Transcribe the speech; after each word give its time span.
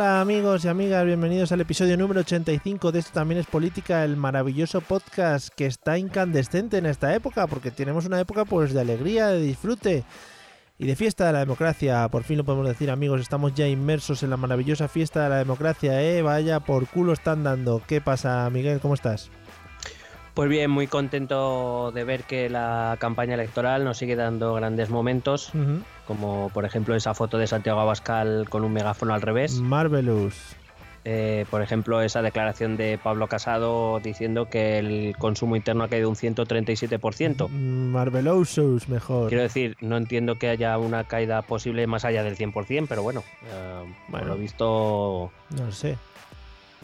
Hola 0.00 0.22
amigos 0.22 0.64
y 0.64 0.68
amigas, 0.68 1.04
bienvenidos 1.04 1.52
al 1.52 1.60
episodio 1.60 1.94
número 1.98 2.20
85 2.20 2.90
de 2.90 3.00
Esto 3.00 3.12
también 3.12 3.38
es 3.38 3.46
política, 3.46 4.02
el 4.02 4.16
maravilloso 4.16 4.80
podcast 4.80 5.50
que 5.54 5.66
está 5.66 5.98
incandescente 5.98 6.78
en 6.78 6.86
esta 6.86 7.14
época, 7.14 7.46
porque 7.46 7.70
tenemos 7.70 8.06
una 8.06 8.18
época 8.18 8.46
pues 8.46 8.72
de 8.72 8.80
alegría, 8.80 9.28
de 9.28 9.42
disfrute 9.42 10.04
y 10.78 10.86
de 10.86 10.96
fiesta 10.96 11.26
de 11.26 11.34
la 11.34 11.40
democracia. 11.40 12.08
Por 12.08 12.22
fin 12.22 12.38
lo 12.38 12.44
podemos 12.44 12.66
decir 12.66 12.90
amigos, 12.90 13.20
estamos 13.20 13.52
ya 13.52 13.68
inmersos 13.68 14.22
en 14.22 14.30
la 14.30 14.38
maravillosa 14.38 14.88
fiesta 14.88 15.22
de 15.24 15.28
la 15.28 15.36
democracia, 15.36 16.00
¿eh? 16.02 16.22
Vaya, 16.22 16.60
por 16.60 16.86
culo 16.86 17.12
están 17.12 17.44
dando. 17.44 17.82
¿Qué 17.86 18.00
pasa 18.00 18.48
Miguel? 18.48 18.80
¿Cómo 18.80 18.94
estás? 18.94 19.30
Pues 20.40 20.48
bien, 20.48 20.70
muy 20.70 20.86
contento 20.86 21.92
de 21.92 22.02
ver 22.02 22.22
que 22.22 22.48
la 22.48 22.96
campaña 22.98 23.34
electoral 23.34 23.84
nos 23.84 23.98
sigue 23.98 24.16
dando 24.16 24.54
grandes 24.54 24.88
momentos, 24.88 25.52
como 26.06 26.48
por 26.54 26.64
ejemplo 26.64 26.94
esa 26.94 27.12
foto 27.12 27.36
de 27.36 27.46
Santiago 27.46 27.78
Abascal 27.78 28.48
con 28.48 28.64
un 28.64 28.72
megáfono 28.72 29.12
al 29.12 29.20
revés, 29.20 29.56
Marvelous. 29.60 30.56
Eh, 31.04 31.44
por 31.50 31.60
ejemplo 31.60 32.00
esa 32.00 32.22
declaración 32.22 32.78
de 32.78 32.98
Pablo 33.02 33.26
Casado 33.26 34.00
diciendo 34.00 34.48
que 34.48 34.78
el 34.78 35.14
consumo 35.18 35.56
interno 35.56 35.84
ha 35.84 35.88
caído 35.88 36.08
un 36.08 36.16
137%. 36.16 37.48
Marvelousos, 37.50 38.88
mejor. 38.88 39.28
Quiero 39.28 39.42
decir, 39.42 39.76
no 39.82 39.98
entiendo 39.98 40.36
que 40.36 40.48
haya 40.48 40.78
una 40.78 41.04
caída 41.04 41.42
posible 41.42 41.86
más 41.86 42.06
allá 42.06 42.22
del 42.22 42.38
100%, 42.38 42.86
pero 42.88 43.02
bueno, 43.02 43.22
eh, 43.44 43.84
por 44.10 44.20
Bueno. 44.20 44.26
lo 44.28 44.36
visto, 44.36 45.30
No 45.50 45.70
sé. 45.70 45.98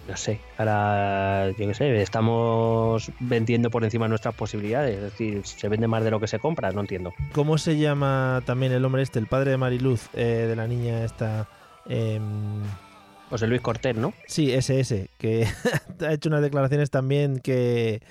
No 0.09 0.17
sé, 0.17 0.41
ahora, 0.59 1.51
yo 1.51 1.67
qué 1.67 1.75
sé, 1.75 2.03
estamos 2.03 3.11
vendiendo 3.21 3.71
por 3.71 3.85
encima 3.85 4.07
de 4.07 4.11
nuestras 4.11 4.35
posibilidades, 4.35 4.97
es 4.97 5.03
decir, 5.03 5.47
se 5.47 5.69
vende 5.69 5.89
más 5.89 6.05
de 6.05 6.11
lo 6.11 6.21
que 6.21 6.29
se 6.29 6.39
compra, 6.39 6.71
no 6.73 6.81
entiendo. 6.81 7.13
¿Cómo 7.33 7.59
se 7.59 7.77
llama 7.79 8.43
también 8.47 8.73
el 8.73 8.85
hombre 8.85 9.03
este, 9.03 9.19
el 9.19 9.27
padre 9.27 9.53
de 9.53 9.57
Mariluz, 9.57 10.09
eh, 10.15 10.47
de 10.49 10.57
la 10.57 10.67
niña 10.67 11.05
esta? 11.05 11.49
em, 11.89 12.63
José 13.31 13.47
Luis 13.47 13.61
Cortés, 13.61 13.97
¿no? 13.97 14.15
Sí, 14.27 14.53
ese, 14.53 14.81
ese, 14.81 15.11
que 15.19 15.47
ha 16.01 16.13
hecho 16.13 16.29
unas 16.29 16.43
declaraciones 16.43 16.91
también 16.91 17.41
que, 17.41 18.03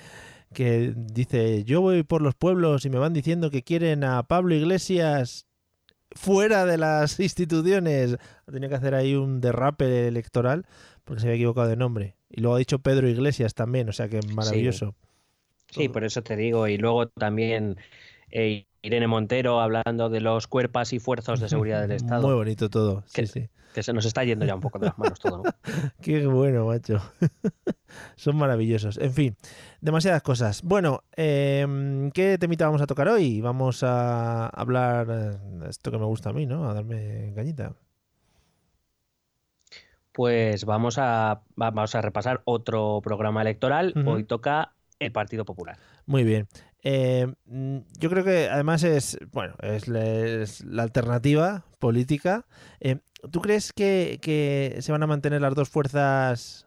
que 0.52 0.92
dice, 0.94 1.64
yo 1.64 1.80
voy 1.80 2.02
por 2.02 2.22
los 2.22 2.34
pueblos 2.34 2.84
y 2.84 2.90
me 2.90 2.98
van 2.98 3.14
diciendo 3.14 3.50
que 3.50 3.62
quieren 3.62 4.04
a 4.04 4.22
Pablo 4.24 4.54
Iglesias 4.54 5.46
fuera 6.12 6.66
de 6.66 6.78
las 6.78 7.18
instituciones. 7.20 8.16
Tenía 8.50 8.68
que 8.68 8.74
hacer 8.74 8.94
ahí 8.94 9.14
un 9.14 9.40
derrape 9.40 10.08
electoral 10.08 10.66
porque 11.06 11.20
se 11.22 11.28
había 11.28 11.36
equivocado 11.36 11.68
de 11.68 11.76
nombre. 11.76 12.16
Y 12.28 12.40
luego 12.42 12.56
ha 12.56 12.58
dicho 12.58 12.80
Pedro 12.80 13.08
Iglesias 13.08 13.54
también, 13.54 13.88
o 13.88 13.92
sea 13.92 14.08
que 14.08 14.20
maravilloso. 14.34 14.94
Sí, 15.70 15.88
por 15.88 16.04
eso 16.04 16.22
te 16.22 16.36
digo. 16.36 16.68
Y 16.68 16.76
luego 16.76 17.08
también 17.08 17.76
eh, 18.30 18.66
Irene 18.82 19.06
Montero 19.06 19.60
hablando 19.60 20.10
de 20.10 20.20
los 20.20 20.46
cuerpos 20.48 20.92
y 20.92 20.98
fuerzas 20.98 21.40
de 21.40 21.48
seguridad 21.48 21.80
del 21.82 21.92
Estado. 21.96 22.26
Muy 22.26 22.34
bonito 22.34 22.68
todo. 22.68 23.02
Sí, 23.06 23.14
Que- 23.22 23.26
sí. 23.26 23.48
Que 23.74 23.82
se 23.82 23.92
nos 23.92 24.06
está 24.06 24.24
yendo 24.24 24.46
ya 24.46 24.54
un 24.54 24.62
poco 24.62 24.78
de 24.78 24.86
las 24.86 24.96
manos 24.98 25.18
todo, 25.20 25.42
¿no? 25.42 25.50
Qué 26.00 26.26
bueno, 26.26 26.64
macho. 26.66 26.98
Son 28.16 28.34
maravillosos. 28.36 28.96
En 28.96 29.12
fin, 29.12 29.36
demasiadas 29.82 30.22
cosas. 30.22 30.62
Bueno, 30.62 31.02
em, 31.14 32.10
¿qué 32.12 32.38
temita 32.38 32.64
vamos 32.64 32.80
a 32.80 32.86
tocar 32.86 33.06
hoy? 33.08 33.42
Vamos 33.42 33.82
a 33.82 34.46
hablar 34.48 35.06
eh, 35.10 35.38
de 35.58 35.68
esto 35.68 35.90
que 35.90 35.98
me 35.98 36.06
gusta 36.06 36.30
a 36.30 36.32
mí, 36.32 36.46
¿no? 36.46 36.70
A 36.70 36.72
darme 36.72 37.32
cañita. 37.34 37.74
Pues 40.16 40.64
vamos 40.64 40.96
a, 40.96 41.42
vamos 41.56 41.94
a 41.94 42.00
repasar 42.00 42.40
otro 42.46 43.02
programa 43.04 43.42
electoral. 43.42 43.92
Hoy 44.06 44.24
toca 44.24 44.72
el 44.98 45.12
Partido 45.12 45.44
Popular. 45.44 45.76
Muy 46.06 46.24
bien. 46.24 46.48
Eh, 46.82 47.26
mm, 47.44 47.80
yo 47.98 48.08
creo 48.08 48.24
que 48.24 48.48
además 48.48 48.82
es, 48.82 49.18
bueno, 49.32 49.56
es, 49.60 49.88
la- 49.88 50.06
es 50.06 50.64
la 50.64 50.84
alternativa 50.84 51.64
política. 51.78 52.46
Eh, 52.80 52.96
¿Tú 53.30 53.42
crees 53.42 53.74
que, 53.74 54.18
que 54.22 54.78
se 54.80 54.90
van 54.90 55.02
a 55.02 55.06
mantener 55.06 55.42
las 55.42 55.54
dos 55.54 55.68
fuerzas 55.68 56.66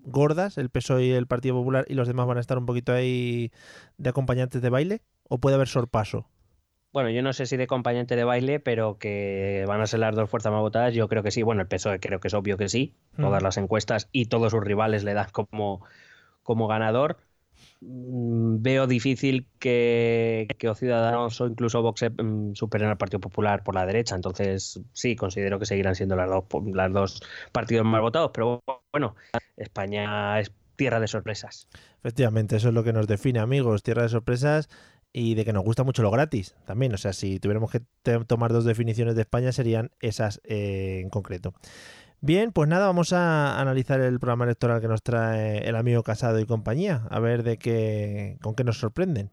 gordas, 0.00 0.58
el 0.58 0.68
PSOE 0.68 1.04
y 1.04 1.10
el 1.12 1.28
Partido 1.28 1.54
Popular, 1.54 1.84
y 1.88 1.94
los 1.94 2.08
demás 2.08 2.26
van 2.26 2.38
a 2.38 2.40
estar 2.40 2.58
un 2.58 2.66
poquito 2.66 2.92
ahí 2.92 3.52
de 3.96 4.10
acompañantes 4.10 4.60
de 4.60 4.70
baile? 4.70 5.02
¿O 5.28 5.38
puede 5.38 5.54
haber 5.54 5.68
sorpaso? 5.68 6.26
Bueno, 6.98 7.10
yo 7.10 7.22
no 7.22 7.32
sé 7.32 7.46
si 7.46 7.56
de 7.56 7.62
acompañante 7.62 8.16
de 8.16 8.24
baile, 8.24 8.58
pero 8.58 8.98
que 8.98 9.64
van 9.68 9.80
a 9.80 9.86
ser 9.86 10.00
las 10.00 10.16
dos 10.16 10.28
fuerzas 10.28 10.50
más 10.50 10.60
votadas, 10.62 10.92
yo 10.94 11.06
creo 11.06 11.22
que 11.22 11.30
sí. 11.30 11.44
Bueno, 11.44 11.62
el 11.62 11.68
PSOE 11.68 12.00
creo 12.00 12.18
que 12.18 12.26
es 12.26 12.34
obvio 12.34 12.56
que 12.56 12.68
sí. 12.68 12.92
Todas 13.16 13.40
Mm. 13.40 13.44
las 13.44 13.56
encuestas 13.56 14.08
y 14.10 14.24
todos 14.26 14.50
sus 14.50 14.64
rivales 14.64 15.04
le 15.04 15.14
dan 15.14 15.28
como, 15.30 15.84
como 16.42 16.66
ganador. 16.66 17.18
Mm, 17.80 18.62
Veo 18.62 18.88
difícil 18.88 19.46
que, 19.60 20.48
que 20.58 20.68
o 20.68 20.74
Ciudadanos 20.74 21.40
o 21.40 21.46
incluso 21.46 21.82
Vox 21.82 22.02
mm, 22.18 22.54
superen 22.54 22.88
al 22.88 22.96
Partido 22.98 23.20
Popular 23.20 23.62
por 23.62 23.76
la 23.76 23.86
derecha. 23.86 24.16
Entonces, 24.16 24.80
sí, 24.92 25.14
considero 25.14 25.60
que 25.60 25.66
seguirán 25.66 25.94
siendo 25.94 26.16
las 26.16 26.28
dos, 26.28 26.46
las 26.74 26.92
dos 26.92 27.20
partidos 27.52 27.86
más 27.86 28.00
votados. 28.00 28.32
Pero 28.34 28.60
bueno, 28.92 29.14
España 29.56 30.40
es 30.40 30.50
tierra 30.74 30.98
de 30.98 31.06
sorpresas. 31.06 31.68
Efectivamente, 32.00 32.56
eso 32.56 32.68
es 32.68 32.74
lo 32.74 32.82
que 32.82 32.92
nos 32.92 33.06
define, 33.06 33.38
amigos, 33.38 33.84
tierra 33.84 34.02
de 34.02 34.08
sorpresas 34.08 34.68
y 35.12 35.34
de 35.34 35.44
que 35.44 35.52
nos 35.52 35.64
gusta 35.64 35.84
mucho 35.84 36.02
lo 36.02 36.10
gratis 36.10 36.54
también. 36.66 36.94
O 36.94 36.98
sea, 36.98 37.12
si 37.12 37.40
tuviéramos 37.40 37.70
que 37.70 37.80
tomar 38.26 38.52
dos 38.52 38.64
definiciones 38.64 39.14
de 39.14 39.22
España 39.22 39.52
serían 39.52 39.90
esas 40.00 40.40
eh, 40.44 41.00
en 41.02 41.10
concreto. 41.10 41.54
Bien, 42.20 42.50
pues 42.50 42.68
nada, 42.68 42.86
vamos 42.86 43.12
a 43.12 43.60
analizar 43.60 44.00
el 44.00 44.18
programa 44.18 44.44
electoral 44.44 44.80
que 44.80 44.88
nos 44.88 45.02
trae 45.02 45.68
el 45.68 45.76
amigo 45.76 46.02
Casado 46.02 46.40
y 46.40 46.46
compañía, 46.46 47.06
a 47.10 47.20
ver 47.20 47.44
de 47.44 47.58
qué, 47.58 48.38
con 48.42 48.56
qué 48.56 48.64
nos 48.64 48.78
sorprenden. 48.78 49.30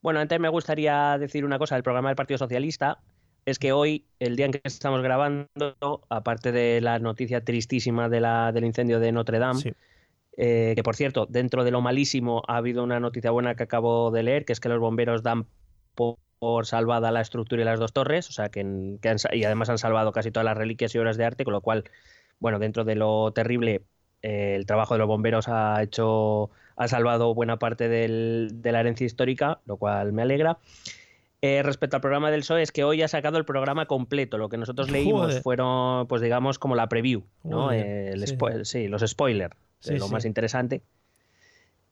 Bueno, 0.00 0.20
antes 0.20 0.38
me 0.38 0.48
gustaría 0.48 1.18
decir 1.18 1.44
una 1.44 1.58
cosa 1.58 1.74
del 1.74 1.82
programa 1.82 2.08
del 2.08 2.16
Partido 2.16 2.38
Socialista. 2.38 3.00
Es 3.46 3.58
que 3.58 3.72
hoy, 3.72 4.06
el 4.20 4.36
día 4.36 4.46
en 4.46 4.52
que 4.52 4.60
estamos 4.62 5.02
grabando, 5.02 6.06
aparte 6.08 6.52
de 6.52 6.80
la 6.80 7.00
noticia 7.00 7.42
tristísima 7.42 8.08
de 8.08 8.20
la, 8.20 8.52
del 8.52 8.64
incendio 8.64 9.00
de 9.00 9.10
Notre 9.10 9.40
Dame, 9.40 9.60
Sí. 9.60 9.72
Eh, 10.38 10.72
que 10.74 10.82
por 10.82 10.96
cierto, 10.96 11.26
dentro 11.28 11.64
de 11.64 11.70
lo 11.70 11.82
malísimo 11.82 12.42
ha 12.48 12.56
habido 12.56 12.82
una 12.82 13.00
noticia 13.00 13.30
buena 13.30 13.54
que 13.56 13.64
acabo 13.64 14.10
de 14.10 14.22
leer, 14.22 14.44
que 14.46 14.54
es 14.54 14.60
que 14.60 14.70
los 14.70 14.78
bomberos 14.78 15.22
dan 15.22 15.44
po- 15.94 16.18
por, 16.38 16.64
salvada 16.64 17.10
la 17.10 17.20
estructura 17.20 17.60
y 17.60 17.64
las 17.64 17.80
dos 17.80 17.92
torres, 17.92 18.28
o 18.30 18.32
sea 18.32 18.48
que, 18.48 18.60
que 19.02 19.08
han 19.08 19.16
y 19.32 19.44
además 19.44 19.68
han 19.68 19.78
salvado 19.78 20.12
casi 20.12 20.30
todas 20.30 20.44
las 20.44 20.56
reliquias 20.56 20.94
y 20.94 20.98
obras 20.98 21.16
de 21.16 21.24
arte, 21.24 21.44
con 21.44 21.52
lo 21.52 21.60
cual, 21.60 21.84
bueno, 22.38 22.58
dentro 22.58 22.84
de 22.84 22.94
lo 22.94 23.32
terrible, 23.32 23.82
eh, 24.22 24.54
el 24.56 24.64
trabajo 24.64 24.94
de 24.94 24.98
los 24.98 25.08
bomberos 25.08 25.48
ha 25.48 25.82
hecho, 25.82 26.50
ha 26.76 26.86
salvado 26.88 27.34
buena 27.34 27.58
parte 27.58 27.88
del- 27.88 28.50
de 28.62 28.72
la 28.72 28.80
herencia 28.80 29.04
histórica, 29.04 29.58
lo 29.66 29.76
cual 29.76 30.12
me 30.12 30.22
alegra. 30.22 30.58
Eh, 31.40 31.62
respecto 31.62 31.96
al 31.96 32.02
programa 32.02 32.30
del 32.32 32.40
PSOE, 32.40 32.62
es 32.62 32.72
que 32.72 32.82
hoy 32.82 33.02
ha 33.02 33.08
sacado 33.08 33.38
el 33.38 33.44
programa 33.44 33.86
completo. 33.86 34.38
Lo 34.38 34.48
que 34.48 34.56
nosotros 34.56 34.90
leímos 34.90 35.26
Joder. 35.26 35.42
fueron, 35.42 36.06
pues 36.08 36.20
digamos, 36.20 36.58
como 36.58 36.74
la 36.74 36.88
preview, 36.88 37.22
¿no? 37.44 37.66
Joder, 37.66 37.86
Eh, 37.86 38.10
el 38.12 38.26
sí. 38.26 38.36
sí, 38.64 38.88
los 38.88 39.02
spoilers, 39.06 39.54
Sí, 39.80 39.96
lo 39.98 40.06
sí. 40.06 40.12
más 40.12 40.24
interesante. 40.24 40.82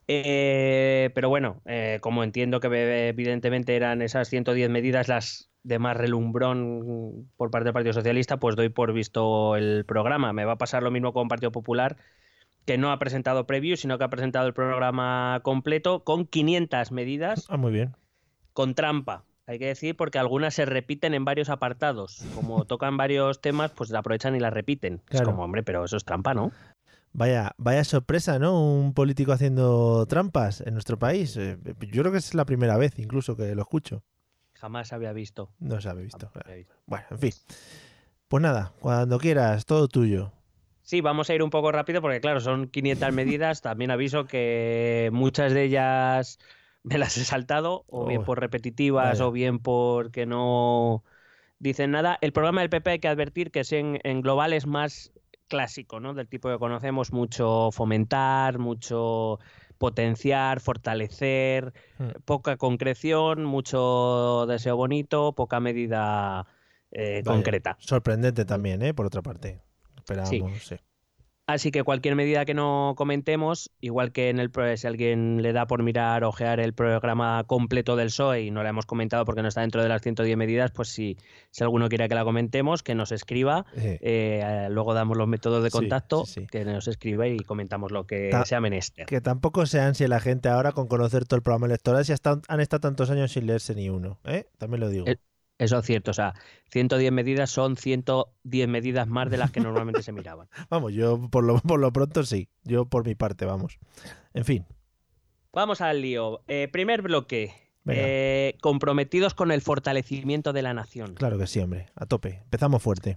Eh, 0.08 1.10
pero 1.14 1.28
bueno, 1.28 1.60
eh, 1.64 1.98
como 2.00 2.22
entiendo 2.22 2.60
que 2.60 2.68
eh, 2.68 3.08
evidentemente 3.08 3.74
eran 3.74 4.02
esas 4.02 4.28
110 4.28 4.70
medidas 4.70 5.08
las 5.08 5.50
de 5.64 5.80
más 5.80 5.96
relumbrón 5.96 7.28
por 7.36 7.50
parte 7.50 7.64
del 7.64 7.72
Partido 7.74 7.92
Socialista, 7.92 8.36
pues 8.36 8.54
doy 8.54 8.68
por 8.68 8.92
visto 8.92 9.56
el 9.56 9.84
programa. 9.84 10.32
Me 10.32 10.44
va 10.44 10.52
a 10.52 10.58
pasar 10.58 10.84
lo 10.84 10.92
mismo 10.92 11.12
con 11.12 11.26
Partido 11.26 11.50
Popular, 11.50 11.96
que 12.66 12.78
no 12.78 12.92
ha 12.92 12.98
presentado 13.00 13.46
preview, 13.48 13.76
sino 13.76 13.98
que 13.98 14.04
ha 14.04 14.08
presentado 14.10 14.46
el 14.46 14.54
programa 14.54 15.40
completo 15.42 16.04
con 16.04 16.24
500 16.26 16.92
medidas 16.92 17.46
Ah, 17.48 17.56
muy 17.56 17.72
bien. 17.72 17.96
con 18.52 18.74
trampa. 18.76 19.24
hay 19.48 19.58
que 19.60 19.66
decir, 19.66 19.96
porque 19.96 20.18
algunas 20.18 20.54
se 20.54 20.66
repiten 20.66 21.14
en 21.14 21.24
varios 21.24 21.50
apartados. 21.50 22.24
Como 22.34 22.64
tocan 22.64 22.96
varios 22.96 23.40
temas, 23.40 23.70
pues 23.72 23.90
la 23.90 24.00
aprovechan 24.00 24.34
y 24.34 24.40
las 24.40 24.52
repiten. 24.52 25.00
Es 25.10 25.22
como, 25.22 25.44
hombre, 25.44 25.62
pero 25.62 25.84
eso 25.84 25.96
es 25.96 26.04
trampa, 26.04 26.34
¿no? 26.34 26.50
Vaya, 27.18 27.52
vaya 27.56 27.82
sorpresa, 27.84 28.38
¿no? 28.38 28.60
Un 28.62 28.92
político 28.92 29.32
haciendo 29.32 30.04
trampas 30.06 30.60
en 30.60 30.74
nuestro 30.74 30.98
país. 30.98 31.36
Eh, 31.36 31.56
Yo 31.92 32.02
creo 32.02 32.12
que 32.12 32.18
es 32.18 32.34
la 32.34 32.44
primera 32.44 32.76
vez 32.76 32.98
incluso 32.98 33.36
que 33.36 33.54
lo 33.54 33.62
escucho. 33.62 34.02
Jamás 34.54 34.92
había 34.92 35.12
visto. 35.12 35.50
No 35.60 35.80
se 35.80 35.88
había 35.88 36.02
visto. 36.04 36.28
Jamás 36.28 36.44
había 36.46 36.56
visto. 36.56 36.74
Bueno, 36.86 37.06
en 37.10 37.18
fin. 37.18 37.32
Pues 38.28 38.42
nada, 38.42 38.72
cuando 38.80 39.18
quieras, 39.18 39.66
todo 39.66 39.88
tuyo. 39.88 40.32
Sí, 40.82 41.00
vamos 41.00 41.28
a 41.30 41.34
ir 41.34 41.42
un 41.42 41.50
poco 41.50 41.72
rápido 41.72 42.00
porque, 42.00 42.20
claro, 42.20 42.40
son 42.40 42.68
500 42.68 43.12
medidas. 43.12 43.60
También 43.60 43.90
aviso 43.90 44.26
que 44.26 45.10
muchas 45.12 45.52
de 45.52 45.64
ellas 45.64 46.38
me 46.84 46.98
las 46.98 47.16
he 47.18 47.24
saltado, 47.24 47.84
o 47.88 48.06
bien 48.06 48.22
Oh, 48.22 48.24
por 48.24 48.38
repetitivas, 48.40 49.20
vaya. 49.20 49.26
o 49.26 49.32
bien 49.32 49.58
porque 49.58 50.26
no 50.26 51.02
dicen 51.58 51.90
nada. 51.92 52.18
El 52.20 52.32
programa 52.32 52.60
del 52.60 52.70
PP 52.70 52.90
hay 52.92 52.98
que 53.00 53.08
advertir 53.08 53.50
que 53.50 53.60
es 53.60 53.72
en, 53.72 54.00
en 54.04 54.20
global 54.22 54.52
es 54.52 54.66
más 54.66 55.12
clásico, 55.48 56.00
¿no? 56.00 56.14
Del 56.14 56.28
tipo 56.28 56.48
que 56.48 56.58
conocemos, 56.58 57.12
mucho 57.12 57.70
fomentar, 57.72 58.58
mucho 58.58 59.38
potenciar, 59.78 60.60
fortalecer, 60.60 61.72
Hmm. 61.98 62.10
poca 62.24 62.56
concreción, 62.56 63.44
mucho 63.44 64.46
deseo 64.46 64.76
bonito, 64.76 65.32
poca 65.32 65.60
medida 65.60 66.46
eh, 66.92 67.22
Vaya, 67.24 67.36
concreta. 67.36 67.76
Sorprendente 67.78 68.44
también, 68.44 68.82
¿eh? 68.82 68.94
Por 68.94 69.06
otra 69.06 69.22
parte. 69.22 69.60
Esperábamos, 69.96 70.64
sí. 70.66 70.76
Así 71.48 71.70
que 71.70 71.84
cualquier 71.84 72.16
medida 72.16 72.44
que 72.44 72.54
no 72.54 72.94
comentemos, 72.96 73.70
igual 73.80 74.10
que 74.10 74.30
en 74.30 74.40
el 74.40 74.50
si 74.76 74.86
alguien 74.88 75.42
le 75.42 75.52
da 75.52 75.68
por 75.68 75.84
mirar, 75.84 76.24
ojear 76.24 76.58
el 76.58 76.72
programa 76.74 77.44
completo 77.46 77.94
del 77.94 78.08
PSOE 78.08 78.42
y 78.42 78.50
no 78.50 78.64
la 78.64 78.70
hemos 78.70 78.84
comentado 78.84 79.24
porque 79.24 79.42
no 79.42 79.48
está 79.48 79.60
dentro 79.60 79.80
de 79.80 79.88
las 79.88 80.02
110 80.02 80.36
medidas, 80.36 80.72
pues 80.72 80.88
si, 80.88 81.16
si 81.52 81.62
alguno 81.62 81.88
quiere 81.88 82.08
que 82.08 82.16
la 82.16 82.24
comentemos, 82.24 82.82
que 82.82 82.96
nos 82.96 83.12
escriba. 83.12 83.64
Eh, 83.76 83.98
Eh, 84.02 84.68
luego 84.70 84.92
damos 84.92 85.16
los 85.16 85.28
métodos 85.28 85.62
de 85.62 85.70
contacto, 85.70 86.24
sí, 86.26 86.40
sí. 86.40 86.46
que 86.48 86.64
nos 86.64 86.88
escriba 86.88 87.28
y 87.28 87.38
comentamos 87.38 87.92
lo 87.92 88.06
que 88.06 88.28
Ta- 88.32 88.44
sea 88.44 88.60
menester. 88.60 89.06
que 89.06 89.20
tampoco 89.20 89.66
se 89.66 89.78
ansie 89.80 90.08
la 90.08 90.18
gente 90.18 90.48
ahora 90.48 90.72
con 90.72 90.88
conocer 90.88 91.26
todo 91.26 91.36
el 91.36 91.42
programa 91.42 91.66
electoral 91.66 92.04
si 92.04 92.12
hasta, 92.12 92.40
han 92.48 92.60
estado 92.60 92.80
tantos 92.80 93.08
años 93.10 93.30
sin 93.30 93.46
leerse 93.46 93.74
ni 93.76 93.88
uno, 93.88 94.18
¿eh? 94.24 94.46
También 94.58 94.80
lo 94.80 94.88
digo. 94.88 95.06
El- 95.06 95.20
Eso 95.58 95.78
es 95.78 95.86
cierto, 95.86 96.10
o 96.10 96.14
sea, 96.14 96.34
110 96.70 97.12
medidas 97.12 97.50
son 97.50 97.76
110 97.76 98.68
medidas 98.68 99.08
más 99.08 99.30
de 99.30 99.38
las 99.38 99.50
que 99.50 99.60
normalmente 99.60 100.02
se 100.02 100.12
miraban. 100.12 100.48
Vamos, 100.68 100.92
yo 100.92 101.28
por 101.30 101.44
lo, 101.44 101.58
por 101.58 101.80
lo 101.80 101.92
pronto 101.92 102.24
sí. 102.24 102.48
Yo 102.64 102.84
por 102.86 103.06
mi 103.06 103.14
parte, 103.14 103.46
vamos. 103.46 103.78
En 104.34 104.44
fin. 104.44 104.66
Vamos 105.52 105.80
al 105.80 106.02
lío. 106.02 106.42
Eh, 106.48 106.68
primer 106.70 107.00
bloque. 107.02 107.54
Eh, 107.88 108.58
comprometidos 108.60 109.34
con 109.34 109.52
el 109.52 109.62
fortalecimiento 109.62 110.52
de 110.52 110.62
la 110.62 110.74
nación. 110.74 111.14
Claro 111.14 111.38
que 111.38 111.46
sí, 111.46 111.60
hombre. 111.60 111.86
A 111.94 112.04
tope. 112.04 112.40
Empezamos 112.42 112.82
fuerte. 112.82 113.16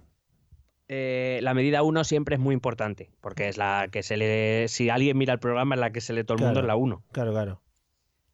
Eh, 0.86 1.40
la 1.42 1.54
medida 1.54 1.82
1 1.82 2.04
siempre 2.04 2.36
es 2.36 2.40
muy 2.40 2.54
importante, 2.54 3.10
porque 3.20 3.48
es 3.48 3.58
la 3.58 3.88
que 3.90 4.02
se 4.02 4.16
le. 4.16 4.68
Si 4.68 4.88
alguien 4.88 5.18
mira 5.18 5.32
el 5.32 5.38
programa, 5.38 5.74
es 5.74 5.80
la 5.80 5.92
que 5.92 6.00
se 6.00 6.12
lee 6.12 6.24
todo 6.24 6.38
el 6.38 6.44
mundo, 6.44 6.60
es 6.60 6.66
la 6.66 6.76
1. 6.76 7.02
Claro, 7.12 7.32
claro. 7.32 7.62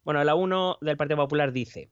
Bueno, 0.03 0.23
la 0.23 0.35
1 0.35 0.77
del 0.81 0.97
Partido 0.97 1.17
Popular 1.17 1.51
dice: 1.51 1.89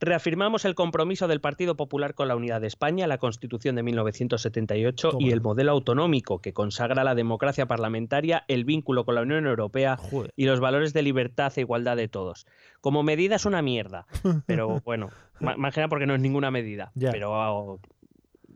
Reafirmamos 0.00 0.64
el 0.64 0.76
compromiso 0.76 1.26
del 1.26 1.40
Partido 1.40 1.76
Popular 1.76 2.14
con 2.14 2.28
la 2.28 2.36
unidad 2.36 2.60
de 2.60 2.68
España, 2.68 3.08
la 3.08 3.18
Constitución 3.18 3.74
de 3.74 3.82
1978 3.82 5.08
y 5.08 5.10
Toma. 5.10 5.32
el 5.32 5.40
modelo 5.40 5.72
autonómico 5.72 6.40
que 6.40 6.52
consagra 6.52 7.02
la 7.02 7.16
democracia 7.16 7.66
parlamentaria, 7.66 8.44
el 8.46 8.64
vínculo 8.64 9.04
con 9.04 9.16
la 9.16 9.22
Unión 9.22 9.46
Europea 9.46 9.96
Joder. 9.96 10.32
y 10.36 10.44
los 10.44 10.60
valores 10.60 10.92
de 10.92 11.02
libertad 11.02 11.52
e 11.56 11.62
igualdad 11.62 11.96
de 11.96 12.06
todos. 12.06 12.46
Como 12.80 13.02
medida 13.02 13.34
es 13.36 13.44
una 13.44 13.60
mierda, 13.60 14.06
pero 14.46 14.80
bueno, 14.84 15.10
más 15.40 15.74
que 15.74 15.80
nada 15.80 15.88
porque 15.88 16.06
no 16.06 16.14
es 16.14 16.20
ninguna 16.20 16.52
medida, 16.52 16.92
Ya. 16.94 17.10
pero 17.10 17.34
ah, 17.34 17.76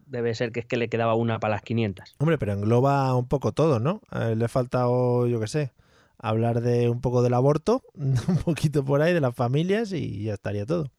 debe 0.06 0.36
ser 0.36 0.52
que 0.52 0.60
es 0.60 0.66
que 0.66 0.76
le 0.76 0.88
quedaba 0.88 1.14
una 1.14 1.40
para 1.40 1.54
las 1.54 1.62
500. 1.62 2.14
Hombre, 2.18 2.38
pero 2.38 2.52
engloba 2.52 3.16
un 3.16 3.26
poco 3.26 3.50
todo, 3.50 3.80
¿no? 3.80 4.00
Eh, 4.12 4.36
le 4.36 4.44
ha 4.44 4.48
faltado, 4.48 5.26
yo 5.26 5.40
qué 5.40 5.48
sé, 5.48 5.72
hablar 6.18 6.60
de 6.60 6.88
un 6.88 7.00
poco 7.00 7.20
del 7.22 7.34
aborto, 7.34 7.82
un 7.94 8.36
poquito 8.44 8.84
por 8.84 9.02
ahí 9.02 9.12
de 9.12 9.20
las 9.20 9.34
familias 9.34 9.92
y 9.92 10.22
ya 10.22 10.34
estaría 10.34 10.66
todo. 10.66 10.92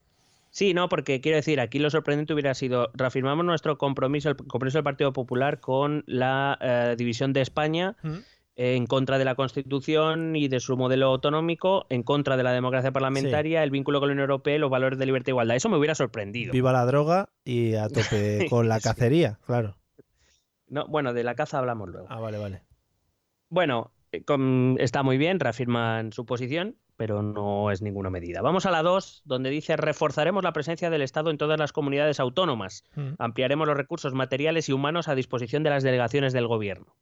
Sí, 0.56 0.76
no, 0.76 0.88
porque 0.88 1.20
quiero 1.20 1.38
decir, 1.38 1.60
aquí 1.60 1.80
lo 1.80 1.90
sorprendente 1.90 2.32
hubiera 2.34 2.54
sido, 2.54 2.92
reafirmamos 2.94 3.44
nuestro 3.44 3.80
compromiso, 3.80 4.30
el 4.30 4.36
compromiso 4.36 4.78
del 4.78 4.84
Partido 4.84 5.12
Popular 5.12 5.60
con 5.60 6.04
la 6.06 6.60
eh, 6.62 6.94
división 6.96 7.34
de 7.34 7.42
España 7.42 7.96
en 8.56 8.86
contra 8.86 9.18
de 9.18 9.26
la 9.26 9.34
Constitución 9.34 10.36
y 10.36 10.48
de 10.50 10.60
su 10.60 10.78
modelo 10.78 11.08
autonómico, 11.08 11.88
en 11.90 12.04
contra 12.04 12.38
de 12.38 12.44
la 12.44 12.52
democracia 12.54 12.92
parlamentaria, 12.92 13.64
el 13.64 13.72
vínculo 13.72 14.00
con 14.00 14.10
la 14.10 14.14
Unión 14.14 14.30
Europea 14.30 14.56
y 14.56 14.60
los 14.60 14.70
valores 14.70 15.00
de 15.00 15.08
libertad 15.08 15.30
e 15.30 15.32
igualdad. 15.32 15.56
Eso 15.56 15.70
me 15.70 15.78
hubiera 15.78 15.96
sorprendido. 15.96 16.52
Viva 16.54 16.72
la 16.72 16.86
droga 16.86 17.30
y 17.44 17.74
a 17.74 17.90
tope 17.90 18.46
con 18.52 18.70
la 18.70 18.78
Sí. 18.80 18.84
cacería, 18.84 19.40
claro. 19.48 19.76
No, 20.68 20.86
bueno, 20.88 21.14
de 21.14 21.24
la 21.24 21.34
caza 21.34 21.58
hablamos 21.58 21.90
luego. 21.90 22.06
Ah, 22.12 22.20
vale, 22.20 22.38
vale. 22.38 22.62
Bueno, 23.50 23.92
eh, 24.12 24.24
con- 24.24 24.76
está 24.80 25.02
muy 25.02 25.18
bien, 25.18 25.40
reafirman 25.40 26.14
su 26.14 26.28
posición, 26.28 26.78
pero 26.95 27.22
no 27.24 27.72
es 27.72 27.81
ninguna 27.81 28.10
medida. 28.10 28.42
Vamos 28.42 28.66
a 28.66 28.72
la 28.72 28.84
2, 28.84 29.24
donde 29.25 29.50
dice 29.50 29.75
reforzaremos 29.78 30.44
la 30.44 30.54
presencia 30.54 30.90
del 30.90 31.01
Estado 31.01 31.30
en 31.31 31.38
todas 31.38 31.60
las 31.60 31.74
comunidades 31.74 32.19
autónomas. 32.19 32.84
Mm. 32.95 33.13
Ampliaremos 33.19 33.68
los 33.68 33.78
recursos 33.78 34.13
materiales 34.13 34.69
y 34.69 34.74
humanos 34.74 35.07
a 35.07 35.16
disposición 35.16 35.63
de 35.63 35.69
las 35.72 35.84
delegaciones 35.84 36.34
del 36.34 36.48
gobierno. 36.48 36.95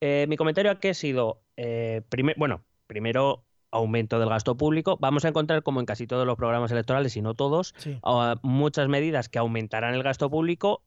Eh, 0.00 0.26
mi 0.28 0.36
comentario 0.36 0.70
aquí 0.70 0.88
ha 0.88 0.94
sido, 0.94 1.42
eh, 1.56 2.02
primer- 2.08 2.36
bueno, 2.38 2.62
primero 2.86 3.44
aumento 3.70 4.18
del 4.18 4.28
gasto 4.28 4.56
público. 4.56 4.96
Vamos 5.00 5.24
a 5.24 5.28
encontrar, 5.28 5.62
como 5.62 5.80
en 5.80 5.86
casi 5.86 6.06
todos 6.06 6.26
los 6.26 6.36
programas 6.36 6.70
electorales, 6.70 7.16
y 7.16 7.22
no 7.22 7.34
todos, 7.34 7.74
Sí. 7.78 7.98
muchas 8.42 8.88
medidas 8.88 9.28
que 9.28 9.38
aumentarán 9.38 9.94
el 9.94 10.02
gasto 10.02 10.30
público 10.30 10.82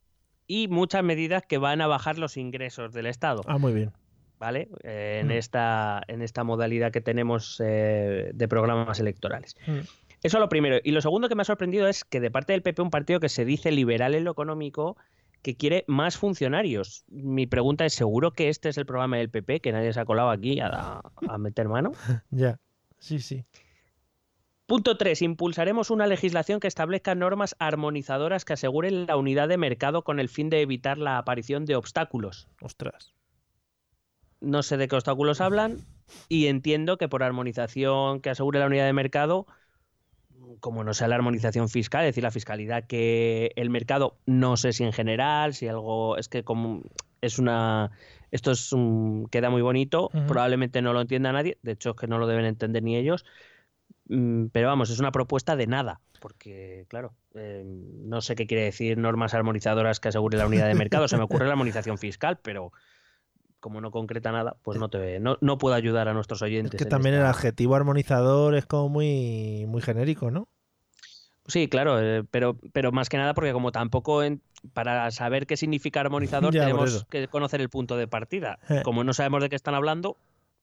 y 0.47 0.67
muchas 0.67 1.03
medidas 1.03 1.43
que 1.47 1.57
van 1.57 1.81
a 1.81 1.87
bajar 1.87 2.17
los 2.17 2.37
ingresos 2.37 2.93
del 2.93 3.05
Estado. 3.05 3.41
Ah, 3.47 3.57
muy 3.57 3.73
bien. 3.73 3.91
¿Vale? 4.39 4.69
Eh, 4.83 5.19
en, 5.21 5.27
Mm. 5.27 5.31
esta, 5.31 6.01
en 6.07 6.21
esta 6.21 6.44
modalidad 6.44 6.91
que 6.91 7.01
tenemos 7.01 7.62
eh, 7.63 8.31
de 8.33 8.47
programas 8.47 9.00
electorales. 9.00 9.56
Mm. 9.68 9.80
Eso 10.24 10.39
lo 10.39 10.50
primero. 10.50 10.77
Y 10.83 10.91
lo 10.91 11.01
segundo 11.01 11.30
que 11.30 11.36
me 11.36 11.44
ha 11.44 11.45
sorprendido 11.45 11.88
es 11.88 12.03
que 12.03 12.19
de 12.19 12.31
parte 12.31 12.53
del 12.53 12.62
PP, 12.62 12.81
un 12.81 12.89
partido 12.89 13.19
que 13.19 13.30
se 13.30 13.45
dice 13.45 13.71
liberal 13.71 14.15
en 14.15 14.24
lo 14.25 14.31
económico, 14.31 14.97
que 15.41 15.56
quiere 15.56 15.86
más 15.88 16.18
funcionarios. 16.18 17.06
Mi 17.07 17.47
pregunta 17.47 17.86
es, 17.86 17.94
¿seguro 17.94 18.31
que 18.31 18.50
este 18.50 18.68
es 18.69 18.77
el 18.77 18.86
programa 18.86 19.15
del 19.18 19.30
PP, 19.30 19.62
que 19.62 19.71
nadie 19.71 19.94
se 19.94 20.00
ha 20.01 20.06
colado 20.06 20.30
aquí 20.30 20.59
a, 20.59 21.01
a 21.27 21.38
meter 21.38 21.68
mano? 21.69 21.92
Ya. 22.31 22.59
Sí, 22.97 23.19
sí. 23.19 23.45
Punto 24.65 24.97
3. 24.97 25.21
Impulsaremos 25.21 25.89
una 25.89 26.06
legislación 26.06 26.59
que 26.59 26.68
establezca 26.68 27.15
normas 27.15 27.56
armonizadoras 27.57 28.44
que 28.45 28.53
aseguren 28.53 29.07
la 29.07 29.15
unidad 29.15 29.47
de 29.47 29.57
mercado 29.57 30.03
con 30.03 30.19
el 30.19 30.27
fin 30.30 30.50
de 30.50 30.62
evitar 30.62 30.97
la 30.97 31.18
aparición 31.18 31.65
de 31.65 31.75
obstáculos. 31.77 32.50
Ostras. 32.61 33.13
No 34.41 34.63
sé 34.63 34.77
de 34.77 34.87
qué 34.87 34.95
obstáculos 34.95 35.41
hablan 35.41 35.77
y 36.27 36.47
entiendo 36.47 36.97
que 36.97 37.09
por 37.09 37.23
armonización 37.23 38.21
que 38.21 38.29
asegure 38.29 38.59
la 38.59 38.67
unidad 38.67 38.85
de 38.85 38.93
mercado, 38.93 39.47
como 40.59 40.83
no 40.83 40.93
sea 40.93 41.07
la 41.07 41.15
armonización 41.15 41.69
fiscal, 41.69 42.03
es 42.03 42.09
decir, 42.09 42.23
la 42.23 42.31
fiscalidad 42.31 42.85
que 42.85 43.51
el 43.55 43.69
mercado, 43.69 44.17
no 44.25 44.57
sé 44.57 44.73
si 44.73 44.83
en 44.83 44.93
general, 44.93 45.53
si 45.53 45.67
algo, 45.67 46.17
es 46.17 46.29
que 46.29 46.43
como 46.43 46.81
es 47.21 47.37
una, 47.37 47.91
esto 48.31 48.51
es 48.51 48.71
un, 48.73 49.27
queda 49.29 49.49
muy 49.49 49.61
bonito, 49.61 50.09
probablemente 50.27 50.81
no 50.81 50.93
lo 50.93 51.01
entienda 51.01 51.31
nadie, 51.31 51.57
de 51.61 51.73
hecho 51.73 51.91
es 51.91 51.95
que 51.95 52.07
no 52.07 52.17
lo 52.17 52.27
deben 52.27 52.45
entender 52.45 52.81
ni 52.81 52.95
ellos, 52.95 53.25
Mm, 54.09 54.47
pero 54.47 54.67
vamos, 54.67 54.89
es 54.89 54.99
una 54.99 55.11
propuesta 55.11 55.55
de 55.55 55.67
nada, 55.67 56.01
porque 56.19 56.85
claro, 56.89 57.13
eh, 57.35 57.63
no 57.63 58.21
sé 58.21 58.35
qué 58.35 58.47
quiere 58.47 58.63
decir 58.63 58.97
normas 58.97 59.35
armonizadoras 59.35 59.99
que 59.99 60.09
aseguren 60.09 60.39
la 60.39 60.47
unidad 60.47 60.67
de 60.67 60.73
mercado, 60.73 61.07
se 61.07 61.15
me 61.15 61.23
ocurre 61.23 61.45
la 61.45 61.51
armonización 61.51 61.99
fiscal, 61.99 62.39
pero 62.41 62.73
como 63.59 63.81
no 63.81 63.92
concreta 63.92 64.31
nada, 64.31 64.56
pues 64.63 64.80
no 64.80 64.89
te 64.89 65.19
no, 65.19 65.37
no 65.42 65.57
puedo 65.57 65.75
ayudar 65.75 66.07
a 66.07 66.13
nuestros 66.13 66.42
Es 66.42 66.45
oyentes. 66.45 66.78
que 66.78 66.83
en 66.85 66.89
también 66.89 67.16
el 67.16 67.25
adjetivo 67.25 67.75
armonizador 67.75 68.56
es 68.56 68.66
como 68.66 68.89
muy, 68.89 69.66
muy 69.68 69.81
genérico, 69.81 70.31
¿no? 70.31 70.47
Sí, 71.47 71.68
claro, 71.68 71.99
eh, 71.99 72.23
pero, 72.30 72.57
pero 72.73 72.92
más 72.92 73.09
que 73.09 73.18
nada 73.18 73.33
porque 73.33 73.54
como 73.54 73.71
tampoco 73.71 74.23
en- 74.23 74.42
para 74.73 75.09
saber 75.11 75.47
qué 75.47 75.57
significa 75.57 76.01
armonizador 76.01 76.54
Ya, 76.54 76.61
tenemos 76.61 77.06
que 77.09 77.28
conocer 77.28 77.59
el 77.61 77.69
punto 77.69 77.97
de 77.97 78.07
partida. 78.07 78.59
Eh. 78.69 78.81
Como 78.83 79.04
no 79.04 79.13
sabemos 79.13 79.42
de 79.42 79.49
qué 79.49 79.56
están 79.56 79.73
hablando, 79.75 80.18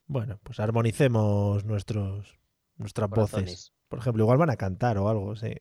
Bueno, 0.07 0.38
pues 0.45 0.61
armonicemos 0.61 1.65
nuestros 1.65 2.38
nuestras 2.76 3.09
voces. 3.11 3.73
Por 3.88 3.99
ejemplo, 3.99 4.23
igual 4.23 4.38
van 4.38 4.50
a 4.50 4.57
cantar 4.57 4.99
o 4.99 5.09
algo, 5.09 5.35
sí. 5.35 5.55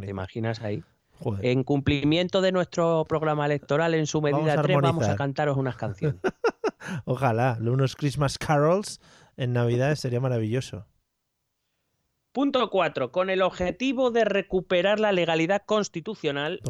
¿Te 0.00 0.10
imaginas 0.10 0.60
ahí? 0.60 0.84
Joder. 1.22 1.46
En 1.46 1.62
cumplimiento 1.64 2.40
de 2.40 2.52
nuestro 2.52 3.04
programa 3.08 3.46
electoral, 3.46 3.94
en 3.94 4.06
su 4.06 4.20
Vamos 4.20 4.40
medida 4.40 4.60
a 4.60 4.62
3, 4.62 4.78
vamos 4.80 5.08
a 5.08 5.16
cantaros 5.16 5.56
unas 5.56 5.76
canciones. 5.76 6.20
Ojalá, 7.04 7.58
unos 7.60 7.96
Christmas 7.96 8.38
carols 8.38 9.00
en 9.36 9.52
Navidad 9.52 9.94
sería 9.94 10.20
maravilloso. 10.20 10.86
Punto 12.32 12.70
4. 12.70 13.12
Con 13.12 13.30
el 13.30 13.42
objetivo 13.42 14.10
de 14.10 14.24
recuperar 14.24 14.98
la 14.98 15.12
legalidad 15.12 15.62
constitucional 15.64 16.60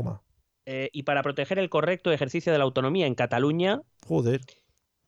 eh, 0.66 0.90
y 0.92 1.04
para 1.04 1.22
proteger 1.22 1.58
el 1.58 1.70
correcto 1.70 2.10
ejercicio 2.12 2.52
de 2.52 2.58
la 2.58 2.64
autonomía 2.64 3.06
en 3.06 3.14
Cataluña. 3.14 3.80
Joder, 4.06 4.40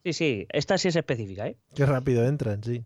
Sí, 0.05 0.13
sí, 0.13 0.47
esta 0.51 0.77
sí 0.77 0.89
es 0.89 0.97
específica, 0.97 1.47
¿eh? 1.47 1.57
qué 1.75 1.87
rápido 1.87 2.27
entran, 2.27 2.63
sí. 2.63 2.85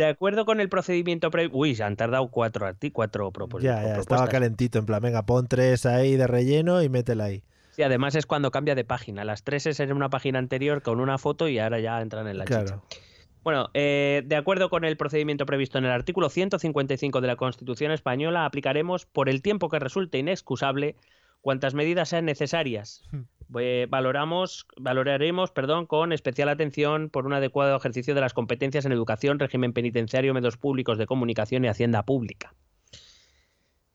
De 0.00 0.06
acuerdo 0.06 0.46
con 0.46 0.60
el 0.60 0.70
procedimiento 0.70 1.30
previsto. 1.30 1.58
Uy, 1.58 1.74
se 1.74 1.82
han 1.82 1.94
tardado 1.94 2.28
cuatro 2.28 2.66
cuatro 2.90 3.30
proposiciones. 3.32 3.82
Ya, 3.82 3.96
ya, 3.96 4.00
estaba 4.00 4.28
calentito. 4.28 4.78
En 4.78 4.86
plan, 4.86 5.02
venga, 5.02 5.26
pon 5.26 5.46
tres 5.46 5.84
ahí 5.84 6.16
de 6.16 6.26
relleno 6.26 6.82
y 6.82 6.88
métela 6.88 7.24
ahí. 7.24 7.42
Sí, 7.72 7.82
además 7.82 8.14
es 8.14 8.24
cuando 8.24 8.50
cambia 8.50 8.74
de 8.74 8.84
página. 8.84 9.24
Las 9.24 9.44
tres 9.44 9.66
es 9.66 9.78
en 9.78 9.92
una 9.92 10.08
página 10.08 10.38
anterior 10.38 10.80
con 10.80 11.00
una 11.00 11.18
foto 11.18 11.48
y 11.48 11.58
ahora 11.58 11.80
ya 11.80 12.00
entran 12.00 12.26
en 12.28 12.38
la 12.38 12.46
Claro. 12.46 12.64
chicha. 12.64 12.80
Bueno, 13.42 13.68
eh, 13.74 14.22
de 14.24 14.36
acuerdo 14.36 14.70
con 14.70 14.86
el 14.86 14.96
procedimiento 14.96 15.44
previsto 15.44 15.76
en 15.76 15.84
el 15.84 15.90
artículo 15.90 16.30
155 16.30 17.20
de 17.20 17.26
la 17.26 17.36
Constitución 17.36 17.92
española, 17.92 18.46
aplicaremos, 18.46 19.04
por 19.04 19.28
el 19.28 19.42
tiempo 19.42 19.68
que 19.68 19.80
resulte 19.80 20.16
inexcusable, 20.16 20.96
cuantas 21.42 21.74
medidas 21.74 22.08
sean 22.08 22.24
necesarias. 22.24 23.02
Eh, 23.58 23.86
valoramos, 23.88 24.66
valoraremos 24.76 25.50
perdón, 25.50 25.86
con 25.86 26.12
especial 26.12 26.48
atención 26.48 27.10
por 27.10 27.26
un 27.26 27.32
adecuado 27.32 27.76
ejercicio 27.76 28.14
de 28.14 28.20
las 28.20 28.34
competencias 28.34 28.84
en 28.84 28.92
educación, 28.92 29.38
régimen 29.38 29.72
penitenciario, 29.72 30.34
medios 30.34 30.56
públicos 30.56 30.98
de 30.98 31.06
comunicación 31.06 31.64
y 31.64 31.68
hacienda 31.68 32.04
pública. 32.04 32.54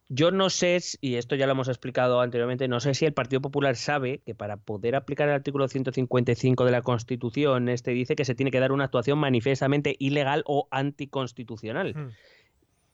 Yo 0.08 0.30
no 0.30 0.52
sé, 0.52 0.80
y 1.02 1.16
esto 1.16 1.36
ya 1.36 1.48
lo 1.48 1.54
hemos 1.54 1.68
explicado 1.68 2.22
anteriormente, 2.22 2.68
no 2.68 2.80
sé 2.80 2.94
si 2.94 3.06
el 3.06 3.14
Partido 3.14 3.42
Popular 3.42 3.76
sabe 3.76 4.20
que 4.20 4.36
para 4.36 4.58
poder 4.58 4.96
aplicar 4.96 5.30
el 5.30 5.34
artículo 5.34 5.68
155 5.68 6.64
de 6.64 6.72
la 6.72 6.84
Constitución, 6.84 7.70
este 7.70 7.92
dice 7.92 8.16
que 8.16 8.24
se 8.24 8.36
tiene 8.36 8.52
que 8.52 8.60
dar 8.60 8.72
una 8.72 8.84
actuación 8.84 9.18
manifiestamente 9.18 9.96
ilegal 9.98 10.44
o 10.46 10.68
anticonstitucional. 10.70 11.96
Hmm. 11.96 12.10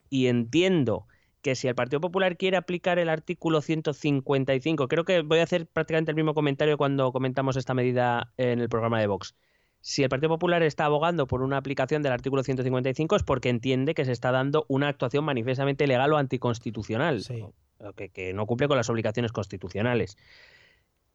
Y 0.09 0.27
entiendo 0.27 1.07
que 1.41 1.55
si 1.55 1.67
el 1.67 1.75
Partido 1.75 1.99
Popular 2.01 2.37
quiere 2.37 2.57
aplicar 2.57 2.99
el 2.99 3.09
artículo 3.09 3.61
155, 3.61 4.87
creo 4.87 5.05
que 5.05 5.21
voy 5.21 5.39
a 5.39 5.43
hacer 5.43 5.67
prácticamente 5.67 6.11
el 6.11 6.15
mismo 6.15 6.33
comentario 6.33 6.77
cuando 6.77 7.11
comentamos 7.11 7.55
esta 7.55 7.73
medida 7.73 8.31
en 8.37 8.59
el 8.59 8.69
programa 8.69 8.99
de 8.99 9.07
Vox. 9.07 9.35
Si 9.79 10.03
el 10.03 10.09
Partido 10.09 10.29
Popular 10.29 10.61
está 10.61 10.85
abogando 10.85 11.25
por 11.25 11.41
una 11.41 11.57
aplicación 11.57 12.03
del 12.03 12.11
artículo 12.11 12.43
155 12.43 13.15
es 13.15 13.23
porque 13.23 13.49
entiende 13.49 13.95
que 13.95 14.05
se 14.05 14.11
está 14.11 14.31
dando 14.31 14.65
una 14.67 14.87
actuación 14.87 15.25
manifiestamente 15.25 15.87
legal 15.87 16.13
o 16.13 16.17
anticonstitucional, 16.17 17.21
Sí. 17.23 17.43
o 17.79 17.93
que, 17.93 18.09
que 18.09 18.33
no 18.33 18.45
cumple 18.45 18.67
con 18.67 18.77
las 18.77 18.89
obligaciones 18.91 19.31
constitucionales. 19.31 20.17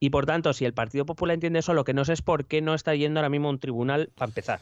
Y 0.00 0.10
por 0.10 0.26
tanto, 0.26 0.52
si 0.52 0.64
el 0.64 0.74
Partido 0.74 1.06
Popular 1.06 1.34
entiende 1.34 1.60
eso, 1.60 1.72
lo 1.74 1.84
que 1.84 1.94
no 1.94 2.04
sé 2.04 2.12
es 2.14 2.22
por 2.22 2.44
qué 2.46 2.60
no 2.60 2.74
está 2.74 2.94
yendo 2.96 3.20
ahora 3.20 3.28
mismo 3.30 3.46
a 3.48 3.52
un 3.52 3.60
tribunal 3.60 4.10
para 4.16 4.30
empezar. 4.30 4.60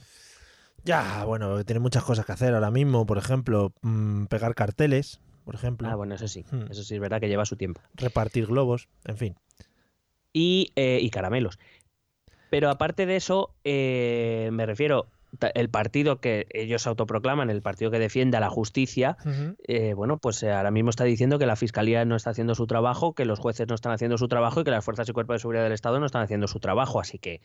Ya, 0.85 1.25
bueno, 1.25 1.65
tiene 1.65 1.81
muchas 1.81 2.05
cosas 2.05 2.27
que 2.27 2.33
hacer 2.33 2.55
ahora 2.55 2.71
mismo. 2.71 3.07
Por 3.07 3.17
ejemplo, 3.17 3.73
mm, 3.81 4.27
pegar 4.27 4.55
carteles, 4.55 5.19
por 5.45 5.55
ejemplo. 5.55 5.89
Ah, 5.89 5.95
bueno, 5.95 6.15
eso 6.15 6.29
sí, 6.29 6.45
Hmm. 6.51 6.71
eso 6.71 6.83
sí 6.83 6.95
es 6.95 7.01
verdad 7.01 7.21
que 7.21 7.29
lleva 7.29 7.45
su 7.45 7.57
tiempo. 7.57 7.81
Repartir 7.95 8.47
globos, 8.47 8.89
en 9.05 9.17
fin. 9.17 9.37
y, 10.33 10.73
eh, 10.75 10.99
y 11.01 11.11
caramelos. 11.11 11.59
Pero 12.51 12.69
aparte 12.71 13.07
de 13.07 13.17
eso, 13.17 13.55
eh, 13.65 14.49
me 14.53 14.67
refiero, 14.67 15.07
el 15.55 15.69
partido 15.69 16.21
que 16.21 16.47
ellos 16.51 16.87
autoproclaman, 16.87 17.51
el 17.51 17.63
partido 17.63 17.91
que 17.91 17.99
defiende 17.99 18.37
a 18.37 18.41
la 18.41 18.51
justicia, 18.51 19.17
eh, 19.67 19.95
bueno, 19.95 20.19
pues 20.19 20.43
eh, 20.45 20.53
ahora 20.53 20.71
mismo 20.71 20.91
está 20.91 21.05
diciendo 21.05 21.39
que 21.39 21.47
la 21.47 21.57
Fiscalía 21.57 22.05
no 22.05 22.15
está 22.17 22.31
haciendo 22.31 22.55
su 22.55 22.67
trabajo, 22.69 23.15
que 23.15 23.25
los 23.25 23.41
jueces 23.41 23.67
no 23.69 23.75
están 23.75 23.93
haciendo 23.93 24.19
su 24.19 24.29
trabajo 24.29 24.61
y 24.61 24.65
que 24.65 24.71
las 24.71 24.85
fuerzas 24.85 25.09
y 25.09 25.13
cuerpos 25.13 25.35
de 25.35 25.39
seguridad 25.41 25.65
del 25.65 25.73
Estado 25.73 25.99
no 26.01 26.07
están 26.07 26.23
haciendo 26.23 26.47
su 26.47 26.61
trabajo. 26.61 27.01
Así 27.01 27.19
que 27.19 27.41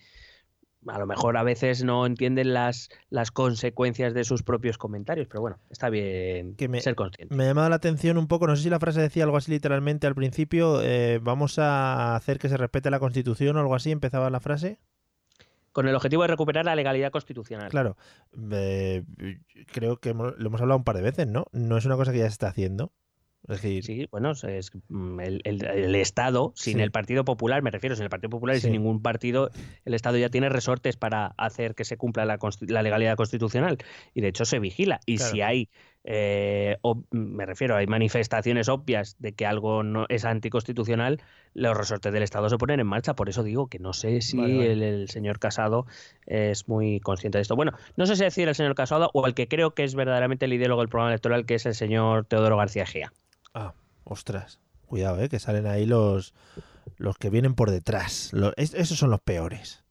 a 0.88 0.98
lo 0.98 1.06
mejor 1.06 1.36
a 1.38 1.44
veces 1.44 1.84
no 1.84 2.06
entienden 2.06 2.54
las, 2.54 2.90
las 3.10 3.32
consecuencias 3.32 4.14
de 4.14 4.24
sus 4.24 4.44
propios 4.44 4.78
comentarios, 4.78 5.28
pero 5.28 5.42
bueno, 5.42 5.60
está 5.70 5.90
bien 5.90 6.56
Que 6.56 6.68
me- 6.70 6.82
ser 6.82 6.96
consciente. 6.96 7.36
Me 7.36 7.44
ha 7.44 7.48
llamado 7.48 7.70
la 7.70 7.76
atención 7.76 8.18
un 8.18 8.28
poco, 8.28 8.48
no 8.48 8.56
sé 8.56 8.64
si 8.64 8.70
la 8.70 8.80
frase 8.80 9.02
decía 9.02 9.24
algo 9.26 9.38
así 9.38 9.52
literalmente 9.52 10.08
al 10.08 10.16
principio, 10.16 10.82
eh, 10.82 11.20
vamos 11.22 11.60
a 11.60 12.16
hacer 12.16 12.40
que 12.40 12.50
se 12.50 12.58
respete 12.58 12.90
la 12.90 13.00
Constitución 13.00 13.58
o 13.58 13.60
algo 13.60 13.76
así, 13.76 13.92
empezaba 13.92 14.30
la 14.30 14.40
frase. 14.40 14.80
Con 15.72 15.88
el 15.88 15.96
objetivo 15.96 16.24
de 16.24 16.30
recuperar 16.30 16.66
la 16.66 16.76
legalidad 16.76 17.12
constitucional. 17.12 17.70
Claro, 17.70 17.96
eh, 18.52 19.04
creo 19.72 19.98
que 19.98 20.14
lo 20.14 20.34
hemos 20.38 20.62
hablado 20.62 20.78
un 20.78 20.84
par 20.84 20.96
de 20.96 21.04
veces, 21.04 21.28
¿no? 21.28 21.46
No 21.52 21.78
es 21.78 21.86
una 21.86 21.96
cosa 21.96 22.12
que 22.12 22.18
ya 22.18 22.24
se 22.26 22.30
está 22.32 22.48
haciendo. 22.48 22.92
Es 23.48 23.62
decir, 23.62 23.84
Sí, 23.84 24.08
bueno, 24.12 24.32
es 24.32 24.72
mm, 24.90 25.20
el, 25.22 25.42
el- 25.44 25.66
el 25.66 25.96
Estado, 25.96 26.52
sin 26.56 26.78
Sí. 26.78 26.84
el 26.84 26.92
Partido 26.92 27.26
Popular, 27.26 27.64
me 27.64 27.72
refiero, 27.72 27.96
sin 27.96 28.04
el 28.04 28.10
Partido 28.10 28.30
Popular 28.30 28.56
y 28.56 28.60
Sí. 28.60 28.64
sin 28.66 28.74
ningún 28.74 29.02
partido, 29.02 29.50
el 29.86 29.94
Estado 29.96 30.18
ya 30.18 30.30
tiene 30.30 30.50
resortes 30.50 30.98
para 30.98 31.34
hacer 31.38 31.74
que 31.74 31.84
se 31.86 31.98
cumpla 31.98 32.26
la, 32.26 32.38
legalidad 32.84 33.16
constitucional. 33.16 33.78
Y 34.14 34.22
de 34.22 34.28
hecho 34.28 34.46
se 34.46 34.60
vigila. 34.60 35.00
Y 35.08 35.18
Claro. 35.18 35.32
si 35.32 35.42
hay, 35.42 35.70
eh, 36.04 36.78
me 37.12 37.46
refiero, 37.46 37.76
hay 37.76 37.88
manifestaciones 37.88 38.70
obvias 38.70 39.16
de 39.20 39.34
que 39.34 39.46
algo 39.48 39.82
no 39.84 40.06
es 40.10 40.26
anticonstitucional, 40.26 41.20
los 41.56 41.76
resortes 41.76 42.14
del 42.14 42.24
Estado 42.24 42.50
se 42.50 42.58
ponen 42.58 42.80
en 42.82 42.88
marcha. 42.88 43.16
Por 43.16 43.30
eso 43.30 43.42
digo 43.42 43.68
que 43.68 43.80
no 43.80 43.94
sé 43.94 44.22
si 44.22 44.38
Vale, 44.38 44.58
vale. 44.58 44.72
El, 44.74 44.84
el 44.84 45.10
señor 45.10 45.40
Casado 45.40 45.88
es 46.28 46.68
muy 46.68 47.00
consciente 47.00 47.38
de 47.40 47.42
esto. 47.44 47.56
Bueno, 47.56 47.72
no 47.98 48.06
sé 48.06 48.16
si 48.16 48.24
decir 48.26 48.48
el 48.48 48.54
señor 48.56 48.76
Casado 48.76 49.10
o 49.14 49.26
el 49.26 49.34
que 49.34 49.48
creo 49.48 49.74
que 49.74 49.86
es 49.86 49.96
verdaderamente 49.96 50.46
el 50.46 50.54
ideólogo 50.54 50.82
del 50.82 50.90
programa 50.90 51.12
electoral, 51.12 51.46
que 51.48 51.56
es 51.56 51.66
el 51.66 51.74
señor 51.74 52.26
Teodoro 52.26 52.58
García 52.58 52.86
Gea. 52.86 53.12
Ah, 53.54 53.74
ostras, 54.04 54.60
cuidado, 54.86 55.20
¿eh? 55.22 55.30
Que 55.30 55.40
salen 55.40 55.68
ahí 55.68 55.86
los, 55.86 56.34
los 56.98 57.18
que 57.18 57.30
vienen 57.30 57.56
por 57.56 57.72
detrás. 57.72 58.32
Esos 58.58 58.98
son 58.98 59.10
los 59.10 59.22
peores. 59.22 59.84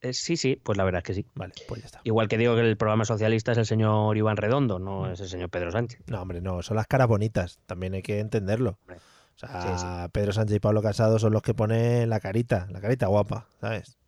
Eh, 0.00 0.12
sí, 0.12 0.36
sí, 0.36 0.56
pues 0.56 0.76
la 0.76 0.84
verdad 0.84 0.98
es 0.98 1.04
que 1.04 1.14
sí. 1.14 1.26
Vale, 1.34 1.54
pues 1.66 1.80
ya 1.80 1.86
está. 1.86 2.00
Igual 2.04 2.28
que 2.28 2.36
digo 2.36 2.54
que 2.54 2.60
el 2.60 2.76
programa 2.76 3.06
socialista 3.06 3.52
es 3.52 3.58
el 3.58 3.64
señor 3.66 4.16
Iván 4.16 4.36
Redondo, 4.36 4.78
no 4.78 5.10
es 5.10 5.18
el 5.20 5.28
señor 5.28 5.48
Pedro 5.48 5.70
Sánchez. 5.70 6.02
No, 6.06 6.20
hombre, 6.20 6.42
no, 6.42 6.62
son 6.62 6.76
las 6.76 6.86
caras 6.86 7.08
bonitas, 7.08 7.58
también 7.64 7.94
hay 7.94 8.02
que 8.02 8.20
entenderlo. 8.20 8.78
Hombre. 8.82 8.98
O 8.98 9.38
sea, 9.38 10.08
Pedro 10.12 10.32
Sánchez 10.32 10.56
y 10.56 10.60
Pablo 10.60 10.80
Casado 10.82 11.18
son 11.18 11.32
los 11.32 11.42
que 11.42 11.54
ponen 11.54 12.08
la 12.08 12.20
carita, 12.20 12.68
la 12.70 12.80
carita 12.80 13.06
guapa, 13.06 13.48
¿sabes? 13.60 13.98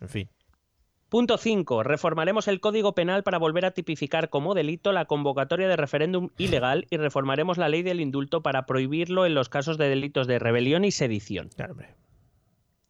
En 0.00 0.08
fin. 0.08 0.30
Punto 1.08 1.38
5. 1.38 1.82
Reformaremos 1.82 2.48
el 2.48 2.60
Código 2.60 2.94
Penal 2.94 3.22
para 3.22 3.38
volver 3.38 3.64
a 3.66 3.70
tipificar 3.70 4.30
como 4.30 4.54
delito 4.54 4.92
la 4.92 5.04
convocatoria 5.04 5.68
de 5.68 5.76
referéndum 5.76 6.30
ilegal 6.38 6.86
y 6.90 6.96
reformaremos 6.96 7.58
la 7.58 7.68
ley 7.68 7.82
del 7.82 8.00
indulto 8.00 8.42
para 8.42 8.66
prohibirlo 8.66 9.26
en 9.26 9.34
los 9.34 9.48
casos 9.48 9.78
de 9.78 9.88
delitos 9.88 10.26
de 10.26 10.38
rebelión 10.38 10.84
y 10.84 10.90
sedición. 10.90 11.50
Claro. 11.54 11.76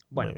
Bueno, 0.08 0.32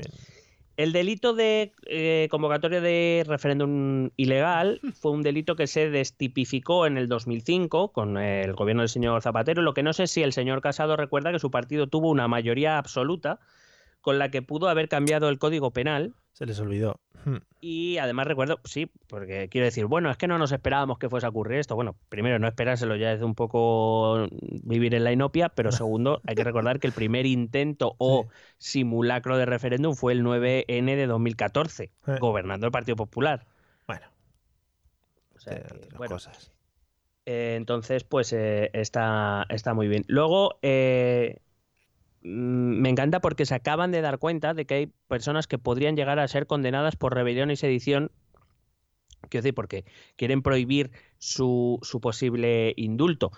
el 0.77 0.93
delito 0.93 1.33
de 1.33 1.73
eh, 1.87 2.29
convocatoria 2.31 2.81
de 2.81 3.25
referéndum 3.27 4.11
ilegal 4.17 4.81
fue 5.01 5.13
un 5.13 5.23
delito 5.23 5.57
que 5.57 5.67
se 5.67 5.91
destipificó 5.91 6.87
en 6.87 6.99
el 6.99 7.09
2005 7.09 7.93
con 7.93 8.19
el 8.19 8.53
gobierno 8.55 8.83
del 8.83 8.91
señor 8.91 9.23
Zapatero. 9.23 9.63
Lo 9.63 9.75
que 9.75 9.83
no 9.83 9.93
sé 9.93 10.07
si 10.07 10.23
el 10.23 10.33
señor 10.33 10.61
Casado 10.61 10.97
recuerda 10.97 11.33
que 11.33 11.39
su 11.39 11.51
partido 11.51 11.87
tuvo 11.87 12.11
una 12.11 12.29
mayoría 12.29 12.79
absoluta 12.79 13.39
con 14.01 14.19
la 14.19 14.31
que 14.31 14.43
pudo 14.43 14.69
haber 14.69 14.89
cambiado 14.89 15.29
el 15.29 15.39
Código 15.39 15.73
Penal 15.73 16.15
Se 16.37 16.45
les 16.45 16.61
olvidó. 16.61 17.01
Hmm. 17.25 17.39
Y 17.63 17.97
además 17.97 18.27
recuerdo, 18.27 18.61
sí, 18.65 18.91
porque 19.07 19.49
quiero 19.49 19.65
decir, 19.65 19.87
bueno, 19.87 20.11
es 20.11 20.19
que 20.19 20.29
no 20.29 20.37
nos 20.37 20.53
esperábamos 20.53 20.99
que 20.99 21.09
fuese 21.09 21.25
a 21.25 21.31
ocurrir 21.31 21.59
esto. 21.59 21.75
Bueno, 21.77 21.97
primero, 22.11 22.39
no 22.39 22.47
esperárselo 22.47 22.95
ya 22.95 23.11
es 23.15 23.23
un 23.23 23.35
poco 23.35 24.29
vivir 24.63 24.95
en 24.95 25.05
la 25.05 25.13
inopia, 25.13 25.49
pero 25.49 25.73
segundo, 25.73 26.21
hay 26.27 26.35
que 26.35 26.45
recordar 26.45 26.79
que 26.79 26.89
el 26.89 26.93
primer 26.93 27.25
intento 27.25 27.95
o 27.99 28.27
simulacro 28.59 29.39
de 29.39 29.47
referéndum 29.47 29.95
fue 29.95 30.13
el 30.13 30.23
9N 30.23 30.85
de 30.95 31.07
2014, 31.07 31.85
Eh. 32.07 32.19
gobernando 32.21 32.67
el 32.67 32.73
Partido 32.73 32.97
Popular. 32.97 33.47
Bueno, 33.87 34.05
O 35.37 35.41
sea, 35.41 35.55
que, 35.63 35.75
otras 35.75 35.99
bueno, 35.99 36.15
cosas. 36.17 36.53
eh, 37.25 37.55
entonces, 37.57 38.05
pues 38.05 38.35
eh, 38.35 38.69
está, 38.75 39.47
está 39.49 39.73
muy 39.73 39.89
bien. 39.89 40.05
Luego, 40.07 40.59
eh, 40.61 41.39
me 42.29 42.89
encanta 42.89 43.21
porque 43.21 43.47
se 43.47 43.55
acaban 43.55 43.93
de 43.93 44.01
dar 44.01 44.19
cuenta 44.19 44.53
de 44.53 44.65
que 44.65 44.75
hay 44.75 44.93
personas 45.09 45.47
que 45.47 45.59
podrían 45.59 45.95
llegar 45.97 46.19
a 46.19 46.27
ser 46.29 46.47
condenadas 46.47 46.97
por 46.97 47.15
rebelión 47.15 47.51
y 47.51 47.57
sedición. 47.57 48.11
Quiero 49.29 49.43
decir, 49.43 49.55
porque 49.55 49.85
quieren 50.17 50.43
prohibir 50.43 50.91
su, 51.19 51.79
su 51.83 52.01
posible 52.01 52.75
indulto. 52.77 53.31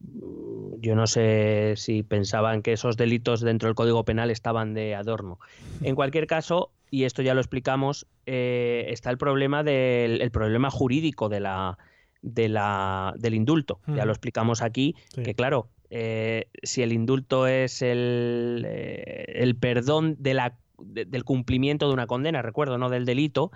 Mm, 0.00 0.80
Yo 0.80 0.94
no 0.96 1.06
sé 1.06 1.74
si 1.76 2.02
pensaban 2.02 2.62
que 2.62 2.72
esos 2.72 2.96
delitos 2.96 3.40
dentro 3.40 3.68
del 3.68 3.74
Código 3.76 4.04
Penal 4.04 4.30
estaban 4.30 4.74
de 4.74 4.94
adorno. 4.94 5.38
En 5.82 5.94
cualquier 5.94 6.26
caso, 6.26 6.72
y 6.90 7.04
esto 7.04 7.22
ya 7.22 7.34
lo 7.34 7.40
explicamos, 7.40 8.06
eh, 8.26 8.86
está 8.88 9.10
el 9.10 9.18
problema 9.18 9.62
del 9.62 10.20
el 10.20 10.30
problema 10.30 10.70
jurídico 10.70 11.28
de 11.28 11.40
la, 11.40 11.78
de 12.22 12.48
la, 12.48 13.14
del 13.18 13.34
indulto. 13.34 13.80
Ya 13.86 14.04
lo 14.04 14.12
explicamos 14.12 14.62
aquí, 14.62 14.94
Sí. 15.14 15.22
que 15.22 15.34
claro, 15.34 15.68
eh, 15.94 16.48
si 16.62 16.82
el 16.82 16.92
indulto 16.92 17.46
es 17.46 17.82
el, 17.82 18.64
eh, 18.66 19.24
el 19.28 19.56
perdón 19.56 20.16
de 20.18 20.34
la, 20.34 20.58
de- 20.78 21.04
del 21.04 21.24
cumplimiento 21.24 21.86
de 21.88 21.94
una 21.94 22.06
condena, 22.06 22.42
recuerdo, 22.42 22.78
no 22.78 22.88
del 22.90 23.04
delito, 23.04 23.50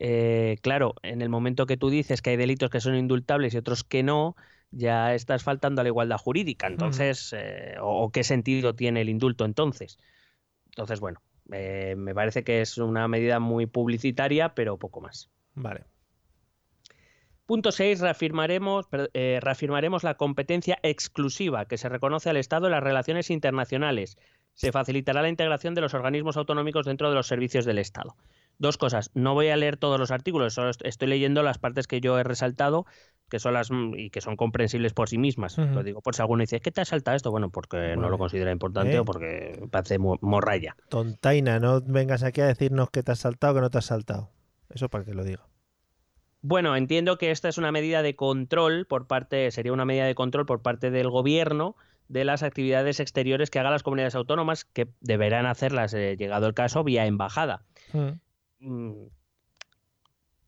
eh, 0.00 0.58
claro, 0.62 0.94
en 1.02 1.22
el 1.22 1.28
momento 1.28 1.66
que 1.66 1.76
tú 1.76 1.90
dices 1.90 2.22
que 2.22 2.30
hay 2.30 2.36
delitos 2.36 2.70
que 2.70 2.80
son 2.80 2.96
indultables 2.96 3.54
y 3.54 3.58
otros 3.58 3.84
que 3.84 4.02
no, 4.02 4.36
ya 4.70 5.14
estás 5.14 5.42
faltando 5.44 5.80
a 5.80 5.84
la 5.84 5.88
igualdad 5.90 6.18
jurídica. 6.18 6.66
Entonces, 6.68 7.34
eh, 7.36 7.76
o, 7.80 8.04
o 8.04 8.10
qué 8.10 8.24
sentido 8.24 8.74
tiene 8.74 9.00
el 9.02 9.08
indulto 9.08 9.44
entonces? 9.44 9.98
Entonces, 10.70 11.00
bueno, 11.00 11.22
eh, 11.52 11.94
me 11.96 12.14
parece 12.14 12.44
que 12.44 12.60
es 12.60 12.78
una 12.78 13.08
medida 13.08 13.40
muy 13.40 13.66
publicitaria, 13.66 14.54
pero 14.54 14.78
poco 14.78 15.00
más. 15.00 15.30
Vale. 15.54 15.84
Punto 17.46 17.72
6. 17.72 18.00
Reafirmaremos, 18.00 18.86
eh, 19.12 19.38
reafirmaremos 19.42 20.02
la 20.02 20.14
competencia 20.14 20.78
exclusiva 20.82 21.66
que 21.66 21.76
se 21.78 21.88
reconoce 21.88 22.30
al 22.30 22.36
Estado 22.38 22.66
en 22.66 22.72
las 22.72 22.82
relaciones 22.82 23.30
internacionales. 23.30 24.16
Se 24.54 24.72
facilitará 24.72 25.20
la 25.20 25.28
integración 25.28 25.74
de 25.74 25.80
los 25.80 25.94
organismos 25.94 26.36
autonómicos 26.36 26.86
dentro 26.86 27.08
de 27.10 27.14
los 27.16 27.26
servicios 27.26 27.64
del 27.64 27.78
Estado. 27.78 28.16
Dos 28.58 28.78
cosas. 28.78 29.10
No 29.14 29.34
voy 29.34 29.48
a 29.48 29.56
leer 29.56 29.76
todos 29.76 29.98
los 29.98 30.12
artículos, 30.12 30.54
solo 30.54 30.70
est- 30.70 30.84
estoy 30.84 31.08
leyendo 31.08 31.42
las 31.42 31.58
partes 31.58 31.86
que 31.88 32.00
yo 32.00 32.18
he 32.18 32.22
resaltado. 32.24 32.86
que 33.30 33.38
son 33.40 33.54
las 33.54 33.70
mm, 33.70 33.94
y 33.96 34.10
que 34.10 34.20
son 34.20 34.36
comprensibles 34.36 34.92
por 34.92 35.08
sí 35.08 35.16
mismas. 35.18 35.56
Lo 35.58 35.82
digo 35.82 36.02
por 36.02 36.14
si 36.14 36.20
alguno 36.22 36.42
dice, 36.42 36.60
¿qué 36.60 36.70
te 36.70 36.82
ha 36.82 36.84
saltado 36.84 37.16
esto? 37.16 37.30
Bueno, 37.30 37.48
porque 37.50 37.96
no 37.96 38.10
lo 38.10 38.18
considera 38.18 38.52
importante 38.52 38.92
¿Eh? 38.94 38.98
o 39.00 39.04
porque 39.06 39.66
parece 39.72 39.98
mo- 39.98 40.18
morralla. 40.20 40.76
Tontaina, 40.90 41.58
no 41.58 41.80
vengas 41.80 42.22
aquí 42.22 42.42
a 42.42 42.46
decirnos 42.46 42.90
que 42.90 43.02
te 43.02 43.12
has 43.12 43.20
saltado 43.20 43.54
o 43.54 43.56
que 43.56 43.60
no 43.62 43.70
te 43.70 43.78
has 43.78 43.86
saltado. 43.86 44.30
Eso 44.68 44.88
para 44.90 45.04
que 45.04 45.14
lo 45.14 45.24
diga. 45.24 45.48
Bueno, 46.46 46.76
entiendo 46.76 47.16
que 47.16 47.30
esta 47.30 47.48
es 47.48 47.56
una 47.56 47.72
medida 47.72 48.02
de 48.02 48.16
control 48.16 48.84
por 48.84 49.06
parte, 49.06 49.50
sería 49.50 49.72
una 49.72 49.86
medida 49.86 50.04
de 50.04 50.14
control 50.14 50.44
por 50.44 50.60
parte 50.60 50.90
del 50.90 51.08
gobierno 51.08 51.74
de 52.08 52.26
las 52.26 52.42
actividades 52.42 53.00
exteriores 53.00 53.48
que 53.48 53.60
hagan 53.60 53.72
las 53.72 53.82
comunidades 53.82 54.14
autónomas, 54.14 54.66
que 54.66 54.88
deberán 55.00 55.46
hacerlas, 55.46 55.94
eh, 55.94 56.16
llegado 56.18 56.46
el 56.46 56.52
caso, 56.52 56.84
vía 56.84 57.06
embajada. 57.06 57.62
Mm. 57.94 58.10
Mm, 58.60 59.06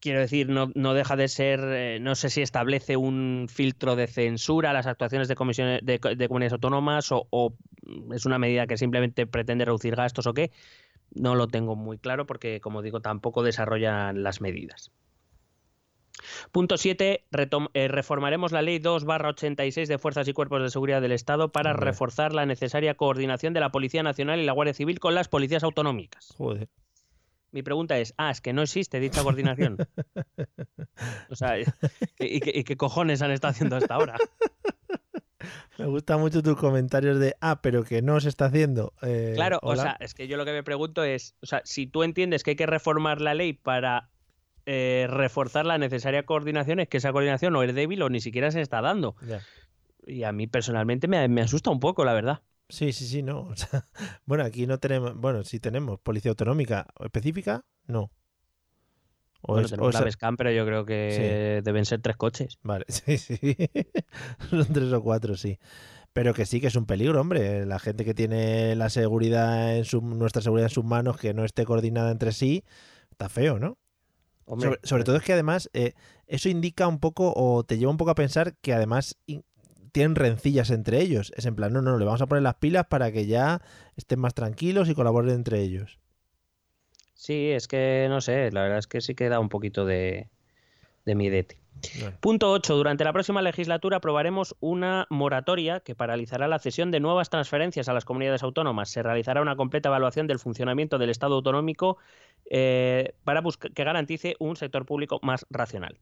Quiero 0.00 0.20
decir, 0.20 0.50
no, 0.50 0.70
no 0.74 0.92
deja 0.92 1.16
de 1.16 1.28
ser, 1.28 1.60
eh, 1.62 1.98
no 1.98 2.14
sé 2.14 2.28
si 2.28 2.42
establece 2.42 2.98
un 2.98 3.46
filtro 3.48 3.96
de 3.96 4.06
censura 4.06 4.70
a 4.70 4.72
las 4.74 4.86
actuaciones 4.86 5.28
de 5.28 5.34
comisiones 5.34 5.80
de, 5.82 5.98
co- 5.98 6.14
de 6.14 6.28
comunidades 6.28 6.52
autónomas 6.52 7.10
o, 7.10 7.26
o 7.30 7.54
es 8.12 8.26
una 8.26 8.38
medida 8.38 8.66
que 8.66 8.76
simplemente 8.76 9.26
pretende 9.26 9.64
reducir 9.64 9.96
gastos 9.96 10.26
o 10.26 10.34
qué. 10.34 10.52
No 11.14 11.34
lo 11.34 11.48
tengo 11.48 11.74
muy 11.74 11.96
claro 11.96 12.26
porque, 12.26 12.60
como 12.60 12.82
digo, 12.82 13.00
tampoco 13.00 13.42
desarrollan 13.42 14.22
las 14.22 14.42
medidas. 14.42 14.92
Punto 16.52 16.76
7. 16.76 17.26
reformaremos 17.30 18.52
la 18.52 18.62
Ley 18.62 18.78
2-86 18.78 19.86
de 19.86 19.98
Fuerzas 19.98 20.26
y 20.28 20.32
Cuerpos 20.32 20.62
de 20.62 20.70
Seguridad 20.70 21.00
del 21.00 21.12
Estado 21.12 21.52
para 21.52 21.72
Hombre. 21.72 21.86
reforzar 21.86 22.32
la 22.32 22.46
necesaria 22.46 22.94
coordinación 22.96 23.52
de 23.52 23.60
la 23.60 23.70
Policía 23.70 24.02
Nacional 24.02 24.40
y 24.40 24.44
la 24.44 24.52
Guardia 24.52 24.74
Civil 24.74 24.98
con 24.98 25.14
las 25.14 25.28
policías 25.28 25.62
autonómicas. 25.62 26.34
Joder. 26.36 26.68
Mi 27.52 27.62
pregunta 27.62 27.98
es, 27.98 28.12
ah, 28.18 28.30
es 28.30 28.40
que 28.40 28.52
no 28.52 28.62
existe 28.62 29.00
dicha 29.00 29.22
coordinación. 29.22 29.76
o 31.30 31.36
sea, 31.36 31.58
¿y, 31.58 31.64
y 32.18 32.40
qué, 32.40 32.52
y 32.54 32.64
qué 32.64 32.76
cojones 32.76 33.22
han 33.22 33.30
estado 33.30 33.52
haciendo 33.52 33.76
hasta 33.76 33.94
ahora? 33.94 34.16
Me 35.78 35.86
gustan 35.86 36.20
mucho 36.20 36.42
tus 36.42 36.56
comentarios 36.56 37.18
de, 37.18 37.36
ah, 37.40 37.60
pero 37.62 37.84
que 37.84 38.02
no 38.02 38.18
se 38.20 38.28
está 38.28 38.46
haciendo. 38.46 38.94
Eh, 39.02 39.32
Claro, 39.36 39.58
o 39.62 39.76
sea, 39.76 39.96
es 40.00 40.14
que 40.14 40.26
yo 40.26 40.36
lo 40.36 40.44
que 40.44 40.52
me 40.52 40.62
pregunto 40.62 41.04
es, 41.04 41.36
o 41.42 41.46
sea, 41.46 41.60
si 41.64 41.86
tú 41.86 42.02
entiendes 42.02 42.42
que 42.42 42.50
hay 42.50 42.56
que 42.56 42.66
reformar 42.66 43.20
la 43.20 43.34
ley 43.34 43.52
para 43.52 44.10
eh, 44.66 45.06
reforzar 45.08 45.64
la 45.66 45.78
necesaria 45.78 46.24
coordinación, 46.24 46.80
es 46.80 46.88
que 46.88 46.98
esa 46.98 47.12
coordinación 47.12 47.54
o 47.56 47.62
es 47.62 47.74
débil 47.74 48.02
o 48.02 48.10
ni 48.10 48.20
siquiera 48.20 48.50
se 48.50 48.60
está 48.60 48.80
dando. 48.82 49.16
Y 50.06 50.22
a 50.24 50.32
mí 50.32 50.46
personalmente 50.46 51.08
me, 51.08 51.26
me 51.28 51.40
asusta 51.40 51.70
un 51.70 51.80
poco, 51.80 52.04
la 52.04 52.12
verdad. 52.14 52.42
Sí, 52.68 52.92
sí, 52.92 53.06
sí, 53.06 53.22
no. 53.22 53.40
o 53.48 53.56
sea, 53.56 53.84
bueno, 54.24 54.44
aquí 54.44 54.66
no 54.66 54.78
tenemos, 54.78 55.14
bueno, 55.16 55.42
sí 55.44 55.60
tenemos 55.60 55.98
policía 56.00 56.30
autonómica 56.30 56.86
específica, 57.00 57.64
no. 57.86 58.10
O 59.42 59.52
Bueno, 59.52 59.66
es- 59.66 59.70
tenemos 59.70 59.88
o 59.88 59.92
la 59.92 59.98
es- 60.00 60.04
Vescam, 60.04 60.36
pero 60.36 60.50
yo 60.50 60.66
creo 60.66 60.84
que 60.84 61.60
deben 61.62 61.84
ser 61.84 62.00
tres 62.00 62.16
coches. 62.16 62.58
Vale, 62.62 62.84
sí, 62.88 63.18
sí. 63.18 63.38
Son 64.50 64.66
tres 64.72 64.92
o 64.92 65.02
cuatro, 65.02 65.36
sí. 65.36 65.58
Pero 66.12 66.32
que 66.34 66.46
sí 66.46 66.60
que 66.60 66.68
es 66.68 66.76
un 66.76 66.86
peligro, 66.86 67.20
hombre. 67.20 67.66
La 67.66 67.78
gente 67.78 68.04
que 68.04 68.14
tiene 68.14 68.74
la 68.74 68.88
seguridad 68.88 69.76
en 69.76 69.84
su, 69.84 70.00
nuestra 70.00 70.40
seguridad 70.42 70.66
en 70.70 70.74
sus 70.74 70.84
manos, 70.84 71.18
que 71.18 71.34
no 71.34 71.44
esté 71.44 71.64
coordinada 71.66 72.10
entre 72.10 72.32
sí, 72.32 72.64
está 73.10 73.28
feo, 73.28 73.58
¿no? 73.58 73.76
Hombre, 74.46 74.68
Sobre, 74.68 74.80
sobre 74.84 75.04
todo 75.04 75.16
es 75.16 75.22
que 75.22 75.32
además 75.32 75.68
eh, 75.74 75.94
eso 76.26 76.48
indica 76.48 76.86
un 76.86 77.00
poco 77.00 77.32
o 77.36 77.64
te 77.64 77.78
lleva 77.78 77.90
un 77.90 77.96
poco 77.96 78.12
a 78.12 78.14
pensar 78.14 78.56
que 78.62 78.72
además 78.72 79.18
tienen 79.92 80.14
rencillas 80.14 80.70
entre 80.70 81.00
ellos. 81.00 81.32
Es 81.36 81.46
en 81.46 81.56
plan, 81.56 81.72
no, 81.72 81.82
no, 81.82 81.98
le 81.98 82.04
vamos 82.04 82.22
a 82.22 82.26
poner 82.26 82.42
las 82.42 82.56
pilas 82.56 82.86
para 82.86 83.10
que 83.12 83.26
ya 83.26 83.60
estén 83.96 84.20
más 84.20 84.34
tranquilos 84.34 84.88
y 84.88 84.94
colaboren 84.94 85.34
entre 85.34 85.60
ellos. 85.62 85.98
Sí, 87.14 87.50
es 87.50 87.66
que 87.66 88.06
no 88.08 88.20
sé, 88.20 88.52
la 88.52 88.62
verdad 88.62 88.78
es 88.78 88.86
que 88.86 89.00
sí 89.00 89.14
que 89.14 89.28
da 89.28 89.40
un 89.40 89.48
poquito 89.48 89.84
de, 89.84 90.28
de 91.04 91.14
miedete. 91.14 91.58
Punto 92.20 92.50
8. 92.52 92.76
Durante 92.76 93.04
la 93.04 93.12
próxima 93.12 93.42
legislatura 93.42 93.98
aprobaremos 93.98 94.56
una 94.60 95.06
moratoria 95.10 95.80
que 95.80 95.94
paralizará 95.94 96.48
la 96.48 96.58
cesión 96.58 96.90
de 96.90 97.00
nuevas 97.00 97.30
transferencias 97.30 97.88
a 97.88 97.92
las 97.92 98.04
comunidades 98.04 98.42
autónomas. 98.42 98.90
Se 98.90 99.02
realizará 99.02 99.42
una 99.42 99.56
completa 99.56 99.88
evaluación 99.88 100.26
del 100.26 100.38
funcionamiento 100.38 100.98
del 100.98 101.10
Estado 101.10 101.34
autonómico 101.36 101.98
eh, 102.50 103.14
para 103.24 103.42
que 103.74 103.84
garantice 103.84 104.36
un 104.38 104.56
sector 104.56 104.86
público 104.86 105.20
más 105.22 105.46
racional. 105.50 105.98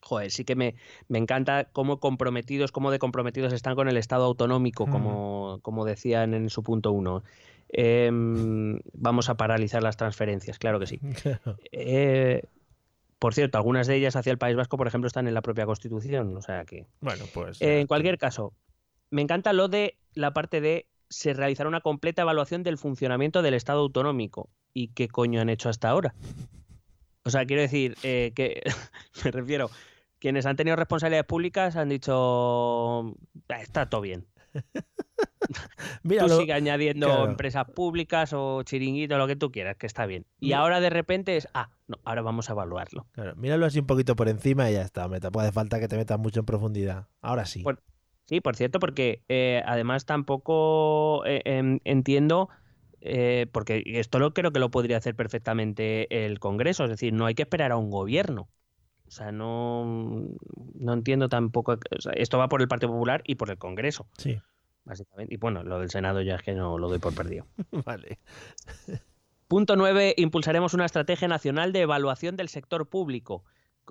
Joder, 0.00 0.30
sí 0.30 0.44
que 0.44 0.54
me, 0.54 0.76
me 1.08 1.18
encanta 1.18 1.64
cómo 1.72 1.98
comprometidos, 1.98 2.72
cómo 2.72 2.90
de 2.90 2.98
comprometidos 2.98 3.52
están 3.52 3.74
con 3.74 3.88
el 3.88 3.96
Estado 3.96 4.24
autonómico, 4.24 4.86
Mm. 4.86 4.90
como, 4.90 5.58
como 5.62 5.84
decían 5.84 6.34
en 6.34 6.50
su 6.50 6.62
punto 6.62 6.92
1. 6.92 7.22
vamos 8.94 9.28
a 9.28 9.36
paralizar 9.36 9.82
las 9.82 9.96
transferencias, 9.96 10.58
claro 10.58 10.78
que 10.80 10.86
sí. 10.86 11.00
Eh, 11.72 12.44
por 13.18 13.34
cierto, 13.34 13.58
algunas 13.58 13.86
de 13.86 13.96
ellas 13.96 14.16
hacia 14.16 14.30
el 14.30 14.38
País 14.38 14.56
Vasco, 14.56 14.76
por 14.76 14.86
ejemplo, 14.86 15.06
están 15.06 15.26
en 15.26 15.34
la 15.34 15.42
propia 15.42 15.66
Constitución. 15.66 16.36
O 16.36 16.42
sea 16.42 16.64
que. 16.64 16.86
Bueno, 17.00 17.24
pues. 17.34 17.60
Eh, 17.60 17.66
eh, 17.66 17.80
en 17.80 17.86
cualquier 17.86 18.18
caso, 18.18 18.52
me 19.10 19.22
encanta 19.22 19.52
lo 19.52 19.68
de 19.68 19.98
la 20.14 20.32
parte 20.32 20.60
de 20.60 20.86
se 21.08 21.32
realizará 21.32 21.68
una 21.68 21.80
completa 21.80 22.22
evaluación 22.22 22.62
del 22.62 22.78
funcionamiento 22.78 23.42
del 23.42 23.54
Estado 23.54 23.80
autonómico. 23.80 24.50
¿Y 24.74 24.88
qué 24.88 25.08
coño 25.08 25.40
han 25.40 25.48
hecho 25.48 25.68
hasta 25.68 25.88
ahora? 25.88 26.14
O 27.24 27.30
sea, 27.30 27.44
quiero 27.46 27.62
decir 27.62 27.96
eh, 28.02 28.32
que 28.34 28.62
me 29.24 29.30
refiero, 29.30 29.70
quienes 30.18 30.46
han 30.46 30.56
tenido 30.56 30.76
responsabilidades 30.76 31.26
públicas 31.26 31.76
han 31.76 31.88
dicho 31.88 33.14
"Ah, 33.48 33.60
está 33.60 33.88
todo 33.88 34.02
bien. 34.02 34.26
tú 36.02 36.28
lo- 36.28 36.38
sigue 36.38 36.52
añadiendo 36.52 37.06
claro. 37.06 37.30
empresas 37.30 37.66
públicas 37.74 38.32
o 38.32 38.62
chiringuitos, 38.62 39.18
lo 39.18 39.26
que 39.26 39.36
tú 39.36 39.50
quieras, 39.50 39.76
que 39.76 39.86
está 39.86 40.06
bien. 40.06 40.26
Y 40.40 40.52
ahora 40.52 40.80
de 40.80 40.90
repente 40.90 41.36
es, 41.36 41.48
ah, 41.54 41.70
no, 41.86 41.96
ahora 42.04 42.22
vamos 42.22 42.48
a 42.48 42.52
evaluarlo. 42.52 43.06
claro, 43.12 43.36
míralo 43.36 43.66
así 43.66 43.78
un 43.78 43.86
poquito 43.86 44.16
por 44.16 44.28
encima 44.28 44.70
y 44.70 44.74
ya 44.74 44.82
está. 44.82 45.08
Me 45.08 45.20
tampoco 45.20 45.42
hace 45.42 45.52
falta 45.52 45.80
que 45.80 45.88
te 45.88 45.96
metas 45.96 46.18
mucho 46.18 46.40
en 46.40 46.46
profundidad. 46.46 47.08
Ahora 47.20 47.46
sí. 47.46 47.62
Por- 47.62 47.82
Sí, 48.26 48.42
por 48.42 48.56
cierto, 48.56 48.78
porque 48.78 49.22
eh, 49.28 49.62
además 49.64 50.04
tampoco 50.04 51.24
eh, 51.24 51.40
em, 51.46 51.80
entiendo, 51.84 52.50
eh, 53.00 53.46
porque 53.52 53.82
esto 53.86 54.18
lo 54.18 54.34
creo 54.34 54.52
que 54.52 54.58
lo 54.58 54.70
podría 54.70 54.98
hacer 54.98 55.14
perfectamente 55.16 56.26
el 56.26 56.38
Congreso, 56.38 56.84
es 56.84 56.90
decir, 56.90 57.14
no 57.14 57.24
hay 57.24 57.34
que 57.34 57.42
esperar 57.44 57.72
a 57.72 57.78
un 57.78 57.88
gobierno. 57.90 58.50
O 59.08 59.10
sea, 59.10 59.32
no, 59.32 59.84
no 60.74 60.92
entiendo 60.92 61.28
tampoco. 61.28 61.72
o 61.72 62.00
sea, 62.00 62.12
esto 62.12 62.38
va 62.38 62.48
por 62.48 62.60
el 62.60 62.68
Partido 62.68 62.92
Popular 62.92 63.22
y 63.24 63.36
por 63.36 63.50
el 63.50 63.58
Congreso, 63.58 64.06
Sí, 64.18 64.38
básicamente. 64.84 65.34
Y 65.34 65.38
bueno, 65.38 65.62
lo 65.62 65.80
del 65.80 65.90
Senado 65.90 66.20
ya 66.20 66.36
es 66.36 66.42
que 66.42 66.52
no 66.52 66.78
lo 66.78 66.88
doy 66.88 66.98
por 66.98 67.14
perdido. 67.14 67.46
vale. 67.84 68.18
Punto 69.48 69.76
9. 69.76 70.14
Impulsaremos 70.18 70.74
una 70.74 70.84
estrategia 70.84 71.26
nacional 71.26 71.72
de 71.72 71.80
evaluación 71.80 72.36
del 72.36 72.50
sector 72.50 72.86
público 72.86 73.44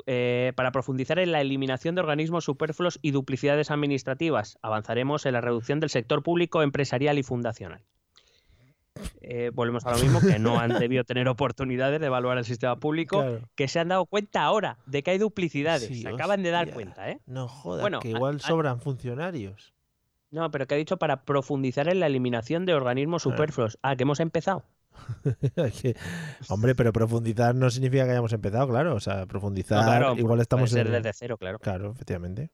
eh, 0.05 0.53
para 0.55 0.71
profundizar 0.71 1.17
en 1.17 1.31
la 1.31 1.41
eliminación 1.41 1.95
de 1.95 2.01
organismos 2.01 2.45
superfluos 2.45 2.99
y 3.01 3.09
duplicidades 3.09 3.71
administrativas. 3.71 4.59
Avanzaremos 4.61 5.25
en 5.25 5.33
la 5.33 5.41
reducción 5.41 5.79
del 5.79 5.89
sector 5.89 6.21
público, 6.21 6.61
empresarial 6.61 7.17
y 7.17 7.23
fundacional. 7.23 7.81
Eh, 9.21 9.51
volvemos 9.53 9.85
a 9.85 9.91
lo 9.91 9.97
mismo, 9.99 10.19
que 10.21 10.39
no 10.39 10.59
han 10.59 10.69
debido 10.79 11.03
tener 11.03 11.27
oportunidades 11.27 11.99
de 11.99 12.07
evaluar 12.07 12.37
el 12.37 12.45
sistema 12.45 12.75
público, 12.79 13.21
Claro. 13.21 13.39
que 13.55 13.67
se 13.67 13.79
han 13.79 13.87
dado 13.89 14.05
cuenta 14.05 14.43
ahora 14.43 14.77
de 14.85 15.03
que 15.03 15.11
hay 15.11 15.17
duplicidades. 15.17 15.87
Sí, 15.87 16.01
se 16.01 16.09
acaban 16.09 16.43
de 16.43 16.51
dar 16.51 16.71
cuenta, 16.71 17.09
¿eh? 17.09 17.19
No 17.25 17.47
jodas, 17.47 17.81
Bueno, 17.81 17.99
que 17.99 18.09
igual 18.09 18.37
a- 18.37 18.39
sobran 18.39 18.79
funcionarios. 18.81 19.73
No, 20.29 20.51
pero 20.51 20.67
que 20.67 20.75
ha 20.75 20.77
dicho 20.77 20.97
para 20.97 21.23
profundizar 21.23 21.87
en 21.87 21.99
la 22.01 22.07
eliminación 22.07 22.65
de 22.65 22.73
organismos 22.73 23.23
Claro. 23.23 23.37
superfluos. 23.37 23.79
Ah, 23.81 23.95
que 23.95 24.03
hemos 24.03 24.19
empezado. 24.19 24.65
Hombre, 26.49 26.75
pero 26.75 26.91
profundizar 26.91 27.55
no 27.55 27.69
significa 27.69 28.05
que 28.05 28.11
hayamos 28.11 28.33
empezado, 28.33 28.67
claro. 28.67 28.95
O 28.95 28.99
sea, 28.99 29.25
profundizar, 29.25 29.77
No, 29.79 29.85
claro, 29.85 30.15
igual 30.17 30.25
puede 30.33 30.41
estamos 30.41 30.69
ser 30.71 30.87
en... 30.87 30.93
desde 30.93 31.13
cero, 31.13 31.37
claro. 31.37 31.59
Claro, 31.59 31.91
efectivamente. 31.91 32.49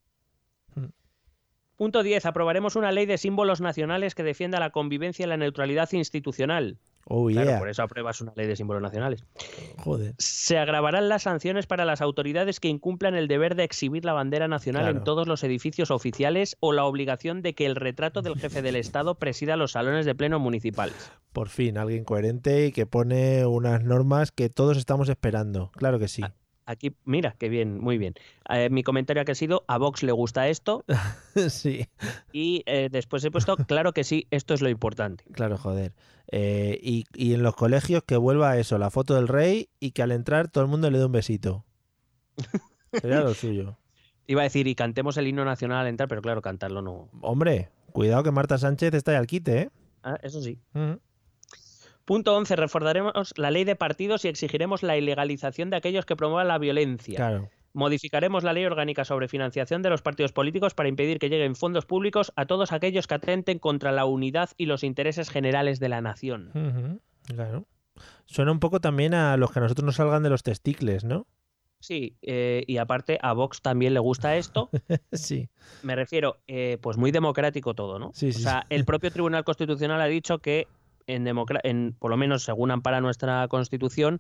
Punto 1.75 2.03
10. 2.03 2.25
Aprobaremos 2.25 2.75
una 2.75 2.91
ley 2.91 3.05
de 3.05 3.17
símbolos 3.17 3.59
nacionales 3.61 4.15
que 4.15 4.23
defienda 4.23 4.59
la 4.59 4.69
convivencia 4.69 5.25
y 5.25 5.29
la 5.29 5.37
neutralidad 5.37 5.91
institucional. 5.93 6.77
Oh, 7.05 7.27
Claro, 7.27 7.59
por 7.59 7.67
eso 7.67 7.83
apruebas 7.83 8.21
una 8.21 8.31
ley 8.37 8.47
de 8.47 8.55
símbolos 8.55 8.81
nacionales. 8.81 9.25
Joder. 9.77 10.13
Se 10.19 10.57
agravarán 10.57 11.09
las 11.09 11.23
sanciones 11.23 11.67
para 11.67 11.83
las 11.83 11.99
autoridades 12.01 12.61
que 12.61 12.69
incumplan 12.69 13.15
el 13.15 13.27
deber 13.27 13.55
de 13.55 13.65
exhibir 13.65 14.05
la 14.05 14.13
bandera 14.13 14.47
nacional 14.47 14.83
Claro. 14.83 14.97
en 14.99 15.03
todos 15.03 15.27
los 15.27 15.43
edificios 15.43 15.91
oficiales 15.91 16.55
o 16.61 16.71
la 16.71 16.85
obligación 16.85 17.41
de 17.41 17.55
que 17.55 17.65
el 17.65 17.75
retrato 17.75 18.21
del 18.21 18.39
jefe 18.39 18.61
del 18.61 18.77
Estado 18.77 19.15
presida 19.19 19.57
los 19.57 19.73
salones 19.73 20.05
de 20.05 20.15
pleno 20.15 20.39
municipales. 20.39 21.11
Por 21.33 21.49
fin, 21.49 21.77
alguien 21.77 22.05
coherente 22.05 22.67
y 22.67 22.71
que 22.71 22.85
pone 22.85 23.45
unas 23.45 23.83
normas 23.83 24.31
que 24.31 24.49
todos 24.49 24.77
estamos 24.77 25.09
esperando. 25.09 25.71
Claro 25.75 25.99
que 25.99 26.07
sí. 26.07 26.23
Aquí, 26.65 26.95
mira, 27.03 27.35
qué 27.37 27.49
bien, 27.49 27.79
muy 27.79 27.97
bien. 27.97 28.13
Eh, 28.49 28.69
mi 28.69 28.83
comentario 28.83 29.23
ha 29.27 29.35
sido, 29.35 29.65
a 29.67 29.77
Vox 29.77 30.03
le 30.03 30.11
gusta 30.11 30.47
esto 30.47 30.85
sí, 31.49 31.87
y 32.31 32.63
eh, 32.65 32.89
después 32.91 33.23
he 33.25 33.31
puesto, 33.31 33.57
claro 33.57 33.91
que 33.91 34.03
sí, 34.03 34.27
esto 34.31 34.53
es 34.53 34.61
lo 34.61 34.69
importante. 34.69 35.25
claro, 35.33 35.57
joder. 35.57 35.93
Eh, 36.31 36.79
y, 36.81 37.03
y 37.13 37.33
en 37.33 37.43
los 37.43 37.55
colegios 37.55 38.03
que 38.03 38.15
vuelva 38.15 38.57
eso, 38.57 38.77
la 38.77 38.89
foto 38.89 39.15
del 39.15 39.27
rey 39.27 39.69
y 39.79 39.91
que 39.91 40.01
al 40.03 40.11
entrar 40.11 40.47
todo 40.47 40.63
el 40.63 40.69
mundo 40.69 40.89
le 40.89 40.97
dé 40.97 41.05
un 41.05 41.11
besito. 41.11 41.65
Sería 42.93 43.21
lo 43.21 43.33
suyo. 43.33 43.77
Iba 44.25 44.41
a 44.41 44.43
decir, 44.45 44.67
y 44.67 44.75
cantemos 44.75 45.17
el 45.17 45.27
himno 45.27 45.43
nacional 45.43 45.79
al 45.79 45.87
entrar, 45.87 46.07
pero 46.07 46.21
claro, 46.21 46.41
cantarlo 46.41 46.81
no. 46.81 47.09
Hombre, 47.21 47.69
cuidado 47.91 48.23
que 48.23 48.31
Marta 48.31 48.57
Sánchez 48.57 48.93
está 48.93 49.11
ahí 49.11 49.17
al 49.17 49.27
quite, 49.27 49.59
¿eh? 49.63 49.69
Ah, 50.01 50.17
eso 50.23 50.41
sí. 50.41 50.59
Punto 52.05 52.35
11. 52.35 52.55
Reforzaremos 52.55 53.33
la 53.37 53.51
ley 53.51 53.63
de 53.63 53.75
partidos 53.75 54.25
y 54.25 54.27
exigiremos 54.27 54.83
la 54.83 54.97
ilegalización 54.97 55.69
de 55.69 55.77
aquellos 55.77 56.05
que 56.05 56.15
promuevan 56.15 56.47
la 56.47 56.57
violencia. 56.57 57.15
Claro. 57.15 57.49
Modificaremos 57.73 58.43
la 58.43 58.53
ley 58.53 58.65
orgánica 58.65 59.03
sobre 59.03 59.27
financiación 59.27 59.81
de 59.81 59.89
los 59.89 60.03
partidos 60.03 60.31
políticos 60.31 60.75
para 60.75 60.89
impedir 60.89 61.17
que 61.17 61.29
lleguen 61.29 61.55
fondos 61.55 61.85
públicos 61.85 62.31
a 62.35 62.45
todos 62.45 62.71
aquellos 62.71 63.07
que 63.07 63.15
atenten 63.15 63.57
contra 63.57 63.91
la 63.91 64.05
unidad 64.05 64.51
y 64.57 64.67
los 64.67 64.83
intereses 64.83 65.29
generales 65.29 65.79
de 65.79 65.89
la 65.89 66.01
nación. 66.01 67.01
Claro. 67.25 67.65
Suena 68.25 68.51
un 68.51 68.59
poco 68.59 68.79
también 68.79 69.13
a 69.13 69.37
los 69.37 69.51
que 69.51 69.59
a 69.59 69.61
nosotros 69.63 69.85
nos 69.85 69.95
salgan 69.95 70.23
de 70.23 70.29
los 70.29 70.43
testicles, 70.43 71.03
¿no? 71.03 71.25
Sí, 71.79 72.15
eh, 72.21 72.63
y 72.65 72.77
aparte 72.77 73.19
a 73.21 73.33
Vox 73.33 73.61
también 73.61 73.93
le 73.93 73.99
gusta 73.99 74.37
esto. 74.37 74.69
sí. 75.11 75.49
Me 75.81 75.95
refiero, 75.95 76.37
eh, 76.47 76.77
pues 76.81 76.95
muy 76.95 77.11
democrático 77.11 77.73
todo, 77.73 77.99
¿no? 77.99 78.11
Sí, 78.13 78.31
sí, 78.31 78.39
o 78.39 78.43
sea, 78.43 78.61
sí. 78.61 78.75
el 78.75 78.85
propio 78.85 79.11
Tribunal 79.11 79.43
Constitucional 79.43 79.99
ha 79.99 80.05
dicho 80.05 80.39
que, 80.39 80.67
en, 81.07 81.23
democra- 81.25 81.61
en 81.63 81.95
por 81.99 82.11
lo 82.11 82.17
menos 82.17 82.43
según 82.43 82.71
ampara 82.71 83.01
nuestra 83.01 83.47
Constitución, 83.47 84.19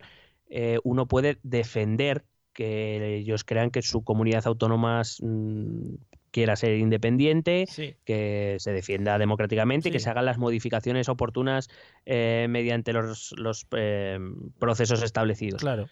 eh, 0.49 0.79
uno 0.83 1.07
puede 1.07 1.39
defender 1.43 2.23
que 2.53 3.17
ellos 3.17 3.43
crean 3.43 3.71
que 3.71 3.81
su 3.81 4.03
comunidad 4.03 4.45
autónoma 4.45 5.01
mm, 5.21 5.95
quiera 6.29 6.55
ser 6.55 6.77
independiente, 6.77 7.65
Sí. 7.67 7.95
que 8.05 8.57
se 8.59 8.71
defienda 8.71 9.17
democráticamente 9.17 9.89
y 9.89 9.91
que 9.91 9.99
se 9.99 10.09
hagan 10.09 10.25
las 10.25 10.37
modificaciones 10.37 11.09
oportunas 11.09 11.69
eh, 12.05 12.47
mediante 12.49 12.93
los, 12.93 13.33
los, 13.37 13.65
eh, 13.75 14.19
procesos 14.59 15.01
establecidos. 15.03 15.61
Claro. 15.61 15.87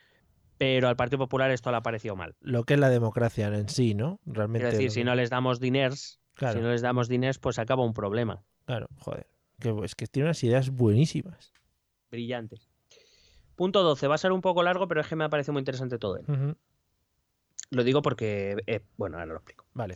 Pero 0.57 0.87
al 0.87 0.95
Partido 0.95 1.17
Popular 1.17 1.49
esto 1.49 1.71
le 1.71 1.77
ha 1.77 1.81
parecido 1.81 2.15
mal. 2.15 2.35
Lo 2.41 2.63
que 2.63 2.75
es 2.75 2.79
la 2.79 2.89
democracia 2.89 3.47
en 3.47 3.67
sí, 3.69 3.95
¿no? 3.95 4.19
Realmente. 4.27 4.67
Es 4.67 4.73
decir, 4.73 4.87
lo 4.89 4.93
si 4.93 5.03
no 5.03 5.15
les 5.15 5.31
damos 5.31 5.59
diners, 5.59 6.19
Claro. 6.35 6.59
si 6.59 6.63
no 6.63 6.69
les 6.71 6.81
damos 6.83 7.07
diners, 7.09 7.39
pues 7.39 7.57
acaba 7.57 7.83
un 7.83 7.93
problema. 7.93 8.43
Claro, 8.65 8.87
joder. 8.97 9.25
Que, 9.61 9.73
es 9.85 9.95
que 9.95 10.07
tiene 10.07 10.27
unas 10.27 10.43
ideas 10.43 10.69
buenísimas. 10.71 11.53
Brillantes. 12.09 12.69
Punto 13.55 13.83
12. 13.83 14.07
Va 14.07 14.15
a 14.15 14.17
ser 14.17 14.31
un 14.31 14.41
poco 14.41 14.63
largo, 14.63 14.87
pero 14.87 15.01
es 15.01 15.07
que 15.07 15.15
me 15.15 15.23
ha 15.23 15.29
parecido 15.29 15.53
muy 15.53 15.61
interesante 15.61 15.97
todo 15.97 16.17
él. 16.17 16.55
Lo 17.69 17.83
digo 17.83 18.01
porque, 18.01 18.57
eh, 18.67 18.81
bueno, 18.97 19.17
ahora 19.17 19.27
lo 19.27 19.37
explico. 19.37 19.65
Vale. 19.73 19.95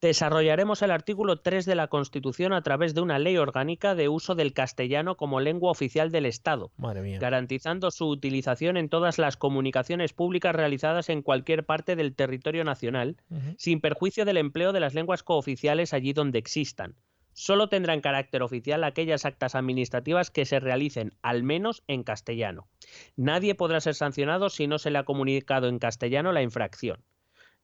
Desarrollaremos 0.00 0.82
el 0.82 0.92
artículo 0.92 1.40
3 1.40 1.66
de 1.66 1.74
la 1.74 1.88
Constitución 1.88 2.52
a 2.52 2.62
través 2.62 2.94
de 2.94 3.00
una 3.00 3.18
ley 3.18 3.36
orgánica 3.36 3.96
de 3.96 4.08
uso 4.08 4.36
del 4.36 4.52
castellano 4.52 5.16
como 5.16 5.40
lengua 5.40 5.72
oficial 5.72 6.12
del 6.12 6.26
Estado, 6.26 6.70
Madre 6.76 7.02
mía. 7.02 7.18
garantizando 7.18 7.90
su 7.90 8.06
utilización 8.06 8.76
en 8.76 8.88
todas 8.88 9.18
las 9.18 9.36
comunicaciones 9.36 10.12
públicas 10.12 10.54
realizadas 10.54 11.08
en 11.08 11.22
cualquier 11.22 11.66
parte 11.66 11.96
del 11.96 12.14
territorio 12.14 12.62
nacional, 12.62 13.16
sin 13.56 13.80
perjuicio 13.80 14.24
del 14.24 14.36
empleo 14.36 14.72
de 14.72 14.78
las 14.78 14.94
lenguas 14.94 15.24
cooficiales 15.24 15.92
allí 15.92 16.12
donde 16.12 16.38
existan. 16.38 16.94
Solo 17.38 17.68
tendrán 17.68 18.00
carácter 18.00 18.42
oficial 18.42 18.82
aquellas 18.82 19.24
actas 19.24 19.54
administrativas 19.54 20.32
que 20.32 20.44
se 20.44 20.58
realicen 20.58 21.12
al 21.22 21.44
menos 21.44 21.84
en 21.86 22.02
castellano. 22.02 22.66
Nadie 23.14 23.54
podrá 23.54 23.80
ser 23.80 23.94
sancionado 23.94 24.50
si 24.50 24.66
no 24.66 24.78
se 24.78 24.90
le 24.90 24.98
ha 24.98 25.04
comunicado 25.04 25.68
en 25.68 25.78
castellano 25.78 26.32
la 26.32 26.42
infracción. 26.42 27.04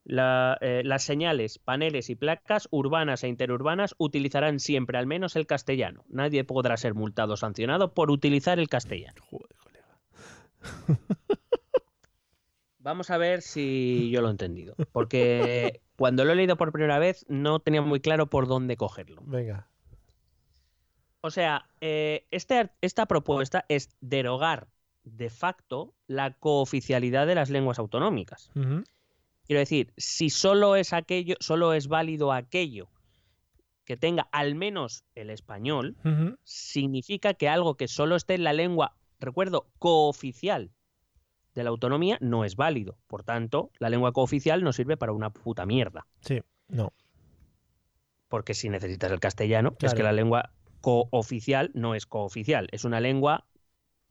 Eh, 0.07 0.83
las 0.85 1.03
señales, 1.03 1.59
paneles 1.59 2.09
y 2.09 2.15
placas 2.15 2.69
urbanas 2.71 3.25
e 3.25 3.29
interurbanas 3.29 3.97
utilizarán 3.99 4.61
siempre 4.61 4.97
al 4.97 5.09
menos 5.09 5.35
el 5.35 5.49
castellano. 5.49 6.05
Nadie 6.09 6.45
podrá 6.45 6.77
ser 6.77 6.95
multado 6.95 7.33
o 7.33 7.37
sancionado 7.37 7.95
por 7.95 8.13
utilizar 8.13 8.61
el 8.61 8.69
castellano. 8.69 9.23
Colega. 9.29 9.99
Vamos 12.85 13.09
a 13.09 13.17
ver 13.17 13.41
si 13.41 14.11
yo 14.11 14.21
lo 14.21 14.29
he 14.29 14.31
entendido. 14.31 14.75
Porque 14.93 15.81
cuando 15.97 16.27
lo 16.27 16.33
he 16.33 16.37
leído 16.37 16.59
por 16.59 16.71
primera 16.71 16.99
vez 16.99 17.25
no 17.31 17.59
tenía 17.59 17.81
muy 17.81 18.01
claro 18.01 18.29
por 18.29 18.47
dónde 18.47 18.77
cogerlo. 18.77 19.23
Venga. 19.25 19.67
O 21.23 21.31
sea, 21.31 21.67
eh, 21.81 22.27
este 22.31 22.71
esta 22.83 23.07
propuesta 23.07 23.65
es 23.71 23.89
derogar 24.03 24.69
de 25.03 25.31
facto 25.31 25.95
la 26.07 26.35
cooficialidad 26.35 27.27
de 27.27 27.35
las 27.35 27.49
lenguas 27.49 27.79
autonómicas. 27.79 28.51
Quiero 28.53 29.61
decir, 29.61 29.95
si 29.97 30.29
solo 30.29 30.77
es 30.77 30.93
aquello, 30.93 31.37
solo 31.41 31.73
es 31.73 31.89
válido 31.89 32.33
aquello 32.33 32.91
que 33.87 33.97
tenga 33.97 34.29
al 34.31 34.57
menos 34.57 35.05
el 35.15 35.31
español, 35.31 35.97
significa 36.45 37.33
que 37.33 37.49
algo 37.49 37.79
que 37.79 37.89
solo 37.89 38.15
esté 38.15 38.35
en 38.35 38.45
la 38.45 38.53
lengua, 38.53 38.95
recuerdo, 39.21 39.71
cooficial 39.79 40.71
de 41.55 41.65
la 41.65 41.71
autonomía 41.71 42.19
no 42.21 42.45
es 42.45 42.57
válido. 42.57 42.99
Por 43.07 43.23
tanto, 43.23 43.71
la 43.79 43.91
lengua 43.91 44.13
cooficial 44.13 44.63
no 44.63 44.73
sirve 44.73 44.97
para 44.97 45.13
una 45.13 45.31
puta 45.31 45.67
mierda. 45.67 46.07
Sí. 46.21 46.43
No. 46.69 46.93
Porque 48.29 48.55
si 48.55 48.69
necesitas 48.69 49.11
el 49.11 49.21
castellano, 49.21 49.77
es 49.81 49.95
que 49.95 50.03
la 50.03 50.13
lengua 50.13 50.51
cooficial 50.81 51.71
no 51.75 51.95
es 51.95 52.07
cooficial, 52.07 52.69
es 52.73 52.85
una 52.85 53.01
lengua 53.01 53.47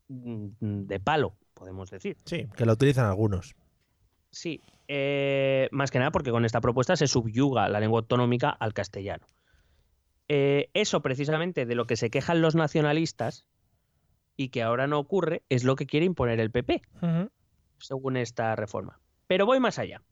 mm, 0.08 0.46
de 0.60 1.00
palo, 1.00 1.36
podemos 1.52 1.90
decir. 1.90 2.16
Sí, 2.24 2.48
que 2.56 2.66
la 2.66 2.72
utilizan 2.72 3.06
algunos. 3.06 3.54
Sí, 4.30 4.62
eh, 4.88 5.68
más 5.70 5.90
que 5.90 5.98
nada 5.98 6.10
porque 6.10 6.30
con 6.30 6.44
esta 6.44 6.60
propuesta 6.60 6.96
se 6.96 7.06
subyuga 7.06 7.68
la 7.68 7.80
lengua 7.80 8.00
autonómica 8.00 8.50
al 8.50 8.72
castellano. 8.72 9.28
Eh, 10.28 10.70
eso 10.74 11.02
precisamente 11.02 11.66
de 11.66 11.74
lo 11.74 11.86
que 11.86 11.96
se 11.96 12.10
quejan 12.10 12.40
los 12.40 12.54
nacionalistas 12.54 13.46
y 14.36 14.48
que 14.48 14.62
ahora 14.62 14.86
no 14.86 14.98
ocurre 14.98 15.42
es 15.48 15.64
lo 15.64 15.76
que 15.76 15.86
quiere 15.86 16.06
imponer 16.06 16.40
el 16.40 16.50
PP, 16.50 16.82
según 17.78 18.16
esta 18.16 18.56
reforma. 18.56 19.00
Pero 19.26 19.46
voy 19.46 19.60
más 19.60 19.78
allá. 19.78 20.02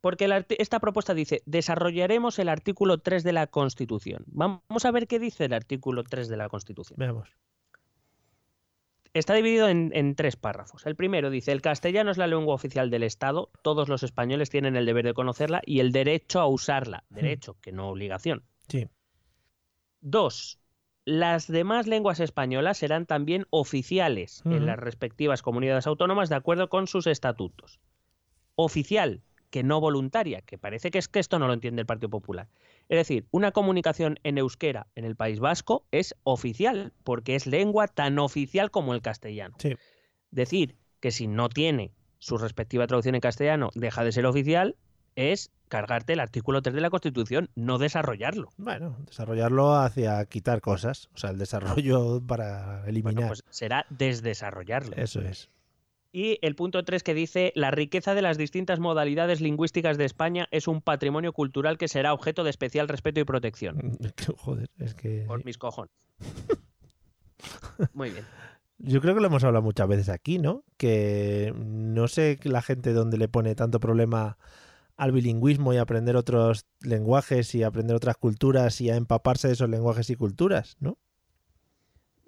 Porque 0.00 0.28
esta 0.58 0.78
propuesta 0.78 1.14
dice, 1.14 1.42
desarrollaremos 1.46 2.38
el 2.38 2.48
artículo 2.48 2.98
3 2.98 3.24
de 3.24 3.32
la 3.32 3.48
Constitución. 3.48 4.24
Vamos 4.28 4.84
a 4.84 4.90
ver 4.90 5.08
qué 5.08 5.18
dice 5.18 5.46
el 5.46 5.52
artículo 5.52 6.04
3 6.04 6.28
de 6.28 6.36
la 6.36 6.48
Constitución. 6.48 6.96
Veamos. 6.98 7.28
Está 9.14 9.34
dividido 9.34 9.68
en, 9.68 9.90
en 9.94 10.14
tres 10.14 10.36
párrafos. 10.36 10.84
El 10.84 10.94
primero 10.94 11.30
dice, 11.30 11.50
el 11.50 11.62
castellano 11.62 12.10
es 12.10 12.18
la 12.18 12.26
lengua 12.26 12.54
oficial 12.54 12.90
del 12.90 13.02
Estado, 13.02 13.50
todos 13.62 13.88
los 13.88 14.02
españoles 14.02 14.50
tienen 14.50 14.76
el 14.76 14.84
deber 14.84 15.06
de 15.06 15.14
conocerla 15.14 15.62
y 15.64 15.80
el 15.80 15.90
derecho 15.90 16.38
a 16.40 16.46
usarla. 16.46 17.04
Derecho, 17.08 17.56
que 17.62 17.72
no 17.72 17.88
obligación. 17.88 18.44
Sí. 18.68 18.88
Dos, 20.02 20.60
las 21.06 21.46
demás 21.46 21.86
lenguas 21.86 22.18
españolas 22.18 22.78
serán 22.78 23.06
también 23.06 23.46
oficiales 23.50 24.42
en 24.44 24.66
las 24.66 24.76
respectivas 24.76 25.40
comunidades 25.40 25.86
autónomas 25.86 26.28
de 26.28 26.34
acuerdo 26.34 26.68
con 26.68 26.88
sus 26.88 27.06
estatutos. 27.06 27.78
Oficial, 28.56 29.22
que 29.50 29.62
no 29.62 29.80
voluntaria, 29.80 30.42
que 30.42 30.58
parece 30.58 30.90
que 30.90 30.98
es 30.98 31.06
que 31.06 31.20
esto 31.20 31.38
no 31.38 31.46
lo 31.46 31.52
entiende 31.52 31.80
el 31.80 31.86
Partido 31.86 32.10
Popular. 32.10 32.48
Es 32.88 32.98
decir, 32.98 33.24
una 33.30 33.52
comunicación 33.52 34.18
en 34.24 34.36
euskera 34.36 34.88
en 34.96 35.04
el 35.04 35.14
País 35.14 35.38
Vasco 35.38 35.86
es 35.92 36.16
oficial, 36.24 36.92
porque 37.04 37.36
es 37.36 37.46
lengua 37.46 37.86
tan 37.86 38.18
oficial 38.18 38.72
como 38.72 38.92
el 38.92 39.00
castellano. 39.00 39.54
Sí. 39.60 39.76
Decir 40.32 40.74
que 40.98 41.12
si 41.12 41.28
no 41.28 41.48
tiene 41.48 41.92
su 42.18 42.36
respectiva 42.36 42.88
traducción 42.88 43.14
en 43.14 43.20
castellano 43.20 43.70
deja 43.76 44.02
de 44.02 44.10
ser 44.10 44.26
oficial 44.26 44.74
es 45.16 45.50
cargarte 45.68 46.12
el 46.12 46.20
artículo 46.20 46.62
3 46.62 46.74
de 46.76 46.80
la 46.80 46.90
Constitución, 46.90 47.50
no 47.56 47.78
desarrollarlo. 47.78 48.50
Bueno, 48.56 48.96
desarrollarlo 49.06 49.74
hacia 49.74 50.24
quitar 50.26 50.60
cosas. 50.60 51.08
O 51.14 51.18
sea, 51.18 51.30
el 51.30 51.38
desarrollo 51.38 52.22
para 52.26 52.76
Bueno, 52.76 52.86
eliminar. 52.86 53.28
pues 53.28 53.42
será 53.50 53.84
desdesarrollarlo. 53.90 54.94
Eso 54.96 55.20
es. 55.22 55.50
Y 56.12 56.38
el 56.40 56.54
punto 56.54 56.82
3 56.84 57.02
que 57.02 57.12
dice, 57.12 57.52
la 57.56 57.70
riqueza 57.70 58.14
de 58.14 58.22
las 58.22 58.38
distintas 58.38 58.78
modalidades 58.78 59.40
lingüísticas 59.40 59.98
de 59.98 60.04
España 60.06 60.46
es 60.50 60.66
un 60.68 60.80
patrimonio 60.80 61.32
cultural 61.32 61.76
que 61.76 61.88
será 61.88 62.14
objeto 62.14 62.42
de 62.44 62.50
especial 62.50 62.88
respeto 62.88 63.20
y 63.20 63.24
protección. 63.24 63.98
Joder, 64.38 64.70
es 64.78 64.94
que. 64.94 65.24
Por 65.26 65.44
mis 65.44 65.58
cojones. 65.58 65.92
Muy 67.92 68.10
bien. 68.10 68.24
Yo 68.78 69.00
creo 69.00 69.14
que 69.14 69.20
lo 69.20 69.26
hemos 69.26 69.42
hablado 69.44 69.62
muchas 69.62 69.88
veces 69.88 70.08
aquí, 70.08 70.38
¿no? 70.38 70.62
Que 70.76 71.52
no 71.56 72.08
sé 72.08 72.38
la 72.44 72.62
gente 72.62 72.92
dónde 72.92 73.18
le 73.18 73.28
pone 73.28 73.54
tanto 73.54 73.80
problema 73.80 74.36
al 74.96 75.12
bilingüismo 75.12 75.74
y 75.74 75.76
aprender 75.76 76.16
otros 76.16 76.66
lenguajes 76.80 77.54
y 77.54 77.62
aprender 77.62 77.96
otras 77.96 78.16
culturas 78.16 78.80
y 78.80 78.90
a 78.90 78.96
empaparse 78.96 79.48
de 79.48 79.54
esos 79.54 79.68
lenguajes 79.68 80.08
y 80.10 80.16
culturas, 80.16 80.76
¿no? 80.80 80.98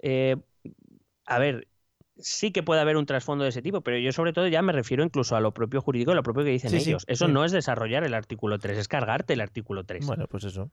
Eh, 0.00 0.37
a 1.24 1.38
ver, 1.38 1.66
sí 2.18 2.50
que 2.50 2.62
puede 2.62 2.81
haber 2.81 2.96
un 2.96 3.07
trasfondo 3.07 3.44
de 3.44 3.50
ese 3.50 3.62
tipo, 3.62 3.81
pero 3.81 3.98
yo 3.98 4.12
sobre 4.12 4.33
todo 4.33 4.46
ya 4.48 4.62
me 4.62 4.72
refiero 4.72 5.04
incluso 5.04 5.37
a 5.37 5.40
lo 5.40 5.52
propio 5.52 5.81
jurídico, 5.81 6.12
a 6.12 6.14
lo 6.14 6.22
propio 6.22 6.44
que 6.44 6.50
dicen 6.50 6.70
Sí, 6.70 6.81
sí, 6.81 6.90
ellos. 6.90 7.04
Eso 7.07 7.26
sí. 7.26 7.33
no 7.33 7.44
es 7.44 7.52
desarrollar 7.52 8.04
el 8.04 8.14
artículo 8.14 8.59
3, 8.59 8.78
es 8.78 8.88
cargarte 8.88 9.33
el 9.33 9.40
artículo 9.40 9.85
3. 9.85 10.07
Bueno, 10.07 10.26
pues 10.28 10.44
eso. 10.44 10.70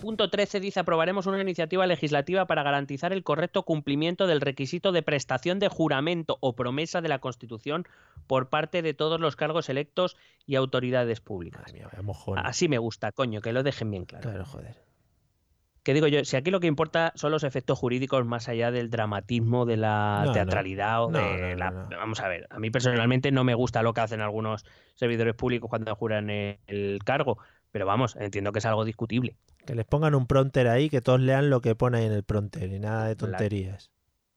Punto 0.00 0.30
13 0.30 0.60
dice 0.60 0.80
aprobaremos 0.80 1.26
una 1.26 1.40
iniciativa 1.40 1.86
legislativa 1.86 2.46
para 2.46 2.62
garantizar 2.62 3.12
el 3.12 3.22
correcto 3.22 3.64
cumplimiento 3.64 4.26
del 4.26 4.40
requisito 4.40 4.92
de 4.92 5.02
prestación 5.02 5.58
de 5.58 5.68
juramento 5.68 6.38
o 6.40 6.54
promesa 6.54 7.00
de 7.00 7.08
la 7.08 7.18
Constitución 7.18 7.86
por 8.26 8.48
parte 8.48 8.82
de 8.82 8.94
todos 8.94 9.20
los 9.20 9.36
cargos 9.36 9.68
electos 9.68 10.16
y 10.46 10.56
autoridades 10.56 11.20
públicas. 11.20 11.72
Mía. 11.72 11.88
Así 12.36 12.68
me 12.68 12.78
gusta, 12.78 13.12
coño, 13.12 13.40
que 13.40 13.52
lo 13.52 13.62
dejen 13.62 13.90
bien 13.90 14.06
claro. 14.06 14.28
Claro, 14.28 14.44
joder. 14.44 14.76
Que 15.82 15.94
digo 15.94 16.06
yo, 16.08 16.24
si 16.24 16.36
aquí 16.36 16.50
lo 16.50 16.60
que 16.60 16.66
importa 16.66 17.12
son 17.14 17.32
los 17.32 17.42
efectos 17.42 17.78
jurídicos 17.78 18.26
más 18.26 18.48
allá 18.48 18.70
del 18.70 18.90
dramatismo, 18.90 19.64
de 19.64 19.78
la 19.78 20.20
No, 20.20 20.26
no. 20.26 20.32
teatralidad 20.32 21.04
o 21.04 21.08
de 21.08 21.52
no, 21.52 21.56
la... 21.56 21.70
Vamos 21.70 22.20
a 22.20 22.28
ver, 22.28 22.46
a 22.50 22.58
mí 22.58 22.70
personalmente 22.70 23.32
no 23.32 23.44
me 23.44 23.54
gusta 23.54 23.82
lo 23.82 23.94
que 23.94 24.02
hacen 24.02 24.20
algunos 24.20 24.66
servidores 24.94 25.34
públicos 25.34 25.70
cuando 25.70 25.94
juran 25.94 26.28
el 26.28 26.98
cargo, 27.04 27.38
pero 27.70 27.86
vamos, 27.86 28.16
entiendo 28.16 28.52
que 28.52 28.58
es 28.60 28.66
algo 28.66 28.84
discutible. 28.84 29.36
Que 29.66 29.74
les 29.74 29.84
pongan 29.86 30.14
un 30.14 30.26
pronter 30.26 30.68
ahí, 30.68 30.88
que 30.88 31.00
todos 31.00 31.20
lean 31.20 31.50
lo 31.50 31.60
que 31.60 31.74
pone 31.74 31.98
ahí 31.98 32.06
en 32.06 32.12
el 32.12 32.22
pronter 32.24 32.72
y 32.72 32.78
nada 32.78 33.06
de 33.08 33.16
Con 33.16 33.30
la- 33.32 33.38
tonterías. 33.38 33.90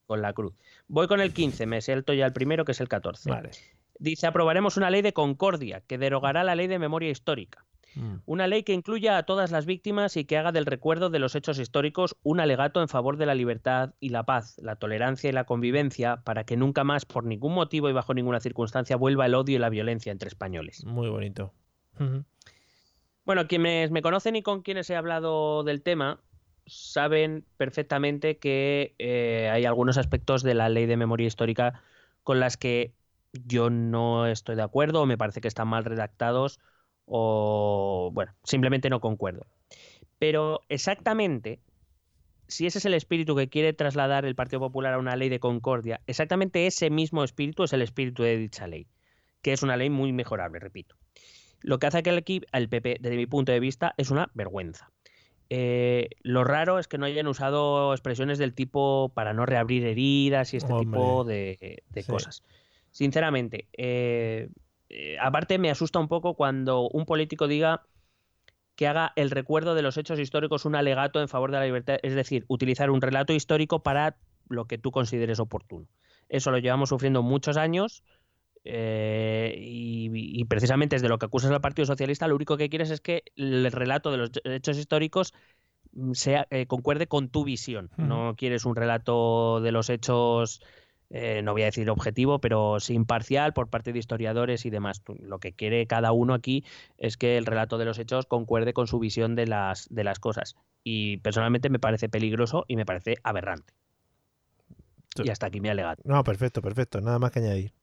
con 0.05 0.21
la 0.21 0.33
cruz. 0.33 0.53
Voy 0.87 1.07
con 1.07 1.21
el 1.21 1.33
15, 1.33 1.65
me 1.65 1.81
salto 1.81 2.13
ya 2.13 2.25
el 2.25 2.33
primero, 2.33 2.65
que 2.65 2.73
es 2.73 2.81
el 2.81 2.89
14. 2.89 3.29
Vale. 3.29 3.51
Dice, 3.99 4.27
aprobaremos 4.27 4.75
una 4.77 4.89
ley 4.89 5.01
de 5.01 5.13
concordia 5.13 5.81
que 5.87 5.97
derogará 5.97 6.43
la 6.43 6.55
ley 6.55 6.67
de 6.67 6.77
memoria 6.79 7.09
histórica. 7.09 7.65
Mm. 7.95 8.15
Una 8.25 8.47
ley 8.47 8.63
que 8.63 8.73
incluya 8.73 9.17
a 9.17 9.23
todas 9.23 9.51
las 9.51 9.65
víctimas 9.67 10.17
y 10.17 10.25
que 10.25 10.35
haga 10.37 10.51
del 10.51 10.65
recuerdo 10.65 11.09
de 11.11 11.19
los 11.19 11.35
hechos 11.35 11.59
históricos 11.59 12.15
un 12.23 12.39
alegato 12.39 12.81
en 12.81 12.87
favor 12.89 13.17
de 13.17 13.27
la 13.27 13.35
libertad 13.35 13.93
y 13.99 14.09
la 14.09 14.23
paz, 14.23 14.57
la 14.61 14.75
tolerancia 14.77 15.29
y 15.29 15.33
la 15.33 15.43
convivencia, 15.45 16.17
para 16.23 16.43
que 16.43 16.57
nunca 16.57 16.83
más, 16.83 17.05
por 17.05 17.23
ningún 17.23 17.53
motivo 17.53 17.89
y 17.89 17.93
bajo 17.93 18.13
ninguna 18.15 18.39
circunstancia, 18.39 18.97
vuelva 18.97 19.27
el 19.27 19.35
odio 19.35 19.55
y 19.55 19.59
la 19.59 19.69
violencia 19.69 20.11
entre 20.11 20.27
españoles. 20.27 20.83
Muy 20.85 21.07
bonito. 21.09 21.53
Bueno, 23.25 23.47
quienes 23.47 23.89
me 23.91 24.01
conocen 24.01 24.35
y 24.35 24.43
con 24.43 24.63
quienes 24.63 24.89
he 24.89 24.97
hablado 24.97 25.63
del 25.63 25.81
tema 25.81 26.19
saben 26.65 27.45
perfectamente 27.57 28.37
que 28.37 28.95
eh, 28.99 29.49
hay 29.51 29.65
algunos 29.65 29.97
aspectos 29.97 30.43
de 30.43 30.53
la 30.53 30.67
ley 30.69 30.85
de 30.87 30.97
memoria 30.97 31.27
histórica 31.27 31.81
con 32.23 32.39
las 32.41 32.57
que 32.57 32.93
yo 33.31 33.69
no 33.69 34.27
estoy 34.27 34.55
de 34.55 34.61
acuerdo 34.61 35.01
o 35.01 35.05
me 35.05 35.17
parece 35.17 35.39
que 35.41 35.47
están 35.47 35.69
mal 35.69 35.85
redactados 35.85 36.59
o, 37.05 38.11
bueno, 38.13 38.33
simplemente 38.43 38.89
no 38.89 38.99
concuerdo. 38.99 39.45
Pero 40.19 40.61
exactamente, 40.67 41.59
si 42.47 42.65
ese 42.67 42.79
es 42.79 42.85
el 42.85 42.93
espíritu 42.93 43.35
que 43.35 43.49
quiere 43.49 43.73
trasladar 43.73 44.25
el 44.25 44.35
Partido 44.35 44.59
Popular 44.59 44.93
a 44.93 44.99
una 44.99 45.15
ley 45.15 45.29
de 45.29 45.39
concordia, 45.39 46.01
exactamente 46.07 46.67
ese 46.67 46.89
mismo 46.89 47.23
espíritu 47.23 47.63
es 47.63 47.73
el 47.73 47.81
espíritu 47.81 48.23
de 48.23 48.37
dicha 48.37 48.67
ley, 48.67 48.87
que 49.41 49.53
es 49.53 49.63
una 49.63 49.77
ley 49.77 49.89
muy 49.89 50.11
mejorable, 50.13 50.59
repito. 50.59 50.95
Lo 51.63 51.79
que 51.79 51.87
hace 51.87 52.03
que 52.03 52.11
el 52.11 52.17
equipo, 52.17 52.45
el 52.53 52.69
PP, 52.69 52.97
desde 52.99 53.15
mi 53.17 53.25
punto 53.25 53.51
de 53.51 53.59
vista, 53.59 53.93
es 53.97 54.11
una 54.11 54.29
vergüenza. 54.33 54.91
Eh, 55.49 56.09
lo 56.21 56.43
raro 56.43 56.79
es 56.79 56.87
que 56.87 56.97
no 56.97 57.05
hayan 57.05 57.27
usado 57.27 57.93
expresiones 57.93 58.37
del 58.37 58.53
tipo 58.53 59.11
para 59.13 59.33
no 59.33 59.45
reabrir 59.45 59.85
heridas 59.85 60.53
y 60.53 60.57
este 60.57 60.73
Hombre. 60.73 60.85
tipo 60.85 61.23
de, 61.23 61.83
de 61.89 62.01
Sí. 62.03 62.11
cosas. 62.11 62.43
Sinceramente, 62.91 63.67
eh, 63.73 64.49
eh, 64.89 65.17
aparte 65.19 65.57
me 65.57 65.69
asusta 65.71 65.99
un 65.99 66.07
poco 66.07 66.35
cuando 66.35 66.89
un 66.89 67.05
político 67.05 67.47
diga 67.47 67.83
que 68.75 68.87
haga 68.87 69.13
el 69.15 69.31
recuerdo 69.31 69.75
de 69.75 69.81
los 69.83 69.97
hechos 69.97 70.19
históricos 70.19 70.65
un 70.65 70.75
alegato 70.75 71.21
en 71.21 71.27
favor 71.27 71.51
de 71.51 71.57
la 71.59 71.65
libertad, 71.65 71.97
es 72.03 72.15
decir, 72.15 72.45
utilizar 72.47 72.89
un 72.89 73.01
relato 73.01 73.33
histórico 73.33 73.83
para 73.83 74.17
lo 74.49 74.65
que 74.65 74.77
tú 74.77 74.91
consideres 74.91 75.39
oportuno. 75.39 75.87
Eso 76.29 76.51
lo 76.51 76.57
llevamos 76.57 76.89
sufriendo 76.89 77.21
muchos 77.21 77.57
años 77.57 78.03
eh, 78.65 79.55
y, 79.57 80.09
y 80.41 80.45
precisamente 80.45 80.95
desde 80.95 81.09
lo 81.09 81.17
que 81.19 81.25
acusas 81.25 81.51
al 81.51 81.61
Partido 81.61 81.85
Socialista, 81.85 82.27
lo 82.27 82.35
único 82.35 82.57
que 82.57 82.69
quieres 82.69 82.89
es 82.91 83.01
que 83.01 83.23
el 83.35 83.71
relato 83.71 84.11
de 84.11 84.17
los 84.17 84.31
hechos 84.45 84.77
históricos 84.77 85.33
mm, 85.93 86.13
sea, 86.13 86.47
eh, 86.49 86.65
concuerde 86.67 87.07
con 87.07 87.29
tu 87.29 87.43
visión. 87.43 87.89
No 87.97 88.35
quieres 88.37 88.65
un 88.65 88.75
relato 88.75 89.59
de 89.61 89.71
los 89.71 89.89
hechos, 89.89 90.61
eh, 91.09 91.41
no 91.43 91.51
voy 91.53 91.63
a 91.63 91.65
decir 91.65 91.89
objetivo, 91.89 92.39
pero 92.39 92.79
sí 92.79 92.93
imparcial 92.93 93.53
por 93.53 93.69
parte 93.69 93.93
de 93.93 93.99
historiadores 93.99 94.65
y 94.65 94.69
demás. 94.69 95.03
Tú- 95.03 95.15
Lo 95.19 95.39
que 95.39 95.53
quiere 95.53 95.85
cada 95.85 96.11
uno 96.11 96.33
aquí 96.33 96.63
es 96.97 97.17
que 97.17 97.37
el 97.37 97.45
relato 97.45 97.77
de 97.77 97.85
los 97.85 97.99
hechos 97.99 98.25
concuerde 98.25 98.73
con 98.73 98.87
su 98.87 98.97
visión 98.99 99.35
de 99.35 99.45
las, 99.47 99.87
de 99.89 100.03
las 100.03 100.19
cosas. 100.19 100.55
Y 100.83 101.17
personalmente 101.17 101.69
me 101.69 101.79
parece 101.79 102.09
peligroso 102.09 102.65
y 102.67 102.75
me 102.75 102.85
parece 102.85 103.17
aberrante. 103.23 103.73
Sí. 105.15 105.23
Y 105.25 105.29
hasta 105.29 105.47
aquí 105.47 105.61
mi 105.61 105.69
alegato. 105.69 106.01
No, 106.05 106.23
perfecto, 106.23 106.61
perfecto. 106.61 106.99
Nada 106.99 107.19
más 107.19 107.31
que 107.31 107.39
añadir. 107.39 107.73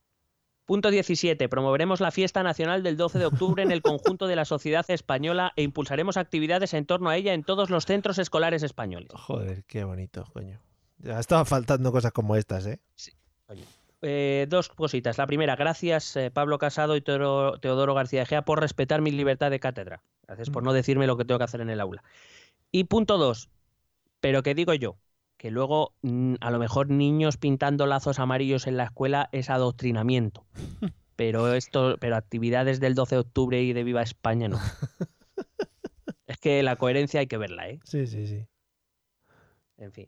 Punto 0.65 0.89
17. 0.91 1.49
Promoveremos 1.49 1.99
la 1.99 2.11
fiesta 2.11 2.43
nacional 2.43 2.83
del 2.83 2.95
12 2.97 3.19
de 3.19 3.25
octubre 3.25 3.63
en 3.63 3.71
el 3.71 3.81
conjunto 3.81 4.27
de 4.27 4.35
la 4.35 4.45
sociedad 4.45 4.85
española 4.89 5.51
e 5.55 5.63
impulsaremos 5.63 6.17
actividades 6.17 6.73
en 6.73 6.85
torno 6.85 7.09
a 7.09 7.17
ella 7.17 7.33
en 7.33 7.43
todos 7.43 7.69
los 7.69 7.85
centros 7.85 8.19
escolares 8.19 8.63
españoles. 8.63 9.09
Joder, 9.13 9.63
qué 9.65 9.83
bonito, 9.83 10.25
coño. 10.33 10.59
Ya 10.99 11.19
estaba 11.19 11.45
faltando 11.45 11.91
cosas 11.91 12.11
como 12.11 12.35
estas, 12.35 12.65
¿eh? 12.67 12.79
Eh, 14.03 14.45
dos 14.49 14.69
cositas. 14.69 15.17
La 15.17 15.27
primera, 15.27 15.55
gracias 15.55 16.15
eh, 16.15 16.31
Pablo 16.31 16.57
Casado 16.57 16.95
y 16.95 17.01
Teodoro, 17.01 17.59
Teodoro 17.59 17.93
García 17.93 18.23
Egea 18.23 18.43
por 18.43 18.59
respetar 18.59 19.01
mi 19.01 19.11
libertad 19.11 19.51
de 19.51 19.59
cátedra. 19.59 20.01
Gracias 20.27 20.49
por 20.49 20.63
Mm. 20.63 20.65
no 20.65 20.73
decirme 20.73 21.07
lo 21.07 21.17
que 21.17 21.25
tengo 21.25 21.37
que 21.39 21.43
hacer 21.43 21.61
en 21.61 21.69
el 21.69 21.79
aula. 21.81 22.03
Y 22.71 22.85
punto 22.85 23.17
dos, 23.17 23.49
pero 24.19 24.41
que 24.43 24.55
digo 24.55 24.73
yo, 24.73 24.95
que 25.41 25.49
luego 25.49 25.95
mm, 26.03 26.35
a 26.39 26.51
lo 26.51 26.59
mejor 26.59 26.91
niños 26.91 27.37
pintando 27.37 27.87
lazos 27.87 28.19
amarillos 28.19 28.67
en 28.67 28.77
la 28.77 28.83
escuela 28.83 29.27
es 29.31 29.49
adoctrinamiento. 29.49 30.45
Pero 31.15 31.51
esto, 31.53 31.97
pero 31.99 32.15
actividades 32.15 32.79
del 32.79 32.93
12 32.95 33.15
de 33.15 33.21
octubre 33.21 33.61
y 33.61 33.73
de 33.73 33.83
Viva 33.83 34.01
España 34.03 34.47
no. 34.47 34.59
es 36.27 36.37
que 36.37 36.61
la 36.63 36.75
coherencia 36.75 37.19
hay 37.19 37.27
que 37.27 37.37
verla, 37.37 37.69
¿eh? 37.69 37.79
Sí, 37.83 38.05
sí, 38.07 38.25
sí. 38.27 38.47
En 39.77 39.91
fin. 39.91 40.07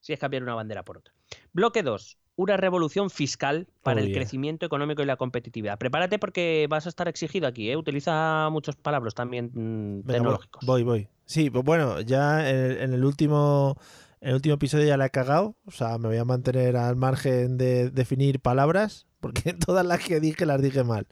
Si 0.00 0.12
es 0.12 0.18
cambiar 0.20 0.42
una 0.44 0.54
bandera 0.54 0.84
por 0.84 0.98
otra. 0.98 1.12
Bloque 1.52 1.82
2. 1.82 2.18
Una 2.36 2.56
revolución 2.56 3.10
fiscal 3.10 3.66
para 3.82 4.00
Oh, 4.00 4.04
el 4.04 4.08
yeah. 4.10 4.18
crecimiento 4.18 4.64
económico 4.66 5.02
y 5.02 5.06
la 5.06 5.16
competitividad. 5.16 5.78
Prepárate 5.78 6.18
porque 6.18 6.66
vas 6.70 6.86
a 6.86 6.88
estar 6.88 7.06
exigido 7.08 7.46
aquí, 7.48 7.70
¿eh? 7.70 7.76
Utiliza 7.76 8.48
muchos 8.50 8.76
palabras 8.76 9.14
también 9.14 9.46
mm, 9.52 10.02
Venga, 10.02 10.02
voy- 10.04 10.12
tecnológicos. 10.14 10.66
Voy, 10.66 10.82
voy. 10.84 11.08
Sí, 11.26 11.50
pues 11.50 11.64
bueno, 11.64 12.00
ya 12.00 12.48
en, 12.48 12.80
en 12.80 12.92
el 12.94 13.04
último 13.04 13.76
el 14.20 14.34
último 14.34 14.54
episodio 14.56 14.86
ya 14.86 14.96
la 14.96 15.06
he 15.06 15.10
cagado. 15.10 15.56
O 15.64 15.70
sea, 15.70 15.98
me 15.98 16.08
voy 16.08 16.16
a 16.16 16.24
mantener 16.24 16.76
al 16.76 16.96
margen 16.96 17.58
de 17.58 17.90
definir 17.90 18.40
palabras, 18.40 19.06
porque 19.20 19.52
todas 19.54 19.84
las 19.86 20.04
que 20.04 20.20
dije 20.20 20.46
las 20.46 20.62
dije 20.62 20.84
mal. 20.84 21.06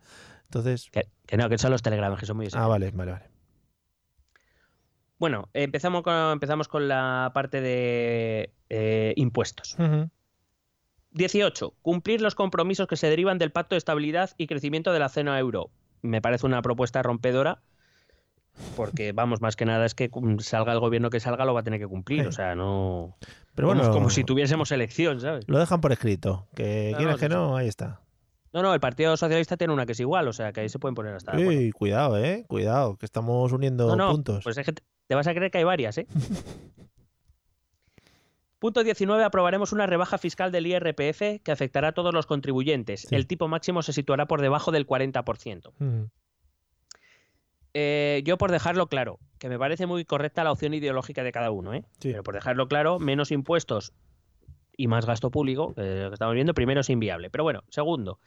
Entonces, 0.44 0.88
Que, 0.92 1.08
que 1.26 1.36
no, 1.36 1.48
que 1.48 1.58
son 1.58 1.72
los 1.72 1.82
telegramas, 1.82 2.20
que 2.20 2.26
son 2.26 2.36
muy 2.36 2.48
ah, 2.52 2.66
vale, 2.68 2.90
vale, 2.92 3.12
vale. 3.12 3.30
Bueno, 5.18 5.48
empezamos 5.54 6.02
con, 6.02 6.14
empezamos 6.32 6.68
con 6.68 6.88
la 6.88 7.30
parte 7.34 7.60
de 7.60 8.52
eh, 8.68 9.14
impuestos. 9.16 9.76
Ujú. 9.78 10.10
18. 11.12 11.74
Cumplir 11.80 12.20
los 12.20 12.34
compromisos 12.34 12.86
que 12.86 12.96
se 12.96 13.08
derivan 13.08 13.38
del 13.38 13.50
Pacto 13.50 13.74
de 13.74 13.78
Estabilidad 13.78 14.32
y 14.36 14.46
Crecimiento 14.46 14.92
de 14.92 14.98
la 14.98 15.08
zona 15.08 15.38
euro. 15.38 15.70
Me 16.02 16.20
parece 16.20 16.44
una 16.44 16.60
propuesta 16.60 17.02
rompedora, 17.02 17.62
porque 18.76 19.12
vamos, 19.12 19.40
más 19.40 19.56
que 19.56 19.64
nada 19.64 19.84
es 19.86 19.94
que 19.94 20.08
cum- 20.10 20.38
salga 20.40 20.72
el 20.72 20.80
gobierno 20.80 21.10
que 21.10 21.20
salga 21.20 21.44
lo 21.44 21.54
va 21.54 21.60
a 21.60 21.62
tener 21.62 21.78
que 21.80 21.86
cumplir. 21.86 22.22
Sí. 22.22 22.26
O 22.28 22.32
sea, 22.32 22.54
no. 22.54 23.16
Pero 23.54 23.68
bueno, 23.68 23.90
como 23.90 24.10
si 24.10 24.24
tuviésemos 24.24 24.70
elección, 24.72 25.20
¿sabes? 25.20 25.44
lo 25.48 25.58
dejan 25.58 25.80
por 25.80 25.92
escrito. 25.92 26.46
Que 26.54 26.90
No, 26.92 26.98
quieras 26.98 27.14
no, 27.16 27.20
que 27.20 27.28
no, 27.28 27.56
ahí 27.56 27.68
está. 27.68 28.00
No, 28.52 28.62
no, 28.62 28.72
el 28.72 28.80
Partido 28.80 29.16
Socialista 29.16 29.56
tiene 29.58 29.72
una 29.74 29.84
que 29.86 29.92
es 29.92 30.00
igual, 30.00 30.28
o 30.28 30.32
sea, 30.32 30.52
que 30.52 30.60
ahí 30.60 30.68
se 30.68 30.78
pueden 30.78 30.94
poner 30.94 31.14
hasta. 31.14 31.36
Uy, 31.36 31.72
cuidado, 31.72 32.16
eh. 32.18 32.44
Cuidado, 32.48 32.96
que 32.96 33.04
estamos 33.04 33.52
uniendo 33.52 33.94
puntos. 34.10 34.44
pues 34.44 34.56
es 34.56 34.64
que 34.64 34.72
te- 34.72 35.14
vas 35.14 35.26
a 35.26 35.34
creer 35.34 35.50
que 35.50 35.58
hay 35.58 35.64
varias, 35.64 35.98
¿eh? 35.98 36.06
Punto 38.58 38.82
19. 38.82 39.22
Aprobaremos 39.22 39.72
una 39.72 39.86
rebaja 39.86 40.16
fiscal 40.16 40.50
del 40.50 40.66
IRPF 40.66 41.42
que 41.42 41.52
afectará 41.52 41.88
a 41.88 41.92
todos 41.92 42.14
los 42.14 42.26
contribuyentes. 42.26 43.02
Sí. 43.02 43.14
El 43.14 43.26
tipo 43.26 43.48
máximo 43.48 43.82
se 43.82 43.92
situará 43.92 44.26
por 44.26 44.40
debajo 44.40 44.72
del 44.72 44.86
40%. 44.86 45.68
Ujú. 45.78 46.10
Eh, 47.78 48.22
yo 48.24 48.38
por 48.38 48.50
dejarlo 48.52 48.86
claro, 48.86 49.18
que 49.38 49.50
me 49.50 49.58
parece 49.58 49.84
muy 49.84 50.06
correcta 50.06 50.42
la 50.44 50.50
opción 50.50 50.72
ideológica 50.72 51.22
de 51.22 51.30
cada 51.30 51.50
uno, 51.50 51.74
¿eh? 51.74 51.84
Sí. 51.98 52.08
Pero 52.10 52.22
por 52.22 52.32
dejarlo 52.34 52.68
claro, 52.68 52.98
menos 52.98 53.30
impuestos 53.30 53.92
y 54.78 54.86
más 54.86 55.04
gasto 55.04 55.30
público, 55.30 55.74
lo 55.76 56.08
que 56.08 56.14
estamos 56.14 56.34
viendo, 56.34 56.54
primero 56.54 56.80
es 56.80 56.88
inviable. 56.88 57.28
Pero 57.28 57.44
bueno, 57.44 57.64
segundo, 57.68 58.18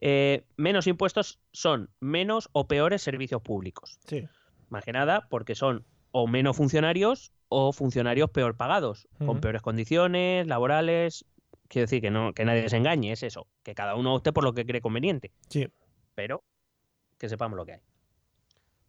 eh, 0.00 0.46
menos 0.56 0.88
impuestos 0.88 1.38
son 1.52 1.90
menos 2.00 2.48
o 2.50 2.66
peores 2.66 3.00
servicios 3.00 3.40
públicos. 3.40 4.00
Sí. 4.04 4.26
Más 4.68 4.84
que 4.84 4.90
nada 4.92 5.28
porque 5.30 5.54
son 5.54 5.84
o 6.10 6.26
menos 6.26 6.56
funcionarios 6.56 7.30
o 7.48 7.72
funcionarios 7.72 8.30
peor 8.30 8.56
pagados, 8.56 9.06
con 9.24 9.40
peores 9.40 9.62
condiciones 9.62 10.48
laborales. 10.48 11.24
Quiero 11.68 11.84
decir 11.84 12.00
que 12.00 12.10
no 12.10 12.32
que 12.32 12.44
nadie 12.44 12.68
se 12.68 12.78
engañe, 12.78 13.12
es 13.12 13.22
eso, 13.22 13.46
que 13.62 13.76
cada 13.76 13.94
uno 13.94 14.16
opte 14.16 14.32
por 14.32 14.42
lo 14.42 14.54
que 14.54 14.66
cree 14.66 14.80
conveniente 14.80 15.30
Sí. 15.50 15.68
pero 16.16 16.42
que 17.16 17.28
sepamos 17.28 17.56
lo 17.56 17.64
que 17.64 17.74
hay. 17.74 17.80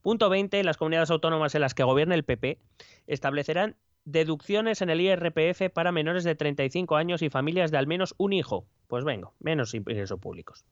Punto 0.02 0.30
20. 0.30 0.64
Las 0.64 0.78
comunidades 0.78 1.12
autónomas 1.12 1.56
en 1.56 1.62
las 1.62 1.74
que 1.74 1.84
gobierne 1.84 2.16
el 2.16 2.24
PP 2.24 2.60
establecerán 3.08 3.76
deducciones 4.06 4.82
en 4.82 4.90
el 4.90 5.02
IRPF 5.02 5.70
para 5.74 5.92
menores 5.92 6.24
de 6.24 6.36
35 6.36 6.96
años 6.96 7.22
y 7.22 7.30
familias 7.30 7.72
de 7.72 7.78
al 7.78 7.88
menos 7.88 8.16
un 8.18 8.34
hijo. 8.34 8.66
Pues 8.88 9.04
venga, 9.04 9.30
menos 9.40 9.74
ingresos 9.74 10.20
públicos. 10.20 10.66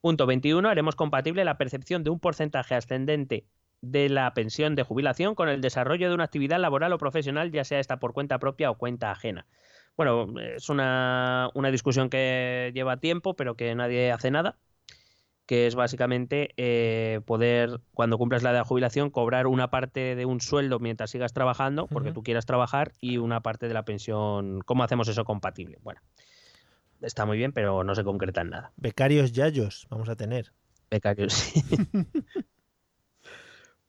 Punto 0.00 0.26
21. 0.26 0.68
Haremos 0.68 0.94
compatible 0.94 1.44
la 1.44 1.58
percepción 1.58 2.04
de 2.04 2.10
un 2.10 2.20
porcentaje 2.20 2.74
ascendente 2.74 3.44
de 3.80 4.08
la 4.08 4.32
pensión 4.34 4.74
de 4.74 4.82
jubilación 4.82 5.34
con 5.34 5.48
el 5.48 5.60
desarrollo 5.60 6.08
de 6.08 6.14
una 6.14 6.24
actividad 6.24 6.58
laboral 6.58 6.92
o 6.92 6.98
profesional, 6.98 7.50
ya 7.52 7.64
sea 7.64 7.80
esta 7.80 7.98
por 7.98 8.12
cuenta 8.12 8.38
propia 8.38 8.70
o 8.70 8.78
cuenta 8.78 9.10
ajena. 9.10 9.46
Bueno, 9.96 10.32
es 10.40 10.68
una, 10.68 11.50
una 11.54 11.70
discusión 11.72 12.08
que 12.08 12.70
lleva 12.72 12.98
tiempo, 12.98 13.34
pero 13.34 13.56
que 13.56 13.74
nadie 13.74 14.12
hace 14.12 14.30
nada 14.30 14.56
que 15.48 15.66
es 15.66 15.74
básicamente 15.74 16.50
eh, 16.58 17.22
poder, 17.24 17.80
cuando 17.94 18.18
cumplas 18.18 18.42
la 18.42 18.50
edad 18.50 18.58
de 18.58 18.64
jubilación, 18.66 19.08
cobrar 19.08 19.46
una 19.46 19.70
parte 19.70 20.14
de 20.14 20.26
un 20.26 20.42
sueldo 20.42 20.78
mientras 20.78 21.10
sigas 21.10 21.32
trabajando, 21.32 21.86
porque 21.86 22.12
tú 22.12 22.22
quieras 22.22 22.44
trabajar, 22.44 22.92
y 23.00 23.16
una 23.16 23.40
parte 23.40 23.66
de 23.66 23.72
la 23.72 23.86
pensión. 23.86 24.60
¿Cómo 24.66 24.84
hacemos 24.84 25.08
eso 25.08 25.24
compatible? 25.24 25.78
Bueno, 25.82 26.02
está 27.00 27.24
muy 27.24 27.38
bien, 27.38 27.52
pero 27.52 27.82
no 27.82 27.94
se 27.94 28.04
concreta 28.04 28.42
en 28.42 28.50
nada. 28.50 28.72
Becarios 28.76 29.32
yayos 29.32 29.86
vamos 29.88 30.10
a 30.10 30.16
tener. 30.16 30.52
Becarios. 30.90 31.32
sí. 31.32 31.64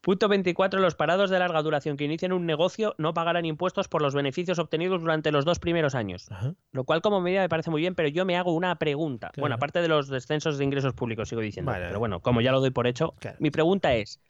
Punto 0.02 0.30
24. 0.30 0.80
Los 0.80 0.96
parados 0.96 1.30
de 1.30 1.40
larga 1.40 1.62
duración 1.62 1.98
que 1.98 2.06
inician 2.06 2.32
un 2.32 2.46
negocio 2.46 2.96
no 2.98 3.14
pagarán 3.14 3.46
impuestos 3.46 3.90
por 3.90 4.02
los 4.02 4.14
beneficios 4.16 4.58
obtenidos 4.58 5.02
durante 5.02 5.32
los 5.32 5.44
dos 5.44 5.60
primeros 5.60 5.94
años. 5.94 6.28
Ajá. 6.32 6.54
Lo 6.72 6.86
cual 6.86 7.02
como 7.02 7.20
medida 7.20 7.42
me 7.42 7.50
parece 7.50 7.70
muy 7.70 7.82
bien, 7.82 7.96
pero 7.96 8.08
yo 8.08 8.24
me 8.26 8.38
hago 8.38 8.54
una 8.54 8.76
pregunta. 8.78 9.30
Claro. 9.30 9.42
Bueno, 9.44 9.56
aparte 9.56 9.82
de 9.82 9.90
los 9.90 10.08
descensos 10.08 10.58
de 10.58 10.64
ingresos 10.64 10.94
públicos, 10.94 11.28
sigo 11.28 11.42
diciendo. 11.42 11.72
Vale. 11.72 11.88
Pero 11.88 12.00
bueno, 12.00 12.22
como 12.22 12.40
ya 12.42 12.52
lo 12.54 12.62
doy 12.62 12.72
por 12.72 12.88
hecho, 12.88 13.14
Claro. 13.20 13.38
mi 13.42 13.52
pregunta 13.52 13.94
es, 13.94 14.22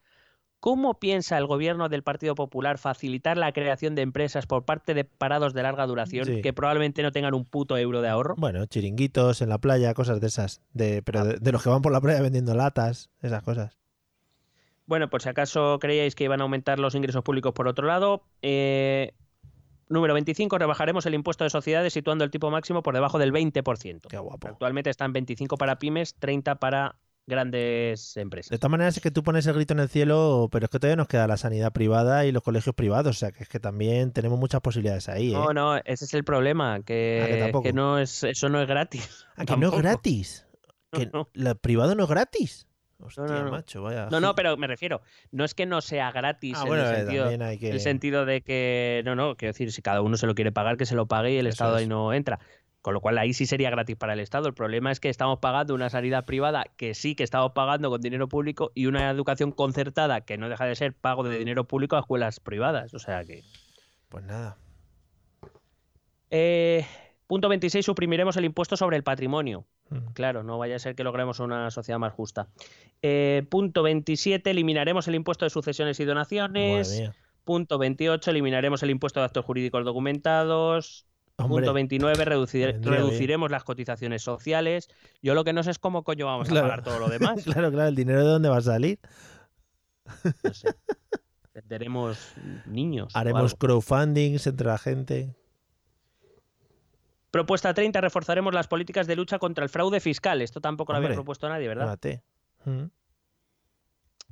¿cómo 0.59 0.99
piensa 0.99 1.37
el 1.37 1.45
gobierno 1.45 1.87
del 1.87 2.01
Partido 2.01 2.33
Popular 2.33 2.79
facilitar 2.79 3.37
la 3.37 3.51
creación 3.53 3.93
de 3.93 4.01
empresas 4.01 4.47
por 4.47 4.65
parte 4.65 4.95
de 4.95 5.03
parados 5.05 5.53
de 5.53 5.61
larga 5.63 5.85
duración 5.85 6.25
Sí. 6.25 6.41
que 6.41 6.51
probablemente 6.51 7.03
no 7.03 7.11
tengan 7.11 7.35
un 7.35 7.45
puto 7.45 7.77
euro 7.77 8.01
de 8.01 8.09
ahorro? 8.09 8.33
Bueno, 8.39 8.65
chiringuitos 8.65 9.41
en 9.43 9.49
la 9.49 9.59
playa, 9.59 9.93
cosas 9.93 10.19
de 10.19 10.27
esas. 10.27 10.61
De, 10.73 11.03
pero 11.03 11.23
de, 11.25 11.37
de 11.39 11.51
los 11.51 11.61
que 11.63 11.69
van 11.69 11.83
por 11.83 11.91
la 11.91 12.01
playa 12.01 12.21
vendiendo 12.23 12.55
latas, 12.55 13.11
esas 13.21 13.43
cosas. 13.43 13.78
Bueno, 14.89 15.07
por 15.09 15.21
si 15.21 15.29
acaso 15.29 15.77
creíais 15.79 16.15
que 16.15 16.23
iban 16.23 16.41
a 16.41 16.43
aumentar 16.43 16.79
los 16.79 16.95
ingresos 16.95 17.23
públicos 17.23 17.53
por 17.53 17.67
otro 17.67 17.85
lado. 17.85 18.23
eh, 18.41 19.13
número 19.87 20.13
25, 20.15 20.57
rebajaremos 20.57 21.05
el 21.05 21.13
impuesto 21.13 21.43
de 21.43 21.51
sociedades 21.51 21.93
situando 21.93 22.23
el 22.23 22.31
tipo 22.31 22.49
máximo 22.51 22.81
por 22.83 22.93
debajo 22.95 23.19
del 23.19 23.31
20%. 23.31 24.07
Qué 24.07 24.17
guapo. 24.17 24.47
Actualmente 24.47 24.89
están 24.89 25.13
25 25.13 25.57
para 25.57 25.77
pymes, 25.79 26.15
30 26.15 26.55
para 26.59 26.95
grandes 27.27 28.17
empresas. 28.17 28.49
De 28.49 28.57
todas 28.57 28.71
maneras 28.71 28.97
es 28.97 29.03
que 29.03 29.11
tú 29.11 29.21
pones 29.23 29.45
el 29.45 29.53
grito 29.53 29.73
en 29.73 29.79
el 29.79 29.89
cielo, 29.89 30.49
pero 30.51 30.65
es 30.65 30.71
que 30.71 30.79
todavía 30.79 30.95
nos 30.95 31.07
queda 31.07 31.27
la 31.27 31.37
sanidad 31.37 31.71
privada 31.71 32.25
y 32.25 32.31
los 32.31 32.41
colegios 32.43 32.73
privados. 32.75 33.15
O 33.15 33.19
sea, 33.19 33.31
que 33.31 33.43
es 33.43 33.49
que 33.49 33.59
también 33.59 34.11
tenemos 34.11 34.39
muchas 34.39 34.61
posibilidades 34.61 35.07
ahí, 35.09 35.29
¿eh? 35.31 35.33
No, 35.33 35.53
no, 35.53 35.77
ese 35.77 36.05
es 36.05 36.13
el 36.15 36.23
problema, 36.23 36.75
Ah, 36.75 36.81
que, 36.81 37.25
que 37.29 37.37
tampoco. 37.37 37.63
que 37.63 37.73
no 37.73 37.99
es, 37.99 38.23
eso 38.23 38.49
no 38.49 38.59
es 38.61 38.67
gratis. 38.67 39.27
Ah, 39.37 39.45
que 39.45 39.55
no 39.57 39.67
es 39.69 39.77
gratis. 39.81 40.45
Que 40.91 41.05
No, 41.05 41.11
no. 41.13 41.29
lo 41.33 41.55
privado 41.55 41.93
no 41.93 42.03
es 42.05 42.09
gratis. 42.09 42.67
Hostia, 43.01 43.23
no, 43.23 43.45
no. 43.45 43.51
macho, 43.51 43.81
vaya. 43.81 44.07
No, 44.11 44.19
no, 44.19 44.35
pero 44.35 44.57
me 44.57 44.67
refiero, 44.67 45.01
no 45.31 45.45
es 45.45 45.53
que 45.53 45.65
no 45.65 45.79
sea 45.81 46.11
gratis 46.11 46.55
Ah, 46.57 46.63
en 46.63 46.67
bueno, 46.67 46.83
el, 46.83 46.93
eh, 46.93 46.97
sentido, 46.97 47.45
hay 47.45 47.57
que... 47.57 47.69
el 47.71 47.79
sentido 47.79 48.25
de 48.25 48.41
que, 48.41 49.01
no, 49.05 49.15
no, 49.15 49.35
quiero 49.37 49.53
decir, 49.53 49.71
si 49.71 49.81
cada 49.81 50.01
uno 50.01 50.17
se 50.17 50.27
lo 50.27 50.35
quiere 50.35 50.51
pagar, 50.51 50.75
que 50.75 50.85
se 50.85 50.95
lo 50.95 51.05
pague 51.07 51.31
y 51.31 51.37
el 51.37 51.47
Eso 51.47 51.53
Estado 51.53 51.77
ahí 51.77 51.87
no 51.87 52.13
entra. 52.13 52.39
Con 52.81 52.93
lo 52.93 53.01
cual 53.01 53.17
ahí 53.17 53.33
sí 53.33 53.45
sería 53.45 53.69
gratis 53.69 53.97
para 53.97 54.13
el 54.13 54.21
Estado. 54.21 54.47
El 54.47 54.53
problema 54.53 54.91
es 54.91 55.01
que 55.01 55.09
estamos 55.09 55.39
pagando 55.39 55.75
una 55.75 55.89
sanidad 55.89 56.23
privada 56.25 56.63
que 56.77 56.93
sí 56.93 57.13
que 57.13 57.23
estamos 57.23 57.51
pagando 57.51 57.89
con 57.89 57.99
dinero 57.99 58.29
público 58.29 58.71
y 58.73 58.85
una 58.85 59.09
educación 59.09 59.51
concertada 59.51 60.21
que 60.21 60.37
no 60.37 60.47
deja 60.47 60.65
de 60.65 60.75
ser 60.75 60.93
pago 60.93 61.23
de 61.23 61.37
dinero 61.37 61.65
público 61.65 61.97
a 61.97 61.99
escuelas 61.99 62.39
privadas. 62.39 62.93
O 62.93 62.99
sea 62.99 63.25
que... 63.25 63.43
Pues 64.07 64.23
nada. 64.23 64.57
Eh, 66.29 66.85
punto 67.27 67.49
26, 67.49 67.85
suprimiremos 67.85 68.37
el 68.37 68.45
impuesto 68.45 68.77
sobre 68.77 68.95
el 68.95 69.03
patrimonio. 69.03 69.65
Mm. 69.89 70.13
Claro, 70.13 70.43
no 70.43 70.57
vaya 70.57 70.75
a 70.75 70.79
ser 70.79 70.95
que 70.95 71.03
logremos 71.03 71.39
una 71.39 71.71
sociedad 71.71 71.99
más 71.99 72.13
justa. 72.13 72.47
Eh, 73.01 73.45
punto 73.49 73.81
27, 73.83 74.49
eliminaremos 74.51 75.07
el 75.07 75.15
impuesto 75.15 75.45
de 75.45 75.49
sucesiones 75.49 75.99
y 75.99 76.05
donaciones. 76.05 77.03
Punto 77.43 77.77
28, 77.79 78.29
eliminaremos 78.31 78.83
el 78.83 78.91
impuesto 78.91 79.19
de 79.19 79.25
actos 79.25 79.45
jurídicos 79.45 79.83
documentados. 79.85 81.05
Hombre, 81.37 81.61
Punto 81.63 81.73
29, 81.73 82.25
reducir- 82.25 82.65
vendría 82.73 82.91
bien. 82.91 82.93
reduciremos 83.05 83.49
las 83.49 83.63
cotizaciones 83.63 84.21
sociales. 84.21 84.89
Yo 85.21 85.33
lo 85.33 85.43
que 85.45 85.53
no 85.53 85.63
sé 85.63 85.71
es 85.71 85.79
cómo 85.79 86.03
coño 86.03 86.25
vamos 86.25 86.49
Claro. 86.49 86.67
a 86.67 86.69
pagar 86.69 86.83
todo 86.83 86.99
lo 86.99 87.07
demás. 87.07 87.43
claro, 87.45 87.71
claro, 87.71 87.87
el 87.87 87.95
dinero 87.95 88.19
de 88.19 88.25
dónde 88.25 88.49
va 88.49 88.57
a 88.57 88.61
salir. 88.61 88.99
No 90.43 90.53
sé. 90.53 90.73
Tendremos 91.53 92.33
niños. 92.65 93.15
Haremos 93.15 93.55
crowdfundings 93.55 94.45
entre 94.47 94.67
la 94.67 94.77
gente. 94.77 95.33
Propuesta 97.31 97.73
30, 97.73 98.01
reforzaremos 98.01 98.53
las 98.53 98.67
políticas 98.67 99.07
de 99.07 99.15
lucha 99.15 99.39
contra 99.39 99.63
el 99.63 99.69
fraude 99.69 99.99
fiscal. 99.99 100.41
Esto 100.41 100.61
tampoco 100.61 100.93
lo 100.93 100.97
había 100.97 101.13
propuesto 101.13 101.47
nadie, 101.47 101.67
¿verdad? 101.67 101.99
Mm. 102.65 102.85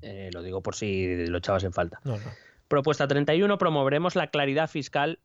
Eh, 0.01 0.29
lo 0.33 0.41
digo 0.41 0.61
por 0.61 0.75
si 0.75 1.27
lo 1.27 1.37
echabas 1.37 1.63
en 1.63 1.73
falta. 1.73 1.99
No, 2.03 2.17
no. 2.17 2.31
Propuesta 2.67 3.07
31, 3.07 3.57
promoveremos 3.57 4.15
la 4.15 4.27
claridad 4.27 4.69
fiscal 4.69 5.19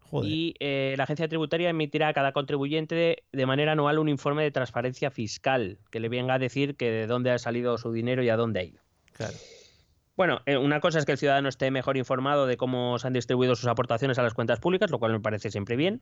Joder. 0.00 0.30
y 0.30 0.54
eh, 0.60 0.94
la 0.96 1.04
agencia 1.04 1.28
tributaria 1.28 1.68
emitirá 1.68 2.08
a 2.08 2.12
cada 2.12 2.32
contribuyente 2.32 2.94
de, 2.94 3.24
de 3.32 3.46
manera 3.46 3.72
anual 3.72 3.98
un 3.98 4.08
informe 4.08 4.42
de 4.42 4.50
transparencia 4.50 5.10
fiscal 5.10 5.78
que 5.90 6.00
le 6.00 6.08
venga 6.08 6.34
a 6.34 6.38
decir 6.38 6.76
que 6.76 6.90
de 6.90 7.06
dónde 7.06 7.32
ha 7.32 7.38
salido 7.38 7.76
su 7.76 7.92
dinero 7.92 8.22
y 8.22 8.30
a 8.30 8.36
dónde 8.36 8.60
ha 8.60 8.64
ido. 8.64 8.80
Claro. 9.12 9.34
Bueno, 10.16 10.40
eh, 10.46 10.56
una 10.56 10.80
cosa 10.80 10.98
es 10.98 11.04
que 11.04 11.12
el 11.12 11.18
ciudadano 11.18 11.48
esté 11.48 11.70
mejor 11.70 11.96
informado 11.96 12.46
de 12.46 12.56
cómo 12.56 12.98
se 12.98 13.06
han 13.06 13.12
distribuido 13.12 13.54
sus 13.54 13.66
aportaciones 13.66 14.18
a 14.18 14.22
las 14.22 14.32
cuentas 14.32 14.60
públicas, 14.60 14.90
lo 14.90 14.98
cual 14.98 15.12
me 15.12 15.20
parece 15.20 15.50
siempre 15.50 15.76
bien. 15.76 16.00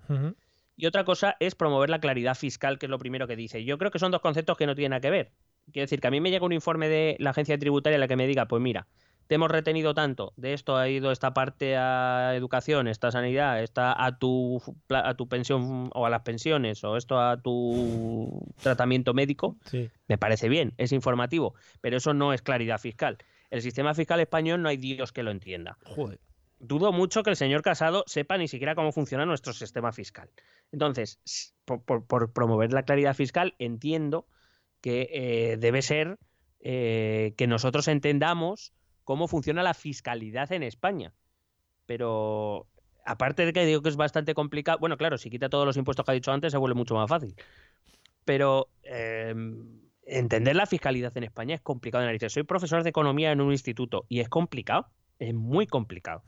Y 0.76 0.86
otra 0.86 1.04
cosa 1.04 1.36
es 1.40 1.54
promover 1.54 1.90
la 1.90 2.00
claridad 2.00 2.34
fiscal, 2.34 2.78
que 2.78 2.86
es 2.86 2.90
lo 2.90 2.98
primero 2.98 3.26
que 3.26 3.36
dice. 3.36 3.64
Yo 3.64 3.78
creo 3.78 3.90
que 3.90 3.98
son 3.98 4.10
dos 4.10 4.20
conceptos 4.20 4.56
que 4.56 4.66
no 4.66 4.74
tienen 4.74 4.90
nada 4.90 5.00
que 5.00 5.10
ver. 5.10 5.32
Quiero 5.72 5.84
decir 5.84 6.00
que 6.00 6.08
a 6.08 6.10
mí 6.10 6.20
me 6.20 6.30
llega 6.30 6.44
un 6.44 6.52
informe 6.52 6.88
de 6.88 7.16
la 7.20 7.30
agencia 7.30 7.58
tributaria 7.58 7.94
en 7.96 8.00
la 8.00 8.08
que 8.08 8.16
me 8.16 8.26
diga, 8.26 8.46
pues 8.46 8.60
mira, 8.60 8.86
te 9.26 9.36
hemos 9.36 9.50
retenido 9.50 9.94
tanto, 9.94 10.34
de 10.36 10.52
esto 10.52 10.76
ha 10.76 10.86
ido 10.90 11.10
esta 11.10 11.32
parte 11.32 11.76
a 11.78 12.34
educación, 12.36 12.88
esta 12.88 13.10
sanidad, 13.10 13.62
esta 13.62 14.04
a 14.04 14.18
tu, 14.18 14.60
a 14.90 15.14
tu 15.14 15.28
pensión 15.28 15.88
o 15.94 16.04
a 16.04 16.10
las 16.10 16.20
pensiones, 16.22 16.84
o 16.84 16.98
esto 16.98 17.18
a 17.18 17.40
tu 17.40 18.42
tratamiento 18.62 19.14
médico, 19.14 19.56
Sí. 19.64 19.88
me 20.08 20.18
parece 20.18 20.50
bien, 20.50 20.74
es 20.76 20.92
informativo, 20.92 21.54
pero 21.80 21.96
eso 21.96 22.12
no 22.12 22.34
es 22.34 22.42
claridad 22.42 22.78
fiscal. 22.78 23.16
El 23.50 23.62
sistema 23.62 23.94
fiscal 23.94 24.20
español 24.20 24.60
no 24.60 24.68
hay 24.68 24.76
Dios 24.76 25.12
que 25.12 25.22
lo 25.22 25.30
entienda 25.30 25.78
Joder. 25.86 26.18
Dudo 26.66 26.92
mucho 26.92 27.22
que 27.22 27.30
el 27.30 27.36
señor 27.36 27.62
Casado 27.62 28.04
sepa 28.06 28.38
ni 28.38 28.48
siquiera 28.48 28.74
cómo 28.74 28.92
funciona 28.92 29.26
nuestro 29.26 29.52
sistema 29.52 29.92
fiscal. 29.92 30.30
Entonces, 30.72 31.20
por, 31.64 32.32
promover 32.32 32.72
la 32.72 32.82
claridad 32.82 33.14
fiscal, 33.14 33.54
entiendo 33.58 34.26
que 34.80 35.08
eh, 35.12 35.56
debe 35.58 35.82
ser 35.82 36.18
eh, 36.60 37.34
que 37.36 37.46
nosotros 37.46 37.88
entendamos 37.88 38.72
cómo 39.04 39.28
funciona 39.28 39.62
la 39.62 39.74
fiscalidad 39.74 40.52
en 40.52 40.62
España. 40.62 41.14
Pero 41.86 42.66
aparte 43.04 43.44
de 43.44 43.52
que 43.52 43.66
digo 43.66 43.82
que 43.82 43.90
es 43.90 43.96
bastante 43.96 44.34
complicado, 44.34 44.78
bueno, 44.78 44.96
claro, 44.96 45.18
si 45.18 45.30
quita 45.30 45.48
todos 45.48 45.66
los 45.66 45.76
impuestos 45.76 46.04
que 46.04 46.10
ha 46.10 46.14
dicho 46.14 46.32
antes, 46.32 46.52
se 46.52 46.58
vuelve 46.58 46.74
mucho 46.74 46.94
más 46.94 47.08
fácil. 47.08 47.34
Pero 48.24 48.70
eh, 48.82 49.34
entender 50.06 50.56
la 50.56 50.66
fiscalidad 50.66 51.16
en 51.16 51.24
España 51.24 51.54
es 51.54 51.60
complicado 51.60 52.00
de 52.02 52.06
narices. 52.06 52.32
Soy 52.32 52.44
profesor 52.44 52.82
de 52.82 52.90
economía 52.90 53.32
en 53.32 53.40
un 53.40 53.52
instituto 53.52 54.06
y 54.08 54.20
es 54.20 54.28
complicado, 54.28 54.88
es 55.18 55.34
muy 55.34 55.66
complicado. 55.66 56.22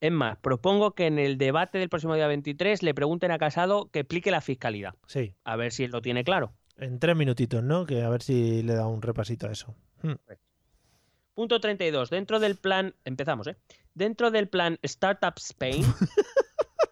Es 0.00 0.12
más, 0.12 0.36
propongo 0.38 0.94
que 0.94 1.06
en 1.06 1.18
el 1.18 1.38
debate 1.38 1.78
del 1.78 1.88
próximo 1.88 2.14
día 2.14 2.26
23 2.26 2.82
le 2.82 2.94
pregunten 2.94 3.30
a 3.30 3.38
Casado 3.38 3.90
que 3.90 4.00
explique 4.00 4.30
la 4.30 4.40
fiscalidad, 4.40 4.94
Sí. 5.06 5.34
a 5.44 5.56
ver 5.56 5.72
si 5.72 5.84
él 5.84 5.90
lo 5.92 6.02
tiene 6.02 6.24
claro. 6.24 6.52
En 6.76 6.98
tres 6.98 7.16
minutitos, 7.16 7.62
¿no? 7.62 7.86
Que 7.86 8.02
a 8.02 8.08
ver 8.08 8.22
si 8.22 8.62
le 8.62 8.74
da 8.74 8.86
un 8.86 9.00
repasito 9.00 9.46
a 9.46 9.52
eso. 9.52 9.74
Mm. 10.02 10.12
Punto 11.34 11.60
32. 11.60 12.10
Dentro 12.10 12.38
del 12.38 12.56
plan, 12.56 12.94
empezamos, 13.04 13.46
¿eh? 13.46 13.56
Dentro 13.94 14.30
del 14.30 14.48
plan 14.48 14.78
Startup 14.82 15.34
Spain. 15.36 15.84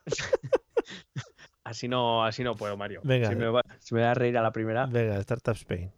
así 1.65 1.89
no, 1.89 2.25
así 2.25 2.43
no 2.43 2.55
puedo, 2.55 2.77
Mario. 2.77 3.01
Venga. 3.05 3.29
Si 3.29 3.37
me, 3.37 3.47
va, 3.47 3.63
si 3.79 3.95
me 3.95 4.03
va 4.03 4.13
a 4.13 4.15
reír 4.15 4.37
a 4.39 4.43
la 4.43 4.53
primera. 4.53 4.87
Venga, 4.87 5.17
Startup 5.19 5.55
Spain. 5.55 5.91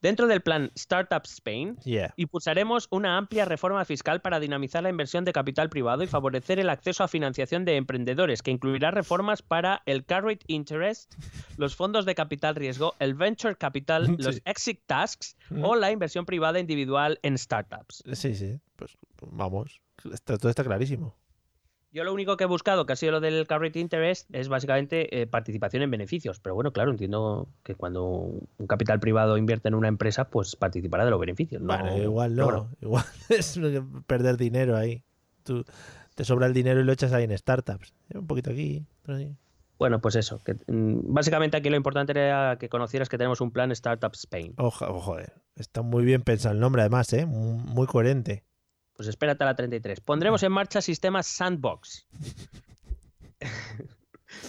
Dentro 0.00 0.28
del 0.28 0.42
plan 0.42 0.70
Startup 0.76 1.22
Spain, 1.24 1.76
Yeah. 1.84 2.12
impulsaremos 2.16 2.86
una 2.92 3.16
amplia 3.18 3.44
reforma 3.44 3.84
fiscal 3.84 4.20
para 4.20 4.38
dinamizar 4.38 4.82
la 4.84 4.90
inversión 4.90 5.24
de 5.24 5.32
capital 5.32 5.68
privado 5.70 6.04
y 6.04 6.06
favorecer 6.06 6.60
el 6.60 6.70
acceso 6.70 7.02
a 7.02 7.08
financiación 7.08 7.64
de 7.64 7.74
emprendedores, 7.76 8.42
que 8.42 8.52
incluirá 8.52 8.92
reformas 8.92 9.42
para 9.42 9.82
el 9.86 10.04
carried 10.04 10.38
interest, 10.46 11.14
los 11.56 11.74
fondos 11.74 12.04
de 12.06 12.14
capital 12.14 12.54
riesgo, 12.54 12.94
el 13.00 13.14
venture 13.14 13.56
capital, 13.56 14.04
los 14.18 14.40
exit 14.44 14.80
tasks 14.86 15.36
Mm. 15.50 15.64
o 15.64 15.74
la 15.76 15.90
inversión 15.90 16.26
privada 16.26 16.60
individual 16.60 17.18
en 17.22 17.36
startups. 17.38 18.04
Sí, 18.12 18.34
sí. 18.34 18.60
Pues 18.76 18.96
vamos. 19.22 19.80
Esto- 20.12 20.38
todo 20.38 20.50
está 20.50 20.62
clarísimo. 20.62 21.16
Yo 21.90 22.04
lo 22.04 22.12
único 22.12 22.36
que 22.36 22.44
he 22.44 22.46
buscado, 22.46 22.84
que 22.84 22.92
ha 22.92 22.96
sido 22.96 23.12
lo 23.12 23.20
del 23.20 23.46
carried 23.46 23.74
interest, 23.76 24.28
es 24.34 24.48
básicamente 24.48 25.20
eh, 25.22 25.26
participación 25.26 25.82
en 25.82 25.90
beneficios. 25.90 26.38
Pero 26.38 26.54
bueno, 26.54 26.70
claro, 26.72 26.90
entiendo 26.90 27.48
que 27.62 27.74
cuando 27.74 28.02
un 28.04 28.66
capital 28.66 29.00
privado 29.00 29.38
invierte 29.38 29.68
en 29.68 29.74
una 29.74 29.88
empresa, 29.88 30.28
pues 30.28 30.54
participará 30.54 31.04
de 31.06 31.10
los 31.10 31.18
beneficios. 31.20 31.62
¿no? 31.62 31.68
Bueno, 31.78 31.96
igual 31.96 32.36
no. 32.36 32.44
bueno, 32.44 32.70
Igual 32.82 33.04
es 33.30 33.58
perder 34.06 34.36
dinero 34.36 34.76
ahí. 34.76 35.02
Tú 35.44 35.64
te 36.14 36.24
sobra 36.24 36.46
el 36.46 36.52
dinero 36.52 36.80
y 36.80 36.84
lo 36.84 36.92
echas 36.92 37.12
ahí 37.14 37.24
en 37.24 37.36
startups. 37.36 37.94
Un 38.14 38.26
poquito 38.26 38.50
aquí, 38.50 38.84
ahí. 39.06 39.34
Bueno, 39.78 40.00
pues 40.00 40.16
eso. 40.16 40.42
Que, 40.44 40.54
mm, 40.66 41.14
básicamente 41.14 41.56
aquí 41.56 41.70
lo 41.70 41.76
importante 41.76 42.12
era 42.12 42.58
que 42.58 42.68
conocieras 42.68 43.08
que 43.08 43.16
tenemos 43.16 43.40
un 43.40 43.50
plan 43.52 43.70
Startup 43.72 44.12
Spain. 44.12 44.52
Oja- 44.58 44.90
oh, 44.90 45.00
joder. 45.00 45.32
Está 45.54 45.82
muy 45.82 46.04
bien 46.04 46.20
pensado 46.22 46.52
el 46.54 46.60
nombre, 46.60 46.82
además, 46.82 47.12
¿eh? 47.12 47.24
Muy 47.26 47.86
coherente. 47.86 48.44
Pues 48.98 49.06
espérate 49.08 49.44
a 49.44 49.46
la 49.46 49.54
33. 49.54 50.00
Pondremos 50.00 50.42
en 50.42 50.50
marcha 50.50 50.82
sistemas 50.82 51.28
sandbox. 51.28 52.04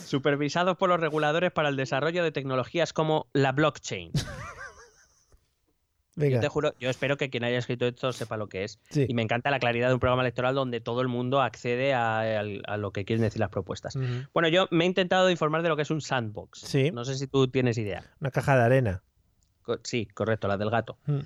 Supervisados 0.05 0.75
por 0.75 0.89
los 0.89 0.99
reguladores 0.99 1.51
para 1.51 1.69
el 1.69 1.75
desarrollo 1.75 2.23
de 2.23 2.31
tecnologías 2.31 2.91
como 2.91 3.27
la 3.31 3.51
blockchain. 3.51 4.11
Yo 6.15 6.39
te 6.39 6.47
juro, 6.49 6.73
yo 6.79 6.89
espero 6.89 7.15
que 7.15 7.29
quien 7.29 7.43
haya 7.43 7.59
escrito 7.59 7.85
esto 7.85 8.11
sepa 8.11 8.37
lo 8.37 8.49
que 8.49 8.63
es. 8.63 8.79
Sí. 8.89 9.05
Y 9.07 9.13
me 9.13 9.21
encanta 9.21 9.51
la 9.51 9.59
claridad 9.59 9.87
de 9.89 9.93
un 9.93 9.99
programa 9.99 10.23
electoral 10.23 10.55
donde 10.55 10.81
todo 10.81 11.01
el 11.01 11.07
mundo 11.09 11.41
accede 11.41 11.93
a, 11.93 12.41
lo 12.77 12.91
que 12.91 13.05
quieren 13.05 13.21
decir 13.21 13.39
las 13.39 13.49
propuestas. 13.51 13.93
Bueno, 14.33 14.49
yo 14.49 14.67
me 14.71 14.83
he 14.83 14.87
intentado 14.87 15.29
informar 15.29 15.61
de 15.61 15.69
lo 15.69 15.75
que 15.75 15.83
es 15.83 15.91
un 15.91 16.01
sandbox. 16.01 16.61
Sí. 16.61 16.89
No 16.91 17.05
sé 17.05 17.15
si 17.15 17.27
tú 17.27 17.47
tienes 17.49 17.77
idea. 17.77 18.03
Una 18.19 18.31
caja 18.31 18.57
de 18.57 18.63
arena. 18.63 19.03
Co- 19.61 19.77
Sí, 19.83 20.07
correcto, 20.07 20.47
la 20.47 20.57
del 20.57 20.71
gato. 20.71 20.97
Mm. 21.05 21.19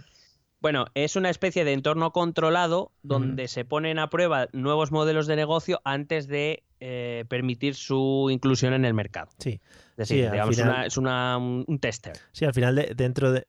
Bueno, 0.63 0.85
es 0.93 1.17
una 1.17 1.29
especie 1.29 1.65
de 1.65 1.73
entorno 1.73 2.13
controlado 2.13 2.93
donde 3.01 3.49
se 3.49 3.65
ponen 3.65 3.99
a 3.99 4.09
prueba 4.09 4.47
nuevos 4.53 4.93
modelos 4.93 5.27
de 5.27 5.35
negocio 5.35 5.81
antes 5.83 6.29
de 6.29 6.63
eh, 6.79 7.25
permitir 7.27 7.75
su 7.75 8.29
inclusión 8.31 8.73
en 8.73 8.85
el 8.85 8.93
mercado. 8.93 9.29
Sí. 9.39 9.59
Es 9.95 10.09
decir, 10.09 10.25
Sí, 10.25 10.31
digamos, 10.31 10.55
final- 10.55 10.69
una- 10.71 10.85
es 10.87 10.97
una, 10.97 11.37
un 11.37 11.77
tester. 11.79 12.13
Sí, 12.31 12.45
al 12.45 12.53
final, 12.55 12.75
de- 12.75 12.93
dentro 12.95 13.31
de. 13.31 13.45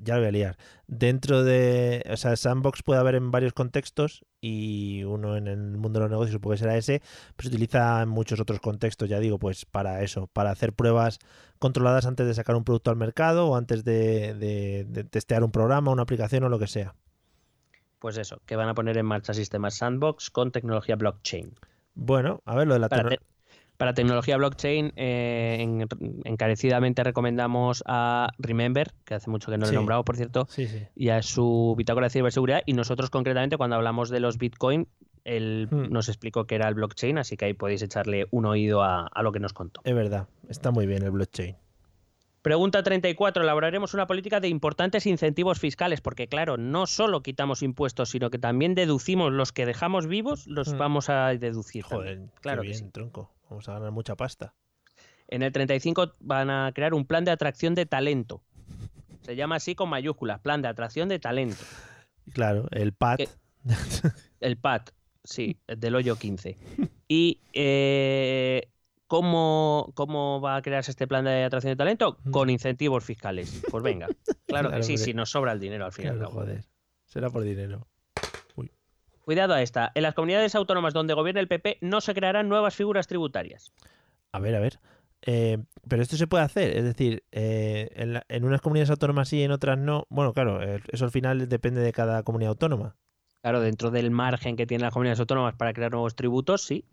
Ya 0.00 0.14
lo 0.14 0.20
voy 0.20 0.28
a 0.28 0.32
liar. 0.32 0.56
Dentro 0.86 1.42
de. 1.42 2.04
O 2.12 2.16
sea, 2.16 2.36
Sandbox 2.36 2.84
puede 2.84 3.00
haber 3.00 3.16
en 3.16 3.32
varios 3.32 3.52
contextos 3.54 4.24
y 4.40 5.02
uno 5.02 5.36
en 5.36 5.48
el 5.48 5.58
mundo 5.78 5.98
de 5.98 6.04
los 6.04 6.10
negocios 6.10 6.34
supongo 6.34 6.52
que 6.54 6.58
será 6.58 6.76
ese, 6.76 7.02
pero 7.34 7.48
se 7.48 7.54
utiliza 7.56 8.00
en 8.02 8.08
muchos 8.08 8.38
otros 8.38 8.60
contextos, 8.60 9.08
ya 9.08 9.18
digo, 9.18 9.38
pues 9.40 9.64
para 9.66 10.02
eso, 10.04 10.28
para 10.28 10.50
hacer 10.52 10.72
pruebas 10.72 11.18
controladas 11.58 12.06
antes 12.06 12.24
de 12.26 12.34
sacar 12.34 12.54
un 12.54 12.62
producto 12.64 12.90
al 12.92 12.96
mercado 12.96 13.48
o 13.48 13.56
antes 13.56 13.82
de, 13.82 14.34
de- 14.34 14.84
de 14.88 15.02
testear 15.04 15.42
un 15.42 15.50
programa, 15.50 15.90
una 15.90 16.02
aplicación 16.02 16.44
o 16.44 16.48
lo 16.48 16.60
que 16.60 16.68
sea. 16.68 16.94
Pues 17.98 18.16
eso, 18.16 18.40
que 18.46 18.56
van 18.56 18.68
a 18.68 18.74
poner 18.74 18.96
en 18.96 19.06
marcha 19.06 19.34
sistemas 19.34 19.74
sandbox 19.74 20.30
con 20.30 20.52
tecnología 20.52 20.96
blockchain. 20.96 21.52
Bueno, 21.94 22.40
a 22.46 22.54
ver 22.54 22.66
lo 22.68 22.74
de 22.74 22.80
la 22.80 22.88
Para, 22.88 23.02
tecno- 23.02 23.08
te- 23.18 23.24
para 23.80 23.94
tecnología 23.94 24.36
blockchain, 24.36 24.92
eh, 24.94 25.56
en- 25.60 25.88
encarecidamente 26.24 27.02
recomendamos 27.02 27.82
a 27.86 28.28
Remember, 28.38 28.92
que 29.06 29.14
hace 29.14 29.30
mucho 29.30 29.50
que 29.50 29.56
no 29.56 29.62
lo 29.62 29.68
Sí. 29.68 29.72
he 29.74 29.76
nombrado, 29.76 30.04
por 30.04 30.16
cierto, 30.16 30.46
Sí, 30.50 30.66
sí. 30.66 30.82
y 30.94 31.08
a 31.08 31.22
su 31.22 31.74
bitácora 31.78 32.06
de 32.06 32.10
ciberseguridad. 32.10 32.60
Y 32.66 32.74
nosotros, 32.74 33.08
concretamente, 33.08 33.56
cuando 33.56 33.76
hablamos 33.76 34.10
de 34.10 34.20
los 34.20 34.36
Bitcoin, 34.36 34.86
él 35.24 35.66
Hmm. 35.70 35.90
nos 35.90 36.08
explicó 36.10 36.44
que 36.46 36.56
era 36.56 36.68
el 36.68 36.74
blockchain, 36.74 37.16
así 37.16 37.38
que 37.38 37.46
ahí 37.46 37.54
podéis 37.54 37.80
echarle 37.80 38.26
un 38.30 38.44
oído 38.44 38.82
a, 38.82 39.06
a 39.06 39.22
lo 39.22 39.32
que 39.32 39.40
nos 39.40 39.54
contó. 39.54 39.80
Es 39.84 39.94
verdad, 39.94 40.28
está 40.50 40.70
muy 40.70 40.86
bien 40.86 41.02
el 41.02 41.10
blockchain. 41.12 41.56
Pregunta 42.42 42.82
34. 42.82 43.42
Elaboraremos 43.42 43.92
una 43.94 44.06
política 44.06 44.40
de 44.40 44.48
importantes 44.48 45.06
incentivos 45.06 45.58
fiscales, 45.58 46.00
porque, 46.00 46.26
claro, 46.26 46.56
no 46.58 46.86
solo 46.86 47.22
quitamos 47.22 47.62
impuestos, 47.62 48.10
sino 48.10 48.30
que 48.30 48.38
también 48.38 48.74
deducimos 48.74 49.30
los 49.32 49.52
que 49.52 49.64
dejamos 49.66 50.06
vivos, 50.06 50.46
los 50.46 50.72
Hmm. 50.74 50.78
vamos 50.78 51.08
a 51.10 51.28
deducir. 51.34 51.82
Joder, 51.84 52.14
también. 52.16 52.30
qué 52.34 52.40
claro 52.42 52.62
que 52.62 52.68
bien, 52.68 52.78
sí. 52.78 52.90
tronco. 52.92 53.30
Vamos 53.50 53.68
a 53.68 53.74
ganar 53.74 53.90
mucha 53.90 54.16
pasta. 54.16 54.54
En 55.28 55.42
el 55.42 55.52
35 55.52 56.12
van 56.20 56.50
a 56.50 56.72
crear 56.74 56.94
un 56.94 57.04
plan 57.04 57.24
de 57.24 57.30
atracción 57.32 57.74
de 57.74 57.84
talento. 57.84 58.42
Se 59.22 59.36
llama 59.36 59.56
así 59.56 59.74
con 59.74 59.88
mayúsculas, 59.88 60.40
plan 60.40 60.62
de 60.62 60.68
atracción 60.68 61.08
de 61.08 61.18
talento. 61.18 61.62
Claro, 62.32 62.66
el 62.70 62.92
PAT. 62.92 63.18
Que- 63.18 63.28
El 64.40 64.56
PAT, 64.56 64.90
sí, 65.22 65.58
el 65.66 65.78
del 65.78 65.94
hoyo 65.94 66.16
15. 66.16 66.56
Y 67.08 67.40
eh, 67.52 68.70
¿cómo, 69.06 69.92
¿cómo 69.94 70.40
va 70.40 70.56
a 70.56 70.62
crearse 70.62 70.92
este 70.92 71.06
plan 71.06 71.26
de 71.26 71.44
atracción 71.44 71.72
de 71.72 71.76
talento? 71.76 72.16
Con 72.30 72.48
incentivos 72.48 73.04
fiscales. 73.04 73.60
Pues 73.70 73.82
venga, 73.84 74.06
claro, 74.06 74.16
Claro, 74.46 74.70
que 74.70 74.82
sí, 74.82 74.92
hombre. 74.94 75.04
sí, 75.04 75.12
nos 75.14 75.30
sobra 75.30 75.52
el 75.52 75.60
dinero 75.60 75.84
al 75.84 75.92
final. 75.92 76.16
Claro, 76.16 76.30
joder. 76.30 76.64
Será 77.04 77.28
por 77.28 77.42
dinero. 77.42 77.86
Cuidado 79.24 79.54
a 79.54 79.62
esta. 79.62 79.92
En 79.94 80.02
las 80.02 80.14
comunidades 80.14 80.54
autónomas 80.54 80.94
donde 80.94 81.14
gobierna 81.14 81.40
el 81.40 81.48
PP 81.48 81.78
no 81.80 82.00
se 82.00 82.14
crearán 82.14 82.48
nuevas 82.48 82.74
figuras 82.74 83.06
tributarias. 83.06 83.72
A 84.32 84.38
ver, 84.38 84.54
a 84.54 84.60
ver. 84.60 84.80
Eh, 85.22 85.58
pero 85.86 86.00
esto 86.02 86.16
se 86.16 86.26
puede 86.26 86.44
hacer, 86.44 86.74
es 86.76 86.82
decir, 86.84 87.24
eh, 87.30 87.90
en, 87.94 88.14
la- 88.14 88.24
en 88.28 88.44
unas 88.44 88.62
comunidades 88.62 88.90
autónomas 88.90 89.28
sí, 89.28 89.42
en 89.42 89.50
otras 89.50 89.76
no. 89.78 90.06
Bueno, 90.08 90.32
claro, 90.32 90.62
eh, 90.62 90.80
eso 90.90 91.04
al 91.04 91.10
final 91.10 91.46
depende 91.48 91.82
de 91.82 91.92
cada 91.92 92.22
comunidad 92.22 92.50
autónoma. 92.50 92.96
Claro, 93.42 93.60
dentro 93.60 93.90
del 93.90 94.10
margen 94.10 94.56
que 94.56 94.66
tienen 94.66 94.82
las 94.84 94.92
comunidades 94.92 95.20
autónomas 95.20 95.54
para 95.54 95.72
crear 95.72 95.90
nuevos 95.92 96.14
tributos, 96.14 96.62
sí. 96.62 96.84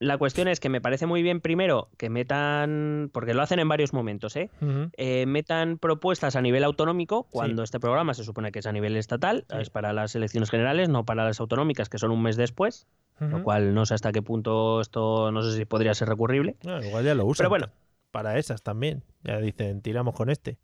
La 0.00 0.16
cuestión 0.16 0.48
es 0.48 0.60
que 0.60 0.70
me 0.70 0.80
parece 0.80 1.04
muy 1.04 1.22
bien 1.22 1.42
primero 1.42 1.88
que 1.98 2.08
metan, 2.08 3.10
porque 3.12 3.34
lo 3.34 3.42
hacen 3.42 3.58
en 3.58 3.68
varios 3.68 3.92
momentos, 3.92 4.34
¿eh? 4.34 4.48
Eh, 4.96 5.26
metan 5.26 5.76
propuestas 5.76 6.36
a 6.36 6.40
nivel 6.40 6.64
autonómico 6.64 7.24
cuando 7.30 7.62
este 7.62 7.78
programa 7.78 8.14
se 8.14 8.24
supone 8.24 8.50
que 8.50 8.60
es 8.60 8.66
a 8.66 8.72
nivel 8.72 8.96
estatal, 8.96 9.44
Sí. 9.50 9.56
es 9.60 9.68
para 9.68 9.92
las 9.92 10.14
elecciones 10.14 10.48
generales, 10.50 10.88
no 10.88 11.04
para 11.04 11.24
las 11.24 11.38
autonómicas 11.38 11.90
que 11.90 11.98
son 11.98 12.12
un 12.12 12.22
mes 12.22 12.36
después, 12.36 12.86
lo 13.20 13.42
cual 13.42 13.74
no 13.74 13.84
sé 13.84 13.92
hasta 13.92 14.10
qué 14.10 14.22
punto 14.22 14.80
esto, 14.80 15.30
no 15.32 15.42
sé 15.42 15.54
si 15.54 15.66
podría 15.66 15.92
ser 15.92 16.08
recurrible. 16.08 16.56
Igual 16.64 17.04
ya 17.04 17.14
lo 17.14 17.26
usan. 17.26 17.42
Pero 17.44 17.50
bueno. 17.50 17.66
Para 18.10 18.38
esas 18.38 18.62
también. 18.62 19.04
Ya 19.22 19.38
dicen, 19.38 19.82
tiramos 19.82 20.14
con 20.16 20.30
este. 20.30 20.56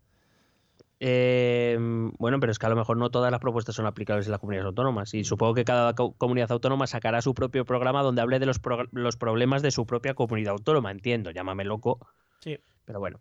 Eh, 0.99 1.77
bueno, 2.17 2.39
pero 2.39 2.51
es 2.51 2.59
que 2.59 2.65
a 2.65 2.69
lo 2.69 2.75
mejor 2.75 2.97
no 2.97 3.09
todas 3.11 3.31
las 3.31 3.39
propuestas 3.39 3.75
son 3.75 3.85
aplicables 3.85 4.25
en 4.25 4.31
las 4.31 4.39
comunidades 4.39 4.65
autónomas 4.67 5.13
y 5.13 5.23
supongo 5.23 5.53
que 5.53 5.63
cada 5.63 5.93
co- 5.93 6.13
comunidad 6.17 6.51
autónoma 6.51 6.87
sacará 6.87 7.21
su 7.21 7.33
propio 7.33 7.65
programa 7.65 8.01
donde 8.01 8.21
hable 8.21 8.39
de 8.39 8.45
los, 8.47 8.59
pro- 8.59 8.87
los 8.91 9.15
problemas 9.15 9.61
de 9.61 9.71
su 9.71 9.85
propia 9.85 10.15
comunidad 10.15 10.53
autónoma, 10.53 10.91
entiendo, 10.91 11.31
llámame 11.31 11.65
loco, 11.65 11.99
Sí. 12.39 12.57
pero 12.85 12.99
bueno. 12.99 13.19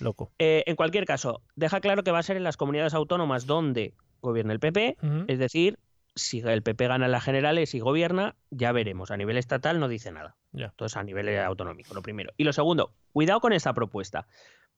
Loco. 0.00 0.32
Eh, 0.38 0.64
en 0.66 0.76
cualquier 0.76 1.04
caso, 1.06 1.42
deja 1.56 1.80
claro 1.80 2.02
que 2.02 2.10
va 2.10 2.18
a 2.18 2.22
ser 2.22 2.36
en 2.36 2.44
las 2.44 2.56
comunidades 2.56 2.92
autónomas 2.92 3.46
donde 3.46 3.94
gobierna 4.20 4.52
el 4.52 4.60
PP, 4.60 4.96
es 5.28 5.38
decir, 5.38 5.78
si 6.14 6.40
el 6.40 6.62
PP 6.62 6.88
gana 6.88 7.06
en 7.06 7.12
las 7.12 7.24
generales 7.24 7.74
y 7.74 7.80
gobierna, 7.80 8.34
ya 8.50 8.70
veremos. 8.72 9.10
A 9.10 9.16
nivel 9.16 9.38
estatal 9.38 9.80
no 9.80 9.88
dice 9.88 10.12
nada. 10.12 10.36
Ya. 10.52 10.66
Entonces, 10.66 10.96
a 10.98 11.02
nivel 11.04 11.28
eh, 11.28 11.40
autonómico, 11.40 11.94
lo 11.94 12.02
primero. 12.02 12.32
Y 12.36 12.44
lo 12.44 12.52
segundo, 12.52 12.92
cuidado 13.12 13.40
con 13.40 13.52
esta 13.54 13.72
propuesta, 13.72 14.26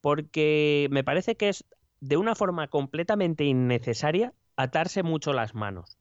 porque 0.00 0.86
me 0.90 1.02
parece 1.02 1.34
que 1.36 1.48
es 1.48 1.64
de 2.08 2.16
una 2.16 2.34
forma 2.34 2.68
completamente 2.68 3.44
innecesaria 3.44 4.34
atarse 4.56 5.02
mucho 5.02 5.32
las 5.32 5.54
manos. 5.54 5.98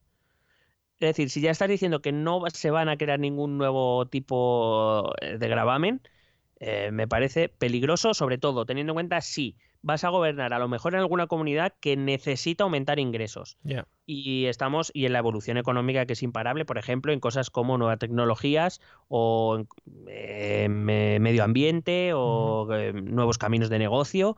Es 1.00 1.08
decir, 1.08 1.30
si 1.30 1.40
ya 1.40 1.50
estás 1.50 1.68
diciendo 1.68 2.00
que 2.00 2.12
no 2.12 2.42
se 2.52 2.70
van 2.70 2.88
a 2.88 2.96
crear 2.96 3.18
ningún 3.20 3.58
nuevo 3.58 4.06
tipo 4.08 5.12
eh, 5.20 5.38
de 5.38 5.48
gravamen, 5.48 6.00
eh, 6.60 6.90
me 6.92 7.08
parece 7.08 7.48
peligroso, 7.48 8.14
sobre 8.14 8.38
todo 8.38 8.66
teniendo 8.66 8.92
en 8.92 8.96
cuenta 8.96 9.20
si 9.20 9.56
vas 9.82 10.04
a 10.04 10.08
gobernar 10.10 10.54
a 10.54 10.58
lo 10.58 10.68
mejor 10.68 10.94
en 10.94 11.00
alguna 11.00 11.26
comunidad 11.26 11.74
que 11.80 11.96
necesita 11.96 12.64
aumentar 12.64 12.98
ingresos 12.98 13.58
y 14.06 14.46
estamos 14.46 14.90
y 14.94 15.06
en 15.06 15.12
la 15.14 15.18
evolución 15.20 15.58
económica 15.58 16.06
que 16.06 16.14
es 16.14 16.22
imparable, 16.22 16.64
por 16.64 16.78
ejemplo, 16.78 17.12
en 17.12 17.20
cosas 17.20 17.50
como 17.50 17.78
nuevas 17.78 17.98
tecnologías 17.98 18.80
o 19.08 19.56
en, 19.58 19.68
eh, 20.08 20.68
me- 20.70 21.18
medio 21.20 21.44
ambiente 21.44 22.12
o 22.14 22.68
eh, 22.74 22.92
nuevos 22.94 23.38
caminos 23.38 23.70
de 23.70 23.78
negocio. 23.78 24.36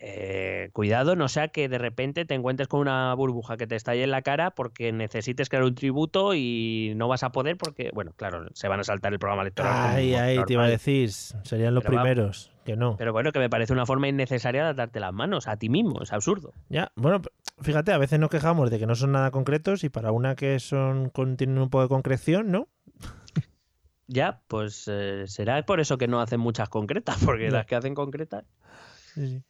Eh, 0.00 0.70
cuidado, 0.72 1.16
no 1.16 1.26
sea 1.26 1.48
que 1.48 1.68
de 1.68 1.76
repente 1.78 2.24
te 2.24 2.34
encuentres 2.34 2.68
con 2.68 2.78
una 2.80 3.12
burbuja 3.14 3.56
que 3.56 3.66
te 3.66 3.74
estalle 3.74 4.04
en 4.04 4.12
la 4.12 4.22
cara 4.22 4.52
porque 4.52 4.92
necesites 4.92 5.48
crear 5.48 5.64
un 5.64 5.74
tributo 5.74 6.34
y 6.34 6.92
no 6.94 7.08
vas 7.08 7.24
a 7.24 7.32
poder 7.32 7.56
porque, 7.56 7.90
bueno, 7.92 8.12
claro, 8.16 8.46
se 8.54 8.68
van 8.68 8.78
a 8.78 8.84
saltar 8.84 9.12
el 9.12 9.18
programa 9.18 9.42
electoral. 9.42 9.74
Ay, 9.96 10.14
ay, 10.14 10.36
te 10.44 10.52
iba 10.52 10.62
a 10.62 10.66
normal. 10.66 10.70
decir. 10.70 11.10
Serían 11.10 11.74
los 11.74 11.82
Pero 11.82 11.96
va- 11.96 12.02
primeros. 12.02 12.52
Que 12.64 12.76
no. 12.76 12.96
Pero 12.96 13.12
bueno, 13.12 13.32
que 13.32 13.38
me 13.40 13.50
parece 13.50 13.72
una 13.72 13.86
forma 13.86 14.06
innecesaria 14.08 14.62
de 14.62 14.70
atarte 14.70 15.00
las 15.00 15.12
manos 15.12 15.48
a 15.48 15.56
ti 15.56 15.68
mismo, 15.68 16.02
es 16.02 16.12
absurdo. 16.12 16.52
Ya, 16.68 16.92
bueno, 16.96 17.20
fíjate, 17.60 17.92
a 17.92 17.98
veces 17.98 18.20
nos 18.20 18.28
quejamos 18.30 18.70
de 18.70 18.78
que 18.78 18.86
no 18.86 18.94
son 18.94 19.12
nada 19.12 19.30
concretos 19.32 19.82
y 19.84 19.88
para 19.88 20.12
una 20.12 20.36
que 20.36 20.60
son 20.60 21.08
con- 21.08 21.36
tienen 21.36 21.58
un 21.58 21.70
poco 21.70 21.82
de 21.82 21.88
concreción, 21.88 22.52
¿no? 22.52 22.68
Ya, 24.06 24.40
pues 24.48 24.88
eh, 24.90 25.24
será 25.26 25.60
por 25.66 25.80
eso 25.80 25.98
que 25.98 26.08
no 26.08 26.20
hacen 26.20 26.40
muchas 26.40 26.68
concretas, 26.70 27.18
porque 27.24 27.50
las 27.50 27.66
que 27.66 27.74
hacen 27.74 27.94
concretas 27.94 28.44
Sí, 29.14 29.26
sí. 29.28 29.42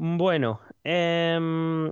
Bueno, 0.00 0.60
em, 0.84 1.90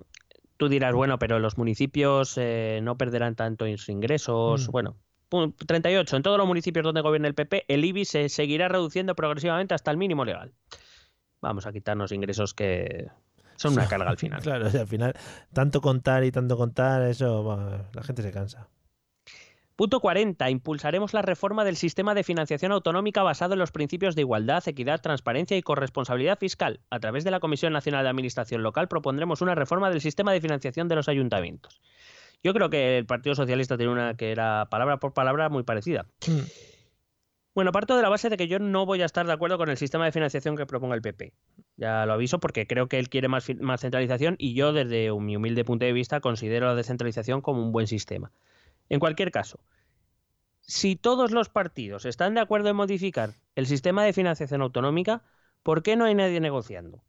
tú 0.56 0.68
dirás, 0.68 0.94
bueno, 0.94 1.18
pero 1.18 1.40
los 1.40 1.58
municipios 1.58 2.38
eh, 2.38 2.78
no 2.82 2.96
perderán 2.96 3.34
tanto 3.34 3.66
ingresos. 3.66 4.68
Mm. 4.68 4.70
Bueno, 4.70 4.96
pu- 5.28 5.52
38. 5.66 6.16
En 6.16 6.22
todos 6.22 6.38
los 6.38 6.46
municipios 6.46 6.84
donde 6.84 7.00
gobierna 7.00 7.26
el 7.26 7.34
PP, 7.34 7.64
el 7.66 7.84
IBI 7.84 8.04
se 8.04 8.28
seguirá 8.28 8.68
reduciendo 8.68 9.16
progresivamente 9.16 9.74
hasta 9.74 9.90
el 9.90 9.96
mínimo 9.96 10.24
legal. 10.24 10.52
Vamos 11.42 11.66
a 11.66 11.72
quitarnos 11.72 12.12
ingresos 12.12 12.54
que 12.54 13.08
son 13.56 13.72
una 13.72 13.88
carga 13.88 14.08
al 14.08 14.18
final. 14.18 14.40
Claro, 14.42 14.68
o 14.68 14.70
sea, 14.70 14.82
al 14.82 14.86
final, 14.88 15.12
tanto 15.52 15.80
contar 15.80 16.22
y 16.22 16.30
tanto 16.30 16.56
contar, 16.56 17.02
eso, 17.02 17.80
la 17.92 18.02
gente 18.04 18.22
se 18.22 18.30
cansa. 18.30 18.68
Punto 19.76 20.00
40. 20.00 20.48
Impulsaremos 20.48 21.12
la 21.12 21.20
reforma 21.20 21.62
del 21.62 21.76
sistema 21.76 22.14
de 22.14 22.24
financiación 22.24 22.72
autonómica 22.72 23.22
basado 23.22 23.52
en 23.52 23.58
los 23.58 23.72
principios 23.72 24.14
de 24.14 24.22
igualdad, 24.22 24.66
equidad, 24.66 25.02
transparencia 25.02 25.54
y 25.54 25.60
corresponsabilidad 25.60 26.38
fiscal. 26.38 26.80
A 26.88 26.98
través 26.98 27.24
de 27.24 27.30
la 27.30 27.40
Comisión 27.40 27.74
Nacional 27.74 28.02
de 28.02 28.08
Administración 28.08 28.62
Local 28.62 28.88
propondremos 28.88 29.42
una 29.42 29.54
reforma 29.54 29.90
del 29.90 30.00
sistema 30.00 30.32
de 30.32 30.40
financiación 30.40 30.88
de 30.88 30.94
los 30.94 31.10
ayuntamientos. 31.10 31.82
Yo 32.42 32.54
creo 32.54 32.70
que 32.70 32.96
el 32.96 33.04
Partido 33.04 33.34
Socialista 33.34 33.76
tiene 33.76 33.92
una 33.92 34.14
que 34.14 34.30
era 34.30 34.66
palabra 34.70 34.98
por 34.98 35.12
palabra 35.12 35.50
muy 35.50 35.62
parecida. 35.62 36.06
Bueno, 37.54 37.72
parto 37.72 37.96
de 37.96 38.02
la 38.02 38.08
base 38.08 38.30
de 38.30 38.36
que 38.38 38.48
yo 38.48 38.58
no 38.58 38.86
voy 38.86 39.02
a 39.02 39.06
estar 39.06 39.26
de 39.26 39.32
acuerdo 39.32 39.58
con 39.58 39.68
el 39.68 39.76
sistema 39.76 40.06
de 40.06 40.12
financiación 40.12 40.56
que 40.56 40.64
proponga 40.64 40.94
el 40.94 41.02
PP. 41.02 41.34
Ya 41.76 42.06
lo 42.06 42.14
aviso 42.14 42.38
porque 42.38 42.66
creo 42.66 42.86
que 42.88 42.98
él 42.98 43.10
quiere 43.10 43.28
más, 43.28 43.44
centralización 43.80 44.36
y 44.38 44.54
yo 44.54 44.72
desde 44.72 45.10
mi 45.20 45.36
humilde 45.36 45.64
punto 45.64 45.84
de 45.84 45.92
vista 45.92 46.20
considero 46.20 46.66
la 46.66 46.74
descentralización 46.74 47.42
como 47.42 47.62
un 47.62 47.72
buen 47.72 47.86
sistema. 47.86 48.32
En 48.88 49.00
cualquier 49.00 49.30
caso, 49.30 49.60
si 50.60 50.96
todos 50.96 51.30
los 51.30 51.48
partidos 51.48 52.04
están 52.04 52.34
de 52.34 52.40
acuerdo 52.40 52.68
en 52.68 52.76
modificar 52.76 53.30
el 53.54 53.66
sistema 53.66 54.04
de 54.04 54.12
financiación 54.12 54.62
autonómica, 54.62 55.22
¿por 55.62 55.82
qué 55.82 55.96
no 55.96 56.04
hay 56.04 56.14
nadie 56.14 56.40
negociando? 56.40 56.98
O 56.98 57.02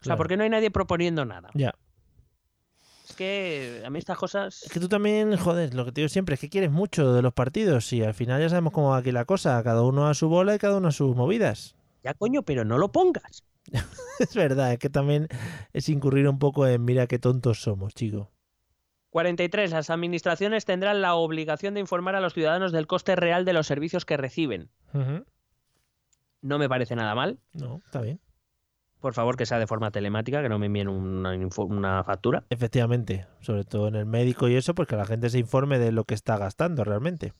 Claro. 0.00 0.18
¿por 0.18 0.28
qué 0.28 0.36
no 0.36 0.44
hay 0.44 0.50
nadie 0.50 0.70
proponiendo 0.70 1.24
nada? 1.24 1.50
Ya. 1.54 1.74
Es 3.08 3.16
que 3.16 3.82
a 3.84 3.90
mí 3.90 3.98
estas 3.98 4.18
cosas... 4.18 4.62
Es 4.62 4.70
que 4.70 4.80
tú 4.80 4.88
también, 4.88 5.36
joder, 5.36 5.74
lo 5.74 5.84
que 5.84 5.92
te 5.92 6.00
digo 6.02 6.08
siempre 6.08 6.34
es 6.34 6.40
que 6.40 6.50
quieres 6.50 6.70
mucho 6.70 7.12
de 7.12 7.22
los 7.22 7.32
partidos 7.32 7.92
y 7.92 8.02
al 8.02 8.14
final 8.14 8.40
ya 8.40 8.48
sabemos 8.48 8.72
cómo 8.72 8.90
va 8.90 8.98
aquí 8.98 9.12
la 9.12 9.24
cosa. 9.24 9.62
Cada 9.62 9.82
uno 9.82 10.06
a 10.08 10.14
su 10.14 10.28
bola 10.28 10.54
y 10.54 10.58
cada 10.58 10.76
uno 10.76 10.88
a 10.88 10.92
sus 10.92 11.16
movidas. 11.16 11.74
Ya 12.04 12.14
coño, 12.14 12.42
pero 12.42 12.64
no 12.64 12.78
lo 12.78 12.92
pongas. 12.92 13.44
es 14.18 14.34
verdad, 14.34 14.72
es 14.72 14.78
que 14.78 14.88
también 14.90 15.28
es 15.72 15.88
incurrir 15.88 16.28
un 16.28 16.38
poco 16.38 16.66
en 16.66 16.84
mira 16.84 17.06
qué 17.06 17.18
tontos 17.18 17.60
somos, 17.62 17.94
chico. 17.94 18.30
43. 19.10 19.70
Las 19.72 19.90
administraciones 19.90 20.64
tendrán 20.64 21.00
la 21.00 21.14
obligación 21.14 21.74
de 21.74 21.80
informar 21.80 22.14
a 22.14 22.20
los 22.20 22.34
ciudadanos 22.34 22.72
del 22.72 22.86
coste 22.86 23.16
real 23.16 23.44
de 23.44 23.52
los 23.52 23.66
servicios 23.66 24.04
que 24.04 24.16
reciben. 24.16 24.70
No 26.40 26.58
me 26.58 26.68
parece 26.68 26.94
nada 26.94 27.14
mal. 27.14 27.38
No, 27.52 27.80
está 27.84 28.00
bien. 28.00 28.20
Por 29.00 29.14
favor, 29.14 29.36
que 29.36 29.46
sea 29.46 29.58
de 29.58 29.66
forma 29.66 29.90
telemática, 29.92 30.42
que 30.42 30.48
no 30.48 30.58
me 30.58 30.66
envíen 30.66 30.88
una, 30.88 32.02
factura. 32.04 32.44
Efectivamente, 32.50 33.26
sobre 33.40 33.64
todo 33.64 33.88
en 33.88 33.94
el 33.94 34.06
médico 34.06 34.48
y 34.48 34.56
eso, 34.56 34.74
pues 34.74 34.88
que 34.88 34.96
la 34.96 35.06
gente 35.06 35.30
se 35.30 35.38
informe 35.38 35.78
de 35.78 35.92
lo 35.92 36.04
que 36.04 36.14
está 36.14 36.36
gastando 36.36 36.82
realmente. 36.82 37.32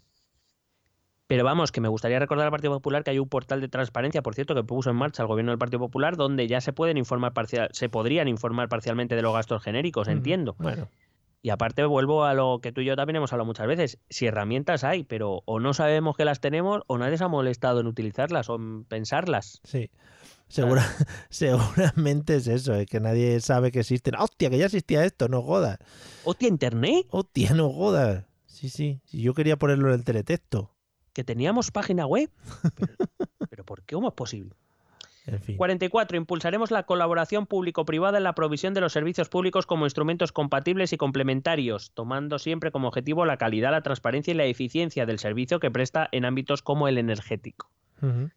Pero 1.26 1.44
vamos, 1.44 1.72
que 1.72 1.80
me 1.80 1.88
gustaría 1.88 2.18
recordar 2.18 2.46
al 2.46 2.50
Partido 2.52 2.72
Popular 2.72 3.04
que 3.04 3.10
hay 3.10 3.18
un 3.18 3.28
portal 3.28 3.60
de 3.60 3.68
transparencia, 3.68 4.22
por 4.22 4.34
cierto, 4.34 4.54
que 4.54 4.62
puso 4.62 4.88
en 4.88 4.96
marcha 4.96 5.22
el 5.22 5.26
gobierno 5.26 5.52
del 5.52 5.58
Partido 5.58 5.80
Popular, 5.80 6.16
donde 6.16 6.46
ya 6.46 6.60
se 6.60 6.72
pueden 6.72 6.96
informar 6.96 7.34
parcial, 7.34 7.68
se 7.72 7.88
podrían 7.88 8.28
informar 8.28 8.68
parcialmente 8.68 9.14
de 9.14 9.22
los 9.22 9.34
gastos 9.34 9.62
genéricos, 9.62 10.08
entiendo. 10.08 10.54
Bueno, 10.58 10.88
Y 11.40 11.50
aparte 11.50 11.84
vuelvo 11.84 12.24
a 12.24 12.34
lo 12.34 12.58
que 12.60 12.72
tú 12.72 12.80
y 12.80 12.84
yo 12.86 12.96
también 12.96 13.16
hemos 13.16 13.32
hablado 13.32 13.46
muchas 13.46 13.66
veces. 13.66 13.98
Si 14.10 14.26
herramientas 14.26 14.82
hay, 14.84 15.04
pero 15.04 15.42
o 15.44 15.60
no 15.60 15.72
sabemos 15.74 16.16
que 16.16 16.24
las 16.24 16.40
tenemos, 16.40 16.82
o 16.88 16.98
nadie 16.98 17.16
se 17.16 17.24
ha 17.24 17.28
molestado 17.28 17.80
en 17.80 17.86
utilizarlas 17.86 18.48
o 18.48 18.56
en 18.56 18.84
pensarlas. 18.84 19.60
sí. 19.64 19.90
Segura, 20.50 20.82
seguramente 21.28 22.36
es 22.36 22.46
eso, 22.46 22.74
es 22.74 22.86
que 22.86 23.00
nadie 23.00 23.38
sabe 23.40 23.70
que 23.70 23.80
existen. 23.80 24.14
¡Hostia, 24.14 24.48
que 24.48 24.56
ya 24.56 24.64
existía 24.64 25.04
esto! 25.04 25.28
No 25.28 25.42
jodas. 25.42 25.76
Hostia, 26.24 26.48
internet, 26.48 27.06
¡Hostia, 27.10 27.52
no 27.52 27.70
jodas! 27.70 28.24
Sí, 28.46 28.70
sí. 28.70 29.02
Yo 29.12 29.34
quería 29.34 29.58
ponerlo 29.58 29.88
en 29.88 29.94
el 29.96 30.04
teletexto. 30.04 30.74
que 31.12 31.22
teníamos 31.22 31.70
página 31.70 32.06
web. 32.06 32.30
Pero, 32.76 32.94
pero 33.50 33.64
¿por 33.64 33.82
qué? 33.82 33.94
¿Cómo 33.94 34.08
es 34.08 34.14
posible? 34.14 34.54
En 35.28 35.40
fin. 35.40 35.56
44. 35.56 36.16
Impulsaremos 36.16 36.70
la 36.70 36.84
colaboración 36.84 37.46
público-privada 37.46 38.18
en 38.18 38.24
la 38.24 38.34
provisión 38.34 38.72
de 38.72 38.80
los 38.80 38.92
servicios 38.92 39.28
públicos 39.28 39.66
como 39.66 39.84
instrumentos 39.84 40.32
compatibles 40.32 40.92
y 40.92 40.96
complementarios, 40.96 41.92
tomando 41.92 42.38
siempre 42.38 42.70
como 42.70 42.88
objetivo 42.88 43.26
la 43.26 43.36
calidad, 43.36 43.70
la 43.72 43.82
transparencia 43.82 44.32
y 44.32 44.36
la 44.36 44.46
eficiencia 44.46 45.04
del 45.04 45.18
servicio 45.18 45.60
que 45.60 45.70
presta 45.70 46.08
en 46.12 46.24
ámbitos 46.24 46.62
como 46.62 46.88
el 46.88 46.96
energético. 46.96 47.70
Ujú. 48.00 48.30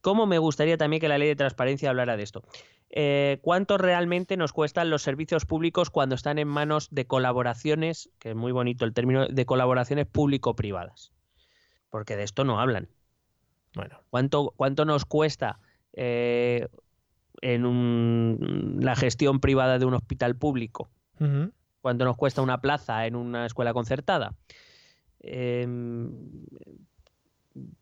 ¿Cómo 0.00 0.26
me 0.26 0.38
gustaría 0.38 0.76
también 0.76 1.00
que 1.00 1.08
la 1.08 1.18
ley 1.18 1.28
de 1.28 1.36
transparencia 1.36 1.90
hablara 1.90 2.16
de 2.16 2.22
esto? 2.22 2.42
Eh, 2.90 3.38
¿Cuánto 3.42 3.78
realmente 3.78 4.36
nos 4.36 4.52
cuestan 4.52 4.90
los 4.90 5.02
servicios 5.02 5.44
públicos 5.44 5.90
cuando 5.90 6.14
están 6.14 6.38
en 6.38 6.48
manos 6.48 6.88
de 6.90 7.06
colaboraciones, 7.06 8.10
que 8.18 8.30
es 8.30 8.36
muy 8.36 8.52
bonito 8.52 8.84
el 8.84 8.94
término, 8.94 9.26
de 9.26 9.46
colaboraciones 9.46 10.06
público-privadas? 10.06 11.12
Porque 11.90 12.16
de 12.16 12.22
esto 12.22 12.44
no 12.44 12.60
hablan. 12.60 12.88
Bueno, 13.74 14.00
¿Cuánto, 14.10 14.54
cuánto 14.56 14.84
nos 14.84 15.04
cuesta 15.04 15.58
eh, 15.94 16.68
en 17.40 17.64
un- 17.66 18.78
la 18.80 18.96
gestión 18.96 19.40
privada 19.40 19.78
de 19.78 19.84
un 19.86 19.94
hospital 19.94 20.36
público? 20.36 20.90
Ujú. 21.20 21.52
¿Cuánto 21.80 22.04
nos 22.04 22.16
cuesta 22.16 22.42
una 22.42 22.60
plaza 22.60 23.06
en 23.06 23.14
una 23.16 23.46
escuela 23.46 23.72
concertada? 23.72 24.34
Em, 25.20 26.10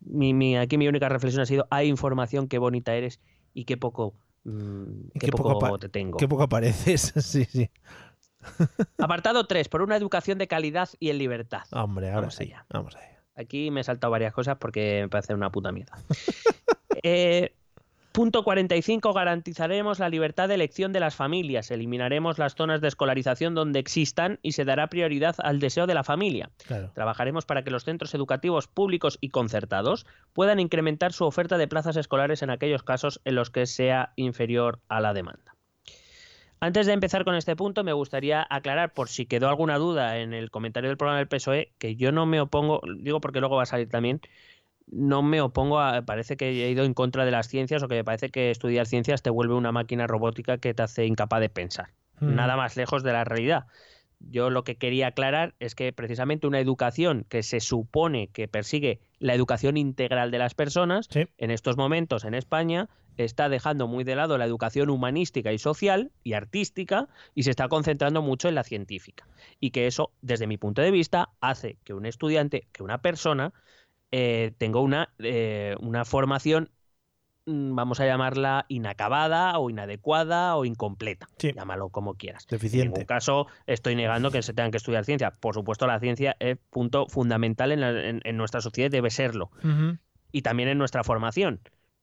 mi- 0.01 0.33
mi- 0.33 0.57
aquí 0.57 0.77
mi 0.77 0.87
única 0.87 1.09
reflexión 1.09 1.41
ha 1.41 1.45
sido, 1.45 1.67
hay 1.69 1.87
información, 1.87 2.47
qué 2.47 2.57
bonita 2.57 2.95
eres 2.95 3.19
y 3.53 3.65
qué 3.65 3.77
poco, 3.77 4.13
mm, 4.43 5.09
qué 5.13 5.19
qué 5.27 5.31
poco, 5.31 5.77
te 5.79 5.89
tengo. 5.89 6.17
qué 6.17 6.27
poco 6.27 6.43
apareces. 6.43 7.13
sí, 7.25 7.45
sí. 7.45 7.69
Apartado 8.99 9.45
3, 9.45 9.67
por 9.69 9.81
una 9.81 9.95
educación 9.97 10.37
de 10.37 10.47
calidad 10.47 10.89
y 10.99 11.09
en 11.09 11.17
libertad. 11.17 11.63
Hombre, 11.71 12.07
ahora 12.07 12.21
Vamos 12.21 12.35
sí. 12.35 12.43
allá. 12.45 12.65
Vamos 12.69 12.95
allá. 12.95 13.21
Aquí 13.35 13.69
me 13.71 13.81
he 13.81 13.83
saltado 13.83 14.09
varias 14.11 14.33
cosas 14.33 14.57
porque 14.57 15.01
me 15.03 15.09
parece 15.09 15.33
una 15.33 15.51
puta 15.51 15.71
mierda. 15.71 15.97
Eh, 17.03 17.53
punto 18.17 18.43
45. 18.43 19.13
Garantizaremos 19.13 19.99
la 19.99 20.09
libertad 20.09 20.47
de 20.47 20.55
elección 20.55 20.91
de 20.91 20.99
las 20.99 21.15
familias. 21.15 21.69
Eliminaremos 21.69 22.39
las 22.39 22.55
zonas 22.55 22.81
de 22.81 22.87
escolarización 22.87 23.53
donde 23.53 23.77
existan 23.77 24.39
y 24.41 24.53
se 24.53 24.65
dará 24.65 24.87
prioridad 24.87 25.35
al 25.37 25.59
deseo 25.59 25.85
de 25.85 25.93
la 25.93 26.03
familia. 26.03 26.49
Claro. 26.65 26.89
Trabajaremos 26.95 27.45
para 27.45 27.63
que 27.63 27.69
los 27.69 27.83
centros 27.83 28.15
educativos 28.15 28.67
públicos 28.67 29.19
y 29.21 29.29
concertados 29.29 30.07
puedan 30.33 30.59
incrementar 30.59 31.13
su 31.13 31.25
oferta 31.25 31.59
de 31.59 31.67
plazas 31.67 31.95
escolares 31.95 32.41
en 32.41 32.49
aquellos 32.49 32.81
casos 32.81 33.21
en 33.23 33.35
los 33.35 33.51
que 33.51 33.67
sea 33.67 34.13
inferior 34.15 34.79
a 34.89 34.99
la 34.99 35.13
demanda. 35.13 35.53
Antes 36.59 36.87
de 36.87 36.93
empezar 36.93 37.23
con 37.23 37.35
este 37.35 37.55
punto, 37.55 37.83
me 37.83 37.93
gustaría 37.93 38.47
aclarar, 38.49 38.93
por 38.93 39.09
si 39.09 39.27
quedó 39.27 39.47
alguna 39.47 39.77
duda 39.77 40.17
en 40.17 40.33
el 40.33 40.49
comentario 40.49 40.89
del 40.89 40.97
programa 40.97 41.19
del 41.19 41.27
PSOE, 41.27 41.71
que 41.77 41.95
yo 41.95 42.11
no 42.11 42.25
me 42.25 42.41
opongo, 42.41 42.81
digo 42.97 43.21
porque 43.21 43.41
luego 43.41 43.57
va 43.57 43.63
a 43.63 43.67
salir 43.67 43.89
también, 43.89 44.21
no 44.87 45.21
me 45.21 45.41
opongo 45.41 45.79
a, 45.79 46.01
parece 46.03 46.37
que 46.37 46.65
he 46.65 46.71
ido 46.71 46.85
en 46.85 46.93
contra 46.93 47.25
de 47.25 47.31
las 47.31 47.47
ciencias 47.47 47.83
o 47.83 47.87
que 47.87 47.95
me 47.95 48.03
parece 48.03 48.29
que 48.29 48.51
estudiar 48.51 48.85
ciencias 48.87 49.21
te 49.21 49.29
vuelve 49.29 49.53
una 49.53 49.71
máquina 49.71 50.07
robótica 50.07 50.57
que 50.57 50.73
te 50.73 50.83
hace 50.83 51.05
incapaz 51.05 51.41
de 51.41 51.49
pensar. 51.49 51.89
Ujú. 52.21 52.31
Nada 52.31 52.55
más 52.55 52.77
lejos 52.77 53.03
de 53.03 53.13
la 53.13 53.23
realidad. 53.23 53.65
Yo 54.19 54.49
lo 54.49 54.63
que 54.63 54.77
quería 54.77 55.07
aclarar 55.07 55.53
es 55.59 55.75
que 55.75 55.93
precisamente 55.93 56.47
una 56.47 56.59
educación 56.59 57.25
que 57.29 57.43
se 57.43 57.59
supone 57.59 58.29
que 58.29 58.47
persigue 58.47 58.99
la 59.19 59.35
educación 59.35 59.77
integral 59.77 60.31
de 60.31 60.39
las 60.39 60.55
personas, 60.55 61.07
Sí. 61.11 61.27
en 61.37 61.51
estos 61.51 61.77
momentos 61.77 62.23
en 62.23 62.33
España 62.33 62.89
está 63.17 63.49
dejando 63.49 63.87
muy 63.87 64.03
de 64.03 64.15
lado 64.15 64.37
la 64.37 64.45
educación 64.45 64.89
humanística 64.89 65.51
y 65.51 65.59
social 65.59 66.11
y 66.23 66.33
artística 66.33 67.07
y 67.35 67.43
se 67.43 67.51
está 67.51 67.67
concentrando 67.67 68.21
mucho 68.21 68.47
en 68.47 68.55
la 68.55 68.63
científica. 68.63 69.27
Y 69.59 69.69
que 69.71 69.85
eso, 69.85 70.11
desde 70.21 70.47
mi 70.47 70.57
punto 70.57 70.81
de 70.81 70.91
vista, 70.91 71.29
hace 71.39 71.77
que 71.83 71.93
un 71.93 72.05
estudiante, 72.05 72.67
que 72.71 72.83
una 72.83 73.01
persona, 73.01 73.53
eh, 74.11 74.53
tenga 74.57 74.79
una, 74.79 75.09
eh, 75.19 75.75
una 75.79 76.05
formación, 76.05 76.69
mm, 77.45 77.75
vamos 77.75 77.99
a 77.99 78.05
llamarla 78.05 78.65
inacabada 78.69 79.57
o 79.59 79.69
inadecuada 79.69 80.55
o 80.55 80.65
incompleta. 80.65 81.27
Sí. 81.37 81.51
Llámalo 81.53 81.89
como 81.89 82.15
quieras. 82.15 82.45
En 82.49 82.55
Deficiente. 82.57 82.87
ningún 82.89 83.05
caso 83.05 83.47
estoy 83.65 83.95
negando 83.95 84.31
que 84.31 84.41
se 84.41 84.53
tengan 84.53 84.71
que 84.71 84.77
estudiar 84.77 85.05
ciencia. 85.05 85.31
Por 85.31 85.53
supuesto, 85.53 85.87
la 85.87 85.99
ciencia 85.99 86.35
es 86.39 86.57
punto 86.69 87.07
fundamental 87.07 87.71
en, 87.71 87.81
la- 87.81 88.07
en- 88.09 88.21
en 88.23 88.37
nuestra 88.37 88.61
sociedad, 88.61 88.91
debe 88.91 89.09
serlo. 89.09 89.51
Y 90.31 90.41
también 90.41 90.69
en 90.69 90.77
nuestra 90.77 91.03
formación. 91.03 91.61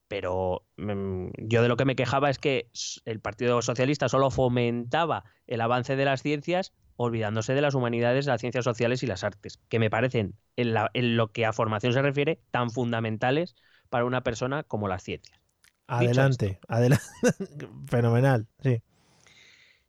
Pero 0.08 0.66
mm, 0.76 1.28
yo 1.38 1.62
de 1.62 1.68
lo 1.68 1.76
que 1.76 1.84
me 1.86 1.96
quejaba 1.96 2.28
es 2.30 2.38
que 2.38 2.68
el 3.06 3.20
Partido 3.20 3.60
Socialista 3.62 4.08
solo 4.08 4.30
fomentaba 4.30 5.24
el 5.46 5.60
avance 5.62 5.96
de 5.96 6.04
las 6.04 6.22
ciencias 6.22 6.72
olvidándose 6.96 7.54
de 7.54 7.60
las 7.62 7.74
humanidades, 7.74 8.26
las 8.26 8.40
ciencias 8.40 8.64
sociales 8.64 9.02
y 9.02 9.06
las 9.06 9.24
artes, 9.24 9.58
que 9.68 9.78
me 9.78 9.90
parecen, 9.90 10.34
en, 10.56 10.74
la- 10.74 10.90
en 10.94 11.16
lo 11.16 11.32
que 11.32 11.46
a 11.46 11.52
formación 11.52 11.92
se 11.92 12.02
refiere, 12.02 12.40
tan 12.50 12.70
fundamentales 12.70 13.56
para 13.90 14.04
una 14.04 14.22
persona 14.22 14.62
como 14.62 14.88
las 14.88 15.02
ciencias. 15.02 15.38
Adelante, 15.86 16.58
adelante. 16.68 17.04
Fenomenal, 17.88 18.46
sí. 18.62 18.82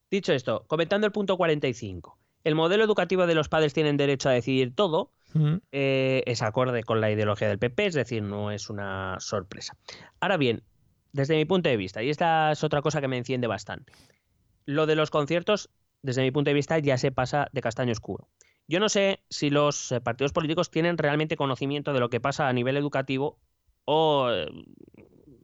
Dicho 0.10 0.34
esto, 0.34 0.66
comentando 0.68 1.08
el 1.08 1.14
punto 1.14 1.36
45, 1.38 2.18
el 2.44 2.56
modelo 2.56 2.84
educativo 2.84 3.26
de 3.28 3.36
los 3.36 3.50
padres 3.50 3.74
tienen 3.74 3.98
derecho 3.98 4.30
a 4.30 4.34
decidir 4.34 4.74
todo, 4.74 5.12
eh, 5.72 6.24
es 6.28 6.42
acorde 6.42 6.84
con 6.84 7.02
la 7.02 7.12
ideología 7.12 7.48
del 7.50 7.60
PP, 7.60 7.88
es 7.88 7.94
decir, 7.96 8.24
no 8.24 8.52
es 8.52 8.70
una 8.70 9.18
sorpresa. 9.20 9.76
Ahora 10.20 10.38
bien, 10.38 10.64
desde 11.12 11.36
mi 11.36 11.46
punto 11.46 11.70
de 11.70 11.78
vista, 11.78 12.04
y 12.04 12.10
esta 12.10 12.52
es 12.52 12.64
otra 12.64 12.82
cosa 12.82 13.02
que 13.02 13.08
me 13.08 13.18
enciende 13.18 13.48
bastante, 13.48 13.94
lo 14.66 14.86
de 14.86 14.96
los 14.96 15.12
conciertos, 15.12 15.70
desde 16.06 16.22
mi 16.22 16.32
punto 16.32 16.50
de 16.50 16.54
vista, 16.54 16.78
ya 16.80 16.98
se 16.98 17.12
pasa 17.12 17.48
de 17.52 17.62
castaño 17.62 17.92
oscuro. 17.92 18.28
Yo 18.68 18.80
no 18.80 18.90
sé 18.90 19.24
si 19.30 19.50
los 19.50 19.92
eh, 19.92 20.02
partidos 20.02 20.34
políticos 20.34 20.70
tienen 20.70 20.98
realmente 20.98 21.36
conocimiento 21.36 21.94
de 21.94 22.00
lo 22.00 22.10
que 22.10 22.20
pasa 22.20 22.48
a 22.48 22.54
nivel 22.54 22.78
educativo 22.78 23.38
o 23.86 24.30
eh, 24.32 24.48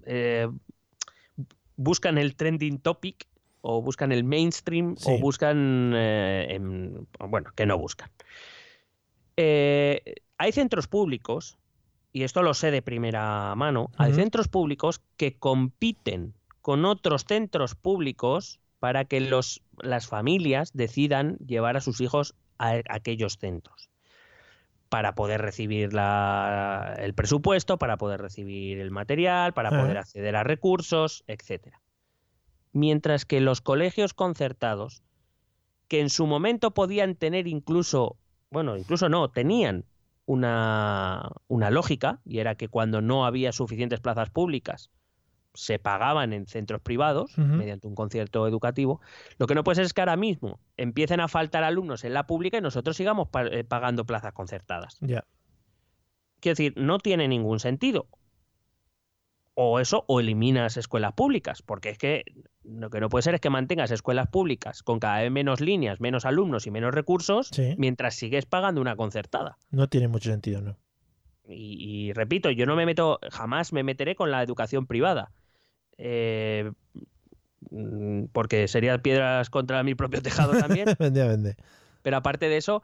eh, 0.05 0.47
buscan 1.75 2.17
el 2.17 2.35
trending 2.35 2.79
topic 2.79 3.27
o 3.61 3.81
buscan 3.81 4.11
el 4.11 4.23
mainstream 4.23 4.95
Sí. 4.97 5.11
o 5.11 5.19
buscan, 5.19 5.93
eh, 5.95 6.59
bueno, 7.19 7.51
que 7.55 7.65
no 7.65 7.77
buscan. 7.77 8.09
Eh, 9.37 10.15
hay 10.37 10.51
centros 10.51 10.87
públicos, 10.87 11.57
y 12.13 12.23
esto 12.23 12.43
lo 12.43 12.53
sé 12.53 12.71
de 12.71 12.81
primera 12.81 13.55
mano, 13.55 13.89
hay 13.97 14.13
centros 14.13 14.47
públicos 14.47 15.01
que 15.17 15.37
compiten 15.37 16.33
con 16.61 16.85
otros 16.85 17.25
centros 17.25 17.75
públicos 17.75 18.59
para 18.81 19.05
que 19.05 19.21
los, 19.21 19.61
las 19.79 20.07
familias 20.07 20.71
decidan 20.73 21.37
llevar 21.37 21.77
a 21.77 21.81
sus 21.81 22.01
hijos 22.01 22.33
a, 22.57 22.71
a 22.71 22.81
aquellos 22.89 23.37
centros 23.37 23.91
para 24.89 25.13
poder 25.13 25.39
recibir 25.39 25.93
la- 25.93 26.95
el 26.97 27.13
presupuesto, 27.13 27.77
para 27.77 27.97
poder 27.97 28.19
recibir 28.19 28.79
el 28.79 28.89
material, 28.89 29.53
para 29.53 29.69
poder 29.69 29.99
acceder 29.99 30.35
a 30.35 30.43
recursos, 30.43 31.23
etcétera. 31.27 31.79
Mientras 32.73 33.23
que 33.25 33.39
los 33.39 33.61
colegios 33.61 34.15
concertados, 34.15 35.03
que 35.87 36.01
en 36.01 36.09
su 36.09 36.25
momento 36.25 36.71
podían 36.71 37.13
tener 37.15 37.47
incluso, 37.47 38.17
bueno, 38.49 38.77
incluso 38.77 39.09
no, 39.09 39.29
tenían 39.29 39.85
una, 40.25 41.29
una 41.47 41.69
lógica, 41.69 42.19
y 42.25 42.39
era 42.39 42.55
que 42.55 42.67
cuando 42.67 42.99
no 43.01 43.27
había 43.27 43.51
suficientes 43.51 43.99
plazas 43.99 44.31
públicas, 44.31 44.89
se 45.53 45.79
pagaban 45.79 46.31
en 46.33 46.47
centros 46.47 46.81
privados 46.81 47.37
mediante 47.37 47.87
un 47.87 47.95
concierto 47.95 48.47
educativo. 48.47 49.01
Lo 49.37 49.47
que 49.47 49.55
no 49.55 49.63
puede 49.63 49.75
ser 49.75 49.85
es 49.85 49.93
que 49.93 50.01
ahora 50.01 50.15
mismo 50.15 50.59
empiecen 50.77 51.19
a 51.19 51.27
faltar 51.27 51.63
alumnos 51.63 52.03
en 52.05 52.13
la 52.13 52.25
pública 52.25 52.57
y 52.57 52.61
nosotros 52.61 52.95
sigamos 52.95 53.27
pa- 53.29 53.45
eh, 53.47 53.63
pagando 53.63 54.05
plazas 54.05 54.31
concertadas. 54.33 54.97
Ya. 55.01 55.25
Quiero 56.39 56.53
decir, 56.53 56.73
no 56.77 56.99
tiene 56.99 57.27
ningún 57.27 57.59
sentido. 57.59 58.07
o 59.53 59.79
eso, 59.81 60.05
o 60.07 60.21
eliminas 60.21 60.77
escuelas 60.77 61.11
públicas, 61.13 61.61
porque 61.61 61.89
es 61.89 61.97
que 61.97 62.23
lo 62.63 62.89
que 62.89 63.01
no 63.01 63.09
puede 63.09 63.21
ser 63.23 63.35
es 63.35 63.41
que 63.41 63.49
mantengas 63.49 63.91
escuelas 63.91 64.29
públicas 64.29 64.81
con 64.81 64.99
cada 64.99 65.21
vez 65.21 65.29
menos 65.29 65.59
líneas, 65.59 65.99
menos 65.99 66.25
alumnos 66.25 66.65
y 66.67 66.71
menos 66.71 66.95
recursos, 66.95 67.49
Sí. 67.51 67.75
mientras 67.77 68.15
sigues 68.15 68.45
pagando 68.45 68.79
una 68.79 68.95
concertada. 68.95 69.57
No 69.69 69.87
tiene 69.89 70.07
mucho 70.07 70.31
sentido, 70.31 70.61
¿no? 70.61 70.77
Y, 71.47 71.75
y 72.07 72.13
repito, 72.13 72.49
yo 72.49 72.65
no 72.65 72.77
me 72.77 72.85
meto, 72.85 73.19
jamás 73.29 73.73
me 73.73 73.83
meteré 73.83 74.15
con 74.15 74.31
la 74.31 74.41
educación 74.41 74.87
privada. 74.87 75.31
Eh, 75.97 76.71
mm, 77.69 78.25
porque 78.31 78.67
sería 78.67 78.97
piedras 79.01 79.49
contra 79.49 79.83
mi 79.83 79.95
propio 79.95 80.21
tejado 80.21 80.57
también. 80.57 80.85
vende, 80.99 81.27
vende. 81.27 81.55
Pero 82.01 82.17
aparte 82.17 82.49
de 82.49 82.57
eso, 82.57 82.83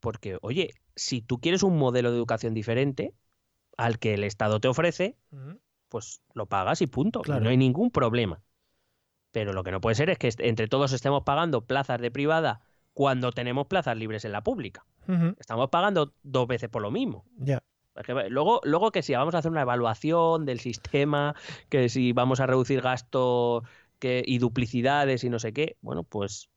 porque, 0.00 0.38
oye, 0.42 0.74
si 0.96 1.22
tú 1.22 1.40
quieres 1.40 1.62
un 1.62 1.78
modelo 1.78 2.10
de 2.10 2.16
educación 2.16 2.54
diferente 2.54 3.14
al 3.76 3.98
que 3.98 4.14
el 4.14 4.24
Estado 4.24 4.60
te 4.60 4.68
ofrece, 4.68 5.16
pues 5.88 6.20
lo 6.34 6.46
pagas 6.46 6.82
y 6.82 6.86
punto. 6.86 7.20
y 7.20 7.22
Claro. 7.24 7.42
no 7.42 7.50
hay 7.50 7.56
ningún 7.56 7.90
problema. 7.90 8.42
Pero 9.32 9.52
lo 9.52 9.62
que 9.62 9.70
no 9.70 9.80
puede 9.80 9.94
ser 9.94 10.10
es 10.10 10.18
que 10.18 10.30
entre 10.38 10.68
todos 10.68 10.92
estemos 10.92 11.22
pagando 11.22 11.64
plazas 11.64 12.00
de 12.00 12.10
privada 12.10 12.60
cuando 12.92 13.30
tenemos 13.32 13.66
plazas 13.68 13.96
libres 13.96 14.24
en 14.24 14.32
la 14.32 14.42
pública. 14.42 14.84
Estamos 15.38 15.70
pagando 15.70 16.14
dos 16.22 16.46
veces 16.46 16.68
por 16.68 16.82
lo 16.82 16.90
mismo. 16.92 17.24
Ya. 17.36 17.62
Luego, 18.28 18.60
luego 18.64 18.90
que 18.90 19.02
si 19.02 19.14
vamos 19.14 19.34
a 19.34 19.38
hacer 19.38 19.50
una 19.50 19.62
evaluación 19.62 20.46
del 20.46 20.60
sistema, 20.60 21.34
que 21.68 21.88
si 21.88 22.12
vamos 22.12 22.40
a 22.40 22.46
reducir 22.46 22.80
gasto 22.80 23.62
que, 23.98 24.22
y 24.26 24.38
duplicidades 24.38 25.24
y 25.24 25.30
no 25.30 25.38
sé 25.38 25.52
qué, 25.52 25.76
bueno, 25.80 26.02
pues. 26.02 26.50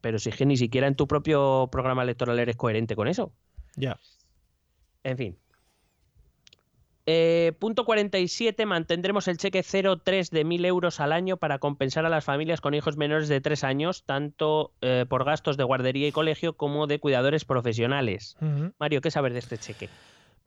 Pero 0.00 0.18
si 0.18 0.30
es 0.30 0.36
que 0.36 0.46
ni 0.46 0.56
siquiera 0.56 0.86
en 0.86 0.96
tu 0.96 1.06
propio 1.06 1.68
programa 1.70 2.02
electoral 2.02 2.38
eres 2.38 2.56
coherente 2.56 2.96
con 2.96 3.06
eso. 3.06 3.32
Ya. 3.76 3.98
En 5.04 5.16
fin. 5.16 5.38
Eh, 7.06 7.52
punto 7.58 7.84
47. 7.84 8.66
Mantendremos 8.66 9.26
el 9.26 9.36
cheque 9.36 9.62
03 9.62 10.30
de 10.30 10.44
1.000 10.44 10.66
euros 10.66 11.00
al 11.00 11.12
año 11.12 11.38
para 11.38 11.58
compensar 11.58 12.06
a 12.06 12.08
las 12.08 12.24
familias 12.24 12.60
con 12.60 12.74
hijos 12.74 12.96
menores 12.96 13.28
de 13.28 13.40
3 13.40 13.64
años, 13.64 14.04
tanto 14.04 14.72
eh, 14.80 15.06
por 15.08 15.24
gastos 15.24 15.56
de 15.56 15.64
guardería 15.64 16.06
y 16.06 16.12
colegio 16.12 16.56
como 16.56 16.86
de 16.86 17.00
cuidadores 17.00 17.44
profesionales. 17.44 18.36
Mario, 18.78 19.00
¿qué 19.00 19.10
sabes 19.10 19.32
de 19.32 19.40
este 19.40 19.58
cheque? 19.58 19.88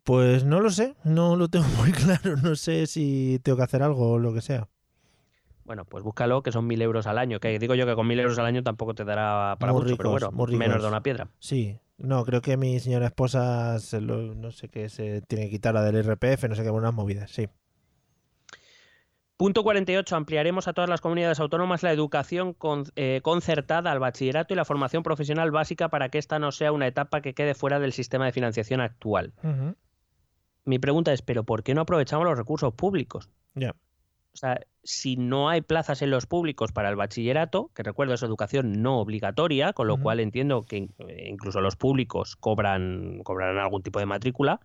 Pues 0.03 0.43
no 0.43 0.59
lo 0.59 0.69
sé, 0.69 0.95
no 1.03 1.35
lo 1.35 1.47
tengo 1.47 1.65
muy 1.77 1.91
claro. 1.91 2.35
No 2.37 2.55
sé 2.55 2.87
si 2.87 3.39
tengo 3.43 3.57
que 3.57 3.63
hacer 3.63 3.83
algo 3.83 4.11
o 4.13 4.19
lo 4.19 4.33
que 4.33 4.41
sea. 4.41 4.67
Bueno, 5.65 5.85
pues 5.85 6.03
búscalo, 6.03 6.43
que 6.43 6.51
son 6.51 6.67
mil 6.67 6.81
euros 6.81 7.07
al 7.07 7.17
año. 7.17 7.39
Que 7.39 7.57
digo 7.57 7.73
yo 7.75 7.85
que 7.85 7.95
con 7.95 8.05
mil 8.05 8.19
euros 8.19 8.37
al 8.37 8.45
año 8.45 8.63
tampoco 8.63 8.93
te 8.95 9.05
dará 9.05 9.55
para 9.59 9.71
Muy 9.71 9.83
mucho, 9.83 9.95
pero 9.95 10.09
ricos, 10.09 10.29
bueno, 10.29 10.37
muy 10.45 10.57
menos 10.57 10.81
de 10.81 10.87
una 10.89 11.01
piedra. 11.01 11.29
Sí, 11.39 11.79
no, 11.97 12.25
creo 12.25 12.41
que 12.41 12.57
mi 12.57 12.79
señora 12.81 13.05
esposa, 13.05 13.79
se 13.79 14.01
lo- 14.01 14.35
no 14.35 14.51
sé 14.51 14.67
qué, 14.67 14.89
se 14.89 15.21
tiene 15.21 15.45
que 15.45 15.51
quitar 15.51 15.73
la 15.73 15.81
del 15.83 15.95
RPF, 15.95 16.49
no 16.49 16.55
sé 16.55 16.63
qué, 16.63 16.69
unas 16.69 16.93
movidas, 16.93 17.31
sí. 17.31 17.47
Punto 19.37 19.63
48. 19.63 20.15
Ampliaremos 20.17 20.67
a 20.67 20.73
todas 20.73 20.89
las 20.89 20.99
comunidades 21.01 21.39
autónomas 21.39 21.81
la 21.81 21.91
educación 21.93 22.53
con- 22.53 22.83
eh, 22.97 23.21
concertada 23.23 23.91
al 23.91 23.99
bachillerato 23.99 24.53
y 24.53 24.57
la 24.57 24.65
formación 24.65 25.01
profesional 25.01 25.49
básica 25.51 25.87
para 25.89 26.09
que 26.09 26.17
esta 26.17 26.39
no 26.39 26.51
sea 26.51 26.71
una 26.73 26.87
etapa 26.87 27.21
que 27.21 27.33
quede 27.33 27.55
fuera 27.55 27.79
del 27.79 27.93
sistema 27.93 28.25
de 28.25 28.31
financiación 28.33 28.81
actual. 28.81 29.33
Mi 30.65 30.79
pregunta 30.79 31.13
es, 31.13 31.21
¿pero 31.21 31.43
por 31.43 31.63
qué 31.63 31.73
no 31.73 31.81
aprovechamos 31.81 32.25
los 32.25 32.37
recursos 32.37 32.73
públicos? 32.73 33.29
Ya. 33.55 33.71
O 34.33 34.37
sea, 34.37 34.59
si 34.83 35.15
no 35.15 35.49
hay 35.49 35.61
plazas 35.61 36.01
en 36.01 36.09
los 36.09 36.25
públicos 36.25 36.71
para 36.71 36.89
el 36.89 36.95
bachillerato, 36.95 37.69
que 37.75 37.83
recuerdo 37.83 38.15
es 38.15 38.23
educación 38.23 38.81
no 38.81 38.99
obligatoria, 38.99 39.73
con 39.73 39.87
lo 39.87 39.97
cual 39.97 40.19
entiendo 40.19 40.63
que 40.63 40.89
incluso 41.27 41.61
los 41.61 41.75
públicos 41.75 42.35
cobran, 42.35 43.21
cobrarán 43.23 43.59
algún 43.59 43.83
tipo 43.83 43.99
de 43.99 44.07
matrícula, 44.07 44.59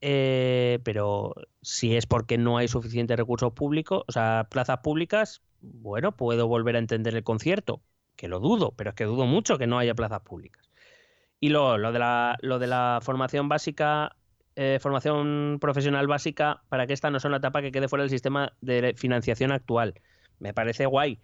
eh, 0.00 0.78
pero 0.82 1.34
si 1.60 1.94
es 1.94 2.06
porque 2.06 2.38
no 2.38 2.56
hay 2.56 2.68
suficientes 2.68 3.18
recursos 3.18 3.52
públicos, 3.52 4.02
o 4.06 4.12
sea, 4.12 4.46
plazas 4.50 4.78
públicas, 4.78 5.42
bueno, 5.60 6.12
puedo 6.12 6.48
volver 6.48 6.76
a 6.76 6.78
entender 6.78 7.14
el 7.14 7.22
concierto, 7.22 7.82
que 8.16 8.28
lo 8.28 8.40
dudo, 8.40 8.72
pero 8.76 8.90
es 8.90 8.96
que 8.96 9.04
dudo 9.04 9.26
mucho 9.26 9.58
que 9.58 9.66
no 9.66 9.78
haya 9.78 9.94
plazas 9.94 10.20
públicas. 10.20 10.70
Y 11.38 11.50
lo, 11.50 11.76
lo 11.76 11.92
de, 11.92 11.98
la, 11.98 12.38
lo 12.40 12.58
de 12.58 12.66
la 12.66 13.00
formación 13.02 13.50
básica, 13.50 14.16
eh, 14.56 14.78
formación 14.80 15.58
profesional 15.60 16.06
básica, 16.06 16.62
para 16.68 16.86
que 16.86 16.92
esta 16.92 17.10
no 17.10 17.20
sea 17.20 17.28
una 17.28 17.38
etapa 17.38 17.62
que 17.62 17.72
quede 17.72 17.88
fuera 17.88 18.02
del 18.02 18.10
sistema 18.10 18.52
de 18.60 18.94
financiación 18.96 19.52
actual. 19.52 19.94
Me 20.38 20.54
parece 20.54 20.86
guay. 20.86 21.20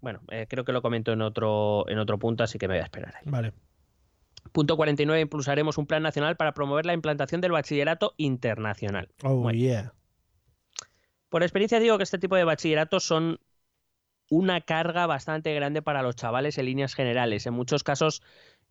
Bueno, 0.00 0.20
eh, 0.30 0.46
creo 0.48 0.64
que 0.64 0.72
lo 0.72 0.82
comento 0.82 1.12
en 1.12 1.22
otro, 1.22 1.88
en 1.88 1.98
otro 1.98 2.18
punto, 2.18 2.44
así 2.44 2.58
que 2.58 2.68
me 2.68 2.74
voy 2.74 2.80
a 2.82 2.84
esperar 2.84 3.14
ahí. 3.16 3.22
Vale. 3.26 3.52
Punto 4.52 4.76
49. 4.76 5.20
Impulsaremos 5.20 5.76
un 5.78 5.86
plan 5.86 6.02
nacional 6.02 6.36
para 6.36 6.54
promover 6.54 6.86
la 6.86 6.94
implantación 6.94 7.40
del 7.40 7.52
bachillerato 7.52 8.14
internacional. 8.16 9.08
Oh, 9.22 9.36
Bueno. 9.36 9.58
yeah. 9.58 9.92
Por 11.28 11.42
experiencia 11.42 11.80
digo 11.80 11.98
que 11.98 12.04
este 12.04 12.18
tipo 12.18 12.36
de 12.36 12.44
bachilleratos 12.44 13.04
son 13.04 13.38
una 14.30 14.60
carga 14.60 15.06
bastante 15.06 15.54
grande 15.54 15.82
para 15.82 16.02
los 16.02 16.16
chavales 16.16 16.56
en 16.58 16.66
líneas 16.66 16.94
generales. 16.94 17.46
En 17.46 17.54
muchos 17.54 17.82
casos, 17.82 18.22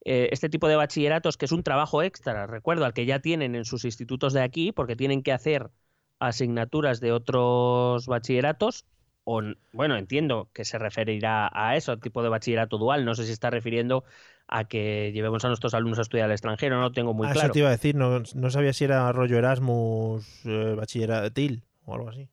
eh, 0.07 0.29
este 0.31 0.47
tipo 0.47 0.69
de 0.69 0.77
bachilleratos, 0.77 1.35
que 1.35 1.45
es 1.45 1.51
un 1.51 1.63
trabajo 1.63 2.01
extra, 2.01 2.47
recuerdo, 2.47 2.85
al 2.85 2.93
que 2.93 3.05
ya 3.05 3.19
tienen 3.19 3.55
en 3.55 3.65
sus 3.65 3.83
institutos 3.83 4.31
de 4.31 4.41
aquí, 4.41 4.71
porque 4.71 4.95
tienen 4.95 5.21
que 5.21 5.33
hacer 5.33 5.69
asignaturas 6.19 7.01
de 7.01 7.11
otros 7.11 8.07
bachilleratos, 8.07 8.85
o, 9.25 9.41
bueno, 9.73 9.97
entiendo 9.97 10.49
que 10.53 10.63
se 10.63 10.77
referirá 10.77 11.49
a 11.51 11.75
eso, 11.75 11.97
tipo 11.97 12.23
de 12.23 12.29
bachillerato 12.29 12.77
dual. 12.77 13.03
No 13.03 13.13
sé 13.15 13.25
si 13.25 13.33
está 13.33 13.49
refiriendo 13.49 14.05
a 14.47 14.63
que 14.63 15.11
llevemos 15.13 15.43
a 15.43 15.49
nuestros 15.49 15.73
alumnos 15.73 15.99
a 15.99 16.03
estudiar 16.03 16.27
al 16.27 16.31
extranjero, 16.31 16.77
no 16.77 16.83
lo 16.83 16.91
tengo 16.93 17.13
muy 17.13 17.27
Ah, 17.27 17.33
claro. 17.33 17.47
Eso 17.47 17.53
te 17.53 17.59
iba 17.59 17.67
a 17.67 17.71
decir, 17.71 17.95
no, 17.95 18.23
no 18.33 18.49
sabía 18.49 18.71
si 18.71 18.85
era 18.85 19.11
rollo 19.11 19.37
Erasmus, 19.37 20.45
eh, 20.45 20.73
bachilleratil 20.77 21.63
o 21.85 21.95
algo 21.95 22.09
así. 22.09 22.29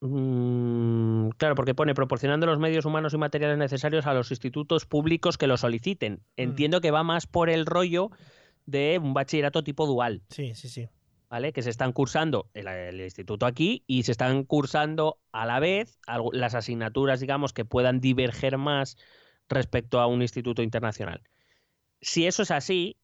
Mm, 0.00 1.30
claro, 1.36 1.54
porque 1.54 1.74
pone 1.74 1.94
proporcionando 1.94 2.46
los 2.46 2.58
medios 2.58 2.86
humanos 2.86 3.12
y 3.12 3.18
materiales 3.18 3.58
necesarios 3.58 4.06
a 4.06 4.14
los 4.14 4.30
institutos 4.30 4.86
públicos 4.86 5.36
que 5.36 5.46
lo 5.46 5.56
soliciten. 5.56 6.22
Entiendo 6.36 6.80
que 6.80 6.90
va 6.90 7.02
más 7.02 7.26
por 7.26 7.50
el 7.50 7.66
rollo 7.66 8.10
de 8.66 8.98
un 9.02 9.14
bachillerato 9.14 9.62
tipo 9.62 9.86
dual, 9.86 10.22
Sí, 10.30 10.54
sí, 10.54 10.68
sí. 10.68 10.88
¿vale? 11.28 11.52
Que 11.52 11.62
se 11.62 11.70
están 11.70 11.92
cursando 11.92 12.48
el, 12.54 12.66
el 12.66 13.00
instituto 13.00 13.44
aquí 13.44 13.84
y 13.86 14.04
se 14.04 14.12
están 14.12 14.44
cursando 14.44 15.18
a 15.32 15.44
la 15.44 15.60
vez 15.60 15.98
las 16.32 16.54
asignaturas, 16.54 17.20
digamos, 17.20 17.52
que 17.52 17.64
puedan 17.64 18.00
diverger 18.00 18.56
más 18.56 18.96
respecto 19.48 20.00
a 20.00 20.06
un 20.06 20.22
instituto 20.22 20.62
internacional. 20.62 21.22
Si 22.00 22.26
eso 22.26 22.42
es 22.42 22.50
así, 22.50 22.96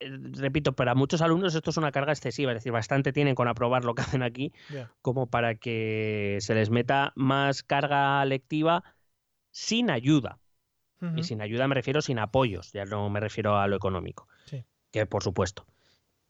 repito, 0.00 0.72
para 0.72 0.94
muchos 0.94 1.22
alumnos 1.22 1.54
esto 1.54 1.70
es 1.70 1.76
una 1.76 1.92
carga 1.92 2.12
excesiva, 2.12 2.52
es 2.52 2.56
decir, 2.56 2.72
bastante 2.72 3.12
tienen 3.12 3.34
con 3.34 3.48
aprobar 3.48 3.84
lo 3.84 3.94
que 3.94 4.02
hacen 4.02 4.22
aquí 4.22 4.52
como 5.02 5.26
para 5.28 5.54
que 5.54 6.38
se 6.40 6.54
les 6.54 6.70
meta 6.70 7.12
más 7.16 7.62
carga 7.62 8.24
lectiva 8.24 8.82
sin 9.50 9.90
ayuda. 9.90 10.38
Y 11.16 11.22
sin 11.22 11.40
ayuda 11.40 11.66
me 11.66 11.74
refiero 11.74 12.02
sin 12.02 12.18
apoyos, 12.18 12.72
ya 12.72 12.84
no 12.84 13.08
me 13.08 13.20
refiero 13.20 13.56
a 13.56 13.66
lo 13.66 13.74
económico. 13.74 14.28
Sí. 14.44 14.64
Que 14.90 15.06
por 15.06 15.22
supuesto. 15.22 15.66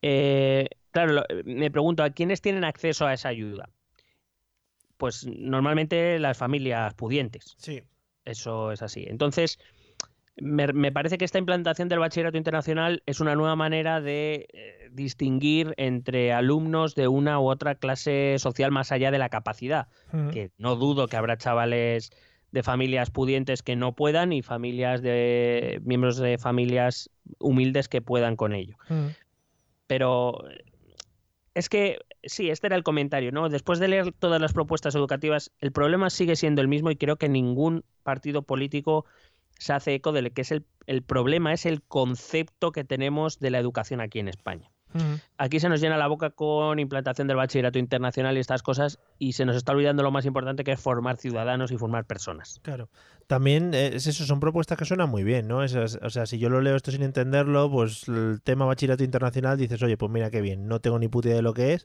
Eh, 0.01 0.69
claro, 0.93 1.25
me 1.45 1.73
pregunto, 1.73 2.05
¿a 2.05 2.11
quiénes 2.11 2.41
tienen 2.41 2.63
acceso 2.63 3.05
a 3.05 3.13
esa 3.13 3.31
ayuda? 3.31 3.69
Pues 4.97 5.27
normalmente 5.27 6.21
las 6.21 6.39
familias 6.39 6.95
pudientes. 6.95 7.57
Sí. 7.59 7.83
Eso 8.25 8.71
es 8.71 8.81
así. 8.83 9.05
Entonces, 9.09 9.59
me, 10.37 10.73
me 10.73 10.93
parece 10.93 11.19
que 11.19 11.25
esta 11.25 11.39
implantación 11.39 11.89
del 11.89 11.99
bachillerato 11.99 12.39
internacional 12.39 13.03
es 13.07 13.21
una 13.21 13.35
nueva 13.35 13.57
manera 13.57 14.01
de 14.01 14.49
eh, 14.53 14.89
distinguir 14.93 15.75
entre 15.77 16.33
alumnos 16.33 16.95
de 16.95 17.09
una 17.09 17.41
u 17.41 17.49
otra 17.49 17.75
clase 17.75 18.37
social 18.39 18.71
más 18.71 18.93
allá 18.93 19.11
de 19.11 19.19
la 19.19 19.29
capacidad. 19.29 19.89
Que 20.33 20.51
no 20.59 20.77
dudo 20.77 21.09
que 21.09 21.17
habrá 21.17 21.37
chavales 21.37 22.11
de 22.53 22.63
familias 22.63 23.11
pudientes 23.11 23.63
que 23.63 23.77
no 23.77 23.95
puedan 23.95 24.33
y 24.33 24.43
familias 24.43 25.03
de 25.03 25.81
miembros 25.85 26.17
de 26.17 26.37
familias 26.39 27.11
humildes 27.39 27.89
que 27.89 28.03
puedan 28.03 28.37
con 28.37 28.55
ello. 28.55 28.77
Pero 29.87 30.45
es 31.55 31.69
que 31.69 31.99
sí, 32.23 32.51
este 32.51 32.69
era 32.69 32.77
el 32.77 32.83
comentario, 32.83 33.33
¿no? 33.33 33.49
Después 33.49 33.79
de 33.79 33.89
leer 33.89 34.13
todas 34.13 34.41
las 34.41 34.53
propuestas 34.53 34.95
educativas, 34.95 35.53
el 35.61 35.73
problema 35.73 36.11
sigue 36.11 36.37
siendo 36.37 36.61
el 36.61 36.69
mismo 36.69 36.91
y 36.91 36.97
creo 36.97 37.17
que 37.17 37.29
ningún 37.29 37.85
partido 38.03 38.43
político 38.43 39.05
se 39.61 39.73
hace 39.75 39.95
eco 39.95 40.11
de 40.13 40.31
que 40.31 40.41
es 40.41 40.51
el, 40.51 40.65
el 40.87 41.03
problema, 41.03 41.53
es 41.53 41.67
el 41.67 41.83
concepto 41.83 42.73
que 42.73 42.83
tenemos 42.83 43.39
de 43.39 43.51
la 43.51 43.59
educación 43.59 44.01
aquí 44.01 44.19
en 44.19 44.29
España. 44.29 44.71
Aquí 45.39 45.61
se 45.61 45.69
nos 45.69 45.81
llena 45.81 45.97
la 45.97 46.09
boca 46.09 46.31
con 46.31 46.81
implantación 46.81 47.29
del 47.29 47.37
bachillerato 47.37 47.79
internacional 47.79 48.37
y 48.37 48.41
estas 48.41 48.65
cosas 48.65 48.99
y 49.21 49.35
se 49.35 49.45
nos 49.45 49.55
está 49.55 49.71
olvidando 49.71 50.03
lo 50.03 50.11
más 50.11 50.27
importante 50.27 50.65
que 50.65 50.73
es 50.73 50.81
formar 50.81 51.17
ciudadanos 51.17 51.71
y 51.71 51.79
formar 51.79 52.07
personas. 52.07 52.59
Claro. 52.65 52.89
También 53.29 53.73
eh, 53.73 53.93
es 53.95 54.09
eso, 54.09 54.25
son 54.25 54.41
propuestas 54.41 54.77
que 54.77 54.85
suenan 54.85 55.09
muy 55.09 55.23
bien, 55.23 55.47
¿no? 55.47 55.63
Esas- 55.63 56.01
o 56.03 56.11
sea, 56.11 56.27
si 56.27 56.41
yo 56.41 56.49
lo 56.49 56.61
leo 56.61 56.75
esto 56.75 56.91
sin 56.91 57.05
entenderlo, 57.05 57.71
pues 57.71 58.09
el 58.09 58.41
tema 58.43 58.65
bachillerato 58.65 59.05
internacional 59.05 59.57
dices, 59.57 59.81
oye, 59.85 59.97
pues 59.97 60.11
mira 60.11 60.29
qué 60.29 60.41
bien, 60.41 60.67
no 60.67 60.81
tengo 60.81 60.99
ni 60.99 61.07
puta 61.07 61.29
idea 61.29 61.37
de 61.37 61.43
lo 61.43 61.55
que 61.55 61.75
es, 61.75 61.85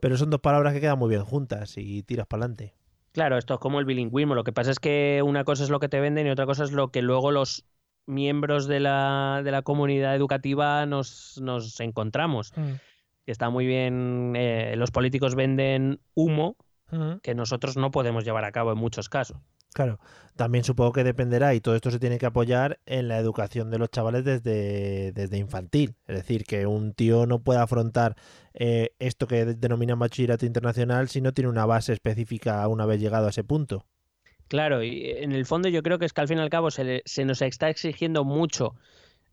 pero 0.00 0.16
son 0.16 0.30
dos 0.30 0.40
palabras 0.40 0.72
que 0.72 0.80
quedan 0.80 0.98
muy 0.98 1.10
bien 1.10 1.24
juntas 1.26 1.74
y 1.76 2.02
tiras 2.04 2.26
para 2.26 2.44
adelante. 2.44 2.74
Claro, 3.12 3.38
esto 3.38 3.54
es 3.54 3.60
como 3.60 3.80
el 3.80 3.86
bilingüismo. 3.86 4.34
Lo 4.34 4.44
que 4.44 4.52
pasa 4.52 4.70
es 4.70 4.78
que 4.78 5.22
una 5.24 5.44
cosa 5.44 5.64
es 5.64 5.70
lo 5.70 5.80
que 5.80 5.88
te 5.88 6.00
venden 6.00 6.26
y 6.26 6.30
otra 6.30 6.46
cosa 6.46 6.64
es 6.64 6.72
lo 6.72 6.88
que 6.88 7.02
luego 7.02 7.32
los 7.32 7.66
miembros 8.06 8.66
de 8.66 8.80
la, 8.80 9.42
de 9.44 9.50
la 9.50 9.62
comunidad 9.62 10.14
educativa 10.14 10.86
nos, 10.86 11.40
nos 11.40 11.80
encontramos. 11.80 12.52
Que 12.52 13.32
está 13.32 13.50
muy 13.50 13.66
bien, 13.66 14.34
eh, 14.36 14.74
los 14.76 14.90
políticos 14.90 15.34
venden 15.34 16.00
humo 16.14 16.56
que 17.22 17.36
nosotros 17.36 17.76
no 17.76 17.92
podemos 17.92 18.24
llevar 18.24 18.44
a 18.44 18.50
cabo 18.50 18.72
en 18.72 18.78
muchos 18.78 19.08
casos. 19.08 19.38
Claro, 19.72 20.00
también 20.36 20.64
supongo 20.64 20.92
que 20.92 21.04
dependerá 21.04 21.54
y 21.54 21.60
todo 21.60 21.76
esto 21.76 21.90
se 21.90 21.98
tiene 21.98 22.18
que 22.18 22.26
apoyar 22.26 22.80
en 22.86 23.08
la 23.08 23.18
educación 23.18 23.70
de 23.70 23.78
los 23.78 23.90
chavales 23.90 24.24
desde, 24.24 25.12
desde 25.12 25.38
infantil. 25.38 25.94
Es 26.08 26.16
decir, 26.16 26.44
que 26.44 26.66
un 26.66 26.92
tío 26.94 27.26
no 27.26 27.40
puede 27.40 27.60
afrontar 27.60 28.16
eh, 28.54 28.90
esto 28.98 29.26
que 29.26 29.44
denominan 29.44 29.98
bachillerato 29.98 30.46
internacional 30.46 31.08
si 31.08 31.20
no 31.20 31.32
tiene 31.32 31.50
una 31.50 31.66
base 31.66 31.92
específica 31.92 32.66
una 32.68 32.86
vez 32.86 33.00
llegado 33.00 33.26
a 33.26 33.30
ese 33.30 33.44
punto. 33.44 33.86
Claro, 34.48 34.82
y 34.82 35.10
en 35.10 35.30
el 35.30 35.46
fondo 35.46 35.68
yo 35.68 35.82
creo 35.82 35.98
que 35.98 36.06
es 36.06 36.12
que 36.12 36.20
al 36.22 36.28
fin 36.28 36.38
y 36.38 36.40
al 36.40 36.50
cabo 36.50 36.72
se, 36.72 37.02
se 37.04 37.24
nos 37.24 37.40
está 37.42 37.68
exigiendo 37.70 38.24
mucho 38.24 38.74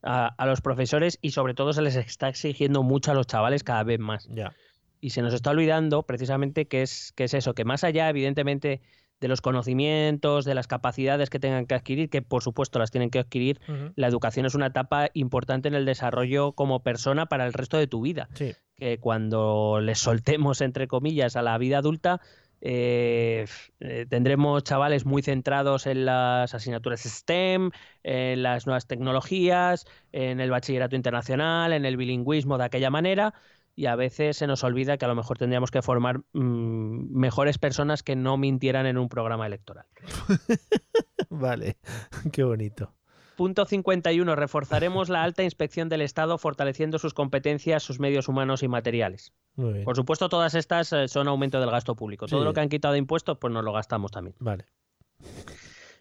a, 0.03 0.45
los 0.45 0.61
profesores 0.61 1.17
y 1.21 1.31
sobre 1.31 1.53
todo 1.53 1.73
se 1.73 1.81
les 1.81 1.95
está 1.95 2.29
exigiendo 2.29 2.83
mucho 2.83 3.11
a 3.11 3.13
los 3.13 3.27
chavales 3.27 3.63
cada 3.63 3.83
vez 3.83 3.99
más. 3.99 4.27
Ya. 4.29 4.53
Y 4.99 5.11
se 5.11 5.21
nos 5.21 5.33
está 5.33 5.51
olvidando 5.51 6.03
precisamente 6.03 6.67
que 6.67 6.81
es, 6.81 7.13
que 7.13 7.25
es 7.25 7.33
eso, 7.33 7.53
que 7.53 7.65
más 7.65 7.83
allá, 7.83 8.09
evidentemente, 8.09 8.81
de 9.20 9.28
los 9.28 9.41
conocimientos, 9.41 10.45
de 10.45 10.53
las 10.53 10.68
capacidades 10.68 11.30
que 11.30 11.39
tengan 11.39 11.65
que 11.65 11.76
adquirir, 11.76 12.09
que 12.09 12.22
por 12.22 12.43
supuesto 12.43 12.80
las 12.80 12.91
tienen 12.91 13.09
que 13.09 13.20
adquirir, 13.20 13.59
la 13.95 14.07
educación 14.07 14.45
es 14.45 14.55
una 14.55 14.68
etapa 14.68 15.09
importante 15.13 15.68
en 15.68 15.74
el 15.74 15.86
desarrollo 15.86 16.51
como 16.53 16.84
persona 16.84 17.26
para 17.26 17.45
el 17.45 17.53
resto 17.53 17.78
de 17.78 17.88
tu 17.88 18.01
vida. 18.01 18.30
Que 18.76 18.99
cuando 18.99 19.80
les 19.82 19.97
soltemos, 19.99 20.61
entre 20.61 20.88
comillas, 20.88 21.36
a 21.36 21.41
la 21.41 21.57
vida 21.57 21.80
adulta, 21.80 22.22
eh, 22.61 23.45
eh, 23.80 24.05
tendremos 24.09 24.63
chavales 24.63 25.05
muy 25.05 25.22
centrados 25.22 25.86
en 25.86 26.05
las 26.05 26.53
asignaturas 26.53 27.01
STEM, 27.01 27.72
en 28.03 28.43
las 28.43 28.65
nuevas 28.65 28.88
tecnologías, 28.88 29.86
en 30.11 30.39
el 30.39 30.49
bachillerato 30.49 30.95
internacional, 30.95 31.74
en 31.74 31.86
el 31.86 31.97
bilingüismo 31.97 32.57
de 32.57 32.65
aquella 32.65 32.89
manera, 32.89 33.34
y 33.78 33.86
a 33.86 33.95
veces 33.95 34.38
se 34.38 34.47
nos 34.47 34.63
olvida 34.63 34.97
que 34.97 35.05
a 35.05 35.07
lo 35.07 35.13
mejor 35.15 35.38
tendríamos 35.38 35.69
que 35.69 35.84
formar 35.84 36.21
mm, 36.34 37.15
mejores 37.15 37.59
personas 37.59 38.01
que 38.01 38.15
no 38.15 38.36
mintieran 38.36 38.88
en 38.88 38.97
un 38.97 39.07
programa 39.07 39.45
electoral. 39.45 39.86
vale, 41.30 41.78
qué 42.34 42.43
bonito. 42.43 42.91
Punto 43.36 43.65
51. 43.65 44.36
Reforzaremos 44.36 45.09
la 45.09 45.21
alta 45.21 45.43
inspección 45.43 45.89
del 45.89 46.01
Estado 46.01 46.39
fortaleciendo 46.39 46.97
sus 46.97 47.13
competencias, 47.13 47.84
sus 47.84 47.99
medios 47.99 48.28
humanos 48.28 48.63
y 48.63 48.67
materiales. 48.67 49.32
Por 49.55 49.95
supuesto, 49.95 50.28
todas 50.28 50.55
estas 50.55 50.91
eh, 50.91 51.07
son 51.07 51.28
aumento 51.28 51.59
del 51.59 51.69
gasto 51.69 51.95
público. 51.95 52.25
Todo 52.25 52.43
lo 52.43 52.53
que 52.53 52.61
han 52.61 52.69
quitado 52.69 52.93
de 52.93 52.99
impuestos, 52.99 53.38
pues 53.38 53.53
nos 53.53 53.63
lo 53.63 53.73
gastamos 53.73 54.09
también. 54.09 54.36
Vale. 54.39 54.65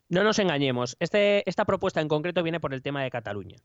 No 0.09 0.25
nos 0.25 0.39
engañemos. 0.39 0.97
Este, 0.99 1.49
esta 1.49 1.67
propuesta 1.67 2.01
en 2.01 2.09
concreto 2.09 2.43
viene 2.43 2.59
por 2.59 2.73
el 2.73 2.81
tema 2.81 3.03
de 3.03 3.11
Cataluña. 3.11 3.59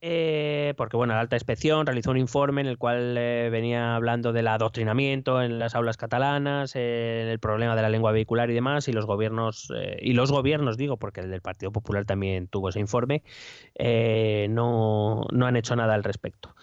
Eh, 0.00 0.74
porque 0.76 0.96
bueno, 0.96 1.14
la 1.14 1.20
alta 1.20 1.34
inspección 1.34 1.84
realizó 1.84 2.12
un 2.12 2.18
informe 2.18 2.60
en 2.60 2.68
el 2.68 2.78
cual 2.78 3.16
eh, 3.18 3.48
venía 3.50 3.96
hablando 3.96 4.32
del 4.32 4.46
adoctrinamiento 4.46 5.42
en 5.42 5.58
las 5.58 5.74
aulas 5.74 5.96
catalanas, 5.96 6.76
eh, 6.76 7.28
el 7.32 7.40
problema 7.40 7.74
de 7.74 7.82
la 7.82 7.88
lengua 7.88 8.12
vehicular 8.12 8.48
y 8.48 8.54
demás, 8.54 8.86
y 8.86 8.92
los 8.92 9.06
gobiernos, 9.06 9.72
y 10.00 10.12
los 10.12 10.30
gobiernos 10.30 10.76
digo, 10.76 10.98
porque 10.98 11.20
el 11.20 11.30
del 11.30 11.40
Partido 11.40 11.72
Popular 11.72 12.04
también 12.04 12.46
tuvo 12.46 12.68
ese 12.68 12.78
informe, 12.78 13.24
no, 14.48 15.26
no 15.32 15.46
han 15.46 15.56
hecho 15.56 15.74
nada 15.74 15.94
al 15.94 16.04
respecto. 16.04 16.54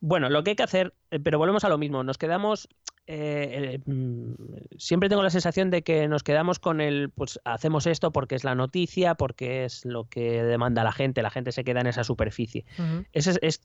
Bueno, 0.00 0.28
lo 0.28 0.42
que 0.42 0.50
hay 0.50 0.56
que 0.56 0.64
hacer, 0.64 0.94
pero 1.22 1.38
volvemos 1.38 1.62
a 1.62 1.68
lo 1.68 1.78
mismo, 1.78 2.02
nos 2.02 2.18
quedamos 2.18 2.68
eh, 3.06 3.80
mm, 3.84 4.32
siempre 4.78 5.08
tengo 5.08 5.22
la 5.22 5.30
sensación 5.30 5.70
de 5.70 5.82
que 5.82 6.06
nos 6.08 6.22
quedamos 6.22 6.58
con 6.58 6.80
el, 6.80 7.10
pues 7.10 7.40
hacemos 7.44 7.86
esto 7.86 8.12
porque 8.12 8.34
es 8.34 8.44
la 8.44 8.54
noticia, 8.54 9.14
porque 9.14 9.64
es 9.64 9.84
lo 9.84 10.08
que 10.08 10.42
demanda 10.42 10.84
la 10.84 10.92
gente, 10.92 11.22
la 11.22 11.30
gente 11.30 11.52
se 11.52 11.64
queda 11.64 11.80
en 11.80 11.88
esa 11.88 12.04
superficie. 12.04 12.64
Ese 13.12 13.38
es, 13.42 13.60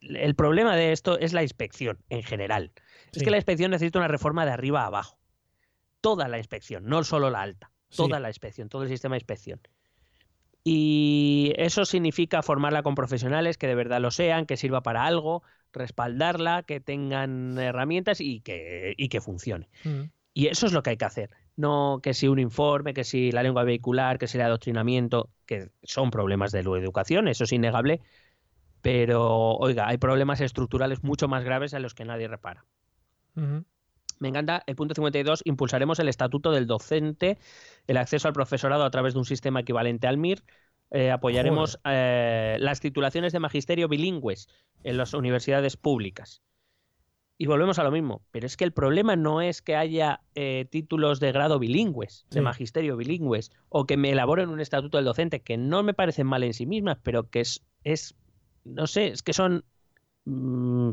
el 0.00 0.34
problema 0.34 0.76
de 0.76 0.92
esto 0.92 1.18
es 1.18 1.32
la 1.32 1.42
inspección 1.42 1.98
en 2.08 2.22
general. 2.22 2.72
Es 3.12 3.22
que 3.22 3.30
la 3.30 3.36
inspección 3.36 3.70
necesita 3.70 3.98
una 3.98 4.08
reforma 4.08 4.44
de 4.44 4.52
arriba 4.52 4.82
a 4.82 4.86
abajo. 4.86 5.18
Toda 6.00 6.26
la 6.26 6.38
inspección, 6.38 6.84
no 6.86 7.04
solo 7.04 7.30
la 7.30 7.42
alta, 7.42 7.70
toda 7.94 8.18
la 8.18 8.28
inspección, 8.28 8.68
todo 8.68 8.82
el 8.82 8.88
sistema 8.88 9.14
de 9.14 9.18
inspección. 9.18 9.60
Y 10.64 11.52
eso 11.56 11.84
significa 11.84 12.42
formarla 12.42 12.82
con 12.82 12.94
profesionales 12.94 13.58
que 13.58 13.66
de 13.66 13.74
verdad 13.74 14.00
lo 14.00 14.10
sean, 14.10 14.46
que 14.46 14.56
sirva 14.56 14.82
para 14.82 15.04
algo, 15.04 15.42
respaldarla, 15.72 16.62
que 16.62 16.80
tengan 16.80 17.58
herramientas 17.58 18.20
y 18.20 18.40
que, 18.40 18.94
y 18.96 19.08
que 19.08 19.20
funcione. 19.20 19.68
Mm. 19.84 20.02
Y 20.34 20.46
eso 20.46 20.66
es 20.66 20.72
lo 20.72 20.82
que 20.82 20.90
hay 20.90 20.96
que 20.96 21.04
hacer. 21.04 21.30
No 21.56 22.00
que 22.02 22.14
si 22.14 22.28
un 22.28 22.38
informe, 22.38 22.94
que 22.94 23.04
si 23.04 23.30
la 23.32 23.42
lengua 23.42 23.64
vehicular, 23.64 24.18
que 24.18 24.26
si 24.26 24.38
el 24.38 24.44
adoctrinamiento, 24.44 25.28
que 25.46 25.70
son 25.82 26.10
problemas 26.10 26.52
de 26.52 26.62
la 26.62 26.78
educación, 26.78 27.28
eso 27.28 27.44
es 27.44 27.52
innegable, 27.52 28.00
pero 28.80 29.56
oiga, 29.56 29.86
hay 29.88 29.98
problemas 29.98 30.40
estructurales 30.40 31.02
mucho 31.02 31.28
más 31.28 31.44
graves 31.44 31.74
a 31.74 31.78
los 31.78 31.94
que 31.94 32.04
nadie 32.04 32.28
repara. 32.28 32.64
Me 34.18 34.28
encanta 34.28 34.62
el 34.66 34.76
punto 34.76 34.94
52, 34.94 35.42
impulsaremos 35.44 35.98
el 35.98 36.08
estatuto 36.08 36.52
del 36.52 36.66
docente, 36.66 37.38
el 37.86 37.96
acceso 37.96 38.28
al 38.28 38.34
profesorado 38.34 38.84
a 38.84 38.90
través 38.90 39.14
de 39.14 39.18
un 39.18 39.24
sistema 39.24 39.60
equivalente 39.60 40.06
al 40.06 40.16
MIR, 40.16 40.42
eh, 40.94 41.10
apoyaremos 41.10 41.80
eh, 41.84 42.58
las 42.60 42.80
titulaciones 42.80 43.32
de 43.32 43.40
magisterio 43.40 43.88
bilingües 43.88 44.48
en 44.84 44.98
las 44.98 45.14
universidades 45.14 45.78
públicas. 45.78 46.42
Y 47.38 47.46
volvemos 47.46 47.78
a 47.78 47.84
lo 47.84 47.90
mismo, 47.90 48.20
pero 48.30 48.44
es 48.46 48.58
que 48.58 48.64
el 48.64 48.72
problema 48.72 49.16
no 49.16 49.40
es 49.40 49.62
que 49.62 49.74
haya 49.74 50.20
eh, 50.34 50.66
títulos 50.70 51.18
de 51.18 51.32
grado 51.32 51.58
bilingües, 51.58 52.26
de 52.30 52.42
magisterio 52.42 52.98
bilingües, 52.98 53.52
o 53.70 53.86
que 53.86 53.96
me 53.96 54.10
elaboren 54.10 54.50
un 54.50 54.60
estatuto 54.60 54.98
del 54.98 55.06
docente, 55.06 55.40
que 55.40 55.56
no 55.56 55.82
me 55.82 55.94
parecen 55.94 56.26
mal 56.26 56.42
en 56.44 56.52
sí 56.52 56.66
mismas, 56.66 56.98
pero 57.02 57.30
que 57.30 57.40
es, 57.40 57.64
es 57.84 58.14
no 58.64 58.86
sé, 58.86 59.08
es 59.08 59.22
que 59.22 59.32
son... 59.32 59.64
Mm, 60.26 60.90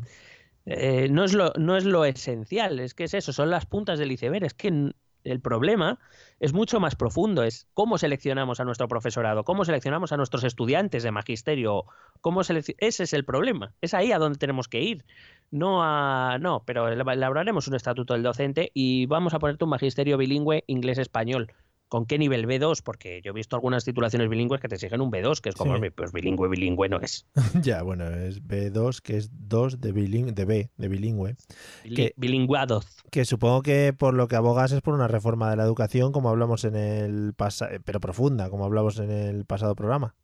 no, 1.10 1.24
es 1.24 1.34
lo, 1.34 1.52
no 1.58 1.76
es 1.76 1.84
lo 1.84 2.06
esencial, 2.06 2.80
es 2.80 2.94
que 2.94 3.04
es 3.04 3.14
eso, 3.14 3.34
son 3.34 3.50
las 3.50 3.66
puntas 3.66 4.00
del 4.00 4.12
iceberg, 4.12 4.46
es 4.46 4.54
que 4.54 4.94
el 5.24 5.42
problema 5.42 6.00
es 6.40 6.54
mucho 6.54 6.80
más 6.80 6.96
profundo, 6.96 7.44
es 7.44 7.68
cómo 7.74 7.98
seleccionamos 7.98 8.60
a 8.60 8.66
nuestro 8.66 8.88
profesorado, 8.88 9.44
cómo 9.44 9.66
seleccionamos 9.66 10.12
a 10.12 10.18
nuestros 10.18 10.44
estudiantes 10.44 11.04
de 11.04 11.12
magisterio, 11.12 11.86
cómo 12.22 12.42
ese 12.42 12.74
es 12.78 13.14
el 13.14 13.26
problema, 13.26 13.74
es 13.82 13.94
ahí 13.94 14.12
a 14.12 14.20
donde 14.20 14.40
tenemos 14.40 14.68
que 14.68 14.82
ir. 14.82 15.06
No 15.52 15.84
a 15.84 16.38
no, 16.40 16.64
pero 16.66 16.88
elaboraremos 16.90 17.68
un 17.68 17.76
estatuto 17.76 18.14
del 18.14 18.24
docente 18.24 18.72
y 18.74 19.08
vamos 19.08 19.34
a 19.34 19.40
ponerte 19.40 19.64
un 19.64 19.72
magisterio 19.72 20.18
bilingüe 20.18 20.64
inglés-español 20.68 21.52
¿Con 21.90 22.06
qué 22.06 22.20
nivel 22.20 22.46
B2? 22.48 22.84
Porque 22.84 23.20
yo 23.24 23.32
he 23.32 23.34
visto 23.34 23.56
algunas 23.56 23.84
titulaciones 23.84 24.30
bilingües 24.30 24.62
que 24.62 24.68
te 24.68 24.76
exigen 24.76 25.02
un 25.02 25.12
B2, 25.12 25.42
que 25.42 25.50
es 25.50 25.56
como, 25.56 25.76
pues 25.96 26.12
bilingüe, 26.12 26.48
bilingüe 26.48 26.88
no 26.88 27.00
es. 27.00 27.26
ya, 27.64 27.82
bueno, 27.82 28.08
es 28.08 28.44
B2, 28.44 29.02
que 29.02 29.18
es 29.18 29.32
2 29.34 29.82
de, 29.82 29.92
de 29.92 30.46
B, 30.46 30.70
de 30.78 30.88
bilingüe. 30.88 31.36
que, 31.84 32.14
bilingüados. 32.16 32.86
Que 33.12 33.26
supongo 33.26 33.64
que 33.64 33.92
por 33.98 34.14
lo 34.14 34.28
que 34.28 34.36
abogas 34.36 34.72
es 34.72 34.82
por 34.82 34.94
una 34.94 35.08
reforma 35.08 35.50
de 35.50 35.56
la 35.56 35.64
educación, 35.64 36.12
como 36.12 36.30
hablamos 36.30 36.64
en 36.64 36.76
el 36.76 37.34
pasado, 37.34 37.72
pero 37.84 38.00
profunda, 38.00 38.52
como 38.52 38.66
hablamos 38.66 39.00
en 39.00 39.10
el 39.10 39.46
pasado 39.46 39.74
programa. 39.74 40.16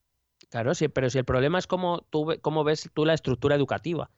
Claro, 0.51 0.75
sí, 0.75 0.87
pero 0.87 1.09
si 1.09 1.17
el 1.17 1.25
problema 1.25 1.57
es 1.57 1.65
cómo, 1.65 2.05
tú, 2.11 2.37
cómo 2.41 2.63
ves 2.63 2.91
tú 2.93 3.05
la 3.05 3.15
estructura 3.15 3.55
educativa. 3.55 4.11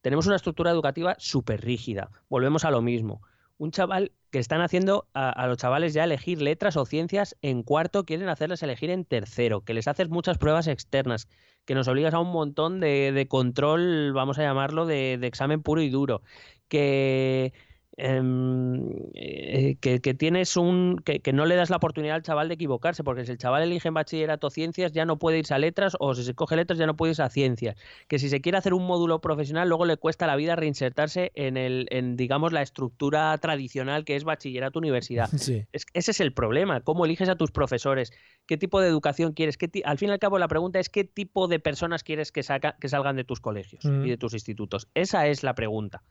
Tenemos 0.00 0.26
una 0.26 0.34
estructura 0.34 0.72
educativa 0.72 1.14
súper 1.18 1.60
rígida. 1.60 2.10
Volvemos 2.28 2.64
a 2.64 2.72
lo 2.72 2.82
mismo 2.82 3.22
un 3.58 3.70
chaval 3.70 4.12
que 4.30 4.38
están 4.38 4.60
haciendo 4.60 5.08
a, 5.14 5.46
los 5.46 5.58
chavales 5.58 5.94
ya 5.94 6.04
elegir 6.04 6.40
letras 6.40 6.76
o 6.76 6.84
ciencias 6.86 7.36
en 7.42 7.62
cuarto, 7.62 8.04
quieren 8.04 8.28
hacerles 8.28 8.62
elegir 8.62 8.90
en 8.90 9.04
tercero, 9.04 9.62
que 9.62 9.74
les 9.74 9.88
haces 9.88 10.08
muchas 10.08 10.38
pruebas 10.38 10.66
externas, 10.66 11.28
que 11.64 11.74
nos 11.74 11.88
obligas 11.88 12.14
a 12.14 12.20
un 12.20 12.30
montón 12.30 12.80
de, 12.80 13.26
control, 13.28 14.12
vamos 14.12 14.38
a 14.38 14.42
llamarlo, 14.42 14.86
de, 14.86 15.18
de 15.18 15.26
examen 15.26 15.62
puro 15.62 15.82
y 15.82 15.90
duro, 15.90 16.22
que 16.68 17.52
eh, 18.00 19.76
que, 19.80 20.14
tienes 20.14 20.56
un 20.56 21.02
que, 21.04 21.32
no 21.32 21.46
le 21.46 21.56
das 21.56 21.68
la 21.68 21.78
oportunidad 21.78 22.14
al 22.14 22.22
chaval 22.22 22.46
de 22.46 22.54
equivocarse, 22.54 23.02
porque 23.02 23.24
si 23.24 23.32
el 23.32 23.38
chaval 23.38 23.64
elige 23.64 23.88
en 23.88 23.94
bachillerato 23.94 24.50
ciencias 24.50 24.92
ya 24.92 25.04
no 25.04 25.18
puede 25.18 25.38
irse 25.38 25.54
a 25.54 25.58
letras 25.58 25.96
o 25.98 26.14
si 26.14 26.22
se 26.22 26.34
coge 26.34 26.54
letras 26.54 26.78
ya 26.78 26.86
no 26.86 26.96
puede 26.96 27.10
irse 27.10 27.22
a 27.22 27.28
ciencias. 27.28 27.76
Que 28.06 28.20
si 28.20 28.28
se 28.28 28.40
quiere 28.40 28.56
hacer 28.56 28.72
un 28.72 28.86
módulo 28.86 29.20
profesional 29.20 29.68
luego 29.68 29.84
le 29.84 29.96
cuesta 29.96 30.28
la 30.28 30.36
vida 30.36 30.54
reinsertarse 30.54 31.32
en 31.34 31.56
el 31.56 31.88
en 31.90 32.16
digamos 32.16 32.52
la 32.52 32.62
estructura 32.62 33.36
tradicional 33.38 34.04
que 34.04 34.14
es 34.14 34.22
bachillerato 34.22 34.78
universidad. 34.78 35.28
ese 35.72 36.10
es 36.10 36.20
el 36.20 36.32
problema, 36.32 36.82
cómo 36.82 37.04
eliges 37.04 37.28
a 37.28 37.34
tus 37.34 37.50
profesores, 37.50 38.12
qué 38.46 38.56
tipo 38.56 38.80
de 38.80 38.86
educación 38.86 39.32
quieres, 39.32 39.56
qué 39.56 39.68
al 39.84 39.98
fin 39.98 40.10
y 40.10 40.12
al 40.12 40.20
cabo 40.20 40.38
la 40.38 40.46
pregunta 40.46 40.78
es 40.78 40.88
qué 40.88 41.02
tipo 41.02 41.48
de 41.48 41.58
personas 41.58 42.04
quieres 42.04 42.30
que, 42.30 42.44
saca, 42.44 42.76
que 42.80 42.88
salgan 42.88 43.16
de 43.16 43.24
tus 43.24 43.40
colegios 43.40 43.84
y 43.84 44.08
de 44.08 44.16
tus 44.16 44.34
institutos. 44.34 44.88
Esa 44.94 45.26
es 45.26 45.42
la 45.42 45.56
pregunta 45.56 46.04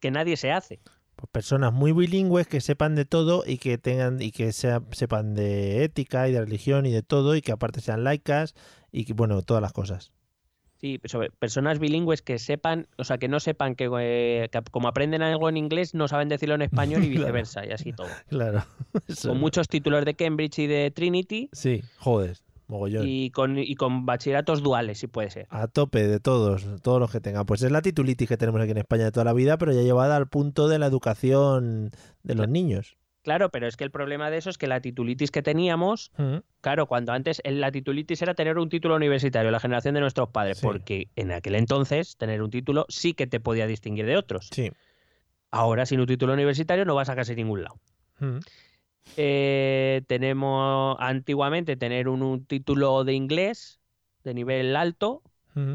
que 0.00 0.10
nadie 0.10 0.36
se 0.36 0.50
hace. 0.50 0.80
Personas 1.32 1.72
muy 1.72 1.92
bilingües 1.92 2.46
que 2.46 2.60
sepan 2.60 2.94
de 2.94 3.04
todo 3.04 3.44
y 3.46 3.58
que 3.58 3.78
tengan 3.78 4.20
y 4.20 4.32
que 4.32 4.52
sepan 4.52 5.34
de 5.34 5.84
ética 5.84 6.28
y 6.28 6.32
de 6.32 6.40
religión 6.40 6.86
y 6.86 6.92
de 6.92 7.02
todo 7.02 7.34
y 7.34 7.42
que 7.42 7.52
aparte 7.52 7.80
sean 7.80 8.04
laicas 8.04 8.54
y 8.92 9.04
que 9.04 9.12
bueno 9.12 9.42
todas 9.42 9.62
las 9.62 9.72
cosas. 9.72 10.12
Sí 10.76 10.98
personas 11.38 11.78
bilingües 11.78 12.22
que 12.22 12.38
sepan 12.38 12.88
o 12.96 13.04
sea 13.04 13.18
que 13.18 13.28
no 13.28 13.38
sepan 13.38 13.74
que, 13.74 13.90
eh, 14.00 14.48
como 14.70 14.88
aprenden 14.88 15.20
algo 15.20 15.50
en 15.50 15.58
inglés 15.58 15.94
no 15.94 16.08
saben 16.08 16.30
decirlo 16.30 16.54
en 16.54 16.62
español 16.62 17.04
y 17.04 17.08
viceversa 17.10 17.66
y 17.66 17.72
así 17.72 17.92
todo. 17.92 18.08
Claro 18.28 18.64
con 19.22 19.38
muchos 19.38 19.68
títulos 19.68 20.04
de 20.04 20.14
Cambridge 20.14 20.58
y 20.60 20.66
de 20.66 20.90
Trinity. 20.90 21.50
Sí 21.52 21.82
joder 21.98 22.38
Mogollón. 22.70 23.04
Y 23.06 23.30
con, 23.30 23.58
y 23.58 23.74
con 23.74 24.06
bachilleratos 24.06 24.62
duales, 24.62 24.98
si 24.98 25.06
puede 25.06 25.30
ser. 25.30 25.46
A 25.50 25.66
tope 25.68 26.06
de 26.08 26.20
todos, 26.20 26.66
todos 26.82 27.00
los 27.00 27.10
que 27.10 27.20
tengan. 27.20 27.44
Pues 27.44 27.62
es 27.62 27.70
la 27.70 27.82
titulitis 27.82 28.28
que 28.28 28.36
tenemos 28.36 28.60
aquí 28.60 28.70
en 28.70 28.78
España 28.78 29.04
de 29.04 29.12
toda 29.12 29.24
la 29.24 29.32
vida, 29.32 29.58
pero 29.58 29.72
ya 29.72 29.82
llevada 29.82 30.16
al 30.16 30.28
punto 30.28 30.68
de 30.68 30.78
la 30.78 30.86
educación 30.86 31.90
de 32.22 32.34
los 32.34 32.48
niños. 32.48 32.96
Claro, 33.22 33.50
pero 33.50 33.66
es 33.66 33.76
que 33.76 33.84
el 33.84 33.90
problema 33.90 34.30
de 34.30 34.38
eso 34.38 34.48
es 34.48 34.56
que 34.56 34.66
la 34.66 34.80
titulitis 34.80 35.30
que 35.30 35.42
teníamos, 35.42 36.10
Mm, 36.16 36.36
claro, 36.62 36.86
cuando 36.86 37.12
antes 37.12 37.42
la 37.44 37.70
titulitis 37.70 38.22
era 38.22 38.32
tener 38.32 38.56
un 38.56 38.70
título 38.70 38.96
universitario, 38.96 39.50
la 39.50 39.60
generación 39.60 39.92
de 39.94 40.00
nuestros 40.00 40.30
padres, 40.30 40.56
Sí. 40.58 40.66
porque 40.66 41.08
en 41.16 41.30
aquel 41.30 41.54
entonces 41.56 42.16
tener 42.16 42.40
un 42.42 42.48
título 42.50 42.86
sí 42.88 43.12
que 43.12 43.26
te 43.26 43.38
podía 43.38 43.66
distinguir 43.66 44.06
de 44.06 44.16
otros. 44.16 44.48
Sí. 44.52 44.70
Ahora 45.50 45.84
sin 45.84 46.00
un 46.00 46.06
título 46.06 46.32
universitario 46.32 46.84
no 46.86 46.94
vas 46.94 47.10
a 47.10 47.16
casi 47.16 47.34
ningún 47.34 47.62
lado. 47.64 47.76
Mm, 48.20 48.38
Eh, 49.16 50.02
tenemos 50.06 50.96
antiguamente 51.00 51.76
tener 51.76 52.08
un, 52.08 52.22
un 52.22 52.44
título 52.44 53.04
de 53.04 53.14
inglés 53.14 53.80
de 54.24 54.34
nivel 54.34 54.76
alto 54.76 55.22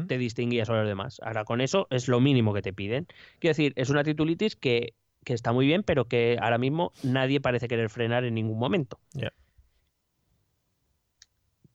te 0.08 0.18
distinguías 0.18 0.70
a 0.70 0.74
los 0.74 0.86
demás. 0.86 1.20
Ahora 1.22 1.44
con 1.44 1.60
eso 1.60 1.86
es 1.90 2.08
lo 2.08 2.20
mínimo 2.20 2.54
que 2.54 2.62
te 2.62 2.72
piden. 2.72 3.06
Quiero 3.38 3.50
decir, 3.52 3.72
es 3.76 3.90
una 3.90 4.04
titulitis 4.04 4.56
que, 4.56 4.94
que 5.24 5.34
está 5.34 5.52
muy 5.52 5.66
bien, 5.66 5.82
pero 5.82 6.06
que 6.06 6.38
ahora 6.40 6.58
mismo 6.58 6.92
nadie 7.02 7.40
parece 7.40 7.68
querer 7.68 7.90
frenar 7.90 8.24
en 8.24 8.34
ningún 8.34 8.58
momento. 8.58 8.98
Ya. 9.12 9.32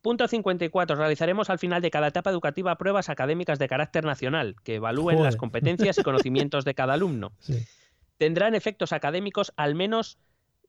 Punto 0.02 0.28
54. 0.28 0.96
Realizaremos 0.96 1.50
al 1.50 1.60
final 1.60 1.82
de 1.82 1.92
cada 1.92 2.08
etapa 2.08 2.32
educativa 2.32 2.76
pruebas 2.78 3.10
académicas 3.10 3.60
de 3.60 3.68
carácter 3.68 4.04
nacional 4.04 4.56
que 4.64 4.76
evalúen 4.76 5.22
las 5.22 5.36
competencias 5.36 5.98
y 6.00 6.04
conocimientos 6.04 6.66
de 6.66 6.74
cada 6.74 6.94
alumno. 6.94 7.34
Sí. 7.42 7.66
Tendrán 8.18 8.54
efectos 8.54 8.94
académicos 8.94 9.52
al 9.58 9.74
menos 9.74 10.20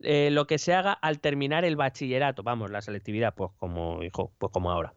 eh, 0.03 0.30
lo 0.30 0.46
que 0.46 0.59
se 0.59 0.74
haga 0.74 0.92
al 0.92 1.20
terminar 1.20 1.64
el 1.64 1.76
bachillerato. 1.76 2.42
Vamos, 2.42 2.70
la 2.70 2.82
selectividad, 2.82 3.34
pues 3.34 3.50
como, 3.59 4.03
hijo, 4.03 4.32
pues 4.38 4.53
como 4.53 4.70
ahora. 4.70 4.94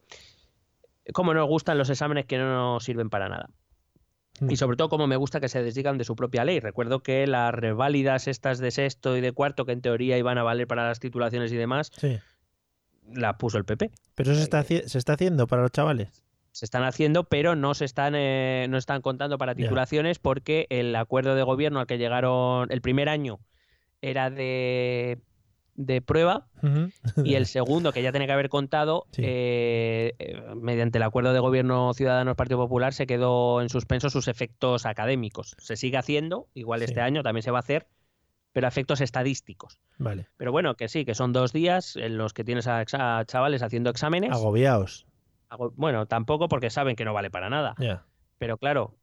Como 1.14 1.34
nos 1.34 1.48
gustan 1.48 1.78
los 1.78 1.90
exámenes 1.90 2.26
que 2.26 2.38
no 2.38 2.50
nos 2.74 2.84
sirven 2.84 3.10
para 3.10 3.30
nada. 3.30 3.50
Mm. 4.40 4.52
Y 4.52 4.56
sobre 4.58 4.76
todo 4.76 4.90
como 4.90 5.08
me 5.08 5.16
gusta 5.16 5.40
que 5.40 5.48
se 5.50 5.62
desdigan 5.64 5.98
de 5.98 6.04
su 6.04 6.16
propia 6.16 6.44
ley. 6.44 6.60
Recuerdo 6.60 7.02
que 7.02 7.26
las 7.28 7.54
reválidas 7.54 8.28
estas 8.28 8.58
de 8.60 8.72
sexto 8.72 9.16
y 9.16 9.22
de 9.22 9.32
cuarto, 9.32 9.66
que 9.66 9.72
en 9.72 9.82
teoría 9.82 10.18
iban 10.18 10.38
a 10.38 10.44
valer 10.44 10.68
para 10.68 10.88
las 10.88 11.00
titulaciones 11.00 11.52
y 11.52 11.56
demás, 11.56 11.92
Sí. 11.96 12.18
las 13.14 13.36
puso 13.36 13.58
el 13.58 13.66
PP. 13.66 13.92
Pero 14.16 14.32
eso 14.32 14.40
se 14.40 14.44
está, 14.44 14.62
haci- 14.64 14.84
se 14.88 14.98
está 14.98 15.14
haciendo 15.14 15.48
para 15.48 15.62
los 15.62 15.72
chavales. 15.72 16.24
Se 16.52 16.66
están 16.66 16.84
haciendo, 16.84 17.26
pero 17.26 17.56
no 17.56 17.74
se 17.74 17.84
están, 17.86 18.14
eh, 18.16 18.66
no 18.70 18.78
están 18.78 19.02
contando 19.02 19.38
para 19.38 19.56
titulaciones 19.56 20.20
porque 20.20 20.68
el 20.70 20.96
acuerdo 20.96 21.36
de 21.36 21.44
gobierno 21.44 21.82
al 21.82 21.86
que 21.86 21.98
llegaron 21.98 22.72
el 22.72 22.82
primer 22.82 23.10
año 23.10 23.40
era 24.02 24.30
de, 24.30 25.20
de 25.76 26.02
prueba 26.02 26.48
y 27.24 27.36
el 27.36 27.46
segundo, 27.46 27.92
que 27.92 28.02
ya 28.02 28.12
tenía 28.12 28.28
que 28.28 28.34
haber 28.34 28.50
contado, 28.50 29.06
Sí. 29.12 29.22
eh, 29.26 30.14
eh, 30.20 30.42
mediante 30.56 30.98
el 30.98 31.04
acuerdo 31.04 31.34
de 31.34 31.40
gobierno 31.40 31.94
Ciudadanos 31.94 32.36
Partido 32.36 32.60
Popular, 32.60 32.94
se 32.94 33.08
quedó 33.08 33.62
en 33.62 33.70
suspenso 33.70 34.10
sus 34.10 34.28
efectos 34.28 34.86
académicos. 34.86 35.56
Se 35.60 35.76
sigue 35.76 35.98
haciendo, 35.98 36.48
igual 36.54 36.80
Sí. 36.80 36.86
este 36.86 37.02
año 37.02 37.24
también 37.24 37.44
se 37.44 37.52
va 37.52 37.60
a 37.60 37.62
hacer, 37.62 37.88
pero 38.54 38.68
a 38.68 38.70
efectos 38.70 39.02
estadísticos. 39.02 39.80
Vale. 39.98 40.28
Pero 40.38 40.52
bueno, 40.52 40.76
que 40.76 40.88
sí, 40.88 41.04
que 41.04 41.14
son 41.14 41.34
dos 41.34 41.52
días 41.52 41.96
en 41.98 42.18
los 42.18 42.34
que 42.34 42.44
tienes 42.46 42.68
a, 42.68 42.86
chavales 43.26 43.62
haciendo 43.64 43.90
exámenes. 43.90 44.32
Agobiados. 44.32 45.06
Bueno, 45.76 46.06
tampoco 46.06 46.48
porque 46.48 46.70
saben 46.70 46.96
que 46.96 47.06
no 47.06 47.14
vale 47.14 47.30
para 47.30 47.50
nada. 47.50 47.76
Pero 48.38 48.58
claro, 48.58 48.96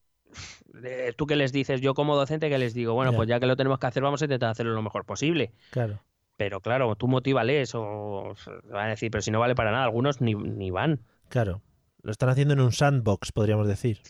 tú 1.16 1.26
qué 1.26 1.37
les 1.37 1.53
dices, 1.53 1.80
yo 1.80 1.95
como 1.95 2.16
docente 2.16 2.49
que 2.49 2.59
les 2.59 2.74
digo, 2.74 2.95
bueno, 2.95 3.12
pues 3.12 3.28
ya 3.28 3.41
que 3.41 3.47
lo 3.47 3.57
tenemos 3.57 3.78
que 3.78 3.87
hacer, 3.87 4.03
vamos 4.03 4.22
a 4.22 4.24
intentar 4.24 4.51
hacerlo 4.51 4.72
lo 4.72 4.83
mejor 4.83 5.05
posible. 5.05 5.53
Claro. 5.70 6.01
Pero 6.37 6.61
claro, 6.61 6.97
tú 6.97 7.09
motívales 7.09 7.74
o 7.74 8.35
van 8.70 8.87
a 8.87 8.91
decir, 8.91 9.11
pero 9.11 9.22
si 9.22 9.30
no 9.30 9.39
vale 9.41 9.55
para 9.55 9.70
nada, 9.70 9.85
algunos 9.85 10.20
ni, 10.20 10.35
ni 10.35 10.70
van. 10.70 11.01
Claro. 11.28 11.62
Lo 12.03 12.11
están 12.11 12.28
haciendo 12.30 12.55
en 12.55 12.61
un 12.61 12.72
sandbox, 12.72 13.33
podríamos 13.33 13.68
decir. 13.68 14.01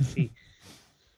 Sí. 0.00 0.32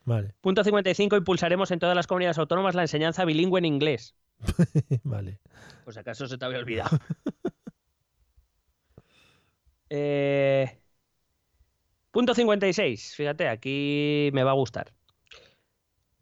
Vale. 0.04 0.34
Punto 0.40 0.64
55, 0.64 1.16
impulsaremos 1.16 1.70
en 1.70 1.78
todas 1.78 1.94
las 1.94 2.06
comunidades 2.06 2.38
autónomas 2.38 2.74
la 2.74 2.82
enseñanza 2.82 3.26
bilingüe 3.26 3.58
en 3.58 3.66
inglés. 3.66 4.14
vale. 5.04 5.38
Pues 5.84 5.98
acaso 5.98 6.26
se 6.26 6.38
te 6.38 6.44
había 6.44 6.58
olvidado. 6.58 6.98
Eh, 9.90 10.78
Punto 12.18 12.34
56, 12.34 13.14
fíjate, 13.14 13.46
aquí 13.46 14.30
me 14.32 14.42
va 14.42 14.50
a 14.50 14.54
gustar. 14.54 14.90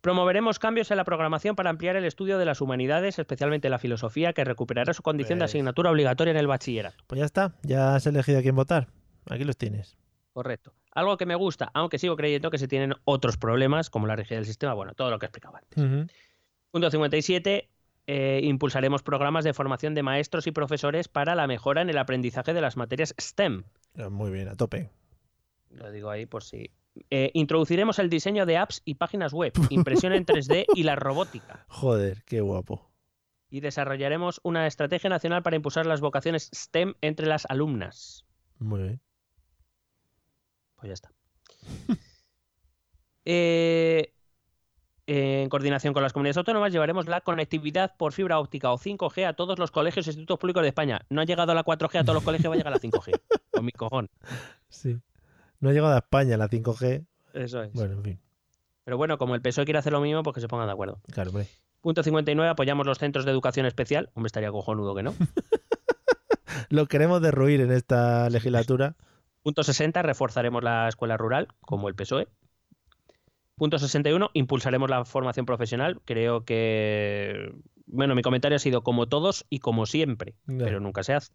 Promoveremos 0.03 0.59
cambios 0.59 0.91
en 0.91 0.99
la 0.99 1.05
programación 1.05 1.57
para 1.57 1.71
ampliar 1.71 1.97
el 1.97 2.05
estudio 2.05 2.37
de 2.37 2.45
las 2.45 2.61
humanidades, 2.61 3.19
especialmente 3.19 3.71
la 3.71 3.79
filosofía, 3.79 4.35
que 4.35 4.45
recuperará 4.45 4.93
su 4.93 5.03
condición 5.03 5.39
de 5.39 5.47
asignatura 5.47 5.91
obligatoria 5.91 6.33
en 6.33 6.37
el 6.37 6.49
bachillerato. 6.49 7.03
Pues 7.07 7.21
ya 7.21 7.25
está. 7.25 7.55
Ya 7.63 7.95
has 7.95 8.07
elegido 8.07 8.41
a 8.41 8.43
quién 8.43 8.55
votar. 8.55 8.89
Aquí 9.31 9.45
los 9.45 9.57
tienes. 9.57 9.97
Correcto. 10.35 10.75
Algo 10.93 11.17
que 11.17 11.25
me 11.25 11.35
gusta, 11.35 11.71
aunque 11.73 11.99
sigo 11.99 12.15
creyendo 12.15 12.51
que 12.51 12.59
se 12.59 12.69
tienen 12.69 12.93
otros 13.07 13.39
problemas, 13.39 13.89
como 13.89 14.07
la 14.07 14.17
rigidez 14.17 14.41
del 14.41 14.47
sistema, 14.47 14.75
bueno, 14.75 14.93
todo 14.93 15.09
lo 15.09 15.19
que 15.19 15.25
explicaba 15.25 15.61
antes. 15.61 15.83
Ujú. 15.83 16.07
Punto 16.73 16.91
57. 16.91 17.71
eh, 18.07 18.41
impulsaremos 18.43 19.03
programas 19.03 19.45
de 19.45 19.55
formación 19.55 19.95
de 19.95 20.03
maestros 20.03 20.47
y 20.47 20.53
profesores 20.53 21.09
para 21.09 21.35
la 21.35 21.47
mejora 21.47 21.81
en 21.81 21.89
el 21.89 21.97
aprendizaje 21.97 22.53
de 22.53 22.61
las 22.61 22.77
materias 22.77 23.15
STEM. 23.19 23.65
Muy 24.11 24.31
bien, 24.31 24.49
a 24.49 24.57
tope. 24.57 24.91
Lo 25.77 25.91
digo 25.91 26.11
ahí 26.11 26.27
por 26.27 26.43
si. 26.43 26.71
Eh, 27.11 27.31
introduciremos 27.35 27.99
el 27.99 28.09
diseño 28.09 28.47
de 28.47 28.57
apps 28.57 28.81
y 28.85 28.95
páginas 28.95 29.35
web, 29.35 29.53
impresión 29.69 30.15
en 30.15 30.25
3D 30.25 30.65
y 30.75 30.83
la 30.83 30.97
robótica. 30.97 31.67
Joder, 31.69 32.23
qué 32.25 32.41
guapo. 32.41 32.91
Y 33.51 33.61
desarrollaremos 33.61 34.41
una 34.43 34.67
estrategia 34.67 35.11
nacional 35.11 35.43
para 35.43 35.57
impulsar 35.57 35.87
las 35.87 36.01
vocaciones 36.01 36.51
STEM 36.55 36.95
entre 37.03 37.27
las 37.27 37.47
alumnas. 37.47 38.25
Muy 38.59 38.83
bien. 38.83 39.01
Pues 40.77 40.89
ya 40.89 40.95
está. 40.95 41.13
Eh, 43.29 44.15
en 45.09 45.49
coordinación 45.49 45.93
con 45.93 46.05
las 46.05 46.13
comunidades 46.13 46.37
autónomas 46.37 46.73
llevaremos 46.73 47.09
la 47.09 47.21
conectividad 47.21 47.97
por 47.97 48.13
fibra 48.13 48.39
óptica 48.39 48.71
o 48.71 48.79
5G 48.79 49.27
a 49.27 49.33
todos 49.33 49.59
los 49.59 49.73
colegios 49.73 50.07
e 50.07 50.11
institutos 50.11 50.39
públicos 50.39 50.63
de 50.63 50.69
España. 50.69 51.01
No 51.11 51.21
ha 51.21 51.25
llegado 51.25 51.51
a 51.51 51.57
la 51.57 51.65
4G 51.65 51.99
a 51.99 52.03
todos 52.03 52.15
los 52.15 52.23
colegios, 52.23 52.49
va 52.49 52.55
a 52.55 52.59
llegar 52.59 52.73
a 52.73 52.77
la 52.77 52.81
5G. 52.81 53.21
Con 53.51 53.65
mi 53.65 53.73
cojón. 53.73 54.09
Sí. 54.69 54.97
No 55.61 55.71
ha 55.71 55.73
llegado 55.73 55.95
a 55.95 55.99
España 55.99 56.37
la 56.37 56.49
5G. 56.49 57.07
Eso 57.35 57.63
es. 57.63 57.73
Bueno, 57.73 57.95
en 57.95 58.03
fin. 58.03 58.21
Pero 58.85 58.97
bueno, 58.97 59.19
como 59.19 59.35
el 59.35 59.43
PSOE 59.43 59.65
quiere 59.65 59.79
hacer 59.79 59.93
lo 59.93 60.01
mismo, 60.01 60.23
pues 60.23 60.35
que 60.35 60.41
se 60.41 60.49
pongan 60.49 60.67
de 60.67 60.73
acuerdo. 60.73 61.01
Claro, 61.13 61.31
hombre. 61.31 61.49
Punto 61.81 62.03
59, 62.03 62.51
apoyamos 62.51 62.87
los 62.87 62.99
centros 62.99 63.25
de 63.25 63.31
educación 63.31 63.67
especial. 63.67 64.11
Hombre, 64.15 64.29
estaría 64.29 64.51
cojonudo 64.51 64.95
que 64.95 65.03
no. 65.03 65.15
Lo 66.69 66.87
queremos 66.87 67.21
derruir 67.23 67.61
en 67.61 67.73
esta 67.73 68.31
legislatura. 68.31 68.97
Punto 69.43 69.63
60, 69.63 70.03
reforzaremos 70.03 70.63
la 70.63 70.89
escuela 70.89 71.17
rural, 71.17 71.49
como 71.61 71.89
el 71.89 71.95
PSOE. 71.95 72.29
Punto 73.57 73.79
61, 73.79 74.31
impulsaremos 74.35 74.91
la 74.91 75.05
formación 75.05 75.47
profesional. 75.47 76.01
Creo 76.05 76.45
que. 76.45 77.55
Bueno, 77.87 78.15
mi 78.15 78.23
comentario 78.23 78.57
ha 78.57 78.59
sido 78.59 78.83
como 78.83 79.07
todos 79.07 79.47
y 79.49 79.61
como 79.61 79.87
siempre, 79.87 80.35
pero 80.47 80.81
nunca 80.81 81.03
se 81.05 81.15
hace. 81.15 81.33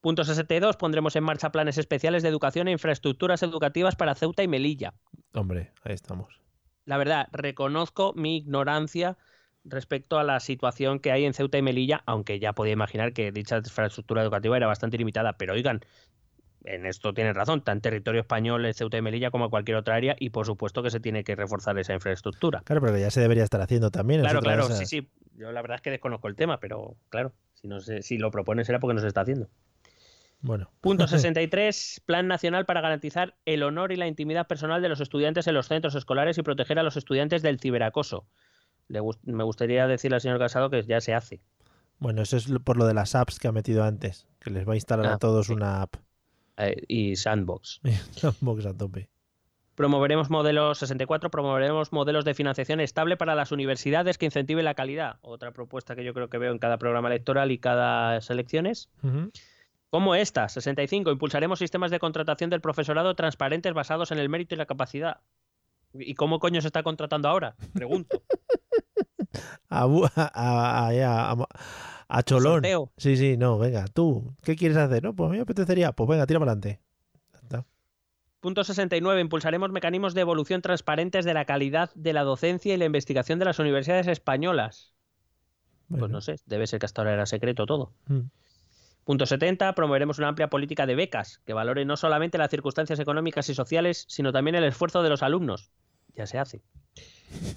Punto 0.00 0.24
62, 0.24 0.76
pondremos 0.76 1.16
en 1.16 1.24
marcha 1.24 1.50
planes 1.50 1.78
especiales 1.78 2.22
de 2.22 2.28
educación 2.28 2.68
e 2.68 2.72
infraestructuras 2.72 3.42
educativas 3.42 3.96
para 3.96 4.14
Ceuta 4.14 4.42
y 4.42 4.48
Melilla. 4.48 4.94
Hombre, 5.34 5.72
ahí 5.82 5.94
estamos. 5.94 6.40
La 6.84 6.96
verdad, 6.98 7.28
reconozco 7.32 8.12
mi 8.14 8.36
ignorancia 8.36 9.16
respecto 9.64 10.18
a 10.18 10.24
la 10.24 10.38
situación 10.38 11.00
que 11.00 11.10
hay 11.10 11.24
en 11.24 11.34
Ceuta 11.34 11.58
y 11.58 11.62
Melilla, 11.62 12.02
aunque 12.06 12.38
ya 12.38 12.52
podía 12.52 12.72
imaginar 12.74 13.12
que 13.12 13.32
dicha 13.32 13.56
infraestructura 13.58 14.22
educativa 14.22 14.56
era 14.56 14.68
bastante 14.68 14.96
limitada. 14.96 15.32
Pero 15.38 15.54
oigan, 15.54 15.80
en 16.64 16.86
esto 16.86 17.12
tienen 17.12 17.34
razón, 17.34 17.62
tan 17.64 17.80
territorio 17.80 18.20
español 18.20 18.64
en 18.64 18.74
Ceuta 18.74 18.96
y 18.98 19.02
Melilla 19.02 19.32
como 19.32 19.50
cualquier 19.50 19.76
otra 19.78 19.96
área, 19.96 20.14
y 20.20 20.30
por 20.30 20.46
supuesto 20.46 20.84
que 20.84 20.90
se 20.90 21.00
tiene 21.00 21.24
que 21.24 21.34
reforzar 21.34 21.76
esa 21.80 21.94
infraestructura. 21.94 22.62
Claro, 22.64 22.80
pero 22.80 22.94
que 22.94 23.00
ya 23.00 23.10
se 23.10 23.20
debería 23.20 23.42
estar 23.42 23.60
haciendo 23.60 23.90
también. 23.90 24.20
Claro, 24.20 24.40
claro, 24.40 24.68
sí, 24.68 24.86
sí. 24.86 25.10
Yo 25.34 25.50
la 25.50 25.62
verdad 25.62 25.76
es 25.76 25.82
que 25.82 25.90
desconozco 25.90 26.28
el 26.28 26.36
tema, 26.36 26.60
pero 26.60 26.96
claro, 27.08 27.32
si, 27.54 27.66
no 27.66 27.80
se- 27.80 28.02
si 28.02 28.18
lo 28.18 28.30
proponen 28.30 28.64
será 28.64 28.78
porque 28.78 28.94
no 28.94 29.00
se 29.00 29.08
está 29.08 29.22
haciendo. 29.22 29.50
Bueno, 30.40 30.70
Punto 30.80 31.06
63. 31.08 32.02
Plan 32.06 32.28
nacional 32.28 32.66
para 32.66 32.80
garantizar 32.80 33.36
el 33.46 33.62
honor 33.62 33.92
y 33.92 33.96
la 33.96 34.06
intimidad 34.06 34.46
personal 34.46 34.82
de 34.82 34.88
los 34.88 35.00
estudiantes 35.00 35.46
en 35.46 35.54
los 35.54 35.66
centros 35.68 35.94
escolares 35.94 36.38
y 36.38 36.42
proteger 36.42 36.78
a 36.78 36.82
los 36.82 36.96
estudiantes 36.96 37.42
del 37.42 37.58
ciberacoso. 37.58 38.26
Le 38.88 39.00
gust- 39.00 39.20
me 39.24 39.42
gustaría 39.44 39.86
decirle 39.86 40.16
al 40.16 40.20
señor 40.20 40.38
Casado 40.38 40.70
que 40.70 40.82
ya 40.82 41.00
se 41.00 41.14
hace. 41.14 41.40
bueno, 41.98 42.22
eso 42.22 42.36
es 42.36 42.46
por 42.64 42.76
lo 42.76 42.86
de 42.86 42.94
las 42.94 43.14
apps 43.14 43.38
que 43.38 43.48
ha 43.48 43.52
metido 43.52 43.82
antes. 43.82 44.28
Que 44.40 44.50
les 44.50 44.68
va 44.68 44.74
a 44.74 44.76
instalar 44.76 45.06
a 45.06 45.14
Ah, 45.14 45.18
todos 45.18 45.46
sí. 45.46 45.52
una 45.54 45.82
app. 45.82 45.96
Eh, 46.58 46.82
y 46.88 47.16
Sandbox. 47.16 47.80
Box 48.40 48.66
a 48.66 48.74
tope. 48.74 49.08
Promoveremos 49.74 50.30
modelos 50.30 50.78
64, 50.78 51.30
promoveremos 51.30 51.92
modelos 51.92 52.24
de 52.24 52.32
financiación 52.32 52.80
estable 52.80 53.16
para 53.18 53.34
las 53.34 53.52
universidades 53.52 54.16
que 54.16 54.24
incentiven 54.24 54.64
la 54.64 54.72
calidad. 54.74 55.16
Otra 55.20 55.50
propuesta 55.52 55.94
que 55.94 56.02
yo 56.04 56.14
creo 56.14 56.30
que 56.30 56.38
veo 56.38 56.50
en 56.52 56.58
cada 56.58 56.78
programa 56.78 57.08
electoral 57.08 57.50
y 57.50 57.58
cada 57.58 58.16
elecciones. 58.16 58.88
Ujú. 59.02 59.30
Como 59.90 60.14
esta, 60.14 60.48
65, 60.48 61.10
impulsaremos 61.10 61.58
sistemas 61.58 61.90
de 61.90 61.98
contratación 61.98 62.50
del 62.50 62.60
profesorado 62.60 63.14
transparentes 63.14 63.72
basados 63.72 64.10
en 64.10 64.18
el 64.18 64.28
mérito 64.28 64.54
y 64.54 64.58
la 64.58 64.66
capacidad. 64.66 65.20
¿Y 65.94 66.14
cómo 66.14 66.38
coño 66.38 66.60
se 66.60 66.68
está 66.68 66.82
contratando 66.82 67.28
ahora? 67.28 67.56
Pregunto. 67.72 68.22
A, 72.08 72.22
cholón. 72.22 72.54
Sorteo. 72.54 72.92
Sí, 72.96 73.16
sí, 73.16 73.36
no, 73.36 73.58
venga, 73.58 73.86
tú, 73.88 74.34
¿qué 74.42 74.54
quieres 74.56 74.76
hacer? 74.76 75.02
No, 75.02 75.14
pues 75.14 75.28
a 75.28 75.30
mí 75.32 75.38
me 75.38 75.42
apetecería. 75.42 75.92
Pues 75.92 76.08
venga, 76.08 76.26
tira 76.26 76.38
para 76.38 76.52
adelante. 76.52 76.80
Punto 78.46 78.62
69. 78.62 79.20
Impulsaremos 79.20 79.72
mecanismos 79.72 80.14
de 80.14 80.20
evolución 80.20 80.62
transparentes 80.62 81.24
de 81.24 81.34
la 81.34 81.46
calidad 81.46 81.90
de 81.96 82.12
la 82.12 82.22
docencia 82.22 82.72
y 82.72 82.76
la 82.76 82.84
investigación 82.84 83.40
de 83.40 83.44
las 83.44 83.58
universidades 83.58 84.06
españolas. 84.06 84.94
Pues 85.88 86.08
no 86.08 86.20
sé, 86.20 86.36
debe 86.46 86.68
ser 86.68 86.78
que 86.78 86.86
hasta 86.86 87.00
ahora 87.00 87.14
era 87.14 87.26
secreto 87.26 87.66
todo. 87.66 87.92
Mm. 88.06 88.20
Punto 89.06 89.24
70. 89.24 89.72
Promoveremos 89.76 90.18
una 90.18 90.26
amplia 90.26 90.50
política 90.50 90.84
de 90.84 90.96
becas 90.96 91.38
que 91.46 91.52
valore 91.52 91.84
no 91.84 91.96
solamente 91.96 92.38
las 92.38 92.50
circunstancias 92.50 92.98
económicas 92.98 93.48
y 93.48 93.54
sociales, 93.54 94.04
sino 94.08 94.32
también 94.32 94.56
el 94.56 94.64
esfuerzo 94.64 95.04
de 95.04 95.10
los 95.10 95.22
alumnos. 95.22 95.70
Ya 96.16 96.26
se 96.26 96.40
hace. 96.40 96.64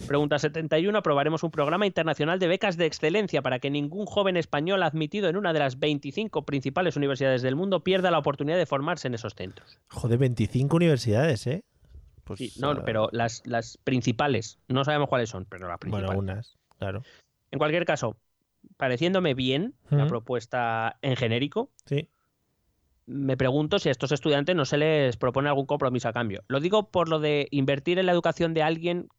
Pregunta 0.08 0.38
71. 0.38 0.96
Aprobaremos 0.96 1.42
un 1.42 1.50
programa 1.50 1.88
internacional 1.88 2.38
de 2.38 2.48
becas 2.48 2.78
de 2.78 2.86
excelencia 2.86 3.42
para 3.42 3.58
que 3.58 3.72
ningún 3.72 4.06
joven 4.06 4.38
español 4.38 4.84
admitido 4.84 5.28
en 5.28 5.38
una 5.38 5.52
de 5.52 5.58
las 5.58 5.80
25 5.80 6.46
principales 6.46 6.96
universidades 6.98 7.42
del 7.42 7.56
mundo 7.56 7.84
pierda 7.84 8.12
la 8.12 8.20
oportunidad 8.20 8.58
de 8.58 8.68
formarse 8.68 9.08
en 9.08 9.16
esos 9.16 9.34
centros. 9.34 9.80
Joder, 9.88 10.20
25 10.20 10.76
universidades, 10.76 11.48
¿eh? 11.48 11.64
Pues, 12.26 12.38
Sí, 12.38 12.54
no, 12.60 12.70
ah, 12.70 12.84
pero 12.86 13.10
las, 13.12 13.42
las 13.48 13.80
principales. 13.84 14.60
No 14.68 14.86
sabemos 14.86 15.10
cuáles 15.10 15.32
son, 15.32 15.46
pero 15.46 15.68
las 15.68 15.80
principales. 15.80 16.16
Bueno, 16.16 16.34
unas, 16.34 16.60
claro. 16.78 17.02
En 17.50 17.58
cualquier 17.58 17.86
caso, 17.86 18.18
pareciéndome 18.78 19.34
bien 19.34 19.74
la 19.90 20.08
propuesta 20.08 20.98
en 21.02 21.16
genérico, 21.16 21.72
Sí. 21.86 22.10
me 23.06 23.36
pregunto 23.38 23.80
si 23.80 23.90
a 23.90 23.92
estos 23.92 24.12
estudiantes 24.12 24.56
no 24.56 24.66
se 24.66 24.78
les 24.78 25.18
propone 25.18 25.50
algún 25.50 25.66
compromiso 25.66 26.08
a 26.08 26.14
cambio. 26.14 26.44
Lo 26.48 26.60
digo 26.60 26.92
por 26.92 27.10
lo 27.10 27.20
de 27.20 27.48
invertir 27.52 27.98
en 28.00 28.06
la 28.06 28.12
educación 28.12 28.54
de 28.54 28.64
alguien 28.64 29.10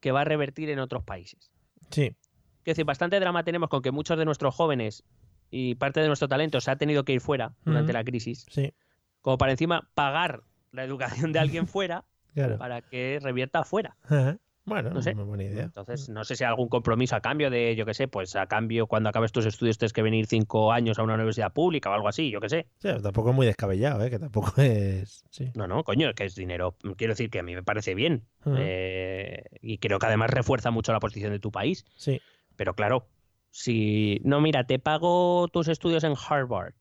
que 0.00 0.12
va 0.12 0.20
a 0.20 0.24
revertir 0.24 0.68
en 0.70 0.78
otros 0.78 1.02
países. 1.02 1.50
Sí. 1.90 2.14
Es 2.60 2.64
decir, 2.76 2.84
bastante 2.84 3.18
drama 3.18 3.44
tenemos 3.44 3.70
con 3.70 3.80
que 3.82 3.90
muchos 3.90 4.18
de 4.18 4.24
nuestros 4.26 4.54
jóvenes 4.54 5.02
y 5.50 5.74
parte 5.76 6.00
de 6.00 6.06
nuestro 6.08 6.28
talento 6.28 6.60
se 6.60 6.70
ha 6.70 6.76
tenido 6.76 7.04
que 7.04 7.14
ir 7.14 7.20
fuera 7.20 7.54
durante 7.64 7.92
la 7.94 8.04
crisis, 8.04 8.44
Sí. 8.50 8.74
como 9.22 9.38
para 9.38 9.52
encima 9.52 9.88
pagar 9.94 10.42
la 10.72 10.84
educación 10.84 11.32
de 11.32 11.38
alguien 11.38 11.66
fuera 11.66 12.04
Claro. 12.34 12.58
para 12.58 12.82
que 12.82 13.18
revierta 13.22 13.60
afuera. 13.60 13.96
Ajá. 14.04 14.36
Bueno, 14.68 14.90
No 14.90 15.02
sé. 15.02 15.14
buena 15.14 15.42
idea. 15.44 15.64
Entonces, 15.64 16.08
no 16.08 16.24
sé 16.24 16.36
si 16.36 16.44
hay 16.44 16.48
algún 16.48 16.68
compromiso 16.68 17.16
a 17.16 17.20
cambio 17.20 17.50
de, 17.50 17.74
yo 17.76 17.86
qué 17.86 17.94
sé, 17.94 18.08
pues 18.08 18.36
a 18.36 18.46
cambio 18.46 18.86
cuando 18.86 19.08
acabes 19.08 19.32
tus 19.32 19.46
estudios 19.46 19.78
tienes 19.78 19.92
que 19.92 20.02
venir 20.02 20.26
cinco 20.26 20.72
años 20.72 20.98
a 20.98 21.02
una 21.02 21.14
universidad 21.14 21.52
pública 21.52 21.90
o 21.90 21.94
algo 21.94 22.08
así, 22.08 22.30
yo 22.30 22.40
qué 22.40 22.48
sé. 22.48 22.66
Sí, 22.78 22.88
tampoco 23.02 23.30
es 23.30 23.36
muy 23.36 23.46
descabellado, 23.46 24.04
¿eh? 24.04 24.10
Que 24.10 24.18
tampoco 24.18 24.52
es. 24.60 25.24
Sí. 25.30 25.50
No, 25.54 25.66
no, 25.66 25.82
coño, 25.84 26.12
que 26.14 26.24
es 26.24 26.34
dinero. 26.34 26.76
Quiero 26.96 27.12
decir 27.12 27.30
que 27.30 27.38
a 27.38 27.42
mí 27.42 27.54
me 27.54 27.62
parece 27.62 27.94
bien. 27.94 28.24
Ujú. 28.44 28.56
Eh, 28.58 29.44
y 29.60 29.78
creo 29.78 29.98
que 29.98 30.06
además 30.06 30.30
refuerza 30.30 30.70
mucho 30.70 30.92
la 30.92 31.00
posición 31.00 31.32
de 31.32 31.38
tu 31.40 31.50
país. 31.50 31.84
Sí. 31.96 32.20
Pero 32.56 32.74
claro, 32.74 33.06
si. 33.50 34.20
No, 34.24 34.40
mira, 34.40 34.64
te 34.64 34.78
pago 34.78 35.48
tus 35.48 35.68
estudios 35.68 36.04
en 36.04 36.14
Harvard. 36.28 36.74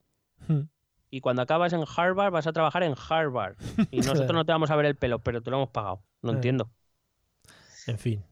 Mm. 0.48 0.62
Y 1.10 1.22
cuando 1.22 1.42
acabas 1.42 1.72
en 1.74 1.84
Harvard 1.96 2.32
vas 2.34 2.48
a 2.48 2.54
trabajar 2.54 2.84
en 2.84 2.94
Harvard. 3.10 3.56
Y 3.92 3.98
nosotros 3.98 4.34
no 4.34 4.46
te 4.46 4.52
vamos 4.52 4.72
a 4.72 4.76
ver 4.76 4.86
el 4.88 4.96
pelo, 4.96 5.20
pero 5.20 5.42
te 5.42 5.50
lo 5.52 5.58
hemos 5.58 5.70
pagado. 5.70 6.02
No 6.22 6.32
entiendo. 6.32 6.70
En 7.88 7.98
fin. 7.98 8.24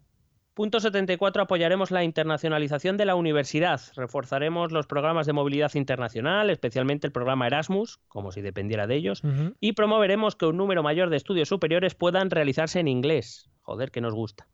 Punto 0.56 0.80
74. 0.80 1.44
Apoyaremos 1.44 1.92
la 1.92 2.06
internacionalización 2.06 2.96
de 2.96 3.04
la 3.04 3.16
universidad. 3.16 3.82
Reforzaremos 3.98 4.72
los 4.72 4.88
programas 4.88 5.26
de 5.26 5.34
movilidad 5.34 5.74
internacional, 5.76 6.50
especialmente 6.50 7.06
el 7.06 7.12
programa 7.12 7.46
Erasmus, 7.46 8.00
como 8.08 8.32
si 8.32 8.42
dependiera 8.42 8.88
de 8.88 8.96
ellos. 8.96 9.22
Y 9.60 9.74
promoveremos 9.74 10.38
que 10.38 10.46
un 10.46 10.56
número 10.56 10.82
mayor 10.82 11.10
de 11.10 11.18
estudios 11.18 11.50
superiores 11.50 11.94
puedan 11.94 12.30
realizarse 12.30 12.80
en 12.80 12.88
inglés. 12.88 13.50
Joder, 13.64 13.92
que 13.92 14.00
nos 14.00 14.14
gusta. 14.14 14.48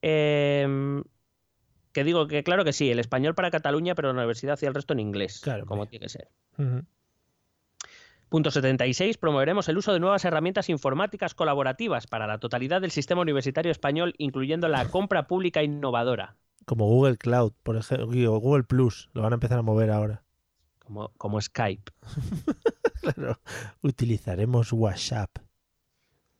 Em, 0.00 1.04
que 1.92 2.02
digo 2.02 2.26
que 2.26 2.42
claro 2.42 2.64
que 2.64 2.72
sí, 2.72 2.90
el 2.90 2.98
español 2.98 3.34
para 3.34 3.50
Cataluña, 3.50 3.94
pero 3.94 4.08
la 4.08 4.14
universidad 4.14 4.58
y 4.62 4.66
el 4.66 4.74
resto 4.74 4.94
en 4.94 5.00
inglés. 5.00 5.40
Claro, 5.40 5.66
como 5.66 5.84
tiene 5.84 6.06
que 6.06 6.10
ser. 6.10 6.28
Punto 8.28 8.50
76. 8.50 9.16
Promoveremos 9.16 9.68
el 9.68 9.78
uso 9.78 9.92
de 9.92 10.00
nuevas 10.00 10.24
herramientas 10.24 10.68
informáticas 10.68 11.34
colaborativas 11.34 12.06
para 12.06 12.26
la 12.26 12.38
totalidad 12.38 12.80
del 12.80 12.90
sistema 12.90 13.22
universitario 13.22 13.72
español, 13.72 14.14
incluyendo 14.18 14.68
la 14.68 14.88
compra 14.88 15.26
pública 15.26 15.62
innovadora. 15.62 16.36
Como 16.66 16.86
Google 16.86 17.16
Cloud, 17.16 17.52
por 17.62 17.76
ejemplo, 17.76 18.08
digo, 18.08 18.38
Google 18.38 18.64
Plus, 18.64 19.08
lo 19.14 19.22
van 19.22 19.32
a 19.32 19.36
empezar 19.36 19.58
a 19.58 19.62
mover 19.62 19.90
ahora. 19.90 20.22
Como, 20.78 21.10
como 21.16 21.40
Skype. 21.40 21.90
Claro. 23.00 23.38
Utilizaremos 23.80 24.72
WhatsApp. 24.72 25.30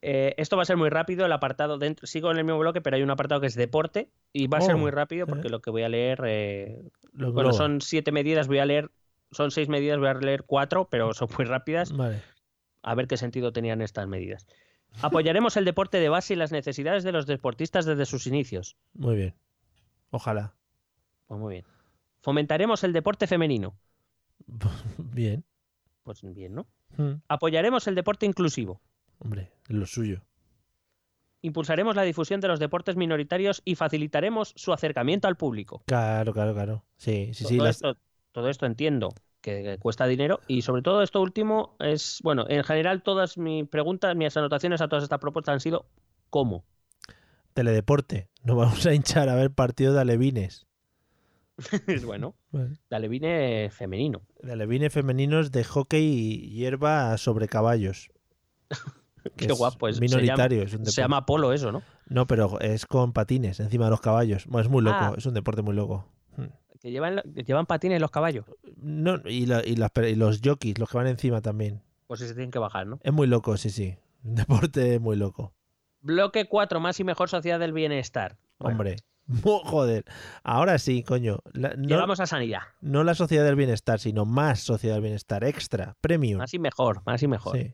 Eh, 0.01 0.33
esto 0.37 0.55
va 0.55 0.63
a 0.63 0.65
ser 0.65 0.77
muy 0.77 0.89
rápido, 0.89 1.25
el 1.25 1.31
apartado 1.31 1.77
dentro, 1.77 2.07
sigo 2.07 2.31
en 2.31 2.37
el 2.37 2.45
mismo 2.45 2.59
bloque, 2.59 2.79
pero 2.81 2.95
hay 2.95 3.03
un 3.03 3.11
apartado 3.11 3.41
que 3.41 3.47
es 3.47 3.55
deporte 3.55 4.09
y 4.31 4.47
va 4.47 4.59
a 4.59 4.61
ser 4.61 4.75
Oh, 4.75 4.77
muy 4.77 4.91
rápido 4.91 5.27
porque 5.27 5.47
eh. 5.47 5.51
lo 5.51 5.61
que 5.61 5.71
voy 5.71 5.83
a 5.83 5.89
leer, 5.89 6.21
eh, 6.25 6.81
bueno, 7.13 7.51
son 7.51 7.81
siete 7.81 8.11
medidas, 8.11 8.47
voy 8.47 8.59
a 8.59 8.65
leer, 8.65 8.91
son 9.31 9.51
seis 9.51 9.69
medidas, 9.69 9.99
voy 9.99 10.07
a 10.07 10.13
leer 10.15 10.43
cuatro, 10.45 10.87
pero 10.89 11.13
son 11.13 11.27
muy 11.37 11.45
rápidas, 11.45 11.91
Vale. 11.95 12.21
a 12.83 12.95
ver 12.95 13.07
qué 13.07 13.17
sentido 13.17 13.51
tenían 13.51 13.81
estas 13.81 14.07
medidas. 14.07 14.47
Apoyaremos 15.01 15.55
el 15.57 15.65
deporte 15.65 15.99
de 15.99 16.09
base 16.09 16.33
y 16.33 16.37
las 16.37 16.51
necesidades 16.51 17.03
de 17.03 17.11
los 17.11 17.27
deportistas 17.27 17.85
desde 17.85 18.05
sus 18.05 18.25
inicios. 18.25 18.75
Muy 18.93 19.15
bien. 19.15 19.35
Ojalá. 20.09 20.55
Pues 21.27 21.39
muy 21.39 21.53
bien. 21.53 21.65
Fomentaremos 22.21 22.83
el 22.83 22.91
deporte 22.91 23.27
femenino. 23.27 23.77
Bien. 24.97 25.43
Pues 26.03 26.21
bien, 26.23 26.55
¿no? 26.55 26.67
Mm. 26.97 27.21
Apoyaremos 27.27 27.87
el 27.87 27.93
deporte 27.93 28.25
inclusivo. 28.25 28.81
Hombre, 29.19 29.51
lo 29.67 29.85
suyo. 29.85 30.23
Impulsaremos 31.41 31.95
la 31.95 32.01
difusión 32.01 32.41
de 32.41 32.47
los 32.47 32.59
deportes 32.59 32.95
minoritarios 32.95 33.61
y 33.63 33.75
facilitaremos 33.75 34.53
su 34.57 34.73
acercamiento 34.73 35.27
al 35.27 35.37
público. 35.37 35.83
Claro, 35.85 36.33
claro, 36.33 36.53
claro. 36.53 36.83
Sí, 36.97 37.31
sí, 37.33 37.45
sí. 37.45 37.57
todo, 37.57 37.67
las- 37.67 37.75
esto, 37.77 37.95
todo 38.31 38.49
esto 38.49 38.65
entiendo 38.65 39.13
que, 39.41 39.63
que 39.63 39.77
cuesta 39.79 40.05
dinero 40.05 40.39
y 40.47 40.61
sobre 40.63 40.81
todo 40.81 41.01
esto 41.01 41.21
último 41.21 41.75
es, 41.79 42.19
bueno, 42.23 42.45
en 42.49 42.63
general 42.63 43.01
todas 43.03 43.37
mis 43.37 43.67
preguntas, 43.67 44.15
mis 44.15 44.35
anotaciones 44.37 44.81
a 44.81 44.87
todas 44.87 45.03
estas 45.03 45.19
propuestas 45.19 45.53
han 45.53 45.59
sido 45.61 45.85
¿cómo? 46.29 46.65
Teledeporte. 47.53 48.29
No 48.43 48.55
vamos 48.55 48.85
a 48.85 48.93
hinchar 48.93 49.29
a 49.29 49.35
ver 49.35 49.51
partido 49.51 49.93
de 49.93 50.01
alevines. 50.01 50.67
es 51.87 52.05
bueno, 52.05 52.35
Vale. 52.51 52.77
la 52.89 52.99
Levine 52.99 53.69
femenino. 53.69 54.21
De 54.41 54.89
femeninos 54.89 55.51
de 55.51 55.63
hockey 55.65 56.05
y 56.05 56.49
hierba 56.51 57.17
sobre 57.17 57.47
caballos. 57.49 58.09
Qué 59.35 59.45
es 59.47 59.57
guapo, 59.57 59.89
es- 59.89 59.97
se 59.97 60.01
minoritario. 60.01 60.63
es 60.63 60.73
un 60.73 60.85
Se 60.85 61.01
llama 61.01 61.25
polo 61.25 61.51
eso, 61.51 61.71
¿no? 61.73 61.83
No, 62.07 62.27
pero 62.27 62.59
es 62.61 62.85
con 62.85 63.11
patines 63.11 63.59
encima 63.59 63.85
de 63.85 63.91
los 63.91 63.99
caballos. 63.99 64.45
Bueno, 64.45 64.61
es 64.65 64.69
muy 64.71 64.81
loco, 64.81 64.97
Ah. 64.97 65.13
es 65.17 65.25
un 65.25 65.33
deporte 65.33 65.61
muy 65.61 65.75
loco. 65.75 66.05
Que 66.81 66.91
llevan, 66.91 67.21
llevan 67.45 67.65
patines 67.65 67.99
los 67.99 68.11
caballos. 68.11 68.45
No, 68.77 69.15
y, 69.25 69.45
la- 69.45 69.65
y 69.65 69.75
las 69.75 69.91
y 69.97 70.15
los 70.15 70.39
jockeys, 70.43 70.79
los 70.79 70.89
que 70.89 70.97
van 70.97 71.07
encima 71.07 71.41
también. 71.41 71.81
Pues 72.07 72.21
sí 72.21 72.27
se 72.27 72.33
tienen 72.33 72.51
que 72.51 72.59
bajar, 72.59 72.87
¿no? 72.87 72.99
Es 73.03 73.13
muy 73.13 73.27
loco, 73.27 73.57
sí, 73.57 73.69
sí. 73.69 73.95
Un 74.23 74.35
deporte 74.35 74.99
muy 74.99 75.15
loco. 75.17 75.53
Bloque 76.01 76.45
4, 76.47 76.79
más 76.79 76.99
y 76.99 77.03
mejor 77.03 77.29
sociedad 77.29 77.59
del 77.59 77.73
bienestar. 77.73 78.37
Bueno, 78.59 78.77
Hombre. 78.77 78.95
Joder. 79.43 80.05
Ahora 80.43 80.79
sí, 80.79 81.03
coño. 81.03 81.39
La- 81.53 81.75
no, 81.75 81.87
Llegamos 81.87 82.19
a 82.19 82.25
sanidad. 82.25 82.61
no 82.81 83.03
la 83.03 83.13
sociedad 83.13 83.43
del 83.45 83.55
bienestar, 83.55 83.99
sino 83.99 84.25
más 84.25 84.61
sociedad 84.61 84.95
del 84.95 85.03
bienestar. 85.03 85.43
Extra, 85.43 85.95
premium. 86.01 86.39
Más 86.39 86.53
y 86.53 86.59
mejor, 86.59 87.01
más 87.05 87.21
y 87.21 87.27
mejor. 87.27 87.57
Sí, 87.57 87.73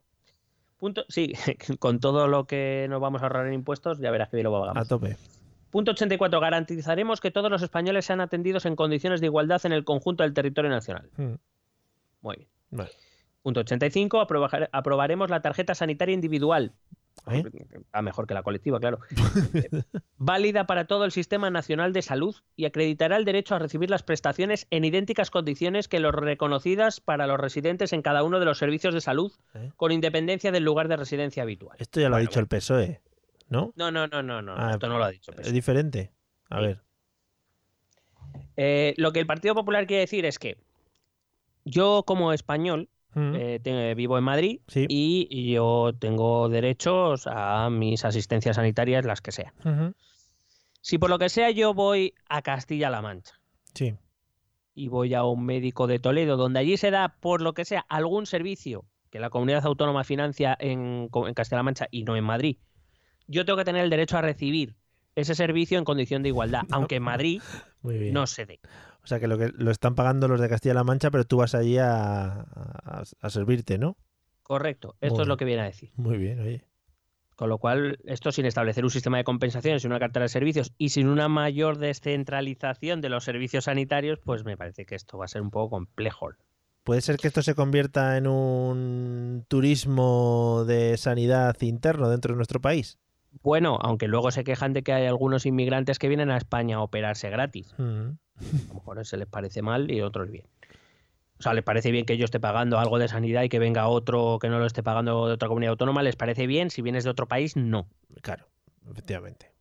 Punto, 0.78 1.06
sí, 1.08 1.34
con 1.80 2.00
todo 2.00 2.28
lo 2.28 2.46
que 2.48 2.88
nos 2.90 3.00
vamos 3.00 3.22
a 3.22 3.26
ahorrar 3.26 3.48
en 3.48 3.54
impuestos, 3.54 4.00
ya 4.00 4.12
verás 4.12 4.30
que 4.30 4.36
bien 4.38 4.46
lo 4.46 4.58
a 4.58 4.60
pagamos. 4.62 4.88
tope. 4.88 5.16
Punto 5.76 5.92
84. 5.92 6.40
Garantizaremos 6.40 7.20
que 7.20 7.32
todos 7.32 7.52
los 7.52 7.62
españoles 7.62 8.06
sean 8.06 8.22
atendidos 8.22 8.66
en 8.66 8.78
condiciones 8.78 9.20
de 9.20 9.26
igualdad 9.28 9.60
en 9.66 9.74
el 9.74 9.84
conjunto 9.84 10.24
del 10.24 10.34
territorio 10.34 10.72
nacional. 10.72 11.10
Mm. 11.18 11.34
Muy 12.22 12.36
bien. 12.38 12.50
Vale. 12.72 12.92
Punto 13.44 13.60
85. 13.60 14.22
aprobar- 14.22 14.70
aprobaremos 14.72 15.30
la 15.30 15.42
tarjeta 15.42 15.76
sanitaria 15.76 16.14
individual. 16.14 16.72
¿Eh? 17.30 17.44
Ah, 17.92 18.02
mejor 18.02 18.26
que 18.26 18.34
la 18.34 18.42
colectiva, 18.42 18.80
claro. 18.80 19.00
Válida 20.18 20.66
para 20.66 20.86
todo 20.86 21.04
el 21.04 21.12
Sistema 21.12 21.50
Nacional 21.50 21.92
de 21.92 22.02
Salud 22.04 22.38
y 22.56 22.64
acreditará 22.64 23.18
el 23.18 23.26
derecho 23.26 23.54
a 23.56 23.60
recibir 23.60 23.90
las 23.90 24.02
prestaciones 24.02 24.68
en 24.72 24.86
idénticas 24.86 25.30
condiciones 25.30 25.90
que 25.90 26.00
los 26.00 26.16
reconocidas 26.16 27.02
para 27.02 27.28
los 27.28 27.38
residentes 27.38 27.92
en 27.92 28.02
cada 28.02 28.24
uno 28.24 28.40
de 28.40 28.46
los 28.46 28.58
servicios 28.60 28.94
de 28.94 29.02
salud, 29.02 29.34
¿Eh? 29.56 29.72
con 29.76 29.92
independencia 29.92 30.54
del 30.54 30.64
lugar 30.64 30.88
de 30.88 30.96
residencia 30.96 31.44
habitual. 31.44 31.76
Esto 31.82 32.00
ya 32.00 32.08
lo 32.08 32.16
ha 32.16 32.20
Bueno, 32.20 32.30
dicho 32.30 32.40
el 32.40 32.48
PSOE, 32.48 33.02
¿no? 33.50 33.74
No, 33.76 33.92
no, 33.92 34.08
no, 34.08 34.22
no, 34.24 34.42
no. 34.42 34.56
Ah, 34.58 34.72
esto 34.72 34.88
no 34.88 34.98
lo 34.98 35.06
ha 35.06 35.12
dicho. 35.12 35.32
Es 35.38 35.52
diferente. 35.54 36.12
A 36.50 36.60
Sí. 36.60 36.66
ver. 36.66 36.82
Eh, 38.58 38.94
lo 38.98 39.12
que 39.12 39.20
el 39.20 39.28
Partido 39.28 39.56
Popular 39.56 39.86
quiere 39.88 40.02
decir 40.02 40.26
es 40.26 40.40
que 40.40 40.58
yo 41.66 42.04
como 42.06 42.32
español 42.34 42.90
Mm. 43.14 43.34
eh, 43.36 43.60
te- 43.64 43.96
vivo 43.96 44.18
en 44.18 44.26
Madrid 44.26 44.60
Sí. 44.68 44.86
y 44.90 45.52
yo 45.54 45.94
tengo 45.98 46.50
derechos 46.50 47.28
a 47.28 47.70
mis 47.70 48.04
asistencias 48.04 48.58
sanitarias, 48.58 49.06
las 49.06 49.22
que. 49.22 49.32
Ujú. 49.64 49.94
Si 50.82 50.98
por 50.98 51.10
lo 51.10 51.18
que 51.18 51.30
sea 51.30 51.50
yo 51.52 51.74
voy 51.74 52.14
a 52.28 52.42
Castilla-La 52.42 53.02
Mancha 53.02 53.40
Sí. 53.74 53.96
y 54.74 54.90
voy 54.90 55.14
a 55.14 55.24
un 55.24 55.46
médico 55.46 55.88
de 55.88 56.00
Toledo, 56.00 56.36
donde 56.36 56.60
allí 56.60 56.76
se 56.76 56.92
da, 56.92 57.16
por 57.22 57.42
lo 57.42 57.54
que 57.54 57.64
sea, 57.64 57.86
algún 57.88 58.26
servicio 58.26 58.84
que 59.10 59.20
la 59.20 59.30
comunidad 59.30 59.66
autónoma 59.66 60.04
financia 60.04 60.56
en, 60.60 61.10
en 61.14 61.34
Castilla-La 61.34 61.64
Mancha 61.64 61.88
y 61.92 62.04
no 62.04 62.18
en 62.18 62.24
Madrid, 62.26 62.58
yo 63.28 63.46
tengo 63.46 63.58
que 63.58 63.66
tener 63.66 63.84
el 63.84 63.90
derecho 63.90 64.18
a 64.18 64.22
recibir 64.22 64.76
ese 65.16 65.36
servicio 65.36 65.78
en 65.78 65.86
condición 65.86 66.24
de 66.24 66.30
igualdad, 66.30 66.64
aunque 66.72 66.96
en 66.96 67.04
Madrid 67.04 67.42
no 67.84 68.28
se 68.28 68.46
dé. 68.46 68.60
O 69.04 69.08
sea 69.08 69.20
que 69.20 69.28
lo 69.28 69.38
que 69.38 69.50
lo 69.50 69.72
están 69.72 69.96
pagando 69.96 70.28
los 70.28 70.40
de 70.40 70.50
Castilla-La 70.50 70.84
Mancha, 70.84 71.12
pero 71.12 71.26
tú 71.26 71.38
vas 71.38 71.54
allí 71.56 71.78
a, 71.78 72.42
a- 72.42 73.04
a 73.22 73.30
servirte, 73.30 73.78
¿no? 73.78 73.98
Correcto, 74.44 74.96
esto 75.02 75.18
Muy 75.18 75.24
es 75.24 75.28
lo 75.28 75.38
que 75.38 75.46
viene 75.46 75.62
a 75.64 75.66
decir. 75.66 75.92
Muy 75.96 76.18
bien, 76.18 76.40
oye. 76.40 76.66
Con 77.38 77.48
lo 77.50 77.60
cual, 77.60 78.00
esto 78.04 78.34
sin 78.34 78.46
establecer 78.46 78.84
un 78.84 78.90
sistema 78.92 79.16
de 79.18 79.24
compensaciones 79.24 79.84
y 79.84 79.88
una 79.88 80.00
cartera 80.00 80.24
de 80.24 80.30
servicios 80.30 80.74
y 80.78 80.90
sin 80.90 81.08
una 81.08 81.30
mayor 81.30 81.78
descentralización 81.78 83.00
de 83.00 83.08
los 83.10 83.24
servicios 83.24 83.66
sanitarios, 83.66 84.20
pues 84.20 84.44
me 84.44 84.58
parece 84.58 84.86
que 84.86 84.96
esto 84.96 85.18
va 85.18 85.26
a 85.26 85.30
ser 85.30 85.42
un 85.42 85.52
poco 85.52 85.70
complejo. 85.70 86.32
¿Puede 86.84 87.02
ser 87.02 87.18
que 87.18 87.28
esto 87.28 87.42
se 87.42 87.56
convierta 87.56 88.16
en 88.18 88.28
un 88.28 89.46
turismo 89.48 90.64
de 90.68 90.98
sanidad 90.98 91.60
interno 91.62 92.10
dentro 92.10 92.34
de 92.34 92.38
nuestro 92.38 92.62
país? 92.62 93.00
Bueno, 93.42 93.78
aunque 93.82 94.08
luego 94.08 94.32
se 94.32 94.44
quejan 94.44 94.74
de 94.74 94.84
que 94.84 94.94
hay 94.94 95.06
algunos 95.06 95.46
inmigrantes 95.46 96.00
que 96.00 96.08
vienen 96.08 96.32
a 96.32 96.38
España 96.38 96.78
a 96.78 96.82
operarse 96.82 97.30
gratis. 97.30 97.74
Mm. 97.78 98.10
A 98.38 98.68
lo 98.68 98.74
mejor 98.76 99.06
se 99.06 99.18
les 99.18 99.28
parece 99.28 99.62
mal 99.62 99.92
y 99.92 100.02
otros 100.02 100.30
bien. 100.30 100.46
O 101.38 101.44
sea, 101.44 101.54
les 101.54 101.64
parece 101.64 101.92
bien 101.92 102.06
que 102.06 102.18
yo 102.18 102.26
esté 102.26 102.40
pagando 102.40 102.80
algo 102.80 102.98
de 102.98 103.08
sanidad 103.08 103.44
y 103.44 103.50
que 103.50 103.60
venga 103.60 103.88
otro 103.88 104.40
que 104.40 104.50
no 104.50 104.60
lo 104.60 104.66
esté 104.66 104.84
pagando 104.84 105.28
de 105.28 105.34
otra 105.34 105.50
comunidad 105.50 105.72
autónoma. 105.72 106.02
¿Les 106.02 106.16
parece 106.16 106.48
bien? 106.48 106.70
Si 106.70 106.82
vienes 106.82 107.04
de 107.04 107.10
otro 107.10 107.28
país, 107.28 107.58
no. 107.58 107.90
Claro, 108.22 108.48
efectivamente. 108.90 109.52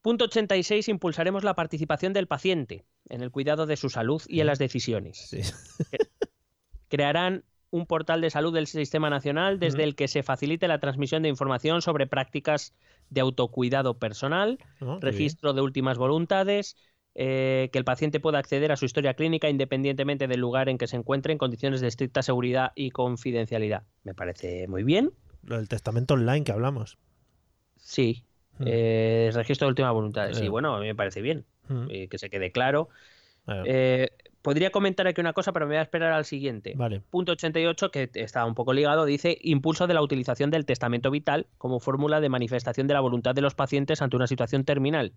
Punto 0.00 0.24
86. 0.24 0.88
Impulsaremos 0.88 1.44
la 1.44 1.54
participación 1.54 2.12
del 2.12 2.26
paciente 2.26 2.84
en 3.08 3.22
el 3.22 3.30
cuidado 3.30 3.66
de 3.66 3.76
su 3.76 3.88
salud 3.88 4.20
y 4.26 4.40
en 4.40 4.48
las 4.48 4.58
decisiones. 4.58 5.28
Sí. 5.28 5.42
Crearán 6.88 7.44
un 7.72 7.86
portal 7.86 8.20
de 8.20 8.30
salud 8.30 8.52
del 8.52 8.66
Sistema 8.66 9.08
Nacional 9.10 9.58
desde 9.58 9.82
el 9.82 9.96
que 9.96 10.06
se 10.06 10.22
facilite 10.22 10.68
la 10.68 10.78
transmisión 10.78 11.22
de 11.22 11.30
información 11.30 11.80
sobre 11.80 12.06
prácticas 12.06 12.74
de 13.08 13.22
autocuidado 13.22 13.98
personal, 13.98 14.58
bien. 14.80 15.00
registro 15.00 15.54
de 15.54 15.62
últimas 15.62 15.96
voluntades, 15.96 16.76
eh, 17.14 17.70
que 17.72 17.78
el 17.78 17.84
paciente 17.84 18.20
pueda 18.20 18.38
acceder 18.38 18.72
a 18.72 18.76
su 18.76 18.84
historia 18.84 19.14
clínica 19.14 19.48
independientemente 19.48 20.28
del 20.28 20.40
lugar 20.40 20.68
en 20.68 20.76
que 20.78 20.86
se 20.86 20.96
encuentre 20.96 21.32
en 21.32 21.38
condiciones 21.38 21.80
de 21.80 21.88
estricta 21.88 22.22
seguridad 22.22 22.72
y 22.74 22.90
confidencialidad. 22.90 23.84
Me 24.04 24.14
parece 24.14 24.68
muy 24.68 24.82
bien. 24.84 25.10
Lo 25.42 25.56
del 25.56 25.68
testamento 25.68 26.14
online 26.14 26.44
que 26.44 26.52
hablamos. 26.52 26.98
Sí. 27.78 28.22
Mm. 28.58 28.64
Eh, 28.66 29.30
registro 29.32 29.66
de 29.66 29.70
últimas 29.70 29.92
voluntades. 29.94 30.36
Sí, 30.36 30.44
Eh. 30.46 30.48
bueno, 30.50 30.74
a 30.76 30.80
mí 30.80 30.86
me 30.86 30.94
parece 30.94 31.22
bien. 31.22 31.46
Mm. 31.68 31.86
eh, 31.90 32.08
que 32.08 32.18
se 32.18 32.28
quede 32.28 32.52
claro. 32.52 32.90
Claro. 33.44 33.64
Eh, 33.66 34.10
podría 34.42 34.70
comentar 34.70 35.06
aquí 35.06 35.20
una 35.20 35.32
cosa, 35.32 35.52
pero 35.52 35.66
me 35.66 35.70
voy 35.74 35.78
a 35.78 35.82
esperar 35.82 36.12
al 36.12 36.24
siguiente. 36.24 36.74
Vale. 36.76 37.00
Punto 37.00 37.32
88, 37.32 37.90
que 37.90 38.10
está 38.14 38.44
un 38.44 38.54
poco 38.54 38.72
ligado, 38.72 39.04
dice 39.04 39.38
impulso 39.40 39.86
de 39.86 39.94
la 39.94 40.02
utilización 40.02 40.50
del 40.50 40.66
testamento 40.66 41.10
vital 41.10 41.46
como 41.58 41.80
fórmula 41.80 42.20
de 42.20 42.28
manifestación 42.28 42.86
de 42.88 42.94
la 42.94 43.00
voluntad 43.00 43.34
de 43.34 43.40
los 43.40 43.54
pacientes 43.54 44.02
ante 44.02 44.16
una 44.16 44.26
situación 44.26 44.64
terminal. 44.64 45.14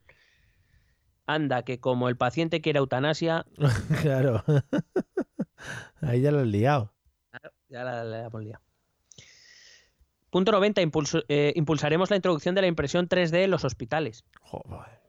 Anda, 1.28 1.64
que 1.64 1.80
como 1.80 2.08
el 2.08 2.18
paciente 2.18 2.62
quiere 2.62 2.78
eutanasia, 2.80 3.46
claro. 4.04 4.44
Ahí 6.02 6.22
ya 6.22 6.32
lo 6.32 6.40
has 6.42 6.48
liado. 6.48 6.94
ya 7.68 7.84
la, 7.84 8.04
la 8.04 8.26
hemos 8.28 8.44
liado. 8.44 8.62
Punto 10.30 10.52
90, 10.52 10.82
impulso- 10.82 11.24
eh, 11.30 11.54
impulsaremos 11.56 12.10
la 12.10 12.18
introducción 12.18 12.56
de 12.56 12.62
la 12.62 12.68
impresión 12.68 13.08
3D 13.08 13.46
en 13.46 13.52
los 13.52 13.64
hospitales. 13.64 14.26
Joder. 14.42 15.00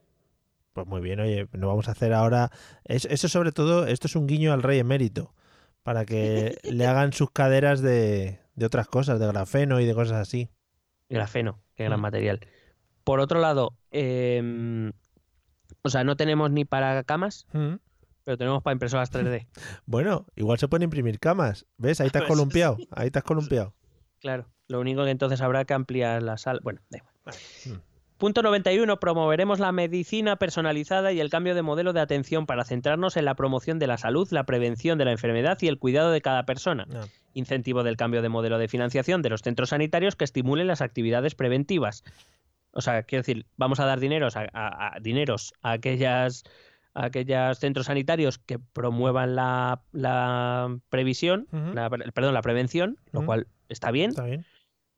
Pues 0.76 0.86
muy 0.86 1.00
bien, 1.00 1.20
oye, 1.20 1.48
no 1.52 1.68
vamos 1.68 1.88
a 1.88 1.92
hacer 1.92 2.12
ahora. 2.12 2.50
es- 2.84 3.06
Eso, 3.06 3.28
sobre 3.30 3.50
todo, 3.50 3.86
esto 3.86 4.08
es 4.08 4.14
un 4.14 4.26
guiño 4.26 4.52
al 4.52 4.62
rey 4.62 4.78
emérito. 4.78 5.34
Para 5.82 6.04
que 6.04 6.58
le 6.64 6.86
hagan 6.86 7.14
sus 7.14 7.30
caderas 7.30 7.80
de, 7.80 8.40
de 8.56 8.66
otras 8.66 8.86
cosas, 8.86 9.18
de 9.18 9.26
grafeno 9.26 9.80
y 9.80 9.86
de 9.86 9.94
cosas 9.94 10.18
así. 10.18 10.50
Grafeno, 11.08 11.62
qué 11.74 11.84
gran 11.84 11.98
Mm. 11.98 12.02
material. 12.02 12.40
Por 13.04 13.20
otro 13.20 13.40
lado, 13.40 13.78
em, 13.90 14.92
o 15.80 15.88
sea, 15.88 16.04
no 16.04 16.14
tenemos 16.16 16.50
ni 16.50 16.66
para 16.66 17.02
camas, 17.04 17.46
Mm. 17.54 17.76
pero 18.24 18.36
tenemos 18.36 18.62
para 18.62 18.72
impresoras 18.74 19.10
3D. 19.10 19.46
Bueno, 19.86 20.26
igual 20.36 20.58
se 20.58 20.68
pueden 20.68 20.82
imprimir 20.82 21.18
camas. 21.18 21.64
¿Ves? 21.78 22.02
Ahí 22.02 22.10
te 22.10 22.18
has 22.18 22.24
Pues, 22.24 22.36
columpiado. 22.36 22.76
Ahí 22.90 23.10
te 23.10 23.18
has 23.20 23.24
columpiado. 23.24 23.72
Claro, 24.20 24.46
lo 24.68 24.78
único 24.78 25.04
que 25.04 25.10
entonces 25.10 25.40
habrá 25.40 25.64
que 25.64 25.72
ampliar 25.72 26.22
la 26.22 26.36
sala. 26.36 26.60
Bueno, 26.62 26.82
da 26.90 26.98
igual. 26.98 27.34
Mm. 27.64 27.95
Punto 28.18 28.40
91. 28.42 28.98
Promoveremos 28.98 29.60
la 29.60 29.72
medicina 29.72 30.36
personalizada 30.36 31.12
y 31.12 31.20
el 31.20 31.28
cambio 31.28 31.54
de 31.54 31.60
modelo 31.62 31.92
de 31.92 32.00
atención 32.00 32.46
para 32.46 32.64
centrarnos 32.64 33.16
en 33.18 33.26
la 33.26 33.34
promoción 33.34 33.78
de 33.78 33.86
la 33.86 33.98
salud, 33.98 34.26
la 34.30 34.44
prevención 34.44 34.96
de 34.96 35.04
la 35.04 35.12
enfermedad 35.12 35.58
y 35.60 35.68
el 35.68 35.78
cuidado 35.78 36.10
de 36.10 36.22
cada 36.22 36.46
persona. 36.46 36.86
Incentivo 37.34 37.82
del 37.82 37.98
cambio 37.98 38.22
de 38.22 38.30
modelo 38.30 38.56
de 38.58 38.68
financiación 38.68 39.20
de 39.20 39.28
los 39.28 39.42
centros 39.42 39.68
sanitarios 39.68 40.16
que 40.16 40.24
estimulen 40.24 40.66
las 40.66 40.80
actividades 40.80 41.34
preventivas. 41.34 42.04
O 42.72 42.80
sea, 42.80 43.02
quiero 43.02 43.20
decir, 43.20 43.44
vamos 43.58 43.80
a 43.80 43.86
dar 43.86 44.00
dineros 44.00 44.36
a, 44.36 44.46
a- 44.52 44.94
a- 44.96 45.00
dineros 45.00 45.52
a 45.62 45.72
aquellas 45.72 46.44
a 46.94 47.06
aquellos 47.06 47.58
centros 47.58 47.86
sanitarios 47.86 48.38
que 48.38 48.58
promuevan 48.58 49.36
la, 49.36 49.82
la 49.92 50.74
previsión, 50.88 51.46
Ujú. 51.52 51.74
la- 51.74 51.90
perdón, 51.90 52.32
la 52.32 52.40
prevención, 52.40 52.96
lo 53.12 53.26
cual 53.26 53.48
está 53.68 53.90
bien, 53.90 54.10
Está 54.10 54.24
bien. 54.24 54.46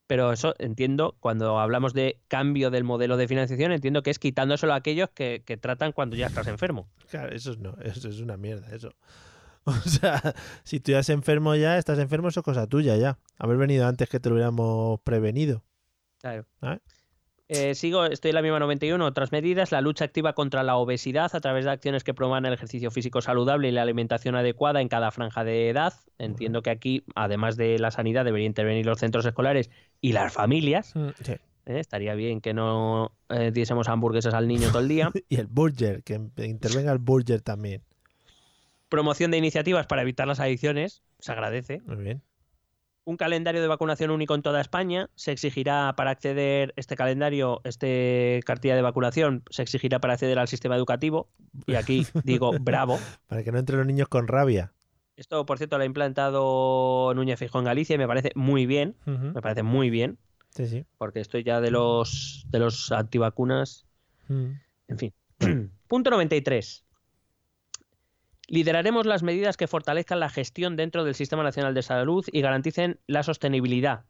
Pero 0.09 0.33
eso 0.33 0.55
entiendo, 0.59 1.15
cuando 1.21 1.61
hablamos 1.61 1.93
de 1.93 2.19
cambio 2.29 2.71
del 2.71 2.83
modelo 2.83 3.19
de 3.19 3.29
financiación, 3.29 3.73
entiendo 3.73 4.03
que 4.03 4.11
es 4.11 4.19
quitándoselo 4.19 4.73
a 4.73 4.77
aquellos 4.77 5.11
que, 5.11 5.43
que 5.45 5.59
tratan 5.59 5.93
cuando 5.93 6.17
ya 6.17 6.27
estás 6.27 6.49
enfermo. 6.49 6.89
Claro, 7.11 7.33
eso 7.33 7.53
es 7.53 7.59
no, 7.59 7.77
eso 7.83 8.09
es 8.09 8.19
una 8.19 8.37
mierda, 8.37 8.75
eso. 8.75 8.91
O 9.65 9.73
sea, 9.75 10.35
si 10.65 10.81
tú 10.81 10.93
ya 10.93 11.01
estás 11.01 11.15
enfermo 11.15 11.55
ya, 11.55 11.77
estás 11.77 11.99
enfermo, 11.99 12.29
eso 12.29 12.41
es 12.41 12.45
cosa 12.45 12.67
tuya 12.67 12.97
ya. 12.97 13.19
Haber 13.37 13.59
venido 13.59 13.87
antes 13.87 14.09
que 14.09 14.19
te 14.19 14.31
lo 14.31 14.37
hubiéramos 14.37 14.99
prevenido. 15.01 15.63
Claro. 16.23 16.47
¿Ah? 16.63 16.79
Eh, 17.49 17.75
sigo, 17.75 18.05
estoy 18.05 18.31
en 18.31 18.35
la 18.35 18.43
misma 18.43 18.59
91. 18.59 19.05
Otras 19.05 19.33
medidas, 19.33 19.73
la 19.73 19.81
lucha 19.81 20.05
activa 20.05 20.35
contra 20.35 20.63
la 20.63 20.77
obesidad 20.77 21.35
a 21.35 21.41
través 21.41 21.65
de 21.65 21.71
acciones 21.71 22.05
que 22.05 22.13
promuevan 22.13 22.45
el 22.45 22.53
ejercicio 22.53 22.91
físico 22.91 23.23
saludable 23.23 23.69
y 23.69 23.73
la 23.73 23.83
alimentación 23.83 24.37
adecuada 24.37 24.83
en 24.83 24.89
cada 24.89 25.11
franja 25.11 25.45
de 25.45 25.71
edad. 25.71 25.95
Entiendo 26.19 26.61
que 26.61 26.69
aquí, 26.71 27.05
además 27.15 27.57
de 27.57 27.79
la 27.79 27.91
sanidad, 27.91 28.27
deberían 28.27 28.51
intervenir 28.51 28.85
los 28.85 28.99
centros 28.99 29.25
escolares 29.25 29.71
y 30.03 30.13
las 30.13 30.35
familias. 30.35 30.95
Mm, 30.95 31.09
sí. 31.23 31.33
¿eh? 31.33 31.41
Estaría 31.81 32.15
bien 32.15 32.43
que 32.43 32.53
no 32.53 33.13
eh, 33.31 33.51
diésemos 33.51 33.89
hamburguesas 33.89 34.35
al 34.35 34.47
niño 34.47 34.69
todo 34.69 34.81
el 34.81 34.89
día. 34.89 35.11
Y 35.31 35.37
el 35.37 35.47
burger, 35.47 36.03
que 36.03 36.21
intervenga 36.45 36.93
el 36.93 36.99
burger 36.99 37.41
también. 37.41 37.83
Promoción 38.91 39.31
de 39.31 39.39
iniciativas 39.39 39.87
para 39.87 40.03
evitar 40.03 40.27
las 40.27 40.41
adicciones, 40.41 41.03
se 41.19 41.33
agradece. 41.33 41.81
Muy 41.87 41.97
bien. 41.97 42.23
Un 43.09 43.17
calendario 43.17 43.63
de 43.63 43.69
vacunación 43.69 44.11
único 44.11 44.35
en 44.35 44.43
toda 44.43 44.61
España. 44.61 45.09
Se 45.15 45.33
exigirá 45.33 45.95
para 45.97 46.11
acceder 46.11 46.75
este 46.77 46.95
calendario, 46.95 47.63
este 47.65 48.43
cartilla 48.45 48.77
de 48.77 48.83
vacunación, 48.83 49.45
se 49.49 49.63
exigirá 49.63 49.99
para 49.99 50.13
acceder 50.13 50.39
al 50.39 50.47
sistema 50.47 50.77
educativo. 50.77 51.31
Y 51.67 51.77
aquí 51.77 52.07
digo, 52.25 52.53
bravo. 52.61 52.99
Para 53.27 53.43
que 53.43 53.51
no 53.51 53.59
entren 53.59 53.79
los 53.79 53.87
niños 53.87 54.09
con 54.09 54.29
rabia. 54.29 54.75
Esto, 55.17 55.47
por 55.47 55.57
cierto, 55.57 55.79
lo 55.79 55.85
ha 55.85 55.87
implantado 55.87 57.13
Núñez 57.15 57.39
Fijo 57.39 57.59
en 57.59 57.65
Galicia 57.65 57.95
y 57.95 57.99
me 57.99 58.07
parece 58.07 58.31
muy 58.35 58.67
bien. 58.67 58.95
Me 59.07 59.41
parece 59.41 59.63
muy 59.63 59.89
bien, 59.89 60.19
Sí, 60.51 60.67
sí. 60.67 60.85
porque 60.99 61.21
estoy 61.21 61.45
ya 61.45 61.63
de 61.63 61.71
los, 61.71 62.45
de 62.51 62.59
los 62.59 62.93
antivacunas. 62.93 63.87
Mm. 64.29 64.51
En 64.89 64.99
fin. 64.99 65.15
Punto 65.89 66.11
93. 66.11 66.85
Lideraremos 68.49 69.07
las 69.07 69.23
medidas 69.23 69.57
que 69.57 69.69
fortalezcan 69.69 70.21
la 70.21 70.31
gestión 70.31 70.75
dentro 70.75 71.05
del 71.05 71.15
Sistema 71.15 71.43
Nacional 71.43 71.75
de 71.75 71.83
Salud 71.83 72.25
y 72.33 72.41
garanticen 72.41 72.99
la 73.07 73.23
sostenibilidad. 73.23 74.05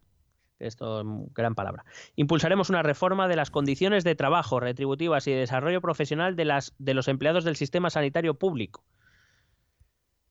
Esto 0.60 1.00
es 1.00 1.06
gran 1.34 1.54
palabra. 1.54 1.84
Impulsaremos 2.16 2.70
una 2.70 2.82
reforma 2.82 3.28
de 3.28 3.36
las 3.36 3.50
condiciones 3.50 4.04
de 4.04 4.14
trabajo, 4.14 4.60
retributivas 4.60 5.26
y 5.26 5.32
de 5.32 5.38
desarrollo 5.38 5.80
profesional 5.80 6.36
de, 6.36 6.44
las, 6.44 6.74
de 6.78 6.94
los 6.94 7.08
empleados 7.08 7.44
del 7.44 7.56
sistema 7.56 7.90
sanitario 7.90 8.34
público. 8.34 8.84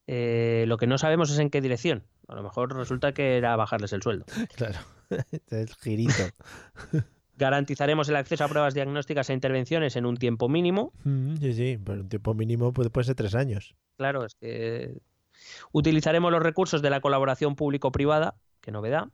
Eh, 0.07 0.63
lo 0.67 0.77
que 0.77 0.87
no 0.87 0.97
sabemos 0.97 1.29
es 1.29 1.39
en 1.39 1.49
qué 1.49 1.59
dirección. 1.59 2.03
A 2.29 2.35
lo 2.35 2.43
mejor 2.43 2.73
resulta 2.75 3.13
que 3.13 3.37
era 3.37 3.55
bajarles 3.55 3.93
el 3.93 4.01
sueldo. 4.01 4.25
Claro. 4.55 4.79
Es 5.09 5.51
el 5.51 5.73
girito. 5.75 6.23
Garantizaremos 7.37 8.09
el 8.09 8.15
acceso 8.15 8.43
a 8.43 8.47
pruebas 8.47 8.73
diagnósticas 8.73 9.29
e 9.29 9.33
intervenciones 9.33 9.95
en 9.95 10.05
un 10.05 10.17
tiempo 10.17 10.49
mínimo. 10.49 10.91
Mm, 11.03 11.35
Sí, 11.37 11.53
sí. 11.53 11.79
Pero 11.83 12.01
un 12.01 12.09
tiempo 12.09 12.33
mínimo 12.33 12.73
puede, 12.73 12.89
puede 12.89 13.05
ser 13.05 13.15
tres 13.15 13.35
años. 13.35 13.75
Claro, 13.95 14.25
es 14.25 14.35
que 14.35 14.97
utilizaremos 15.71 16.31
los 16.31 16.41
recursos 16.41 16.81
de 16.81 16.89
la 16.89 16.99
colaboración 16.99 17.55
público-privada, 17.55 18.35
qué 18.61 18.71
novedad. 18.71 19.09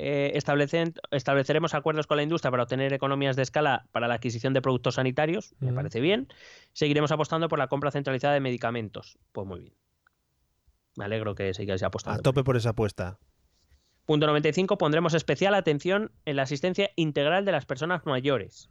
Eh, 0.00 0.32
establecen- 0.36 0.94
estableceremos 1.10 1.74
acuerdos 1.74 2.06
con 2.06 2.16
la 2.18 2.22
industria 2.22 2.52
para 2.52 2.62
obtener 2.62 2.92
economías 2.92 3.34
de 3.34 3.42
escala 3.42 3.86
para 3.90 4.06
la 4.06 4.14
adquisición 4.14 4.52
de 4.52 4.62
productos 4.62 4.94
sanitarios, 4.94 5.54
me 5.58 5.72
parece 5.72 6.00
bien. 6.00 6.28
Seguiremos 6.72 7.10
apostando 7.10 7.48
por 7.48 7.58
la 7.58 7.66
compra 7.66 7.90
centralizada 7.90 8.34
de 8.34 8.40
medicamentos, 8.40 9.18
pues 9.32 9.46
muy 9.46 9.60
bien. 9.60 9.74
Me 10.96 11.04
alegro 11.04 11.34
que 11.34 11.52
sigáis 11.52 11.82
A 11.82 11.86
apostando. 11.88 12.22
tope 12.22 12.44
por 12.44 12.56
esa 12.56 12.70
apuesta. 12.70 13.18
Punto 14.08 14.26
95. 14.26 14.78
Pondremos 14.78 15.12
especial 15.12 15.54
atención 15.54 16.10
en 16.24 16.36
la 16.36 16.44
asistencia 16.44 16.88
integral 16.96 17.44
de 17.44 17.52
las 17.52 17.66
personas 17.66 18.06
mayores. 18.06 18.66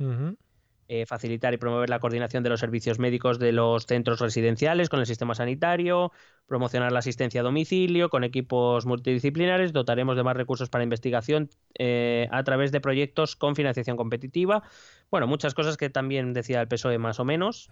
Eh, 0.88 1.06
facilitar 1.06 1.54
y 1.54 1.58
promover 1.58 1.92
la 1.92 2.00
coordinación 2.00 2.42
de 2.42 2.50
los 2.50 2.60
servicios 2.60 2.98
médicos 2.98 3.38
de 3.38 3.52
los 3.52 3.86
centros 3.86 4.20
residenciales 4.20 4.90
con 4.90 5.00
el 5.00 5.06
sistema 5.06 5.36
sanitario, 5.36 6.12
promocionar 6.48 6.92
la 6.92 7.00
asistencia 7.00 7.42
a 7.42 7.44
domicilio 7.44 8.10
con 8.10 8.24
equipos 8.24 8.88
multidisciplinares, 8.88 9.74
dotaremos 9.74 10.18
de 10.18 10.24
más 10.24 10.36
recursos 10.36 10.70
para 10.72 10.84
investigación 10.84 11.52
eh, 11.78 12.28
a 12.32 12.44
través 12.44 12.72
de 12.72 12.82
proyectos 12.82 13.36
con 13.36 13.56
financiación 13.56 13.96
competitiva. 13.96 14.64
Bueno, 15.12 15.28
muchas 15.28 15.54
cosas 15.54 15.78
que 15.78 15.92
también 15.92 16.34
decía 16.34 16.62
el 16.62 16.68
PSOE 16.68 16.98
más 16.98 17.20
o 17.20 17.26
menos. 17.26 17.70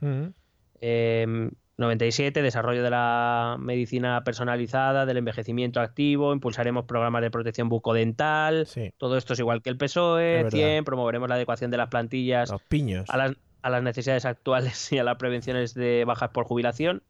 97, 1.77 2.41
desarrollo 2.41 2.84
de 2.84 2.89
la 2.89 3.57
medicina 3.60 4.23
personalizada, 4.23 5.06
del 5.06 5.18
envejecimiento 5.18 5.81
activo, 5.81 6.34
impulsaremos 6.34 6.85
programas 6.85 7.22
de 7.22 7.31
protección 7.31 7.68
bucodental. 7.69 8.65
Sí. 8.65 8.93
Todo 8.97 9.18
esto 9.18 9.34
es 9.34 9.39
igual 9.39 9.61
que 9.61 9.69
el 9.69 9.77
PSOE. 9.77 10.43
verdad. 10.43 10.52
100, 10.52 10.85
promoveremos 10.85 11.27
la 11.27 11.35
adecuación 11.35 11.72
de 11.72 11.77
las 11.77 11.89
plantillas 11.89 12.49
Los 12.49 12.61
piños. 12.64 13.10
a 13.10 13.18
las, 13.18 13.34
a 13.61 13.69
las 13.69 13.84
necesidades 13.84 14.26
actuales 14.26 14.89
y 14.93 14.99
a 14.99 15.03
las 15.03 15.18
prevenciones 15.18 15.73
de 15.73 16.06
bajas 16.06 16.30
por 16.30 16.45
jubilación, 16.45 17.03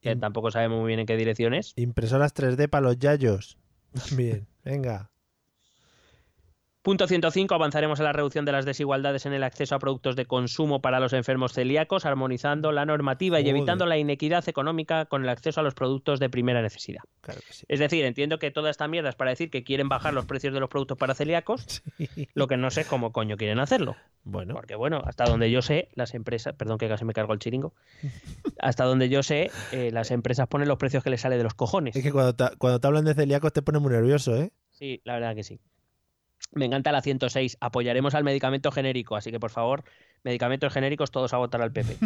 que 0.00 0.14
tampoco 0.16 0.50
sabemos 0.50 0.80
muy 0.80 0.88
bien 0.88 1.00
en 1.00 1.06
qué 1.06 1.16
dirección 1.16 1.54
es. 1.54 1.72
Impresoras 1.76 2.34
3D 2.34 2.68
para 2.68 2.82
los 2.82 2.98
yayos. 2.98 3.56
Bien, 4.16 4.46
venga. 4.64 5.10
Punto 6.84 7.06
105, 7.06 7.54
avanzaremos 7.54 7.98
en 7.98 8.04
la 8.04 8.12
reducción 8.12 8.44
de 8.44 8.52
las 8.52 8.66
desigualdades 8.66 9.24
en 9.24 9.32
el 9.32 9.42
acceso 9.42 9.74
a 9.74 9.78
productos 9.78 10.16
de 10.16 10.26
consumo 10.26 10.82
para 10.82 11.00
los 11.00 11.14
enfermos 11.14 11.54
celíacos, 11.54 12.04
armonizando 12.04 12.72
la 12.72 12.84
normativa 12.84 13.40
y 13.40 13.48
evitando 13.48 13.86
la 13.86 13.96
inequidad 13.96 14.46
económica 14.50 15.06
con 15.06 15.22
el 15.22 15.30
acceso 15.30 15.60
a 15.60 15.62
los 15.62 15.72
productos 15.72 16.20
de 16.20 16.28
primera 16.28 16.60
necesidad. 16.60 17.00
Claro 17.22 17.40
que 17.40 17.54
sí. 17.54 17.64
Es 17.70 17.80
decir, 17.80 18.04
entiendo 18.04 18.38
que 18.38 18.50
toda 18.50 18.68
esta 18.68 18.86
mierda 18.86 19.08
es 19.08 19.14
para 19.14 19.30
decir 19.30 19.48
que 19.48 19.64
quieren 19.64 19.88
bajar 19.88 20.12
los 20.12 20.26
precios 20.26 20.52
de 20.52 20.60
los 20.60 20.68
productos 20.68 20.98
para 20.98 21.14
celíacos, 21.14 21.82
lo 22.34 22.48
que 22.48 22.58
no 22.58 22.70
sé 22.70 22.84
cómo 22.84 23.12
coño 23.12 23.38
quieren 23.38 23.60
hacerlo. 23.60 23.96
Bueno, 24.22 24.52
Porque 24.52 24.74
bueno, 24.74 25.00
hasta 25.06 25.24
donde 25.24 25.50
yo 25.50 25.62
sé, 25.62 25.88
las 25.94 26.12
empresas, 26.12 26.54
perdón 26.54 26.76
que 26.76 26.86
casi 26.86 27.06
me 27.06 27.14
cargo 27.14 27.32
el 27.32 27.38
chiringo, 27.38 27.72
hasta 28.58 28.84
donde 28.84 29.08
yo 29.08 29.22
sé, 29.22 29.50
eh, 29.72 29.90
las 29.90 30.10
empresas 30.10 30.48
ponen 30.48 30.68
los 30.68 30.76
precios 30.76 31.02
que 31.02 31.08
les 31.08 31.22
sale 31.22 31.38
de 31.38 31.44
los 31.44 31.54
cojones. 31.54 31.96
es 31.96 32.02
que 32.02 32.12
cuando 32.12 32.34
te, 32.34 32.44
cuando 32.58 32.78
te 32.78 32.86
hablan 32.86 33.06
de 33.06 33.14
celíacos 33.14 33.54
te 33.54 33.62
pone 33.62 33.78
muy 33.78 33.90
nervioso, 33.90 34.36
¿eh? 34.36 34.52
Sí, 34.70 35.00
la 35.04 35.14
verdad 35.14 35.34
que 35.34 35.44
sí. 35.44 35.60
Me 36.54 36.66
encanta 36.66 36.92
la 36.92 37.02
106. 37.02 37.58
Apoyaremos 37.60 38.14
al 38.14 38.24
medicamento 38.24 38.70
genérico, 38.70 39.16
así 39.16 39.30
que 39.30 39.40
por 39.40 39.50
favor, 39.50 39.84
medicamentos 40.22 40.72
genéricos 40.72 41.10
todos 41.10 41.32
a 41.34 41.38
votar 41.38 41.62
al 41.62 41.72
PP. 41.72 41.98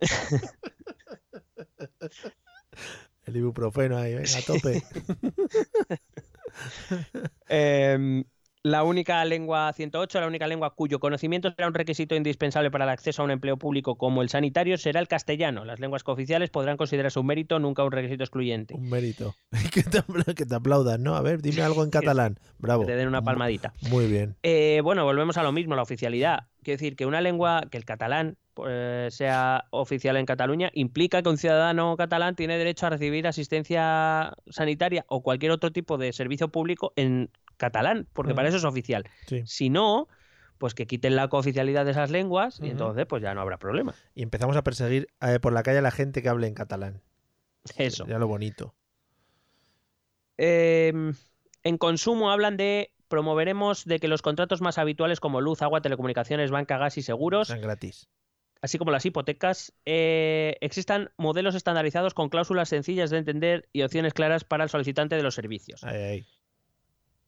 El 3.26 3.36
ibuprofeno 3.36 3.96
ahí, 3.98 4.14
venga, 4.14 4.38
a 4.38 4.42
tope. 4.42 4.82
Em, 7.48 8.24
la 8.62 8.82
única 8.84 9.24
lengua 9.24 9.72
108, 9.72 10.20
la 10.20 10.26
única 10.26 10.46
lengua 10.46 10.74
cuyo 10.74 10.98
conocimiento 11.00 11.50
será 11.50 11.66
un 11.68 11.72
requisito 11.74 12.14
indispensable 12.14 12.70
para 12.70 12.84
el 12.84 12.90
acceso 12.90 13.22
a 13.22 13.24
un 13.24 13.30
empleo 13.30 13.56
público 13.56 13.96
como 13.96 14.20
el 14.20 14.28
sanitario 14.28 14.76
será 14.76 15.00
el 15.00 15.08
castellano. 15.08 15.64
Las 15.64 15.80
lenguas 15.80 16.02
cooficiales 16.04 16.50
podrán 16.50 16.76
considerarse 16.76 17.18
un 17.18 17.26
mérito, 17.26 17.58
nunca 17.58 17.84
un 17.84 17.92
requisito 17.92 18.22
excluyente. 18.22 18.74
Un 18.74 18.90
mérito. 18.90 19.34
que, 19.72 19.82
te, 19.82 19.98
apla- 19.98 20.34
que 20.34 20.44
te 20.44 20.54
aplaudan, 20.54 21.02
¿no? 21.02 21.14
A 21.16 21.22
ver, 21.22 21.40
dime 21.40 21.62
algo 21.62 21.82
en 21.84 21.90
catalán. 21.90 22.38
Bravo. 22.58 22.82
Que 22.82 22.92
te 22.92 22.96
den 22.96 23.08
una 23.08 23.22
palmadita. 23.22 23.72
Muy 23.88 24.06
bien. 24.06 24.36
Eh, 24.42 24.80
bueno, 24.84 25.04
volvemos 25.04 25.38
a 25.38 25.42
lo 25.42 25.52
mismo, 25.52 25.74
la 25.74 25.82
oficialidad. 25.82 26.48
Quiero 26.62 26.76
decir 26.78 26.96
que 26.96 27.06
una 27.06 27.22
lengua, 27.22 27.62
que 27.70 27.78
el 27.78 27.86
catalán 27.86 28.36
eh, 28.68 29.08
sea 29.10 29.64
oficial 29.70 30.18
en 30.18 30.26
Cataluña, 30.26 30.70
implica 30.74 31.22
que 31.22 31.30
un 31.30 31.38
ciudadano 31.38 31.96
catalán 31.96 32.36
tiene 32.36 32.58
derecho 32.58 32.86
a 32.86 32.90
recibir 32.90 33.26
asistencia 33.26 34.34
sanitaria 34.50 35.06
o 35.08 35.22
cualquier 35.22 35.52
otro 35.52 35.72
tipo 35.72 35.96
de 35.96 36.12
servicio 36.12 36.48
público 36.48 36.92
en 36.96 37.30
catalán, 37.60 38.08
porque 38.12 38.34
para 38.34 38.48
eso 38.48 38.56
es 38.56 38.64
oficial. 38.64 39.04
Sí. 39.26 39.42
Si 39.46 39.70
no, 39.70 40.08
pues 40.58 40.74
que 40.74 40.86
quiten 40.86 41.14
la 41.14 41.28
cooficialidad 41.28 41.84
de 41.84 41.92
esas 41.92 42.10
lenguas 42.10 42.58
y 42.60 42.70
entonces 42.70 43.06
pues 43.06 43.22
ya 43.22 43.32
no 43.34 43.40
habrá 43.40 43.58
problema. 43.58 43.94
Y 44.14 44.22
empezamos 44.22 44.56
a 44.56 44.64
perseguir 44.64 45.08
eh, 45.20 45.38
por 45.40 45.52
la 45.52 45.62
calle 45.62 45.78
a 45.78 45.82
la 45.82 45.90
gente 45.90 46.22
que 46.22 46.28
hable 46.28 46.48
en 46.48 46.54
catalán. 46.54 47.02
Eso. 47.76 48.06
Ya 48.06 48.18
lo 48.18 48.26
bonito. 48.26 48.74
Eh, 50.36 50.92
en 51.62 51.78
consumo 51.78 52.30
hablan 52.30 52.56
de 52.56 52.92
promoveremos 53.08 53.84
de 53.84 53.98
que 53.98 54.08
los 54.08 54.22
contratos 54.22 54.60
más 54.60 54.78
habituales 54.78 55.20
como 55.20 55.40
luz, 55.40 55.62
agua, 55.62 55.82
telecomunicaciones, 55.82 56.50
banca, 56.50 56.78
gas 56.78 56.96
y 56.96 57.02
seguros 57.02 57.48
Sean 57.48 57.60
gratis. 57.60 58.08
así 58.62 58.78
como 58.78 58.90
las 58.90 59.04
hipotecas, 59.04 59.74
eh, 59.84 60.56
existan 60.60 61.10
modelos 61.16 61.54
estandarizados 61.54 62.14
con 62.14 62.28
cláusulas 62.28 62.68
sencillas 62.68 63.10
de 63.10 63.18
entender 63.18 63.68
y 63.72 63.82
opciones 63.82 64.14
claras 64.14 64.44
para 64.44 64.64
el 64.64 64.70
solicitante 64.70 65.16
de 65.16 65.22
los 65.22 65.34
servicios. 65.34 65.84
Ahí, 65.84 66.02
ahí. 66.02 66.26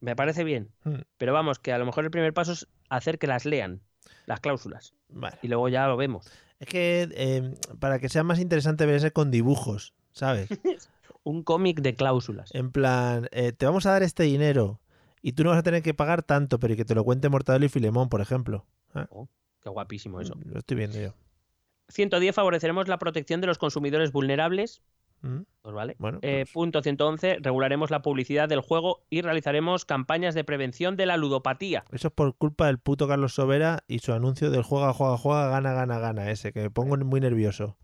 Me 0.02 0.14
parece 0.16 0.42
bien, 0.44 0.68
Hmm. 0.84 1.00
pero 1.16 1.32
vamos, 1.32 1.58
que 1.58 1.72
a 1.72 1.78
lo 1.78 1.86
mejor 1.86 2.04
el 2.04 2.10
primer 2.10 2.34
paso 2.34 2.52
es 2.52 2.66
hacer 2.90 3.18
que 3.18 3.26
las 3.28 3.44
lean, 3.46 3.80
las 4.26 4.40
cláusulas, 4.40 4.94
Vale. 5.08 5.38
y 5.42 5.48
luego 5.48 5.68
ya 5.68 5.86
lo 5.86 5.96
vemos. 5.96 6.26
Es 6.58 6.66
que 6.68 7.08
eh, 7.12 7.54
para 7.78 7.98
que 8.00 8.08
sea 8.08 8.22
más 8.24 8.38
interesante 8.40 8.84
ser 9.00 9.12
con 9.12 9.30
dibujos, 9.30 9.94
¿sabes? 10.12 10.48
Un 11.24 11.44
cómic 11.44 11.80
de 11.82 11.94
cláusulas. 11.94 12.52
En 12.52 12.72
plan, 12.72 13.28
eh, 13.30 13.52
te 13.52 13.64
vamos 13.64 13.86
a 13.86 13.92
dar 13.92 14.02
este 14.02 14.24
dinero 14.24 14.80
y 15.22 15.32
tú 15.32 15.44
no 15.44 15.50
vas 15.50 15.60
a 15.60 15.62
tener 15.62 15.82
que 15.82 15.94
pagar 15.94 16.24
tanto, 16.24 16.58
pero 16.58 16.74
y 16.74 16.76
que 16.76 16.84
te 16.84 16.96
lo 16.96 17.04
cuente 17.04 17.28
Mortadelo 17.28 17.64
y 17.64 17.68
Filemón, 17.68 18.08
por 18.08 18.20
ejemplo. 18.20 18.66
Ah, 18.94 19.08
Qué 19.62 19.70
guapísimo 19.70 20.20
eso. 20.20 20.34
Lo 20.44 20.58
estoy 20.58 20.76
viendo 20.76 21.00
yo. 21.00 21.14
110 21.88 22.34
favoreceremos 22.34 22.88
la 22.88 22.98
protección 22.98 23.40
de 23.40 23.46
los 23.46 23.58
consumidores 23.58 24.10
vulnerables. 24.10 24.82
Mm, 25.22 25.42
Pues 25.62 25.74
vale. 25.74 25.94
Bueno, 25.98 26.18
Eh, 26.22 26.42
pues, 26.44 26.52
punto 26.52 26.82
111, 26.82 27.38
regularemos 27.40 27.90
la 27.90 28.02
publicidad 28.02 28.48
del 28.48 28.60
juego 28.60 29.02
y 29.10 29.22
realizaremos 29.22 29.84
campañas 29.84 30.34
de 30.34 30.42
prevención 30.44 30.96
de 30.96 31.06
la 31.06 31.16
ludopatía. 31.16 31.84
eso 31.92 32.08
es 32.08 32.14
por 32.14 32.34
culpa 32.34 32.66
del 32.66 32.78
puto 32.78 33.06
Carlos 33.08 33.34
Sobera 33.34 33.84
y 33.88 34.00
su 34.00 34.12
anuncio 34.12 34.50
del 34.50 34.62
juega, 34.62 34.92
juega, 34.92 35.16
juega, 35.16 35.48
gana, 35.48 35.72
gana, 35.72 35.98
gana, 35.98 36.30
ese, 36.30 36.52
que 36.52 36.62
me 36.62 36.70
pongo 36.70 36.96
muy 36.98 37.20
nervioso. 37.20 37.76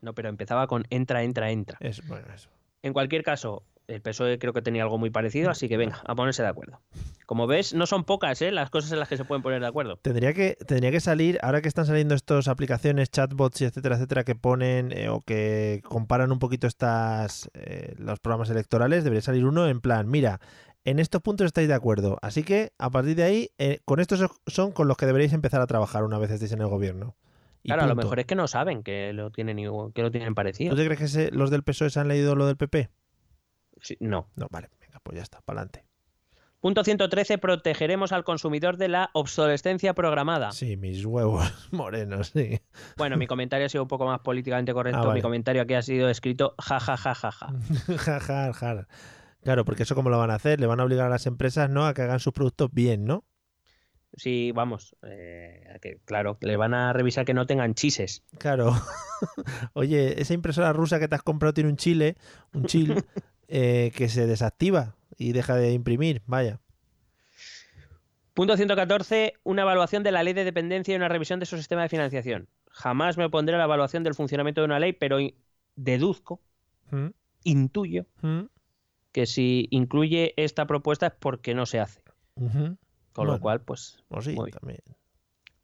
No, 0.00 0.14
pero 0.14 0.28
empezaba 0.28 0.66
con 0.66 0.84
entra, 0.90 1.22
entra, 1.22 1.50
entra. 1.50 1.76
Es, 1.80 2.06
bueno, 2.08 2.26
eso. 2.34 2.48
En 2.82 2.92
cualquier 2.92 3.22
caso, 3.24 3.64
el 3.88 4.00
PSOE 4.02 4.38
creo 4.38 4.52
que 4.52 4.62
tenía 4.62 4.82
algo 4.82 4.98
muy 4.98 5.10
parecido, 5.10 5.50
así 5.50 5.68
que 5.68 5.76
venga, 5.76 6.00
a 6.06 6.14
ponerse 6.14 6.42
de 6.42 6.48
acuerdo. 6.48 6.80
Como 7.26 7.46
ves, 7.46 7.74
no 7.74 7.86
son 7.86 8.04
pocas 8.04 8.40
¿eh? 8.42 8.52
las 8.52 8.70
cosas 8.70 8.92
en 8.92 8.98
las 9.00 9.08
que 9.08 9.16
se 9.16 9.24
pueden 9.24 9.42
poner 9.42 9.60
de 9.60 9.66
acuerdo. 9.66 9.96
Tendría 10.02 10.32
que, 10.34 10.56
tendría 10.66 10.90
que 10.90 11.00
salir, 11.00 11.38
ahora 11.42 11.60
que 11.62 11.68
están 11.68 11.86
saliendo 11.86 12.14
estas 12.14 12.48
aplicaciones, 12.48 13.10
chatbots 13.10 13.60
y 13.62 13.64
etcétera, 13.64 13.96
etcétera, 13.96 14.24
que 14.24 14.34
ponen 14.34 14.92
eh, 14.92 15.08
o 15.08 15.20
que 15.22 15.80
comparan 15.84 16.30
un 16.32 16.38
poquito 16.38 16.66
estas 16.66 17.50
eh, 17.54 17.94
los 17.98 18.20
programas 18.20 18.50
electorales, 18.50 19.04
debería 19.04 19.22
salir 19.22 19.44
uno 19.44 19.66
en 19.68 19.80
plan, 19.80 20.08
mira, 20.08 20.40
en 20.84 20.98
estos 20.98 21.20
puntos 21.22 21.46
estáis 21.46 21.68
de 21.68 21.74
acuerdo, 21.74 22.18
así 22.22 22.42
que 22.44 22.72
a 22.78 22.88
partir 22.90 23.16
de 23.16 23.22
ahí, 23.24 23.50
eh, 23.58 23.80
con 23.84 24.00
estos 24.00 24.24
son 24.46 24.72
con 24.72 24.86
los 24.88 24.96
que 24.96 25.06
deberéis 25.06 25.32
empezar 25.32 25.60
a 25.60 25.66
trabajar 25.66 26.04
una 26.04 26.18
vez 26.18 26.30
estéis 26.30 26.52
en 26.52 26.60
el 26.60 26.68
gobierno. 26.68 27.16
Y 27.62 27.68
Claro, 27.68 27.82
a 27.82 27.86
lo 27.88 27.96
mejor 27.96 28.20
es 28.20 28.26
que 28.26 28.36
no 28.36 28.46
saben 28.46 28.82
que 28.82 29.12
lo 29.12 29.30
tienen, 29.30 29.56
que 29.92 30.02
lo 30.02 30.10
tienen 30.10 30.34
parecido. 30.34 30.70
¿Tú 30.70 30.76
te 30.76 30.84
crees 30.84 31.00
que 31.00 31.08
se- 31.08 31.30
los 31.32 31.50
del 31.50 31.62
PSOE 31.64 31.90
se 31.90 31.98
han 32.00 32.08
leído 32.08 32.36
lo 32.36 32.46
del 32.46 32.56
PP? 32.56 32.88
Sí, 33.82 33.96
no. 34.00 34.30
No, 34.36 34.48
vale, 34.50 34.68
venga, 34.80 35.00
pues 35.02 35.16
ya 35.16 35.22
está, 35.22 35.40
para 35.40 35.60
adelante. 35.60 35.84
Punto 36.60 36.82
113, 36.82 37.38
protegeremos 37.38 38.10
al 38.10 38.24
consumidor 38.24 38.78
de 38.78 38.88
la 38.88 39.10
obsolescencia 39.12 39.94
programada. 39.94 40.50
Sí, 40.50 40.76
mis 40.76 41.04
huevos 41.04 41.68
morenos, 41.70 42.30
sí. 42.30 42.60
Bueno, 42.96 43.16
mi 43.16 43.28
comentario 43.28 43.66
ha 43.66 43.68
sido 43.68 43.84
un 43.84 43.88
poco 43.88 44.06
más 44.06 44.20
políticamente 44.20 44.72
correcto. 44.72 45.00
Ah, 45.00 45.06
vale. 45.06 45.18
Mi 45.18 45.22
comentario 45.22 45.62
aquí 45.62 45.74
ha 45.74 45.82
sido 45.82 46.08
escrito 46.08 46.54
ja, 46.58 46.80
ja, 46.80 46.96
ja. 46.96 48.86
Claro, 49.42 49.64
porque 49.64 49.84
eso 49.84 49.94
cómo 49.94 50.10
lo 50.10 50.18
van 50.18 50.32
a 50.32 50.34
hacer, 50.34 50.58
le 50.58 50.66
van 50.66 50.80
a 50.80 50.84
obligar 50.84 51.06
a 51.06 51.10
las 51.10 51.26
empresas, 51.26 51.70
¿no? 51.70 51.86
A 51.86 51.94
que 51.94 52.02
hagan 52.02 52.18
sus 52.18 52.32
productos 52.32 52.70
bien, 52.72 53.04
¿no? 53.04 53.24
Sí, 54.16 54.50
vamos, 54.52 54.96
eh, 55.02 55.62
que, 55.80 56.00
claro, 56.04 56.38
le 56.40 56.56
van 56.56 56.74
a 56.74 56.92
revisar 56.92 57.24
que 57.24 57.34
no 57.34 57.46
tengan 57.46 57.74
chises. 57.74 58.24
Claro. 58.38 58.74
Oye, 59.74 60.20
esa 60.20 60.34
impresora 60.34 60.72
rusa 60.72 60.98
que 60.98 61.06
te 61.06 61.14
has 61.14 61.22
comprado 61.22 61.54
tiene 61.54 61.70
un 61.70 61.76
chile, 61.76 62.16
un 62.52 62.64
chill, 62.64 63.04
eh, 63.48 63.92
que 63.96 64.08
se 64.08 64.26
desactiva 64.26 64.94
y 65.16 65.32
deja 65.32 65.56
de 65.56 65.72
imprimir. 65.72 66.22
Vaya. 66.26 66.60
Punto 68.34 68.56
114, 68.56 69.34
una 69.42 69.62
evaluación 69.62 70.04
de 70.04 70.12
la 70.12 70.22
ley 70.22 70.32
de 70.32 70.44
dependencia 70.44 70.92
y 70.92 70.96
una 70.96 71.08
revisión 71.08 71.40
de 71.40 71.46
su 71.46 71.56
sistema 71.56 71.82
de 71.82 71.88
financiación. 71.88 72.48
Jamás 72.70 73.16
me 73.18 73.24
opondré 73.24 73.56
a 73.56 73.58
la 73.58 73.64
evaluación 73.64 74.04
del 74.04 74.14
funcionamiento 74.14 74.60
de 74.60 74.66
una 74.66 74.78
ley, 74.78 74.92
pero 74.92 75.18
deduzco, 75.74 76.40
¿Mm? 76.90 77.08
intuyo, 77.42 78.06
¿Mm? 78.22 78.42
que 79.10 79.26
si 79.26 79.66
incluye 79.70 80.34
esta 80.36 80.66
propuesta 80.66 81.08
es 81.08 81.14
porque 81.18 81.54
no 81.54 81.66
se 81.66 81.80
hace. 81.80 82.02
Con 83.12 83.26
lo 83.26 83.40
cual, 83.40 83.62
pues, 83.62 84.04
O 84.08 84.20
sí, 84.20 84.34
Muy 84.36 84.52
bien. 84.62 84.78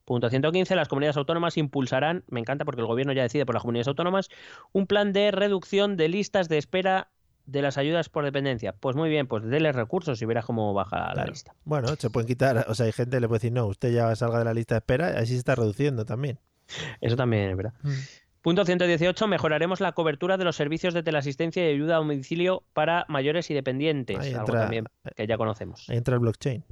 Punto 0.05 0.29
115. 0.29 0.75
Las 0.75 0.89
comunidades 0.89 1.17
autónomas 1.17 1.57
impulsarán, 1.57 2.25
me 2.29 2.41
encanta 2.41 2.65
porque 2.65 2.81
el 2.81 2.87
gobierno 2.87 3.13
ya 3.13 3.23
decide 3.23 3.47
por 3.47 3.55
las 3.55 3.63
comunidades 3.63 3.89
autónomas, 3.89 4.29
un 4.73 4.87
plan 4.87 5.13
de 5.13 5.31
reducción 5.31 5.97
de 5.97 6.09
listas 6.09 6.49
de 6.49 6.59
espera 6.59 7.11
de 7.47 7.63
las 7.63 7.77
ayudas 7.79 8.09
por 8.09 8.25
dependencia. 8.25 8.73
Pues 8.73 8.97
muy 8.97 9.09
bien, 9.11 9.27
pues 9.27 9.45
dele 9.45 9.71
recursos 9.73 10.21
y 10.23 10.25
verás 10.25 10.45
cómo 10.45 10.73
baja 10.75 11.09
la 11.09 11.13
Claro. 11.15 11.31
lista. 11.31 11.55
Bueno, 11.65 11.89
se 11.97 12.11
pueden 12.11 12.27
quitar, 12.27 12.65
o 12.69 12.75
sea, 12.75 12.87
hay 12.87 12.93
gente 12.93 13.17
que 13.17 13.21
le 13.21 13.29
puede 13.29 13.39
decir, 13.39 13.53
no, 13.53 13.67
usted 13.67 13.93
ya 13.93 14.15
salga 14.17 14.39
de 14.39 14.45
la 14.47 14.55
lista 14.55 14.75
de 14.75 14.79
espera, 14.79 15.09
así 15.19 15.33
se 15.33 15.39
está 15.39 15.55
reduciendo 15.55 16.05
también. 16.05 16.39
Eso 17.01 17.17
también 17.17 17.51
es 17.51 17.57
verdad. 17.57 17.75
Punto 18.41 18.65
118. 18.65 19.27
Mejoraremos 19.27 19.81
la 19.81 19.93
cobertura 19.93 20.37
de 20.37 20.45
los 20.45 20.57
servicios 20.57 20.93
de 20.95 21.03
teleasistencia 21.03 21.67
y 21.67 21.73
ayuda 21.75 21.95
a 21.97 21.99
domicilio 21.99 22.63
para 22.75 23.07
mayores 23.09 23.51
y 23.51 23.55
dependientes. 23.55 24.19
Algo 24.19 24.39
entra- 24.41 24.61
también 24.63 24.87
que 25.17 25.27
ya 25.27 25.37
conocemos. 25.39 25.89
Entra 25.89 26.15
el 26.15 26.21
blockchain. 26.21 26.63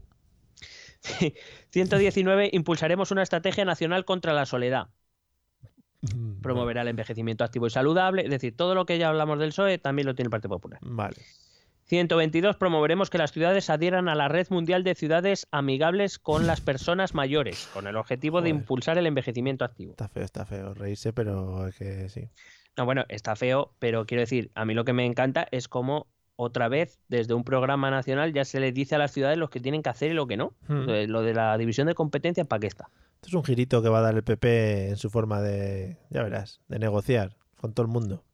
119. 1.70 2.50
Impulsaremos 2.52 3.10
una 3.10 3.22
estrategia 3.22 3.64
nacional 3.64 4.04
contra 4.04 4.32
la 4.32 4.46
soledad. 4.46 4.88
Promoverá 6.42 6.82
el 6.82 6.88
envejecimiento 6.88 7.44
activo 7.44 7.66
y 7.66 7.70
saludable. 7.70 8.22
Es 8.22 8.30
decir, 8.30 8.56
todo 8.56 8.74
lo 8.74 8.86
que 8.86 8.98
ya 8.98 9.08
hablamos 9.08 9.38
del 9.38 9.50
PSOE 9.50 9.78
también 9.78 10.06
lo 10.06 10.14
tiene 10.14 10.26
el 10.26 10.30
Partido 10.30 10.50
Popular. 10.50 10.80
Vale. 10.82 11.16
122. 11.84 12.56
Promoveremos 12.56 13.10
que 13.10 13.18
las 13.18 13.32
ciudades 13.32 13.68
adhieran 13.70 14.08
a 14.08 14.14
la 14.14 14.28
red 14.28 14.46
mundial 14.50 14.82
de 14.82 14.94
ciudades 14.94 15.46
amigables 15.50 16.18
con 16.18 16.46
las 16.46 16.60
personas 16.60 17.14
mayores, 17.14 17.68
con 17.72 17.86
el 17.86 17.96
objetivo 17.96 18.40
de 18.40 18.48
impulsar 18.48 18.98
el 18.98 19.06
envejecimiento 19.06 19.64
activo. 19.64 19.92
Está 19.92 20.08
feo, 20.08 20.24
está 20.24 20.46
feo 20.46 20.74
reírse, 20.74 21.12
pero 21.12 21.66
es 21.68 21.76
que 21.76 22.08
sí. 22.08 22.28
No, 22.76 22.86
bueno, 22.86 23.04
está 23.08 23.36
feo, 23.36 23.74
pero 23.78 24.06
quiero 24.06 24.22
decir, 24.22 24.50
a 24.54 24.64
mí 24.64 24.74
lo 24.74 24.84
que 24.84 24.94
me 24.94 25.04
encanta 25.04 25.46
es 25.50 25.68
cómo 25.68 26.06
otra 26.42 26.68
vez 26.68 26.98
desde 27.08 27.34
un 27.34 27.44
programa 27.44 27.90
nacional 27.90 28.32
ya 28.32 28.44
se 28.44 28.60
les 28.60 28.74
dice 28.74 28.94
a 28.94 28.98
las 28.98 29.12
ciudades 29.12 29.38
lo 29.38 29.48
que 29.50 29.60
tienen 29.60 29.82
que 29.82 29.90
hacer 29.90 30.10
y 30.10 30.14
lo 30.14 30.26
que 30.26 30.36
no. 30.36 30.52
Hmm. 30.68 30.86
Lo 31.08 31.22
de 31.22 31.34
la 31.34 31.56
división 31.58 31.86
de 31.86 31.94
competencias, 31.94 32.46
¿para 32.46 32.60
qué 32.60 32.66
está? 32.66 32.88
Esto 33.16 33.28
es 33.28 33.34
un 33.34 33.44
girito 33.44 33.82
que 33.82 33.88
va 33.88 33.98
a 33.98 34.02
dar 34.02 34.14
el 34.14 34.24
PP 34.24 34.88
en 34.90 34.96
su 34.96 35.08
forma 35.10 35.40
de, 35.40 35.96
ya 36.10 36.22
verás, 36.22 36.60
de 36.68 36.78
negociar 36.78 37.36
con 37.56 37.72
todo 37.72 37.86
el 37.86 37.92
mundo. 37.92 38.24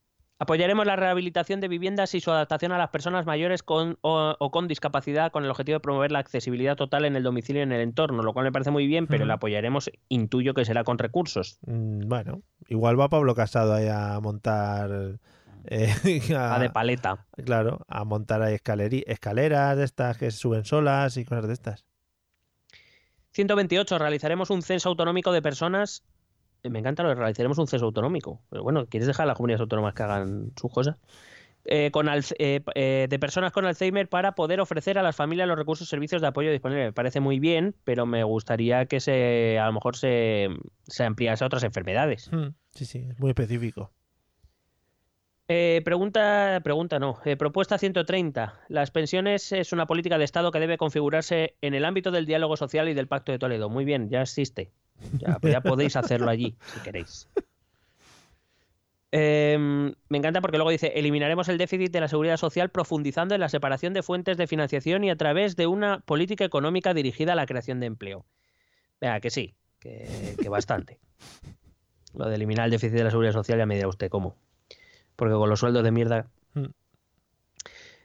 Apoyaremos 0.40 0.86
la 0.86 0.94
rehabilitación 0.94 1.60
de 1.60 1.66
viviendas 1.66 2.14
y 2.14 2.20
su 2.20 2.30
adaptación 2.30 2.70
a 2.70 2.78
las 2.78 2.90
personas 2.90 3.26
mayores 3.26 3.64
con 3.64 3.98
o, 4.02 4.36
o 4.38 4.50
con 4.52 4.68
discapacidad 4.68 5.32
con 5.32 5.44
el 5.44 5.50
objetivo 5.50 5.74
de 5.76 5.80
promover 5.80 6.12
la 6.12 6.20
accesibilidad 6.20 6.76
total 6.76 7.04
en 7.06 7.16
el 7.16 7.24
domicilio 7.24 7.60
y 7.60 7.64
en 7.64 7.72
el 7.72 7.80
entorno, 7.80 8.22
lo 8.22 8.32
cual 8.32 8.44
me 8.44 8.52
parece 8.52 8.70
muy 8.70 8.86
bien, 8.86 9.08
pero 9.08 9.24
Ujú. 9.24 9.28
la 9.28 9.34
apoyaremos, 9.34 9.90
intuyo 10.08 10.54
que 10.54 10.64
será 10.64 10.84
con 10.84 10.96
recursos. 10.98 11.58
Mm, 11.66 12.06
Bueno, 12.06 12.42
igual 12.68 12.98
va 12.98 13.08
Pablo 13.08 13.34
Casado 13.34 13.74
ahí 13.74 13.88
a 13.88 14.18
montar... 14.20 15.18
eh, 15.66 15.92
a- 16.36 16.56
A 16.56 16.58
de 16.58 16.70
paleta. 16.70 17.26
claro, 17.44 17.80
a 17.88 18.04
montar 18.04 18.42
ahí 18.42 18.54
escaleras 19.06 19.76
de 19.76 19.84
estas 19.84 20.16
que 20.18 20.30
se 20.30 20.38
suben 20.38 20.64
solas 20.64 21.16
y 21.16 21.24
cosas 21.24 21.46
de 21.48 21.52
estas. 21.54 21.84
128. 23.32 23.98
Realizaremos 23.98 24.50
un 24.50 24.62
censo 24.62 24.88
autonómico 24.88 25.32
de 25.32 25.42
personas. 25.42 26.02
Eh, 26.62 26.70
Me 26.70 26.78
encanta 26.80 27.02
lo 27.02 27.10
de 27.10 27.14
realizaremos 27.14 27.58
un 27.58 27.66
censo 27.68 27.86
autonómico. 27.86 28.40
Pero 28.50 28.62
bueno, 28.62 28.86
¿quieres 28.86 29.06
dejar 29.06 29.24
a 29.24 29.26
las 29.28 29.36
comunidades 29.36 29.60
autónomas 29.60 29.94
que 29.94 30.02
hagan 30.02 30.52
sus 30.60 30.72
cosas? 30.72 30.96
Eh, 31.64 31.90
con 31.90 32.08
eh, 32.08 32.20
eh, 32.38 33.06
de 33.10 33.18
personas 33.18 33.52
con 33.52 33.66
Alzheimer 33.66 34.08
para 34.08 34.32
poder 34.32 34.58
ofrecer 34.60 34.96
a 34.98 35.02
las 35.02 35.14
familias 35.14 35.46
los 35.46 35.58
recursos 35.58 35.86
y 35.86 35.90
servicios 35.90 36.22
de 36.22 36.28
apoyo 36.28 36.50
disponibles. 36.50 36.86
Me 36.86 36.92
parece 36.92 37.20
muy 37.20 37.40
bien, 37.40 37.74
pero 37.84 38.06
me 38.06 38.24
gustaría 38.24 38.86
que 38.86 39.00
se 39.00 39.58
a 39.58 39.66
lo 39.66 39.72
mejor 39.74 39.96
se, 39.96 40.48
se 40.86 41.04
ampliase 41.04 41.44
a 41.44 41.46
otras 41.46 41.64
enfermedades. 41.64 42.30
Mm, 42.32 42.48
Sí, 42.70 42.84
sí, 42.86 43.06
es 43.10 43.18
muy 43.20 43.30
específico. 43.30 43.92
Eh, 45.50 45.80
pregunta, 45.82 46.60
pregunta 46.62 46.98
no. 46.98 47.18
Eh, 47.24 47.36
propuesta 47.36 47.78
130. 47.78 48.60
Las 48.68 48.90
pensiones 48.90 49.50
es 49.52 49.72
una 49.72 49.86
política 49.86 50.18
de 50.18 50.24
Estado 50.24 50.52
que 50.52 50.60
debe 50.60 50.76
configurarse 50.76 51.56
en 51.62 51.72
el 51.72 51.86
ámbito 51.86 52.10
del 52.10 52.26
diálogo 52.26 52.58
social 52.58 52.88
y 52.90 52.94
del 52.94 53.08
Pacto 53.08 53.32
de 53.32 53.38
Toledo. 53.38 53.70
Muy 53.70 53.86
bien, 53.86 54.10
ya 54.10 54.20
existe. 54.20 54.70
Ya, 55.18 55.60
podéis 55.62 55.96
hacerlo 55.96 56.28
allí, 56.28 56.56
si 56.74 56.80
queréis. 56.80 57.28
Em, 59.10 59.94
me 60.10 60.18
encanta 60.18 60.42
porque 60.42 60.58
luego 60.58 60.70
dice, 60.70 60.92
eliminaremos 60.96 61.48
el 61.48 61.56
déficit 61.56 61.90
de 61.90 62.00
la 62.00 62.08
seguridad 62.08 62.36
social 62.36 62.68
profundizando 62.68 63.34
en 63.34 63.40
la 63.40 63.48
separación 63.48 63.94
de 63.94 64.02
fuentes 64.02 64.36
de 64.36 64.46
financiación 64.46 65.02
y 65.02 65.08
a 65.08 65.16
través 65.16 65.56
de 65.56 65.66
una 65.66 66.00
política 66.00 66.44
económica 66.44 66.92
dirigida 66.92 67.32
a 67.32 67.36
la 67.36 67.46
creación 67.46 67.80
de 67.80 67.86
empleo. 67.86 68.26
Vea, 69.00 69.20
que 69.20 69.30
sí, 69.30 69.54
que, 69.80 70.36
que 70.38 70.48
bastante. 70.50 70.98
Lo 72.12 72.28
de 72.28 72.34
eliminar 72.34 72.66
el 72.66 72.72
déficit 72.72 72.98
de 72.98 73.04
la 73.04 73.10
seguridad 73.10 73.32
social 73.32 73.58
ya 73.58 73.64
me 73.64 73.76
dirá 73.76 73.88
usted 73.88 74.10
cómo. 74.10 74.36
Porque 75.18 75.34
con 75.34 75.50
los 75.50 75.58
sueldos 75.58 75.82
de 75.82 75.90
mierda... 75.90 76.28
Mm. 76.54 76.66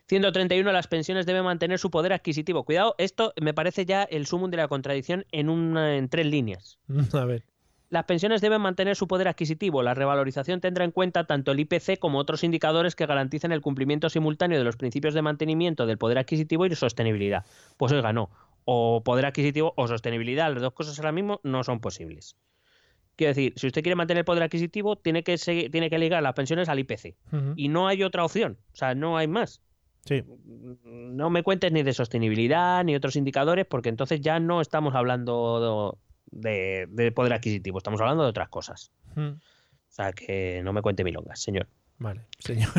131. 0.07 0.72
Las 0.72 0.88
pensiones 0.88 1.27
deben 1.27 1.44
mantener 1.45 1.77
su 1.77 1.91
poder 1.91 2.11
adquisitivo. 2.11 2.64
Cuidado, 2.64 2.95
esto 2.98 3.34
me 3.40 3.53
parece 3.53 3.85
ya 3.85 4.03
el 4.03 4.26
sumum 4.26 4.49
de 4.49 4.57
la 4.57 4.68
contradicción 4.68 5.23
en, 5.31 5.48
una, 5.48 5.95
en 5.95 6.10
tres 6.10 6.26
líneas. 6.26 6.80
A 7.14 7.26
ver. 7.26 7.44
Las 7.90 8.06
pensiones 8.06 8.41
deben 8.41 8.61
mantener 8.61 8.95
su 8.95 9.07
poder 9.07 9.27
adquisitivo. 9.27 9.84
La 9.84 9.94
revalorización 9.94 10.60
tendrá 10.60 10.84
en 10.84 10.90
cuenta 10.90 11.26
tanto 11.26 11.52
el 11.52 11.60
IPC 11.60 11.99
como 11.99 12.18
otros 12.18 12.44
indicadores 12.44 12.95
que 12.95 13.06
garanticen 13.06 13.52
el 13.52 13.61
cumplimiento 13.61 14.10
simultáneo 14.10 14.57
de 14.57 14.64
los 14.64 14.76
principios 14.76 15.14
de 15.14 15.22
mantenimiento 15.22 15.85
del 15.85 15.99
poder 15.99 16.18
adquisitivo 16.18 16.65
y 16.65 16.76
sostenibilidad. 16.76 17.45
Pues 17.77 17.91
oiga, 17.91 18.11
no. 18.11 18.31
O 18.65 19.03
poder 19.03 19.27
adquisitivo 19.27 19.73
o 19.77 19.88
sostenibilidad. 19.88 20.52
Las 20.52 20.64
dos 20.64 20.73
cosas 20.73 20.98
ahora 20.98 21.11
mismo 21.11 21.40
no 21.44 21.64
son 21.64 21.80
posibles. 21.80 22.35
Quiero 23.15 23.30
decir, 23.30 23.53
si 23.57 23.68
usted 23.68 23.84
quiere 23.84 23.95
mantener 23.95 24.19
el 24.22 24.26
poder 24.26 24.44
adquisitivo, 24.44 24.95
tiene 24.95 25.23
que, 25.23 25.35
segui- 25.35 25.69
tiene 25.72 25.90
que 25.90 25.98
ligar 25.99 26.23
las 26.23 26.34
pensiones 26.34 26.68
al 26.69 26.80
IPC. 26.80 27.15
Y 27.56 27.68
no 27.69 27.88
hay 27.88 28.03
otra 28.03 28.26
opción. 28.26 28.57
O 28.73 28.76
sea, 28.76 28.95
no 28.95 29.18
hay 29.18 29.27
más. 29.27 29.61
Sí, 30.06 30.23
No 30.84 31.30
me 31.30 31.44
cuentes 31.44 31.72
ni 31.72 31.81
de 31.84 31.94
sostenibilidad 31.94 32.84
ni 32.84 32.95
otros 32.95 33.15
indicadores, 33.15 33.65
porque 33.65 33.90
entonces 33.90 34.19
ya 34.22 34.40
no 34.40 34.60
estamos 34.61 34.95
hablando 34.95 35.98
de, 36.31 36.88
de 36.90 37.11
poder 37.11 37.34
adquisitivo, 37.34 37.77
estamos 37.77 38.02
hablando 38.02 38.23
de 38.23 38.30
otras 38.30 38.49
cosas. 38.49 38.91
O 39.15 39.95
sea, 39.95 40.11
que 40.11 40.61
no 40.64 40.73
me 40.73 40.81
cuente 40.81 41.03
milongas, 41.03 41.40
señor. 41.40 41.68
vale, 41.99 42.22
señor. 42.40 42.69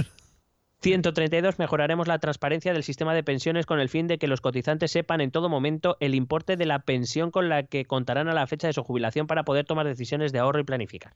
132. 0.85 1.59
Mejoraremos 1.59 2.07
la 2.07 2.19
transparencia 2.19 2.75
del 2.75 2.83
sistema 2.83 3.15
de 3.15 3.23
pensiones 3.23 3.65
con 3.65 3.81
el 3.81 3.89
fin 3.89 4.07
de 4.07 4.19
que 4.19 4.29
los 4.29 4.43
cotizantes 4.43 4.91
sepan 4.91 5.23
en 5.23 5.31
todo 5.31 5.49
momento 5.49 5.97
el 5.99 6.15
importe 6.15 6.59
de 6.59 6.67
la 6.67 6.81
pensión 6.81 7.31
con 7.31 7.49
la 7.49 7.63
que 7.63 7.87
contarán 7.87 8.29
a 8.29 8.35
la 8.35 8.47
fecha 8.47 8.67
de 8.67 8.75
su 8.75 8.85
jubilación 8.85 9.27
para 9.27 9.45
poder 9.45 9.65
tomar 9.65 9.87
decisiones 9.87 10.31
de 10.31 10.41
ahorro 10.41 10.61
y 10.61 10.65
planificar. 10.65 11.15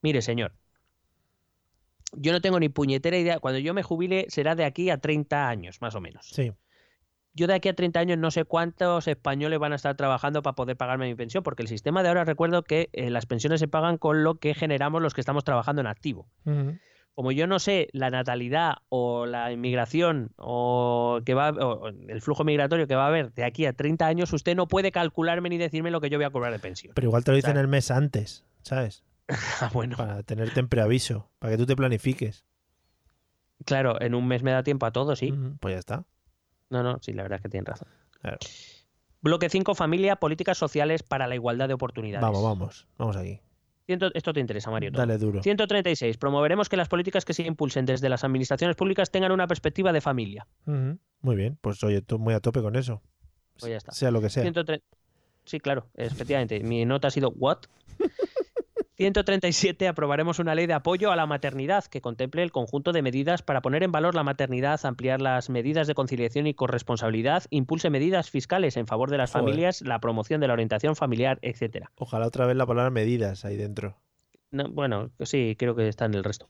Mire, 0.00 0.22
señor. 0.22 0.54
Yo 2.14 2.32
no 2.32 2.40
tengo 2.40 2.58
ni 2.58 2.70
puñetera 2.70 3.18
idea. 3.18 3.40
Cuando 3.40 3.58
yo 3.58 3.74
me 3.74 3.82
jubile 3.82 4.24
será 4.28 4.54
de 4.54 4.64
aquí 4.64 4.88
a 4.88 4.96
30 4.96 5.50
años, 5.50 5.82
más 5.82 5.94
o 5.94 6.00
menos. 6.00 6.30
Sí, 6.30 6.52
Yo 7.34 7.46
de 7.46 7.54
aquí 7.54 7.68
a 7.68 7.74
30 7.74 8.00
años 8.00 8.18
no 8.18 8.30
sé 8.30 8.46
cuántos 8.46 9.06
españoles 9.06 9.58
van 9.58 9.72
a 9.72 9.76
estar 9.76 9.96
trabajando 9.96 10.42
para 10.42 10.54
poder 10.54 10.78
pagarme 10.78 11.08
mi 11.08 11.14
pensión, 11.14 11.42
porque 11.42 11.62
el 11.62 11.68
sistema 11.68 12.02
de 12.02 12.08
ahora 12.08 12.24
recuerdo 12.24 12.62
que 12.62 12.88
eh, 12.94 13.10
las 13.10 13.26
pensiones 13.26 13.60
se 13.60 13.68
pagan 13.68 13.98
con 13.98 14.24
lo 14.24 14.36
que 14.36 14.54
generamos 14.54 15.02
los 15.02 15.12
que 15.12 15.20
estamos 15.20 15.44
trabajando 15.44 15.82
en 15.82 15.88
activo. 15.88 16.26
Como 17.14 17.30
yo 17.30 17.46
no 17.46 17.58
sé 17.58 17.88
la 17.92 18.08
natalidad 18.08 18.76
o 18.88 19.26
la 19.26 19.52
inmigración 19.52 20.30
o, 20.36 21.20
que 21.26 21.34
va, 21.34 21.50
o 21.50 21.88
el 21.88 22.22
flujo 22.22 22.42
migratorio 22.42 22.86
que 22.86 22.94
va 22.94 23.04
a 23.04 23.08
haber 23.08 23.32
de 23.34 23.44
aquí 23.44 23.66
a 23.66 23.74
30 23.74 24.06
años, 24.06 24.32
usted 24.32 24.56
no 24.56 24.66
puede 24.66 24.92
calcularme 24.92 25.50
ni 25.50 25.58
decirme 25.58 25.90
lo 25.90 26.00
que 26.00 26.08
yo 26.08 26.16
voy 26.18 26.24
a 26.24 26.30
cobrar 26.30 26.52
de 26.52 26.58
pensión. 26.58 26.94
pero 26.94 27.08
igual 27.08 27.22
te 27.24 27.32
lo 27.32 27.36
dicen 27.36 27.58
el 27.58 27.68
mes 27.68 27.90
antes, 27.90 28.44
¿sabes? 28.62 29.04
Ah, 29.60 29.70
bueno, 29.72 29.96
Para 29.96 30.22
tenerte 30.22 30.60
en 30.60 30.68
preaviso, 30.68 31.30
para 31.38 31.52
que 31.52 31.58
tú 31.58 31.66
te 31.66 31.76
planifiques. 31.76 32.44
claro, 33.64 34.00
en 34.00 34.14
un 34.14 34.26
mes 34.26 34.42
me 34.42 34.50
da 34.50 34.62
tiempo 34.62 34.86
a 34.86 34.90
todo, 34.90 35.14
sí. 35.14 35.32
Pues 35.60 35.74
ya 35.74 35.78
está. 35.78 36.04
No, 36.70 36.82
no, 36.82 36.98
sí, 37.02 37.12
la 37.12 37.22
verdad 37.22 37.36
es 37.36 37.42
que 37.42 37.48
tienen 37.48 37.66
razón. 37.66 37.88
Claro. 38.20 38.38
Bloque 39.20 39.48
5, 39.48 39.74
familia, 39.74 40.16
políticas 40.16 40.58
sociales 40.58 41.02
para 41.02 41.26
la 41.28 41.34
igualdad 41.34 41.68
de 41.68 41.74
oportunidades. 41.74 42.22
Vamos, 42.22 42.42
vamos, 42.42 42.88
vamos 42.98 43.16
aquí. 43.16 43.40
Esto 43.86 44.32
te 44.32 44.40
interesa, 44.40 44.70
Mario. 44.70 44.92
todo. 44.92 45.02
Dale 45.02 45.18
duro. 45.18 45.42
136. 45.42 46.16
Promoveremos 46.16 46.68
que 46.68 46.76
las 46.76 46.88
políticas 46.88 47.24
que 47.24 47.34
se 47.34 47.42
impulsen 47.42 47.84
desde 47.84 48.08
las 48.08 48.24
administraciones 48.24 48.76
públicas 48.76 49.10
tengan 49.10 49.32
una 49.32 49.46
perspectiva 49.46 49.92
de 49.92 50.00
familia. 50.00 50.46
Muy 50.66 51.36
bien, 51.36 51.58
pues 51.60 51.82
oye, 51.84 52.02
tú 52.02 52.18
muy 52.18 52.34
a 52.34 52.40
tope 52.40 52.62
con 52.62 52.76
eso. 52.76 53.02
Pues 53.58 53.70
ya 53.70 53.76
está. 53.76 53.92
Sea 53.92 54.10
lo 54.10 54.20
que 54.20 54.30
sea. 54.30 54.42
103 54.42 54.80
Sí, 55.44 55.58
claro, 55.58 55.88
efectivamente. 55.94 56.60
Mi 56.60 56.84
nota 56.84 57.08
ha 57.08 57.10
sido 57.10 57.30
¿what? 57.36 57.58
137. 58.94 59.88
Aprobaremos 59.88 60.38
una 60.38 60.54
ley 60.54 60.66
de 60.66 60.74
apoyo 60.74 61.10
a 61.10 61.16
la 61.16 61.26
maternidad 61.26 61.84
que 61.86 62.00
contemple 62.00 62.42
el 62.42 62.52
conjunto 62.52 62.92
de 62.92 63.02
medidas 63.02 63.42
para 63.42 63.62
poner 63.62 63.82
en 63.82 63.92
valor 63.92 64.14
la 64.14 64.22
maternidad, 64.22 64.84
ampliar 64.84 65.20
las 65.20 65.48
medidas 65.48 65.86
de 65.86 65.94
conciliación 65.94 66.46
y 66.46 66.54
corresponsabilidad, 66.54 67.44
impulse 67.50 67.88
medidas 67.88 68.30
fiscales 68.30 68.76
en 68.76 68.86
favor 68.86 69.10
de 69.10 69.18
las 69.18 69.32
Joder. 69.32 69.44
familias, 69.44 69.80
la 69.80 69.98
promoción 69.98 70.40
de 70.40 70.48
la 70.48 70.52
orientación 70.52 70.94
familiar, 70.94 71.38
etcétera. 71.42 71.90
Ojalá 71.96 72.26
otra 72.26 72.46
vez 72.46 72.56
la 72.56 72.66
palabra 72.66 72.90
medidas 72.90 73.44
ahí 73.44 73.56
dentro. 73.56 73.96
No, 74.50 74.68
bueno, 74.68 75.10
sí, 75.20 75.56
creo 75.58 75.74
que 75.74 75.88
está 75.88 76.04
en 76.04 76.14
el 76.14 76.24
resto. 76.24 76.48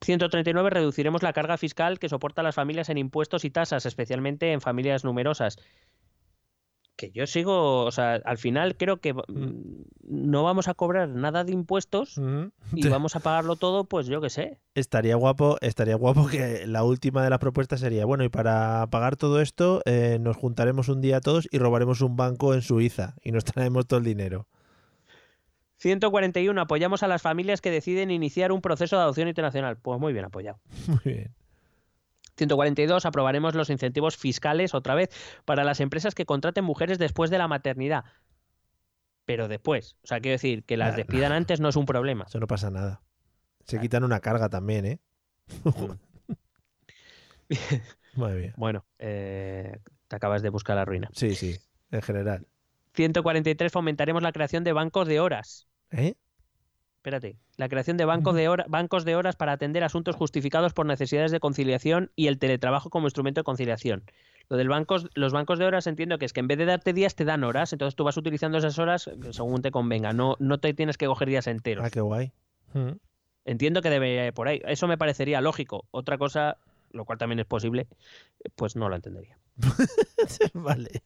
139. 0.00 0.70
Reduciremos 0.70 1.22
la 1.22 1.32
carga 1.32 1.56
fiscal 1.56 1.98
que 1.98 2.08
soportan 2.08 2.44
las 2.44 2.54
familias 2.54 2.88
en 2.88 2.98
impuestos 2.98 3.44
y 3.44 3.50
tasas, 3.50 3.86
especialmente 3.86 4.52
en 4.52 4.60
familias 4.60 5.04
numerosas. 5.04 5.58
Que 6.96 7.10
yo 7.10 7.26
sigo, 7.26 7.84
o 7.84 7.90
sea, 7.90 8.14
al 8.24 8.38
final 8.38 8.76
creo 8.76 8.98
que 8.98 9.14
mm, 9.14 9.82
no 10.08 10.44
vamos 10.44 10.68
a 10.68 10.74
cobrar 10.74 11.08
nada 11.08 11.42
de 11.42 11.52
impuestos 11.52 12.18
Ujú. 12.18 12.52
y 12.72 12.88
vamos 12.88 13.16
a 13.16 13.20
pagarlo 13.20 13.56
todo, 13.56 13.84
pues 13.84 14.06
yo 14.06 14.20
qué 14.20 14.30
sé. 14.30 14.60
Estaría 14.74 15.16
guapo, 15.16 15.56
estaría 15.60 15.96
guapo 15.96 16.28
que 16.28 16.66
la 16.66 16.84
última 16.84 17.24
de 17.24 17.30
las 17.30 17.40
propuestas 17.40 17.80
sería, 17.80 18.04
bueno, 18.04 18.22
y 18.24 18.28
para 18.28 18.86
pagar 18.90 19.16
todo 19.16 19.40
esto 19.40 19.82
eh, 19.86 20.18
nos 20.20 20.36
juntaremos 20.36 20.88
un 20.88 21.00
día 21.00 21.20
todos 21.20 21.48
y 21.50 21.58
robaremos 21.58 22.00
un 22.00 22.16
banco 22.16 22.54
en 22.54 22.62
Suiza 22.62 23.16
y 23.22 23.32
nos 23.32 23.44
traemos 23.44 23.86
todo 23.86 23.98
el 23.98 24.04
dinero. 24.04 24.46
141. 25.78 26.58
Apoyamos 26.60 27.02
a 27.02 27.08
las 27.08 27.20
familias 27.20 27.60
que 27.60 27.70
deciden 27.70 28.10
iniciar 28.10 28.52
un 28.52 28.62
proceso 28.62 28.96
de 28.96 29.02
adopción 29.02 29.28
internacional. 29.28 29.76
Pues 29.76 30.00
muy 30.00 30.12
bien 30.12 30.24
apoyado. 30.24 30.58
Muy 30.86 31.12
bien. 31.12 31.34
142. 32.36 33.06
Aprobaremos 33.06 33.54
los 33.54 33.70
incentivos 33.70 34.16
fiscales, 34.16 34.74
otra 34.74 34.94
vez, 34.94 35.10
para 35.44 35.64
las 35.64 35.80
empresas 35.80 36.14
que 36.14 36.26
contraten 36.26 36.64
mujeres 36.64 36.98
después 36.98 37.30
de 37.30 37.38
la 37.38 37.48
maternidad. 37.48 38.04
Pero 39.24 39.48
después. 39.48 39.96
O 40.02 40.06
sea, 40.06 40.20
quiero 40.20 40.34
decir, 40.34 40.64
que 40.64 40.76
las 40.76 40.96
despidan 40.96 41.32
antes 41.32 41.60
no 41.60 41.68
es 41.68 41.76
un 41.76 41.86
problema. 41.86 42.24
Eso 42.28 42.40
no 42.40 42.46
pasa 42.46 42.70
nada. 42.70 43.02
Se 43.64 43.80
quitan 43.80 44.04
una 44.04 44.20
carga 44.20 44.48
también, 44.50 44.84
¿eh? 44.84 45.00
Muy 48.14 48.34
bien. 48.34 48.54
Bueno, 48.56 48.84
eh, 48.98 49.78
te 50.08 50.16
acabas 50.16 50.42
de 50.42 50.50
buscar 50.50 50.76
la 50.76 50.84
ruina. 50.84 51.08
Sí, 51.14 51.34
sí, 51.34 51.56
en 51.90 52.02
general. 52.02 52.46
143. 52.92 53.72
Fomentaremos 53.72 54.22
la 54.22 54.32
creación 54.32 54.64
de 54.64 54.72
bancos 54.72 55.08
de 55.08 55.20
horas. 55.20 55.66
¿Eh? 55.90 56.14
Espérate, 57.04 57.36
la 57.58 57.68
creación 57.68 57.98
de 57.98 58.06
bancos 58.06 58.34
de, 58.34 58.48
hora- 58.48 58.64
bancos 58.66 59.04
de 59.04 59.14
horas 59.14 59.36
para 59.36 59.52
atender 59.52 59.84
asuntos 59.84 60.16
justificados 60.16 60.72
por 60.72 60.86
necesidades 60.86 61.30
de 61.32 61.38
conciliación 61.38 62.10
y 62.16 62.28
el 62.28 62.38
teletrabajo 62.38 62.88
como 62.88 63.06
instrumento 63.08 63.40
de 63.40 63.44
conciliación. 63.44 64.04
Lo 64.48 64.56
del 64.56 64.70
bancos, 64.70 65.08
los 65.14 65.32
bancos 65.34 65.58
de 65.58 65.66
horas 65.66 65.86
entiendo 65.86 66.16
que 66.16 66.24
es 66.24 66.32
que 66.32 66.40
en 66.40 66.48
vez 66.48 66.56
de 66.56 66.64
darte 66.64 66.94
días 66.94 67.14
te 67.14 67.26
dan 67.26 67.44
horas, 67.44 67.74
entonces 67.74 67.94
tú 67.94 68.04
vas 68.04 68.16
utilizando 68.16 68.56
esas 68.56 68.78
horas 68.78 69.10
según 69.32 69.60
te 69.60 69.70
convenga, 69.70 70.14
no, 70.14 70.36
no 70.38 70.58
te 70.60 70.72
tienes 70.72 70.96
que 70.96 71.04
coger 71.04 71.28
días 71.28 71.46
enteros. 71.46 71.84
Ah, 71.84 71.90
qué 71.90 72.00
guay. 72.00 72.32
Mm. 72.72 72.92
Entiendo 73.44 73.82
que 73.82 73.90
debería 73.90 74.26
ir 74.26 74.32
por 74.32 74.48
ahí. 74.48 74.62
Eso 74.64 74.88
me 74.88 74.96
parecería 74.96 75.42
lógico. 75.42 75.84
Otra 75.90 76.16
cosa, 76.16 76.56
lo 76.90 77.04
cual 77.04 77.18
también 77.18 77.38
es 77.38 77.46
posible, 77.46 77.86
pues 78.56 78.76
no 78.76 78.88
lo 78.88 78.96
entendería. 78.96 79.36
vale. 80.54 81.02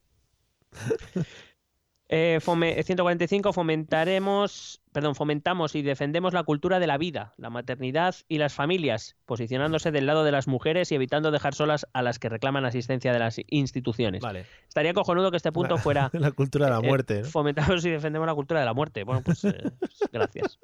Eh, 2.11 2.39
fome- 2.41 2.81
145 2.83 3.53
fomentaremos, 3.53 4.81
perdón, 4.91 5.15
fomentamos 5.15 5.75
y 5.75 5.81
defendemos 5.81 6.33
la 6.33 6.43
cultura 6.43 6.79
de 6.79 6.87
la 6.87 6.97
vida, 6.97 7.33
la 7.37 7.49
maternidad 7.49 8.15
y 8.27 8.37
las 8.37 8.53
familias, 8.53 9.15
posicionándose 9.25 9.91
del 9.91 10.05
lado 10.05 10.23
de 10.23 10.31
las 10.31 10.47
mujeres 10.47 10.91
y 10.91 10.95
evitando 10.95 11.31
dejar 11.31 11.53
solas 11.53 11.87
a 11.93 12.01
las 12.01 12.19
que 12.19 12.29
reclaman 12.29 12.65
asistencia 12.65 13.13
de 13.13 13.19
las 13.19 13.39
instituciones. 13.47 14.21
Vale. 14.21 14.45
Estaría 14.67 14.93
cojonudo 14.93 15.31
que 15.31 15.37
este 15.37 15.51
punto 15.51 15.77
fuera 15.77 16.09
La 16.13 16.31
cultura 16.31 16.65
de 16.65 16.71
la 16.71 16.79
eh, 16.79 16.87
muerte, 16.87 17.21
¿no? 17.21 17.27
fomentamos 17.27 17.85
y 17.85 17.89
defendemos 17.89 18.27
la 18.27 18.35
cultura 18.35 18.59
de 18.59 18.65
la 18.65 18.73
muerte. 18.73 19.03
Bueno, 19.03 19.21
pues 19.23 19.43
eh, 19.45 19.53
gracias. 20.11 20.59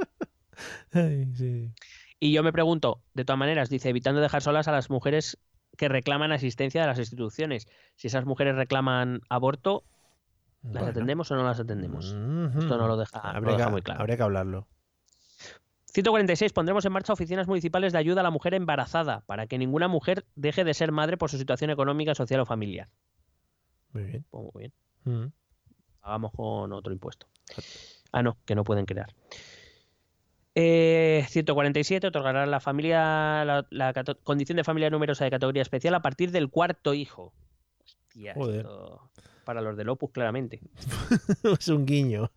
Ay, 0.91 1.27
sí. 1.35 1.71
Y 2.19 2.31
yo 2.31 2.43
me 2.43 2.53
pregunto, 2.53 3.01
de 3.13 3.25
todas 3.25 3.37
maneras, 3.37 3.69
dice, 3.69 3.89
evitando 3.89 4.21
dejar 4.21 4.41
solas 4.41 4.67
a 4.67 4.71
las 4.71 4.89
mujeres 4.89 5.37
que 5.77 5.89
reclaman 5.89 6.31
asistencia 6.31 6.81
de 6.81 6.87
las 6.87 6.99
instituciones. 6.99 7.67
Si 7.95 8.07
esas 8.07 8.25
mujeres 8.25 8.55
reclaman 8.55 9.21
aborto, 9.29 9.83
¿las 10.65 10.73
Bueno. 10.73 10.87
atendemos 10.89 11.31
o 11.31 11.35
no 11.35 11.43
las 11.43 11.59
atendemos? 11.59 12.05
Esto 12.07 12.77
no 12.77 12.87
lo 12.87 12.97
deja, 12.97 13.21
lo 13.31 13.37
Habría, 13.37 13.53
deja 13.53 13.65
que, 13.65 13.71
muy 13.71 13.81
claro. 13.81 14.01
habría 14.01 14.17
que 14.17 14.23
hablarlo. 14.23 14.67
146. 15.93 16.51
Pondremos 16.51 16.83
en 16.83 16.91
marcha 16.91 17.13
oficinas 17.13 17.47
municipales 17.47 17.93
de 17.93 17.99
ayuda 17.99 18.19
a 18.19 18.23
la 18.23 18.29
mujer 18.31 18.53
embarazada 18.53 19.21
para 19.21 19.47
que 19.47 19.57
ninguna 19.57 19.87
mujer 19.87 20.25
deje 20.35 20.65
de 20.65 20.73
ser 20.73 20.91
madre 20.91 21.15
por 21.17 21.29
su 21.29 21.37
situación 21.37 21.69
económica, 21.69 22.13
social 22.15 22.41
o 22.41 22.45
familiar. 22.45 22.89
Muy 23.93 24.03
bien. 24.03 24.25
Pues 24.29 24.43
muy 24.53 24.59
bien. 24.61 24.73
Mm. 25.05 25.31
Hagamos 26.01 26.31
con 26.33 26.73
otro 26.73 26.91
impuesto. 26.91 27.27
Ah, 28.11 28.21
no, 28.23 28.37
que 28.45 28.55
no 28.55 28.65
pueden 28.65 28.85
crear. 28.85 29.07
Eh, 30.53 31.25
147. 31.29 32.07
Otorgará 32.07 32.45
la 32.45 32.59
familia 32.59 33.45
la, 33.45 33.93
condición 34.23 34.57
de 34.57 34.63
familia 34.65 34.89
numerosa 34.89 35.23
de 35.23 35.31
categoría 35.31 35.61
especial 35.61 35.95
a 35.95 36.01
partir 36.01 36.31
del 36.31 36.49
cuarto 36.49 36.93
hijo. 36.93 37.33
Hostia, 37.83 38.33
Joder. 38.33 38.65
esto 38.65 39.09
para 39.45 39.61
los 39.61 39.77
del 39.77 39.87
Opus, 39.89 40.11
claramente. 40.11 40.59
es 41.59 41.67
un 41.69 41.85
guiño. 41.85 42.31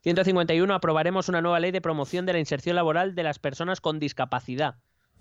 151. 0.00 0.74
Aprobaremos 0.74 1.28
una 1.28 1.42
nueva 1.42 1.60
ley 1.60 1.70
de 1.70 1.80
promoción 1.80 2.26
de 2.26 2.32
la 2.32 2.38
inserción 2.38 2.76
laboral 2.76 3.14
de 3.14 3.22
las 3.22 3.38
personas 3.38 3.80
con 3.80 3.98
discapacidad, 3.98 4.76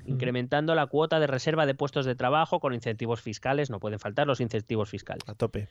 incrementando 0.06 0.76
la 0.76 0.88
cuota 0.88 1.20
de 1.20 1.28
reserva 1.28 1.66
de 1.66 1.76
puestos 1.76 2.06
de 2.06 2.16
trabajo 2.16 2.60
con 2.60 2.74
incentivos 2.74 3.22
fiscales. 3.22 3.70
No 3.70 3.80
pueden 3.80 4.00
faltar 4.00 4.28
los 4.28 4.40
incentivos 4.40 4.90
fiscales. 4.90 5.28
A 5.28 5.36
tope. 5.36 5.68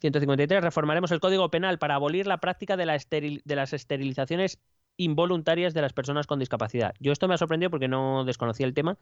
153. 0.00 0.62
Reformaremos 0.62 1.10
el 1.12 1.20
Código 1.20 1.50
Penal 1.50 1.78
para 1.78 1.94
abolir 1.94 2.26
la 2.26 2.38
práctica 2.38 2.76
de, 2.76 2.86
la 2.86 2.96
esteril- 2.96 3.42
de 3.44 3.56
las 3.56 3.72
esterilizaciones 3.72 4.58
involuntarias 4.96 5.72
de 5.72 5.82
las 5.82 5.92
personas 5.92 6.26
con 6.26 6.38
discapacidad. 6.38 6.94
Yo 7.00 7.12
esto 7.12 7.26
me 7.28 7.34
ha 7.34 7.38
sorprendido 7.38 7.70
porque 7.70 7.88
no 7.88 8.24
desconocía 8.24 8.66
el 8.66 8.74
tema 8.74 8.98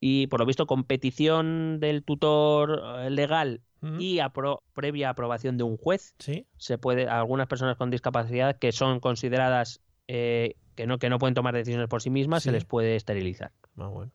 y 0.00 0.26
por 0.28 0.40
lo 0.40 0.46
visto 0.46 0.66
con 0.66 0.84
petición 0.84 1.78
del 1.80 2.02
tutor 2.04 2.82
eh, 3.00 3.10
legal 3.10 3.60
Mm. 3.92 4.00
y 4.00 4.16
apro- 4.18 4.60
previa 4.74 5.10
aprobación 5.10 5.56
de 5.58 5.64
un 5.64 5.76
juez 5.76 6.14
Sí. 6.18 6.46
se 6.56 6.78
puede 6.78 7.08
a 7.08 7.18
algunas 7.18 7.46
personas 7.46 7.76
con 7.76 7.90
discapacidad 7.90 8.56
que 8.58 8.72
son 8.72 9.00
consideradas 9.00 9.80
eh, 10.08 10.54
que 10.74 10.86
no 10.86 10.98
que 10.98 11.08
no 11.10 11.18
pueden 11.18 11.34
tomar 11.34 11.54
decisiones 11.54 11.88
por 11.88 12.00
sí 12.02 12.10
mismas 12.10 12.42
Sí. 12.42 12.48
se 12.48 12.52
les 12.52 12.64
puede 12.64 12.96
esterilizar. 12.96 13.50
Más 13.74 13.90
bueno. 13.90 14.12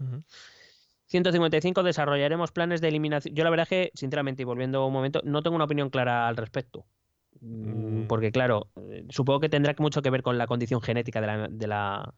Ujú. 0.00 0.22
155 1.06 1.82
desarrollaremos 1.82 2.52
planes 2.52 2.80
de 2.80 2.88
eliminación. 2.88 3.34
Yo 3.34 3.42
la 3.44 3.50
verdad 3.50 3.64
es 3.64 3.68
que 3.68 3.90
sinceramente 3.94 4.42
y 4.42 4.44
volviendo 4.44 4.86
un 4.86 4.92
momento 4.92 5.20
no 5.24 5.42
tengo 5.42 5.56
una 5.56 5.64
opinión 5.64 5.90
clara 5.90 6.28
al 6.28 6.36
respecto. 6.36 6.84
Mm, 7.40 8.02
Mm. 8.02 8.06
Porque 8.06 8.32
claro, 8.32 8.68
eh, 8.90 9.04
supongo 9.08 9.40
que 9.40 9.48
tendrá 9.48 9.74
mucho 9.78 10.02
que 10.02 10.10
ver 10.10 10.22
con 10.22 10.36
la 10.38 10.46
condición 10.46 10.80
genética 10.82 11.20
de 11.20 11.26
la, 11.26 11.48
de 11.48 11.66
la 11.66 12.14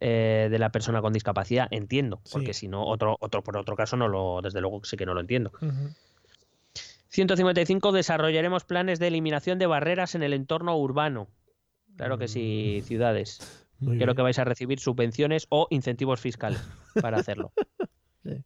eh, 0.00 0.48
de 0.50 0.58
la 0.58 0.70
persona 0.70 1.00
con 1.02 1.12
discapacidad, 1.12 1.68
entiendo, 1.70 2.20
Sí. 2.24 2.32
porque 2.32 2.54
si 2.54 2.68
no 2.68 2.84
otro 2.86 3.16
otro 3.20 3.42
por 3.42 3.56
otro 3.56 3.76
caso 3.76 3.96
no 3.96 4.08
lo 4.08 4.40
desde 4.42 4.60
luego 4.60 4.82
sí 4.84 4.96
que 4.96 5.06
no 5.06 5.14
lo 5.14 5.20
entiendo. 5.20 5.52
Ujú. 5.60 5.90
155 7.08 7.92
desarrollaremos 7.92 8.64
planes 8.64 8.98
de 8.98 9.08
eliminación 9.08 9.58
de 9.58 9.66
barreras 9.66 10.14
en 10.14 10.22
el 10.22 10.32
entorno 10.32 10.76
urbano. 10.78 11.28
Claro 11.96 12.16
que 12.16 12.26
sí, 12.28 12.82
ciudades. 12.86 13.66
Muy 13.80 13.96
Creo 13.96 14.06
bien. 14.08 14.16
que 14.16 14.22
vais 14.22 14.38
a 14.38 14.44
recibir 14.44 14.80
subvenciones 14.80 15.46
o 15.50 15.66
incentivos 15.70 16.20
fiscales 16.20 16.62
para 17.00 17.18
hacerlo. 17.18 17.52
Sí. 18.24 18.44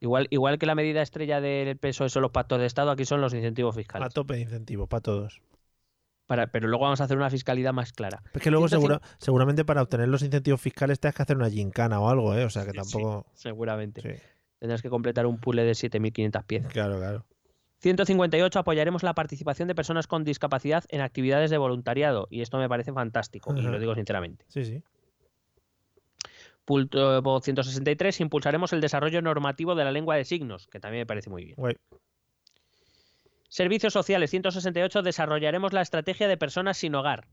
Igual, 0.00 0.26
igual 0.30 0.58
que 0.58 0.64
la 0.64 0.74
medida 0.74 1.02
estrella 1.02 1.42
del 1.42 1.76
peso 1.76 2.08
son 2.08 2.22
los 2.22 2.30
pactos 2.30 2.58
de 2.58 2.64
Estado, 2.64 2.90
aquí 2.90 3.04
son 3.04 3.20
los 3.20 3.34
incentivos 3.34 3.76
A 3.76 3.78
fiscales. 3.78 4.14
tope 4.14 4.34
de 4.36 4.40
incentivos, 4.40 4.88
para 4.88 5.02
todos. 5.02 5.42
Para, 6.32 6.46
pero 6.46 6.66
luego 6.66 6.84
vamos 6.84 6.98
a 7.02 7.04
hacer 7.04 7.18
una 7.18 7.28
fiscalidad 7.28 7.74
más 7.74 7.92
clara. 7.92 8.22
Es 8.32 8.40
que 8.40 8.50
luego 8.50 8.66
105 8.66 8.94
segura- 8.94 9.16
seguramente 9.18 9.66
para 9.66 9.82
obtener 9.82 10.08
los 10.08 10.22
incentivos 10.22 10.62
fiscales 10.62 10.98
te 10.98 11.06
has 11.08 11.14
que 11.14 11.22
hacer 11.22 11.36
una 11.36 11.50
gincana 11.50 12.00
o 12.00 12.08
algo, 12.08 12.34
¿eh? 12.34 12.46
O 12.46 12.48
sea 12.48 12.64
que 12.64 12.70
Sí, 12.70 12.76
tampoco... 12.78 13.26
Seguramente. 13.34 14.00
Sí. 14.00 14.22
Tendrás 14.58 14.80
que 14.80 14.88
completar 14.88 15.26
un 15.26 15.36
puzzle 15.38 15.64
de 15.64 15.72
7.500 15.72 16.44
piezas. 16.46 16.72
Claro, 16.72 16.96
claro. 16.96 17.26
158. 17.80 18.58
Apoyaremos 18.58 19.02
la 19.02 19.12
participación 19.12 19.68
de 19.68 19.74
personas 19.74 20.06
con 20.06 20.24
discapacidad 20.24 20.84
en 20.88 21.02
actividades 21.02 21.50
de 21.50 21.58
voluntariado. 21.58 22.28
Y 22.30 22.40
esto 22.40 22.56
me 22.56 22.66
parece 22.66 22.94
fantástico, 22.94 23.54
y 23.54 23.60
lo 23.60 23.78
digo 23.78 23.94
sinceramente. 23.94 24.46
Sí, 24.48 24.64
sí. 24.64 24.82
Punto 26.64 27.40
163. 27.42 28.20
Impulsaremos 28.20 28.72
el 28.72 28.80
desarrollo 28.80 29.20
normativo 29.20 29.74
de 29.74 29.84
la 29.84 29.92
lengua 29.92 30.16
de 30.16 30.24
signos, 30.24 30.66
que 30.68 30.80
también 30.80 31.02
me 31.02 31.06
parece 31.06 31.28
muy 31.28 31.44
bien. 31.44 31.56
Guay. 31.58 31.74
Servicios 33.52 33.92
sociales, 33.92 34.30
168, 34.30 35.02
desarrollaremos 35.02 35.74
la 35.74 35.82
estrategia 35.82 36.26
de 36.26 36.38
personas 36.38 36.78
sin 36.78 36.94
hogar. 36.94 37.26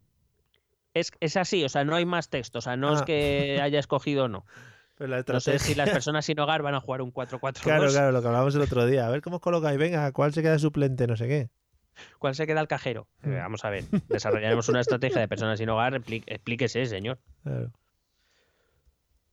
Es, 0.94 1.14
es 1.22 1.38
así, 1.38 1.64
o 1.64 1.70
sea, 1.70 1.86
no 1.86 1.96
hay 1.96 2.04
más 2.06 2.28
texto, 2.30 2.60
o 2.60 2.62
sea, 2.62 2.76
no 2.76 2.94
es 2.94 3.02
Ah. 3.04 3.06
que 3.06 3.60
haya 3.64 3.80
escogido 3.80 4.26
o 4.26 4.28
no. 4.28 4.46
Pero 4.98 5.12
la 5.12 5.24
No 5.26 5.40
sé 5.40 5.60
si 5.60 5.76
las 5.76 5.90
personas 5.90 6.26
sin 6.26 6.38
hogar 6.42 6.62
van 6.62 6.76
a 6.76 6.82
jugar 6.82 7.02
un 7.02 7.14
4-4-2. 7.14 7.62
Claro, 7.62 7.88
claro, 7.88 8.12
lo 8.12 8.22
que 8.22 8.28
hablábamos 8.28 8.54
el 8.56 8.62
otro 8.64 8.86
día. 8.86 9.08
A 9.08 9.10
ver 9.10 9.22
cómo 9.22 9.38
os 9.38 9.42
colocáis. 9.42 9.80
Venga, 9.80 10.12
¿cuál 10.12 10.34
se 10.34 10.42
queda 10.42 10.60
suplente? 10.60 11.08
No 11.08 11.16
sé 11.16 11.30
qué. 11.30 11.50
¿Cuál 12.18 12.36
se 12.36 12.46
queda 12.46 12.60
el 12.60 12.68
cajero? 12.68 13.08
Eh, 13.24 13.30
Mm. 13.30 13.36
vamos 13.38 13.64
a 13.64 13.70
ver, 13.70 13.86
desarrollaremos 14.10 14.68
una 14.68 14.82
estrategia 14.82 15.22
de 15.22 15.30
personas 15.30 15.58
sin 15.58 15.70
hogar, 15.70 15.96
explíquese, 15.96 16.86
señor. 16.86 17.18
Claro. 17.44 17.72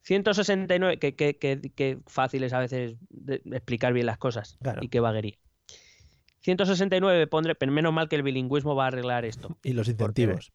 169, 0.02 0.98
que, 1.00 1.16
que, 1.16 1.36
que, 1.36 1.60
que 1.74 1.98
fácil 2.06 2.44
es 2.44 2.52
a 2.52 2.60
veces 2.60 2.94
explicar 3.50 3.92
bien 3.92 4.06
las 4.06 4.18
cosas 4.18 4.56
Claro. 4.62 4.78
y 4.84 4.88
qué 4.88 5.00
vaguería. 5.00 5.36
169, 6.46 7.26
pondré, 7.26 7.54
pero 7.54 7.70
menos 7.72 7.92
mal 7.92 8.08
que 8.08 8.16
el 8.16 8.22
bilingüismo 8.22 8.74
va 8.74 8.84
a 8.84 8.86
arreglar 8.88 9.24
esto. 9.24 9.56
Y 9.64 9.72
los 9.72 9.86
Porque- 9.88 10.02
incentivos. 10.22 10.52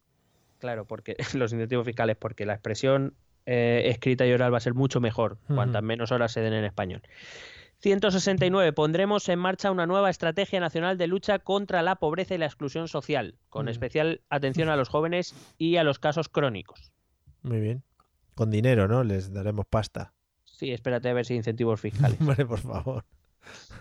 Claro, 0.60 0.86
porque 0.86 1.16
los 1.36 1.52
incentivos 1.54 1.86
fiscales, 1.86 2.16
porque 2.18 2.46
la 2.46 2.54
expresión 2.54 3.14
eh, 3.46 3.84
escrita 3.88 4.26
y 4.26 4.32
oral 4.32 4.54
va 4.54 4.58
a 4.58 4.62
ser 4.62 4.74
mucho 4.74 5.00
mejor 5.02 5.38
cuantas 5.48 5.82
menos 5.84 6.12
horas 6.12 6.32
se 6.32 6.42
den 6.42 6.54
en 6.54 6.64
español. 6.66 7.02
169. 7.80 8.74
Pondremos 8.74 9.28
en 9.30 9.40
marcha 9.40 9.72
una 9.72 9.88
nueva 9.88 10.10
estrategia 10.12 10.60
nacional 10.60 10.98
de 11.00 11.08
lucha 11.08 11.40
contra 11.40 11.82
la 11.82 11.96
pobreza 11.96 12.36
y 12.36 12.38
la 12.38 12.46
exclusión 12.46 12.88
social, 12.88 13.36
con 13.50 13.68
especial 13.70 14.22
atención 14.30 14.70
a 14.70 14.76
los 14.76 14.88
jóvenes 14.88 15.34
y 15.58 15.78
a 15.78 15.84
los 15.84 15.98
casos 15.98 16.30
crónicos. 16.30 16.92
Muy 17.42 17.60
bien. 17.60 17.84
Con 18.36 18.52
dinero, 18.52 18.88
¿no? 18.88 19.04
Les 19.04 19.34
daremos 19.34 19.66
pasta. 19.66 20.14
Sí, 20.46 20.72
espérate 20.72 21.10
a 21.10 21.14
ver 21.14 21.26
si 21.26 21.34
hay 21.34 21.38
incentivos 21.38 21.82
fiscales. 21.82 22.18
Hombre, 22.22 22.46
por 22.46 22.60
favor. 22.60 23.04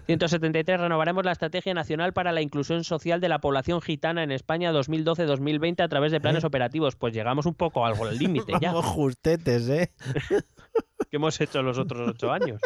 173. 0.07 0.81
Renovaremos 0.81 1.25
la 1.25 1.33
Estrategia 1.33 1.75
Nacional 1.75 2.13
para 2.13 2.33
la 2.33 2.43
Inclusión 2.43 2.85
Social 2.85 3.21
de 3.21 3.29
la 3.29 3.41
Población 3.41 3.81
Gitana 3.81 4.23
en 4.23 4.33
España 4.33 4.73
2012-2020 4.73 5.83
a 5.83 5.89
través 5.89 6.13
de 6.13 6.21
planes 6.21 6.45
¿Eh? 6.45 6.47
operativos. 6.47 6.97
Pues 6.97 7.15
llegamos 7.15 7.47
un 7.47 7.55
poco 7.55 7.85
algo 7.85 8.05
al 8.07 8.19
límite 8.19 8.53
ya. 8.61 8.73
Vamos 8.73 8.87
justetes, 8.87 9.69
¿eh? 9.69 9.93
¿Qué 11.11 11.17
hemos 11.17 11.41
hecho 11.41 11.63
los 11.63 11.79
otros 11.79 12.09
ocho 12.09 12.31
años? 12.31 12.61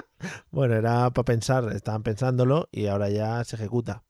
Bueno, 0.50 0.74
era 0.74 1.10
para 1.10 1.24
pensar. 1.24 1.70
Estaban 1.72 2.02
pensándolo 2.02 2.68
y 2.70 2.86
ahora 2.86 3.08
ya 3.08 3.42
se 3.44 3.56
ejecuta. 3.56 4.02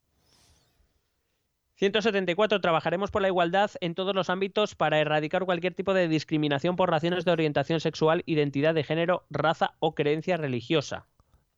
174. 1.75 2.61
Trabajaremos 2.61 3.11
por 3.11 3.21
la 3.21 3.27
igualdad 3.27 3.71
en 3.81 3.95
todos 3.95 4.15
los 4.15 4.29
ámbitos 4.29 4.75
para 4.75 4.99
erradicar 4.99 5.45
cualquier 5.45 5.73
tipo 5.73 5.93
de 5.93 6.07
discriminación 6.07 6.75
por 6.75 6.89
razones 6.89 7.25
de 7.25 7.31
orientación 7.31 7.81
sexual, 7.81 8.23
identidad 8.25 8.73
de 8.73 8.83
género, 8.83 9.25
raza 9.29 9.75
o 9.79 9.93
creencia 9.93 10.37
religiosa. 10.37 11.07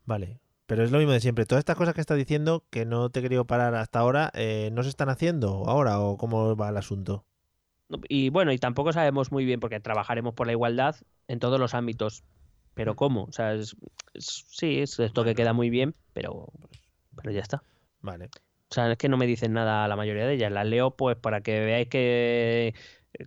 Vale. 0.06 0.40
Pero 0.68 0.84
es 0.84 0.92
lo 0.92 0.98
mismo 1.00 1.14
de 1.14 1.20
siempre. 1.22 1.46
Todas 1.46 1.62
estas 1.62 1.78
cosas 1.78 1.94
que 1.96 2.02
estás 2.02 2.18
diciendo, 2.18 2.66
que 2.70 2.86
no 2.86 3.10
te 3.10 3.20
he 3.20 3.24
querido 3.24 3.46
parar 3.46 3.74
hasta 3.76 4.00
ahora, 4.00 4.32
eh, 4.36 4.70
¿no 4.74 4.84
se 4.84 4.90
están 4.90 5.10
haciendo 5.10 5.64
ahora 5.68 6.00
o 6.00 6.18
cómo 6.18 6.56
va 6.56 6.70
el 6.70 6.78
asunto? 6.78 7.26
Y 8.10 8.30
bueno, 8.30 8.52
y 8.52 8.58
tampoco 8.58 8.92
sabemos 8.92 9.32
muy 9.32 9.46
bien 9.46 9.62
porque 9.62 9.80
trabajaremos 9.80 10.34
por 10.34 10.46
la 10.46 10.52
igualdad 10.52 10.98
en 11.30 11.40
todos 11.40 11.60
los 11.60 11.74
ámbitos. 11.74 12.24
Pero 12.74 12.96
¿cómo? 12.96 13.24
O 13.24 13.32
sea, 13.32 13.54
es- 13.54 13.76
es- 14.14 14.46
sí, 14.50 14.80
es 14.80 15.00
esto 15.00 15.24
que 15.24 15.34
queda 15.36 15.54
muy 15.54 15.70
bien, 15.70 15.96
pero, 16.14 16.48
pero 17.16 17.32
ya 17.32 17.40
está. 17.42 17.64
Vale. 18.02 18.26
O 18.70 18.74
sea, 18.74 18.92
es 18.92 18.98
que 18.98 19.08
no 19.08 19.16
me 19.18 19.26
dicen 19.26 19.54
nada 19.54 19.88
la 19.88 19.96
mayoría 19.96 20.28
de 20.28 20.34
ellas. 20.34 20.52
Las 20.52 20.68
leo 20.68 20.92
pues 20.92 21.16
para 21.16 21.40
que 21.42 21.60
veáis 21.62 21.88
que 21.88 22.76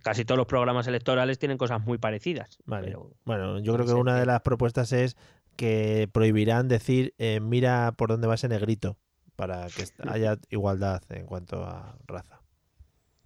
Casi 0.03 0.23
todos 0.23 0.37
los 0.37 0.47
programas 0.47 0.87
electorales 0.87 1.37
tienen 1.37 1.57
cosas 1.57 1.83
muy 1.83 1.97
parecidas. 1.97 2.59
Vale. 2.63 2.87
pero- 2.87 3.11
Bueno, 3.25 3.59
yo 3.59 3.73
creo 3.73 3.85
que 3.85 3.91
una 3.93 4.15
de 4.17 4.25
las 4.25 4.39
propuestas 4.39 4.93
es 4.93 5.17
que 5.61 6.09
prohibirán 6.11 6.67
decir 6.67 7.13
eh, 7.19 7.39
mira 7.39 7.91
por 7.95 8.09
dónde 8.09 8.25
va 8.25 8.33
ese 8.33 8.47
negrito 8.47 8.97
para 9.35 9.67
que 9.67 9.85
haya 10.09 10.39
igualdad 10.49 11.03
en 11.09 11.27
cuanto 11.27 11.63
a 11.63 11.99
raza. 12.07 12.41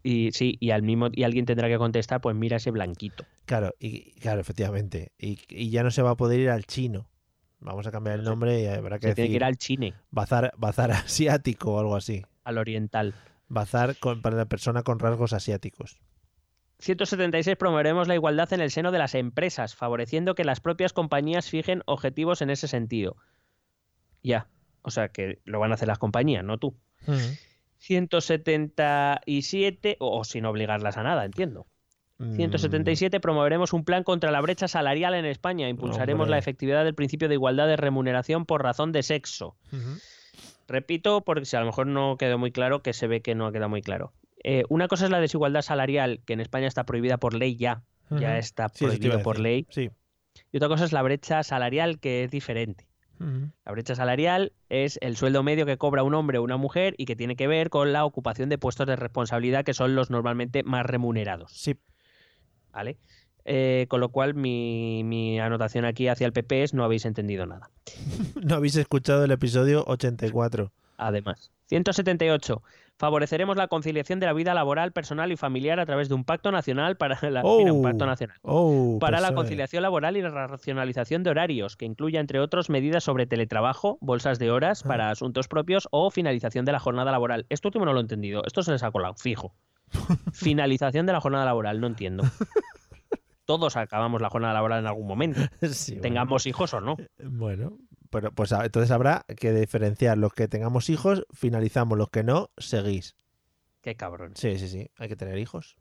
Y 0.04 0.34
sí, 0.34 0.58
y 0.60 0.72
al 0.72 0.84
mismo 0.84 1.08
y 1.14 1.24
alguien 1.24 1.46
tendrá 1.46 1.70
que 1.70 1.78
contestar, 1.78 2.20
pues 2.20 2.36
mira 2.36 2.58
ese 2.58 2.72
blanquito. 2.72 3.24
Claro, 3.46 3.72
y 3.80 4.12
claro, 4.20 4.42
efectivamente. 4.42 5.14
Y, 5.18 5.40
y 5.48 5.70
ya 5.70 5.82
no 5.84 5.92
se 5.92 6.02
va 6.02 6.10
a 6.10 6.18
poder 6.18 6.42
ir 6.42 6.50
al 6.50 6.66
chino. 6.66 7.08
Vamos 7.62 7.88
a 7.88 7.92
cambiar 7.92 8.20
el 8.20 8.26
nombre 8.26 8.62
y 8.62 8.66
habrá 8.68 9.00
que 9.00 9.08
Se 9.08 9.16
tiene 9.16 9.30
que 9.30 9.32
decir 9.32 9.36
ir 9.38 9.44
al 9.46 9.56
chine, 9.56 9.94
bazar, 10.12 10.52
bazar 10.58 10.92
asiático 10.92 11.76
o 11.76 11.80
algo 11.80 11.96
así. 11.96 12.26
al 12.44 12.58
oriental. 12.58 13.16
Bazar 13.48 13.96
con, 13.98 14.22
para 14.22 14.36
la 14.36 14.46
persona 14.46 14.84
con 14.84 15.00
rasgos 15.00 15.32
asiáticos. 15.32 16.02
176 16.80 17.58
promoveremos 17.58 18.08
la 18.08 18.16
igualdad 18.16 18.52
en 18.54 18.62
el 18.62 18.72
seno 18.72 18.92
de 18.92 19.00
las 19.00 19.16
empresas, 19.16 19.76
favoreciendo 19.76 20.36
que 20.36 20.44
las 20.44 20.60
propias 20.60 20.94
compañías 20.94 21.50
fijen 21.50 21.82
objetivos 21.86 22.42
en 22.42 22.50
ese 22.50 22.68
sentido. 22.68 23.16
Ya, 24.22 24.48
o 24.82 24.92
sea 24.92 25.10
que 25.10 25.40
lo 25.46 25.60
van 25.60 25.72
a 25.72 25.76
hacer 25.76 25.88
las 25.88 26.00
compañías, 26.00 26.44
no 26.44 26.58
tú. 26.58 26.76
177, 27.78 29.98
o, 30.00 30.20
o 30.20 30.24
sin 30.24 30.46
obligarlas 30.46 30.98
a 30.98 31.04
nada, 31.04 31.26
entiendo. 31.26 31.68
Mm, 32.18 32.36
177 32.36 33.20
promoveremos 33.20 33.74
un 33.74 33.84
plan 33.84 34.04
contra 34.04 34.32
la 34.32 34.42
brecha 34.42 34.68
salarial 34.68 35.16
en 35.16 35.26
España. 35.26 35.70
Impulsaremos 35.70 36.24
Hombre. 36.24 36.32
la 36.32 36.38
efectividad 36.38 36.84
del 36.84 36.96
principio 36.96 37.28
de 37.28 37.36
igualdad 37.36 37.68
de 37.68 37.78
remuneración 37.78 38.46
por 38.46 38.64
razón 38.64 38.92
de 38.92 39.04
sexo. 39.04 39.56
Repito, 40.68 41.22
porque 41.22 41.46
si 41.46 41.56
a 41.56 41.60
lo 41.60 41.68
mejor 41.68 41.88
no 41.88 42.18
quedó 42.18 42.38
muy 42.38 42.52
claro, 42.52 42.82
que 42.82 42.94
se 42.94 43.08
ve 43.08 43.22
que 43.22 43.36
no 43.36 43.46
ha 43.46 43.52
quedado 43.52 43.70
muy 43.70 43.82
claro. 43.82 44.14
Eh, 44.44 44.64
una 44.70 44.88
cosa 44.88 45.06
es 45.06 45.12
la 45.12 45.20
desigualdad 45.20 45.62
salarial, 45.62 46.22
que 46.26 46.34
en 46.34 46.40
España 46.40 46.68
está 46.68 46.86
prohibida 46.86 47.18
por 47.18 47.34
ley 47.34 47.56
ya. 47.56 47.84
Ya 48.12 48.38
está 48.38 48.70
Sí, 48.70 48.86
prohibido 48.86 49.22
por 49.24 49.40
ley. 49.40 49.66
Sí. 49.72 49.90
Y 50.52 50.58
otra 50.58 50.70
cosa 50.70 50.86
es 50.86 50.94
la 50.94 51.02
brecha 51.02 51.42
salarial, 51.44 52.00
que 52.00 52.24
es 52.24 52.32
diferente. 52.32 52.88
La 53.18 53.72
brecha 53.72 53.96
salarial 53.96 54.52
es 54.68 55.00
el 55.02 55.16
sueldo 55.16 55.42
medio 55.42 55.66
que 55.66 55.78
cobra 55.78 56.04
un 56.04 56.14
hombre 56.14 56.38
o 56.38 56.44
una 56.44 56.58
mujer 56.58 56.96
y 56.98 57.06
que 57.06 57.16
tiene 57.16 57.38
que 57.38 57.48
ver 57.48 57.70
con 57.70 57.94
la 57.94 58.04
ocupación 58.04 58.50
de 58.50 58.58
puestos 58.58 58.86
de 58.88 58.98
responsabilidad 58.98 59.64
que 59.64 59.74
son 59.74 59.96
los 59.96 60.10
normalmente 60.10 60.64
más 60.64 60.86
remunerados. 60.86 61.52
Sí. 61.54 61.78
¿Vale? 62.74 62.98
Eh, 63.46 63.86
con 63.88 64.02
lo 64.02 64.10
cual, 64.10 64.34
mi, 64.34 65.04
mi 65.06 65.40
anotación 65.40 65.86
aquí 65.86 66.10
hacia 66.10 66.28
el 66.28 66.34
PP 66.34 66.64
es 66.64 66.74
no 66.74 66.84
habéis 66.84 67.06
entendido 67.06 67.46
nada. 67.46 67.70
No 68.44 68.56
habéis 68.56 68.76
escuchado 68.76 69.24
el 69.24 69.32
episodio 69.32 69.86
84. 69.88 70.72
Además. 70.98 71.52
178. 71.68 72.62
Favoreceremos 72.98 73.58
la 73.58 73.68
conciliación 73.68 74.20
de 74.22 74.26
la 74.26 74.34
vida 74.34 74.54
laboral, 74.54 74.94
personal 74.94 75.30
y 75.32 75.36
familiar 75.36 75.80
a 75.82 75.86
través 75.86 76.08
de 76.08 76.16
un 76.16 76.24
pacto 76.24 76.52
nacional 76.52 76.96
para 76.96 77.18
la, 77.30 77.44
mira, 77.44 77.74
un 77.74 77.82
pacto 77.84 78.06
Oh, 78.06 78.08
nacional. 78.08 78.38
Oh, 78.42 78.98
para 79.02 79.20
la 79.20 79.28
PSOE. 79.30 79.36
conciliación 79.36 79.82
laboral 79.84 80.16
y 80.16 80.22
la 80.22 80.48
racionalización 80.48 81.22
de 81.24 81.30
horarios, 81.32 81.76
que 81.76 81.86
incluya, 81.86 82.22
entre 82.22 82.40
otros, 82.40 82.70
medidas 82.70 83.04
sobre 83.04 83.26
teletrabajo, 83.28 83.98
bolsas 84.00 84.40
de 84.40 84.50
horas 84.50 84.84
Ah. 84.86 84.88
para 84.88 85.10
asuntos 85.12 85.48
propios 85.50 85.88
o 85.92 86.10
finalización 86.10 86.64
de 86.64 86.72
la 86.72 86.80
jornada 86.80 87.12
laboral. 87.12 87.46
Esto 87.50 87.68
último 87.68 87.84
no 87.86 87.92
lo 87.92 88.00
he 88.00 88.02
entendido. 88.02 88.44
Esto 88.46 88.64
se 88.64 88.72
les 88.72 88.82
ha 88.84 88.92
colado, 88.92 89.16
fijo. 89.16 89.54
finalización 90.34 91.06
de 91.06 91.14
la 91.14 91.20
jornada 91.22 91.46
laboral, 91.46 91.82
no 91.82 91.88
entiendo. 91.88 92.24
Todos 93.46 93.76
acabamos 93.78 94.22
la 94.22 94.30
jornada 94.32 94.56
laboral 94.56 94.80
en 94.80 94.88
algún 94.88 95.06
momento, 95.06 95.40
Sí, 95.62 95.92
bueno. 95.92 96.02
tengamos 96.02 96.46
hijos 96.48 96.74
o 96.74 96.82
no. 96.82 96.96
Bueno, 97.24 97.78
pero 98.10 98.32
pues 98.32 98.52
entonces 98.52 98.92
habrá 98.92 99.26
que 99.38 99.54
diferenciar 99.54 100.18
los 100.18 100.34
que 100.34 100.48
tengamos 100.48 100.90
hijos, 100.90 101.26
finalizamos, 101.34 101.98
los 101.98 102.10
que 102.10 102.24
no, 102.24 102.52
seguís. 102.58 103.16
Qué 103.82 103.96
cabrón. 103.96 104.34
Sí, 104.36 104.58
sí, 104.58 104.68
sí, 104.68 104.90
hay 104.98 105.08
que 105.08 105.16
tener 105.16 105.38
hijos. 105.38 105.78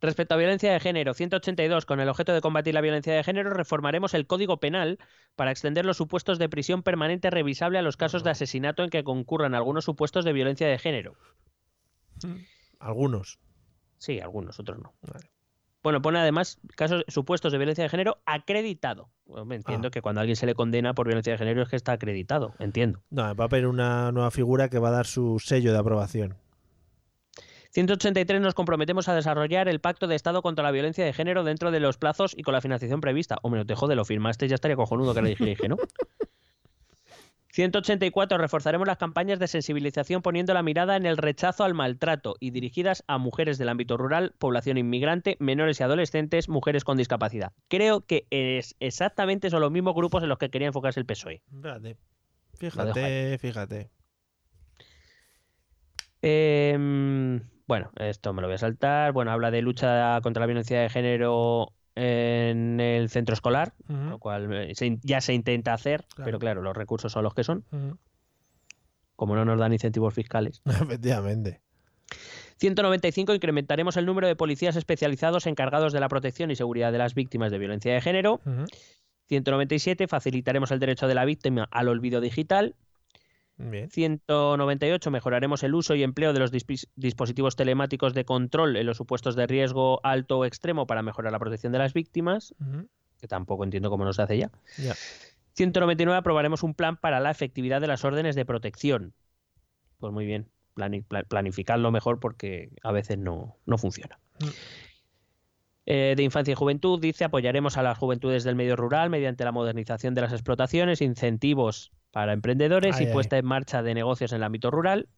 Respecto 0.00 0.34
a 0.34 0.38
violencia 0.38 0.72
de 0.72 0.80
género, 0.80 1.12
182, 1.12 1.84
con 1.84 2.00
el 2.00 2.08
objeto 2.08 2.32
de 2.32 2.40
combatir 2.40 2.72
la 2.72 2.80
violencia 2.80 3.12
de 3.12 3.22
género, 3.22 3.50
reformaremos 3.50 4.14
el 4.14 4.26
Código 4.26 4.58
Penal 4.58 4.98
para 5.36 5.50
extender 5.50 5.84
los 5.84 5.98
supuestos 5.98 6.38
de 6.38 6.48
prisión 6.48 6.82
permanente 6.82 7.28
revisable 7.28 7.78
a 7.78 7.82
los 7.82 7.98
casos 7.98 8.24
de 8.24 8.30
asesinato 8.30 8.82
en 8.82 8.88
que 8.88 9.04
concurran 9.04 9.54
algunos 9.54 9.84
supuestos 9.84 10.24
de 10.24 10.32
violencia 10.32 10.68
de 10.68 10.78
género. 10.78 11.16
Algunos. 12.78 13.38
Sí, 13.98 14.20
algunos, 14.20 14.58
otros 14.58 14.78
no. 14.78 14.94
Vale. 15.02 15.30
Bueno, 15.82 16.02
pone 16.02 16.18
además 16.18 16.58
casos 16.76 17.04
supuestos 17.08 17.52
de 17.52 17.58
violencia 17.58 17.82
de 17.84 17.88
género 17.88 18.18
acreditado. 18.26 19.08
Bueno, 19.24 19.54
entiendo 19.54 19.88
Ah. 19.88 19.90
que 19.90 20.02
cuando 20.02 20.20
alguien 20.20 20.36
se 20.36 20.44
le 20.46 20.54
condena 20.54 20.92
por 20.94 21.06
violencia 21.06 21.32
de 21.32 21.38
género 21.38 21.62
es 21.62 21.68
que 21.70 21.76
está 21.76 21.92
acreditado, 21.92 22.54
entiendo. 22.58 23.02
No, 23.10 23.34
va 23.34 23.44
a 23.44 23.46
haber 23.46 23.66
una 23.66 24.12
nueva 24.12 24.30
figura 24.30 24.68
que 24.68 24.78
va 24.78 24.88
a 24.88 24.92
dar 24.92 25.06
su 25.06 25.38
sello 25.38 25.72
de 25.72 25.78
aprobación. 25.78 26.36
183 27.72 28.40
nos 28.40 28.54
comprometemos 28.54 29.08
a 29.08 29.14
desarrollar 29.14 29.68
el 29.68 29.80
Pacto 29.80 30.08
de 30.08 30.16
Estado 30.16 30.42
contra 30.42 30.64
la 30.64 30.72
Violencia 30.72 31.04
de 31.04 31.12
Género 31.12 31.44
dentro 31.44 31.70
de 31.70 31.78
los 31.78 31.96
plazos 31.98 32.34
y 32.36 32.42
con 32.42 32.52
la 32.52 32.60
financiación 32.60 33.00
prevista. 33.00 33.36
Hombre, 33.42 33.60
no 33.60 33.66
te 33.66 33.76
jode, 33.76 33.94
lo 33.94 34.04
firmaste, 34.04 34.48
ya 34.48 34.56
estaría 34.56 34.76
cojonudo 34.76 35.14
que 35.14 35.22
le 35.22 35.34
dije, 35.36 35.68
¿no? 35.68 35.76
184. 37.52 38.38
Reforzaremos 38.38 38.86
las 38.86 38.98
campañas 38.98 39.38
de 39.38 39.48
sensibilización 39.48 40.22
poniendo 40.22 40.54
la 40.54 40.62
mirada 40.62 40.96
en 40.96 41.06
el 41.06 41.16
rechazo 41.16 41.64
al 41.64 41.74
maltrato 41.74 42.36
y 42.40 42.50
dirigidas 42.50 43.04
a 43.06 43.18
mujeres 43.18 43.58
del 43.58 43.68
ámbito 43.68 43.96
rural, 43.96 44.34
población 44.38 44.78
inmigrante, 44.78 45.36
menores 45.40 45.80
y 45.80 45.82
adolescentes, 45.82 46.48
mujeres 46.48 46.84
con 46.84 46.96
discapacidad. 46.96 47.52
Creo 47.68 48.02
que 48.02 48.26
es 48.30 48.76
exactamente 48.80 49.50
son 49.50 49.60
los 49.60 49.70
mismos 49.70 49.94
grupos 49.94 50.22
en 50.22 50.28
los 50.28 50.38
que 50.38 50.50
quería 50.50 50.68
enfocarse 50.68 51.00
el 51.00 51.06
PSOE. 51.06 51.42
Dejo 51.50 51.96
Fíjate, 52.58 53.38
fíjate. 53.38 53.90
Em, 56.22 57.40
bueno, 57.66 57.90
esto 57.96 58.32
me 58.32 58.42
lo 58.42 58.48
voy 58.48 58.56
a 58.56 58.58
saltar. 58.58 59.12
Bueno, 59.12 59.30
habla 59.30 59.50
de 59.50 59.62
lucha 59.62 60.20
contra 60.22 60.40
la 60.40 60.46
violencia 60.46 60.80
de 60.80 60.90
género 60.90 61.72
en 62.00 62.80
el 62.80 63.08
centro 63.10 63.34
escolar, 63.34 63.74
lo 63.88 64.18
cual 64.18 64.52
eh, 64.52 64.74
se 64.74 64.98
ya 65.02 65.20
se 65.20 65.34
intenta 65.34 65.74
hacer, 65.74 66.04
Claro. 66.14 66.24
pero 66.26 66.38
claro, 66.38 66.62
los 66.62 66.76
recursos 66.76 67.12
son 67.12 67.24
los 67.24 67.34
que 67.34 67.44
son, 67.44 67.64
como 69.16 69.34
no 69.36 69.44
nos 69.44 69.58
dan 69.58 69.72
incentivos 69.72 70.14
fiscales. 70.14 70.62
Efectivamente. 70.66 71.60
195 72.58 73.34
incrementaremos 73.34 73.96
el 73.96 74.06
número 74.06 74.26
de 74.26 74.36
policías 74.36 74.76
especializados 74.76 75.46
encargados 75.46 75.92
de 75.92 76.00
la 76.00 76.08
protección 76.08 76.50
y 76.50 76.56
seguridad 76.56 76.92
de 76.92 76.98
las 76.98 77.14
víctimas 77.14 77.50
de 77.50 77.58
violencia 77.58 77.92
de 77.94 78.00
género. 78.00 78.40
Ujú. 78.44 78.64
197 79.28 80.08
facilitaremos 80.08 80.70
el 80.72 80.80
derecho 80.80 81.06
de 81.06 81.14
la 81.14 81.24
víctima 81.24 81.68
al 81.70 81.88
olvido 81.88 82.20
digital. 82.20 82.74
Bien. 83.62 83.90
198 83.90 85.10
mejoraremos 85.10 85.62
el 85.62 85.74
uso 85.74 85.94
y 85.94 86.02
empleo 86.02 86.32
de 86.32 86.38
los 86.40 86.50
dispositivos 86.50 87.56
telemáticos 87.56 88.14
de 88.14 88.24
control 88.24 88.76
en 88.76 88.86
los 88.86 88.96
supuestos 88.96 89.36
de 89.36 89.46
riesgo 89.46 90.00
alto 90.02 90.38
o 90.38 90.44
extremo 90.46 90.86
para 90.86 91.02
mejorar 91.02 91.30
la 91.32 91.38
protección 91.38 91.72
de 91.72 91.78
las 91.78 91.92
víctimas, 91.92 92.54
que 93.20 93.28
tampoco 93.28 93.64
entiendo 93.64 93.90
cómo 93.90 94.04
no 94.04 94.12
se 94.14 94.22
hace 94.22 94.38
ya. 94.38 94.50
Ya. 94.78 94.94
199 95.54 96.16
aprobaremos 96.16 96.62
un 96.62 96.72
plan 96.74 96.96
para 96.96 97.20
la 97.20 97.30
efectividad 97.30 97.80
de 97.82 97.86
las 97.88 98.04
órdenes 98.04 98.34
de 98.34 98.46
protección. 98.46 99.12
Pues 99.98 100.10
muy 100.12 100.24
bien, 100.24 100.48
plani- 100.74 101.04
pla- 101.04 101.24
planificarlo 101.24 101.90
mejor 101.90 102.18
porque 102.18 102.70
a 102.82 102.92
veces 102.92 103.18
no, 103.18 103.56
no 103.66 103.76
funciona. 103.76 104.18
Mm. 104.40 104.46
Eh, 105.86 106.14
de 106.16 106.22
infancia 106.22 106.52
y 106.52 106.54
juventud 106.54 107.00
dice 107.00 107.24
apoyaremos 107.24 107.76
a 107.76 107.82
las 107.82 107.98
juventudes 107.98 108.44
del 108.44 108.54
medio 108.54 108.76
rural 108.76 109.10
mediante 109.10 109.44
la 109.44 109.52
modernización 109.52 110.14
de 110.14 110.20
las 110.20 110.32
explotaciones, 110.32 111.00
incentivos 111.02 111.90
para 112.10 112.32
emprendedores 112.32 112.96
Ay, 112.96 113.04
y 113.04 113.06
ay. 113.08 113.12
puesta 113.12 113.38
en 113.38 113.46
marcha 113.46 113.82
de 113.82 113.94
negocios 113.94 114.32
en 114.32 114.36
el 114.36 114.42
ámbito 114.44 114.70
rural. 114.70 115.08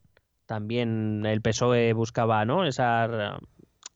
También 0.45 1.25
el 1.25 1.41
PSOE 1.41 1.93
buscaba 1.93 2.43
¿no? 2.45 2.65
esa, 2.65 3.39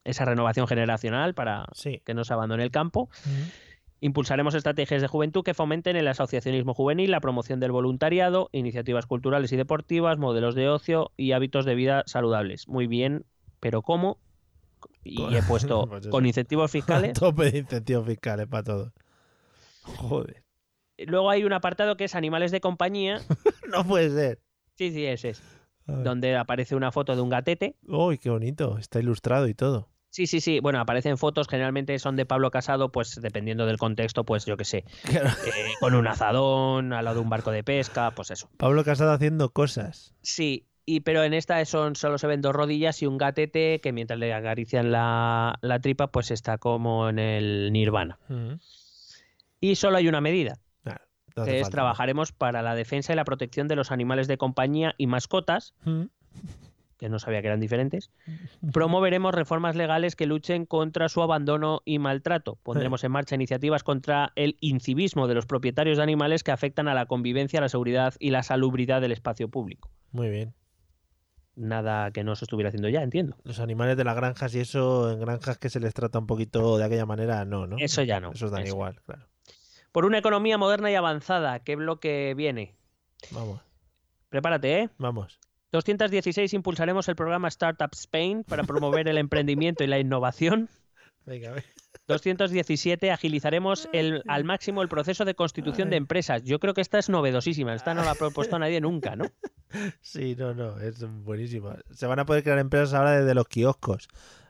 esa 0.04 0.26
renovación 0.26 0.68
generacional 0.68 1.34
para 1.34 1.66
Sí. 1.74 2.02
que 2.06 2.14
no 2.14 2.24
se 2.24 2.34
abandone 2.34 2.64
el 2.64 2.72
campo. 2.72 3.10
Impulsaremos 4.00 4.54
estrategias 4.54 5.02
de 5.02 5.08
juventud 5.08 5.44
que 5.44 5.54
fomenten 5.56 5.96
el 5.96 6.08
asociacionismo 6.08 6.74
juvenil, 6.76 7.10
la 7.12 7.20
promoción 7.20 7.60
del 7.60 7.72
voluntariado, 7.72 8.50
iniciativas 8.52 9.08
culturales 9.08 9.52
y 9.52 9.58
deportivas, 9.58 10.18
modelos 10.20 10.54
de 10.56 10.70
ocio 10.70 11.12
y 11.18 11.32
hábitos 11.32 11.66
de 11.66 11.74
vida 11.76 12.04
saludables. 12.06 12.68
Muy 12.68 12.86
bien, 12.88 13.26
pero 13.60 13.82
¿cómo? 13.82 14.20
Y 15.04 15.36
he 15.36 15.42
puesto 15.44 15.86
Pues 15.90 16.08
con 16.08 16.26
incentivos 16.28 16.70
fiscales. 16.72 17.14
Tope 17.20 17.52
de 17.52 17.58
incentivos 17.58 18.06
fiscales 18.06 18.48
para 18.48 18.64
todo. 18.64 18.94
Joder. 19.84 20.44
Luego 21.06 21.30
hay 21.30 21.44
un 21.44 21.54
apartado 21.54 21.98
que 21.98 22.06
es 22.06 22.16
animales 22.16 22.52
de 22.52 22.62
compañía. 22.62 23.22
No 23.72 23.86
puede 23.86 24.10
ser. 24.10 24.40
Sí, 24.76 24.92
sí, 24.92 25.06
ese 25.06 25.30
es. 25.30 25.44
Donde 25.86 26.38
aparece 26.38 26.74
una 26.76 26.92
foto 26.94 27.16
de 27.18 27.22
un 27.22 27.30
gatete. 27.30 27.76
Uy, 27.86 28.18
qué 28.18 28.30
bonito. 28.30 28.78
Está 28.78 29.00
ilustrado 29.00 29.48
y 29.50 29.54
todo. 29.54 29.90
Sí, 30.10 30.26
sí, 30.26 30.40
sí. 30.40 30.62
Bueno, 30.62 30.80
aparecen 30.80 31.18
fotos, 31.18 31.48
generalmente 31.50 32.00
son 32.00 32.16
de 32.16 32.26
Pablo 32.26 32.50
Casado, 32.50 32.92
pues 32.94 33.20
dependiendo 33.22 33.66
del 33.66 33.78
contexto, 33.78 34.24
pues 34.24 34.46
yo 34.46 34.56
qué 34.56 34.64
sé. 34.66 34.86
Claro. 35.04 35.28
eh, 35.46 35.74
con 35.82 35.96
un 35.96 36.08
azadón, 36.08 36.94
al 36.94 37.04
lado 37.06 37.18
de 37.18 37.22
un 37.24 37.30
barco 37.30 37.52
de 37.52 37.64
pesca, 37.64 38.12
pues 38.12 38.32
eso. 38.32 38.50
Pablo 38.58 38.84
Casado 38.86 39.12
haciendo 39.12 39.50
cosas. 39.50 40.16
Sí, 40.22 40.66
y 40.86 41.02
pero 41.02 41.24
en 41.24 41.34
esta 41.34 41.64
son, 41.66 41.96
solo 41.98 42.18
se 42.18 42.28
ven 42.28 42.42
dos 42.42 42.54
rodillas 42.56 43.02
y 43.02 43.06
un 43.06 43.18
gatete 43.18 43.82
que 43.82 43.92
mientras 43.92 44.18
le 44.18 44.34
acarician 44.34 44.92
la, 44.94 45.60
la 45.62 45.80
tripa, 45.82 46.08
pues 46.08 46.32
está 46.32 46.58
como 46.58 47.10
en 47.10 47.20
el 47.20 47.74
nirvana. 47.74 48.18
Ujú. 48.30 48.60
Y 49.60 49.76
solo 49.76 49.98
hay 49.98 50.08
una 50.08 50.22
medida, 50.22 50.58
no 51.38 51.44
hace 51.44 51.52
que 51.52 51.58
es 51.58 51.64
falta. 51.64 51.76
trabajaremos 51.76 52.32
para 52.34 52.62
la 52.62 52.76
defensa 52.76 53.14
y 53.14 53.16
la 53.16 53.24
protección 53.26 53.68
de 53.68 53.76
los 53.76 53.92
animales 53.92 54.28
de 54.28 54.38
compañía 54.38 54.94
y 54.98 55.08
mascotas, 55.08 55.74
Ujú. 55.86 56.10
que 56.98 57.10
no 57.10 57.20
sabía 57.20 57.42
que 57.42 57.48
eran 57.48 57.60
diferentes. 57.60 58.10
Promoveremos 58.74 59.34
reformas 59.34 59.76
legales 59.76 60.16
que 60.16 60.26
luchen 60.26 60.66
contra 60.66 61.10
su 61.10 61.22
abandono 61.22 61.82
y 61.86 62.00
maltrato. 62.00 62.58
Pondremos 62.64 63.04
en 63.04 63.12
marcha 63.12 63.36
iniciativas 63.36 63.84
contra 63.84 64.32
el 64.36 64.58
incivismo 64.62 65.28
de 65.28 65.36
los 65.36 65.46
propietarios 65.46 65.98
de 65.98 66.04
animales 66.04 66.44
que 66.44 66.52
afectan 66.52 66.88
a 66.88 66.94
la 66.96 67.06
convivencia, 67.06 67.62
la 67.62 67.70
seguridad 67.70 68.16
y 68.20 68.32
la 68.32 68.42
salubridad 68.44 69.00
del 69.02 69.12
espacio 69.12 69.48
público. 69.48 69.92
Muy 70.12 70.30
bien. 70.30 70.54
Nada 71.56 72.12
que 72.12 72.24
no 72.24 72.36
se 72.36 72.46
estuviera 72.46 72.70
haciendo 72.70 72.88
ya, 72.88 73.02
entiendo. 73.02 73.36
Los 73.44 73.60
animales 73.60 73.98
de 73.98 74.04
las 74.04 74.16
granjas 74.16 74.54
y 74.54 74.60
eso, 74.60 75.12
en 75.12 75.20
granjas 75.20 75.58
que 75.58 75.70
se 75.70 75.80
les 75.80 75.92
trata 75.94 76.20
un 76.20 76.28
poquito 76.28 76.78
de 76.78 76.84
aquella 76.84 77.08
manera, 77.08 77.46
no, 77.46 77.66
¿no? 77.66 77.78
Eso 77.80 78.04
ya 78.04 78.20
no. 78.20 78.32
Esos 78.32 78.52
dan 78.52 78.62
Eso. 78.64 78.76
igual, 78.76 79.02
claro. 79.02 79.24
Por 79.92 80.06
una 80.06 80.20
economía 80.20 80.58
moderna 80.58 80.92
y 80.92 80.96
avanzada, 80.96 81.60
¿qué 81.60 81.76
bloque 81.76 82.34
viene? 82.36 82.76
Vamos, 83.32 83.62
Prepárate, 84.30 84.80
¿eh? 84.80 84.90
vamos. 84.98 85.40
216 85.72 86.54
impulsaremos 86.54 87.08
el 87.10 87.16
programa 87.16 87.48
Startup 87.48 87.90
Spain 87.94 88.44
para 88.44 88.64
promover 88.64 89.08
el 89.08 89.18
emprendimiento 89.18 89.84
y 89.84 89.88
la 89.88 90.00
innovación. 90.00 90.70
Venga, 91.26 91.50
a 91.50 91.54
ver. 91.54 91.66
217 92.08 93.12
agilizaremos 93.12 93.90
el, 93.92 94.24
al 94.28 94.46
máximo 94.46 94.82
el 94.82 94.88
proceso 94.88 95.26
de 95.26 95.36
constitución 95.36 95.90
de 95.90 95.98
empresas. 95.98 96.44
Yo 96.44 96.60
creo 96.60 96.74
que 96.74 96.80
esta 96.80 97.00
es 97.00 97.10
novedosísima. 97.10 97.74
Esta 97.74 97.94
no 97.94 98.04
la 98.04 98.12
ha 98.12 98.16
propuesto 98.16 98.58
nadie 98.60 98.80
nunca, 98.80 99.16
¿no? 99.16 99.26
Sí, 100.02 100.36
no, 100.38 100.54
no, 100.54 100.80
es 100.80 101.04
buenísimo. 101.24 101.74
Se 101.92 102.08
van 102.08 102.20
a 102.20 102.26
poder 102.26 102.44
crear 102.44 102.60
empresas 102.60 102.94
ahora 102.94 103.20
desde 103.20 103.36
los 103.36 103.48
kioscos. 103.48 104.08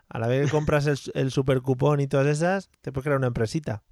A 0.08 0.20
la 0.20 0.28
vez 0.28 0.46
que 0.46 0.52
compras 0.52 0.86
el, 0.86 1.00
el 1.16 1.32
supercupón 1.32 2.00
y 2.00 2.08
todas 2.08 2.28
esas, 2.28 2.70
te 2.82 2.92
puedes 2.92 3.06
crear 3.06 3.18
una 3.18 3.28
empresita. 3.28 3.84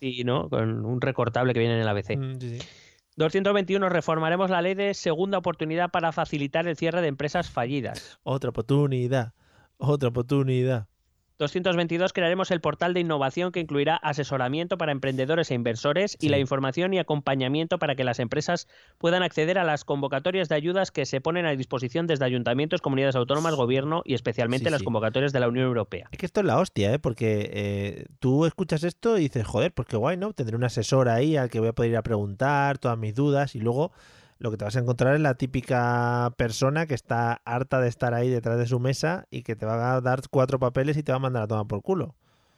Y 0.00 0.24
no, 0.24 0.48
con 0.48 0.84
un 0.84 1.00
recortable 1.00 1.52
que 1.52 1.60
viene 1.60 1.74
en 1.76 1.82
el 1.82 1.88
ABC. 1.88 2.16
Mm, 2.16 2.40
sí, 2.40 2.58
sí. 2.58 2.66
221 3.16 3.88
reformaremos 3.88 4.50
la 4.50 4.62
ley 4.62 4.74
de 4.74 4.94
segunda 4.94 5.38
oportunidad 5.38 5.90
para 5.90 6.10
facilitar 6.12 6.66
el 6.66 6.76
cierre 6.76 7.02
de 7.02 7.08
empresas 7.08 7.50
fallidas. 7.50 8.18
Otra 8.22 8.50
oportunidad, 8.50 9.34
otra 9.76 10.08
oportunidad. 10.08 10.88
222 11.40 12.12
crearemos 12.12 12.50
el 12.50 12.60
portal 12.60 12.92
de 12.92 13.00
innovación 13.00 13.50
que 13.50 13.60
incluirá 13.60 13.96
asesoramiento 13.96 14.76
para 14.76 14.92
emprendedores 14.92 15.50
e 15.50 15.54
inversores 15.54 16.18
y 16.20 16.28
la 16.28 16.38
información 16.38 16.92
y 16.92 16.98
acompañamiento 16.98 17.78
para 17.78 17.96
que 17.96 18.04
las 18.04 18.18
empresas 18.18 18.68
puedan 18.98 19.22
acceder 19.22 19.58
a 19.58 19.64
las 19.64 19.86
convocatorias 19.86 20.50
de 20.50 20.56
ayudas 20.56 20.90
que 20.90 21.06
se 21.06 21.22
ponen 21.22 21.46
a 21.46 21.56
disposición 21.56 22.06
desde 22.06 22.26
ayuntamientos, 22.26 22.82
comunidades 22.82 23.16
autónomas, 23.16 23.54
gobierno 23.54 24.02
y 24.04 24.12
especialmente 24.12 24.66
Sí, 24.66 24.70
las 24.70 24.80
sí. 24.80 24.84
convocatorias 24.84 25.32
de 25.32 25.40
la 25.40 25.48
Unión 25.48 25.64
Europea. 25.64 26.08
Es 26.12 26.18
que 26.18 26.26
esto 26.26 26.40
es 26.40 26.46
la 26.46 26.58
hostia, 26.58 26.92
¿eh? 26.92 26.98
Porque 26.98 27.50
eh, 27.54 28.04
tú 28.18 28.44
escuchas 28.44 28.84
esto 28.84 29.16
y 29.16 29.22
dices, 29.22 29.46
joder, 29.46 29.72
pues 29.72 29.88
qué 29.88 29.96
guay, 29.96 30.18
¿no? 30.18 30.34
Tendré 30.34 30.56
un 30.56 30.64
asesor 30.64 31.08
ahí 31.08 31.38
al 31.38 31.48
que 31.48 31.58
voy 31.58 31.70
a 31.70 31.72
poder 31.72 31.92
ir 31.92 31.96
a 31.96 32.02
preguntar 32.02 32.76
todas 32.76 32.98
mis 32.98 33.14
dudas 33.14 33.54
y 33.54 33.60
luego 33.60 33.92
lo 34.40 34.50
que 34.50 34.56
te 34.56 34.64
vas 34.64 34.74
a 34.74 34.80
encontrar 34.80 35.14
es 35.14 35.20
la 35.20 35.34
típica 35.34 36.34
persona 36.36 36.86
que 36.86 36.94
está 36.94 37.40
harta 37.44 37.80
de 37.80 37.88
estar 37.88 38.14
ahí 38.14 38.28
detrás 38.28 38.58
de 38.58 38.66
su 38.66 38.80
mesa 38.80 39.26
y 39.30 39.42
que 39.42 39.54
te 39.54 39.66
va 39.66 39.94
a 39.94 40.00
dar 40.00 40.22
cuatro 40.30 40.58
papeles 40.58 40.96
y 40.96 41.02
te 41.02 41.12
va 41.12 41.16
a 41.16 41.20
mandar 41.20 41.42
a 41.44 41.46
tomar 41.46 41.66
por 41.66 41.82
culo. 41.82 42.16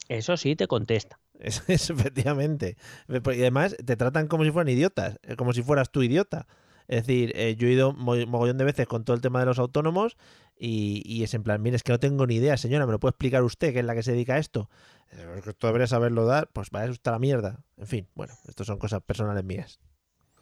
Eso 0.08 0.36
sí 0.36 0.56
te 0.56 0.66
contesta. 0.68 1.18
Eso 1.38 1.62
es, 1.68 1.90
efectivamente. 1.90 2.76
Y 3.08 3.16
además 3.40 3.76
te 3.84 3.96
tratan 3.96 4.28
como 4.28 4.44
si 4.44 4.50
fueran 4.50 4.68
idiotas, 4.72 5.18
eh, 5.22 5.36
como 5.36 5.52
si 5.52 5.62
fueras 5.62 5.90
tú 5.90 6.02
idiota. 6.02 6.46
Es 6.88 7.06
decir, 7.06 7.32
eh, 7.36 7.56
yo 7.56 7.68
he 7.68 7.72
ido 7.72 7.92
mo- 7.92 8.16
mogollón 8.26 8.58
de 8.58 8.64
veces 8.64 8.86
con 8.86 9.04
todo 9.04 9.14
el 9.16 9.22
tema 9.22 9.40
de 9.40 9.46
los 9.46 9.58
autónomos 9.58 10.16
y, 10.58 11.02
y 11.04 11.22
es 11.24 11.34
en 11.34 11.42
plan, 11.42 11.62
mire, 11.62 11.76
es 11.76 11.82
que 11.82 11.92
no 11.92 11.98
tengo 12.00 12.26
ni 12.26 12.36
idea, 12.36 12.56
señora, 12.56 12.86
¿me 12.86 12.92
lo 12.92 13.00
puede 13.00 13.10
explicar 13.10 13.42
usted, 13.42 13.72
que 13.72 13.80
es 13.80 13.84
la 13.84 13.94
que 13.94 14.02
se 14.02 14.12
dedica 14.12 14.34
a 14.34 14.38
esto? 14.38 14.68
Eh, 15.12 15.34
"Es 15.36 15.42
que 15.42 15.50
Esto 15.50 15.66
debería 15.68 15.86
saberlo 15.86 16.26
dar, 16.26 16.48
pues 16.52 16.70
vaya 16.70 16.90
usted 16.90 17.08
a 17.08 17.12
la 17.12 17.18
mierda. 17.18 17.64
En 17.76 17.86
fin, 17.86 18.08
bueno, 18.14 18.34
esto 18.48 18.64
son 18.64 18.78
cosas 18.78 19.00
personales 19.02 19.44
mías. 19.44 19.80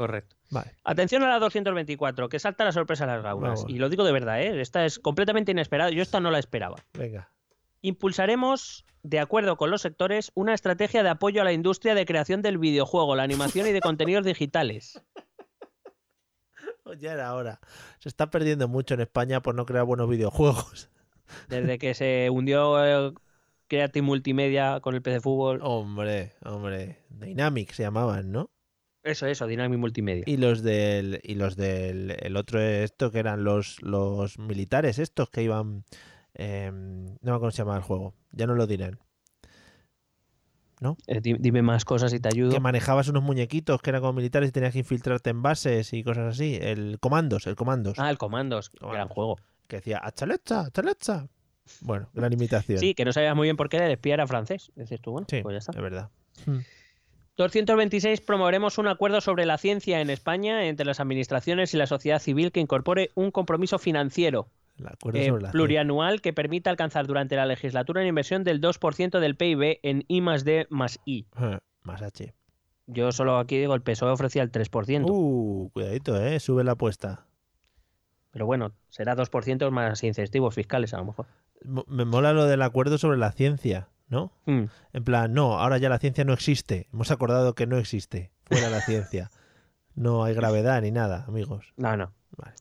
Correcto. 0.01 0.35
Vale. 0.49 0.73
Atención 0.83 1.23
a 1.25 1.29
la 1.29 1.39
224, 1.39 2.31
que 2.31 2.39
salta 2.39 2.65
la 2.65 2.73
sorpresa 2.73 3.05
a 3.05 3.09
las 3.09 3.23
gaunas. 3.23 3.61
Vamos. 3.61 3.71
Y 3.71 3.77
lo 3.77 3.91
digo 3.91 4.03
de 4.03 4.13
verdad, 4.13 4.41
¿eh? 4.41 4.59
Esta 4.59 4.87
es 4.87 4.99
completamente 4.99 5.53
inesperada. 5.53 5.91
Yo 5.91 6.01
esta 6.01 6.21
no 6.21 6.31
la 6.31 6.39
esperaba. 6.39 6.77
Venga. 6.95 7.31
Impulsaremos, 7.83 8.87
de 9.03 9.21
acuerdo 9.21 9.59
con 9.59 9.71
los 9.71 9.83
sectores, 9.83 10.33
una 10.35 10.55
estrategia 10.55 11.03
de 11.03 11.11
apoyo 11.11 11.43
a 11.43 11.45
la 11.45 11.53
industria 11.53 11.95
de 11.95 12.07
creación 12.07 12.41
del 12.41 12.57
videojuego, 12.57 13.15
la 13.15 13.25
animación 13.25 13.67
y 13.67 13.73
de 13.73 13.83
contenidos 13.83 14.25
digitales. 14.25 15.03
Ya 16.99 17.13
era 17.13 17.35
hora. 17.35 17.61
Se 18.01 18.09
está 18.09 18.31
perdiendo 18.31 18.67
mucho 18.67 18.95
en 18.95 19.01
España 19.01 19.43
por 19.43 19.55
no 19.55 19.65
crear 19.65 19.85
buenos 19.85 20.09
videojuegos. 20.09 20.91
Desde 21.49 21.79
que 21.79 21.95
se 21.95 22.31
hundió 22.31 22.85
eh, 22.85 23.13
Creative 23.69 24.05
Multimedia 24.05 24.81
con 24.81 24.97
el 24.97 25.03
PC 25.03 25.21
Fútbol. 25.21 25.61
Hombre, 25.63 26.33
hombre. 26.43 27.05
Dynamic 27.11 27.71
se 27.71 27.85
llamaban, 27.85 28.33
¿no? 28.33 28.51
Eso, 29.03 29.27
eso, 29.27 29.47
Dynamic 29.47 29.79
Multimedia. 29.79 30.25
Y 30.27 30.37
los 30.37 30.63
del 30.63 31.21
y 31.23 31.35
los 31.35 31.57
del 31.57 32.17
el 32.21 32.37
otro 32.37 32.61
esto 32.61 33.11
que 33.11 33.19
eran 33.19 33.45
los 33.45 33.81
los 33.83 34.39
militares 34.39 34.99
estos 34.99 35.31
que 35.31 35.43
iban 35.43 35.85
eh, 36.35 36.71
no 36.73 36.79
me 37.23 37.31
acuerdo 37.31 37.41
cómo 37.41 37.51
se 37.51 37.59
llama 37.59 37.77
el 37.77 37.83
juego, 37.83 38.15
ya 38.33 38.47
no 38.47 38.55
lo 38.55 38.67
dirán. 38.67 38.99
Eh, 41.07 41.21
di- 41.21 41.37
dime 41.39 41.61
más 41.61 41.85
cosas 41.85 42.13
y 42.15 42.21
te 42.21 42.29
ayudo. 42.29 42.53
Que 42.53 42.61
manejabas 42.61 43.09
unos 43.09 43.23
muñequitos 43.23 43.83
que 43.83 43.91
eran 43.91 44.01
como 44.01 44.15
militares 44.15 44.49
y 44.49 44.53
tenías 44.53 44.73
que 44.73 44.79
infiltrarte 44.79 45.29
en 45.29 45.43
bases 45.43 45.93
y 45.93 46.03
cosas 46.03 46.35
así, 46.35 46.59
el 46.61 46.99
comandos, 47.01 47.47
el 47.47 47.55
comandos, 47.55 47.99
Ah, 47.99 48.09
el 48.11 48.17
Comandos, 48.17 48.71
gran 48.73 48.91
Comandos. 48.91 49.15
juego. 49.15 49.37
que 49.69 49.77
decía 49.77 50.01
achalecha, 50.03 50.61
achalecha. 50.63 51.29
Bueno, 51.83 52.09
gran 52.15 52.33
imitación. 52.33 52.79
Sí, 52.79 52.95
que 52.95 53.05
no 53.05 53.13
sabías 53.13 53.37
muy 53.37 53.47
bien 53.47 53.57
por 53.57 53.69
qué 53.69 53.77
el 53.77 53.93
espía 53.93 54.15
era 54.15 54.27
francés. 54.27 54.73
Dices 54.75 55.01
tú, 55.03 55.13
bueno, 55.13 55.27
Sí, 55.31 55.43
pues 55.43 55.53
ya 55.55 55.59
está. 55.59 55.73
es 55.73 55.83
verdad. 55.83 56.09
226 57.41 58.21
promoveremos 58.21 58.77
un 58.77 58.87
acuerdo 58.87 59.23
sobre 59.23 59.47
la 59.47 59.57
ciencia 59.57 60.03
en 60.03 60.11
España 60.11 60.67
entre 60.67 60.85
las 60.85 61.01
administraciones 61.01 61.73
y 61.73 61.79
la 61.79 61.87
sociedad 61.87 62.19
civil 62.19 62.53
que 62.53 62.61
incorpore 62.61 63.13
un 63.15 63.31
compromiso 63.31 63.79
financiero 63.79 64.49
eh, 65.15 65.33
plurianual 65.51 66.21
que 66.21 66.35
permita 66.35 66.69
alcanzar 66.69 67.07
durante 67.07 67.37
la 67.37 67.47
legislatura 67.47 68.03
una 68.03 68.09
inversión 68.11 68.45
del 68.45 68.61
2% 68.61 69.21
del 69.21 69.37
PIB 69.37 69.79
en 69.83 70.05
I 70.07 70.21
más 70.21 70.45
D 70.45 70.67
más 70.69 71.01
I. 71.07 71.25
Ah, 71.35 71.61
más 71.83 72.03
H. 72.03 72.35
Yo 72.87 73.11
solo 73.11 73.39
aquí 73.39 73.57
digo, 73.57 73.75
el 73.75 73.81
PSOE 73.81 74.11
ofrecía 74.11 74.43
el 74.43 74.53
3%, 74.53 75.07
Uh, 75.09 75.71
cuidadito, 75.73 76.23
eh, 76.23 76.41
sube 76.41 76.63
la 76.63 76.73
apuesta. 76.73 77.25
pero 78.33 78.45
bueno, 78.45 78.73
será 78.91 79.17
2% 79.17 79.71
más 79.71 80.05
incentivos 80.05 80.55
fiscales 80.55 80.93
a 80.93 80.99
lo 80.99 81.07
mejor. 81.07 81.27
Me 81.87 82.05
mola 82.05 82.35
lo 82.35 82.45
del 82.45 82.61
acuerdo 82.61 82.99
sobre 82.99 83.17
la 83.17 83.33
ciencia, 83.33 83.89
¿no? 84.11 84.33
Mm. 84.47 84.65
En 84.93 85.05
plan, 85.05 85.33
no, 85.33 85.59
ahora 85.59 85.79
ya 85.79 85.89
la 85.89 85.99
ciencia 85.99 86.25
no 86.25 86.33
existe. 86.35 86.89
Hemos 86.93 87.11
acordado 87.11 87.55
que 87.55 87.67
no 87.67 87.79
existe. 87.79 88.31
Fuera 88.45 88.69
la 88.69 88.81
ciencia. 88.83 89.31
No 89.95 90.25
hay 90.25 90.35
gravedad 90.35 90.83
ni 90.83 90.91
nada, 90.91 91.25
amigos. 91.27 91.73
No, 91.77 91.97
no. 91.97 92.13
Vale. 92.37 92.55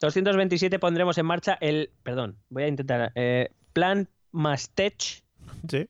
227 0.00 0.78
pondremos 0.78 1.16
en 1.18 1.26
marcha 1.26 1.56
el, 1.60 1.90
perdón, 2.02 2.36
voy 2.50 2.64
a 2.64 2.68
intentar, 2.68 3.12
eh, 3.14 3.48
Plan 3.72 4.08
Mastech, 4.32 5.22
Sí. 5.68 5.88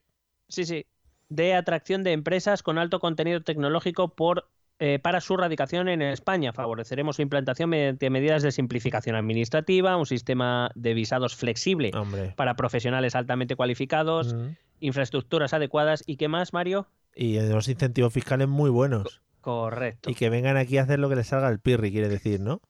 sí, 0.49 0.65
sí, 0.65 0.87
de 1.29 1.55
atracción 1.55 2.05
de 2.05 2.13
empresas 2.13 2.63
con 2.63 2.79
alto 2.79 3.01
contenido 3.01 3.43
tecnológico 3.43 4.15
por 4.15 4.49
eh, 4.79 4.99
para 4.99 5.23
su 5.23 5.39
radicación 5.39 5.89
en 5.89 6.03
España. 6.03 6.53
Favoreceremos 6.53 7.17
su 7.17 7.23
implantación 7.23 7.71
mediante 7.71 8.11
medidas 8.11 8.43
de 8.43 8.53
simplificación 8.53 9.17
administrativa, 9.17 9.97
un 9.97 10.05
sistema 10.05 10.71
de 10.75 10.93
visados 10.93 11.35
flexible 11.35 11.93
Hombre. 11.95 12.35
para 12.37 12.57
profesionales 12.57 13.15
altamente 13.15 13.57
cualificados, 13.57 14.35
Mm. 14.35 14.49
Infraestructuras 14.81 15.53
adecuadas 15.53 16.03
y 16.07 16.17
qué 16.17 16.29
más, 16.29 16.53
Mario? 16.53 16.89
Y 17.15 17.39
unos 17.39 17.69
incentivos 17.69 18.13
fiscales 18.13 18.49
muy 18.49 18.71
buenos. 18.71 19.23
Correcto. 19.41 20.11
Y 20.11 20.15
que 20.15 20.29
vengan 20.29 20.57
aquí 20.57 20.79
a 20.79 20.83
hacer 20.83 20.99
lo 20.99 21.09
que 21.09 21.17
les 21.17 21.29
salga 21.29 21.49
el 21.49 21.61
pirri, 21.61 21.93
quiere 21.93 22.09
decir, 22.09 22.41
¿no? 22.41 22.55
O 22.55 22.63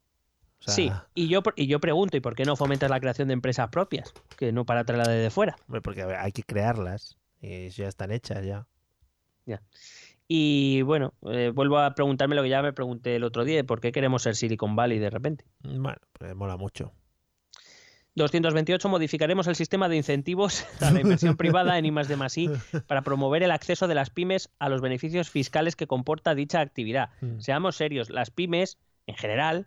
sea, 0.59 0.75
Sí, 0.75 0.93
y 1.15 1.29
yo, 1.29 1.43
y 1.55 1.67
yo 1.67 1.81
pregunto, 1.81 2.17
¿y 2.17 2.21
por 2.21 2.35
qué 2.35 2.45
no 2.45 2.57
fomentas 2.57 2.91
la 2.91 3.01
creación 3.01 3.29
de 3.29 3.35
empresas 3.35 3.69
propias? 3.69 4.13
Que 4.37 4.53
no 4.53 4.65
para 4.65 4.85
traerla 4.85 5.11
desde 5.11 5.31
fuera. 5.31 5.57
hombre, 5.67 5.81
porque 5.81 6.05
ver, 6.05 6.17
hay 6.17 6.33
que 6.33 6.43
crearlas. 6.43 7.19
Y 7.41 7.69
ya 7.71 7.89
están 7.89 8.13
hechas 8.13 8.45
ya. 8.45 8.67
Y 10.29 10.83
bueno, 10.83 11.15
eh, 11.31 11.53
vuelvo 11.55 11.79
a 11.79 11.95
preguntarme 11.95 12.35
lo 12.35 12.43
que 12.43 12.49
ya 12.49 12.63
me 12.63 12.73
pregunté 12.73 13.17
el 13.17 13.23
otro 13.25 13.45
día, 13.45 13.63
¿por 13.63 13.81
qué 13.81 13.93
queremos 13.93 14.23
ser 14.23 14.35
Silicon 14.35 14.75
Valley 14.75 14.99
de 14.99 15.11
repente? 15.11 15.45
Bueno, 15.63 15.99
pues 16.13 16.35
mola 16.35 16.57
mucho. 16.57 16.93
228 18.17 18.89
modificaremos 18.89 19.47
el 19.47 19.55
sistema 19.57 19.89
de 19.89 19.97
incentivos 19.97 20.67
a 20.81 20.91
la 20.91 21.01
inversión 21.01 21.37
privada 21.37 21.79
en 21.79 21.85
I 21.87 21.91
más 21.93 22.09
I 22.37 22.51
para 22.87 23.03
promover 23.03 23.43
el 23.43 23.51
acceso 23.51 23.87
de 23.89 23.95
las 23.95 24.11
pymes 24.11 24.51
a 24.59 24.69
los 24.69 24.81
beneficios 24.81 25.31
fiscales 25.31 25.77
que 25.77 25.87
comporta 25.87 26.35
dicha 26.35 26.61
actividad. 26.61 27.11
Mm. 27.21 27.39
Seamos 27.41 27.77
serios, 27.77 28.11
las 28.11 28.31
pymes 28.31 28.79
en 29.07 29.15
general 29.17 29.67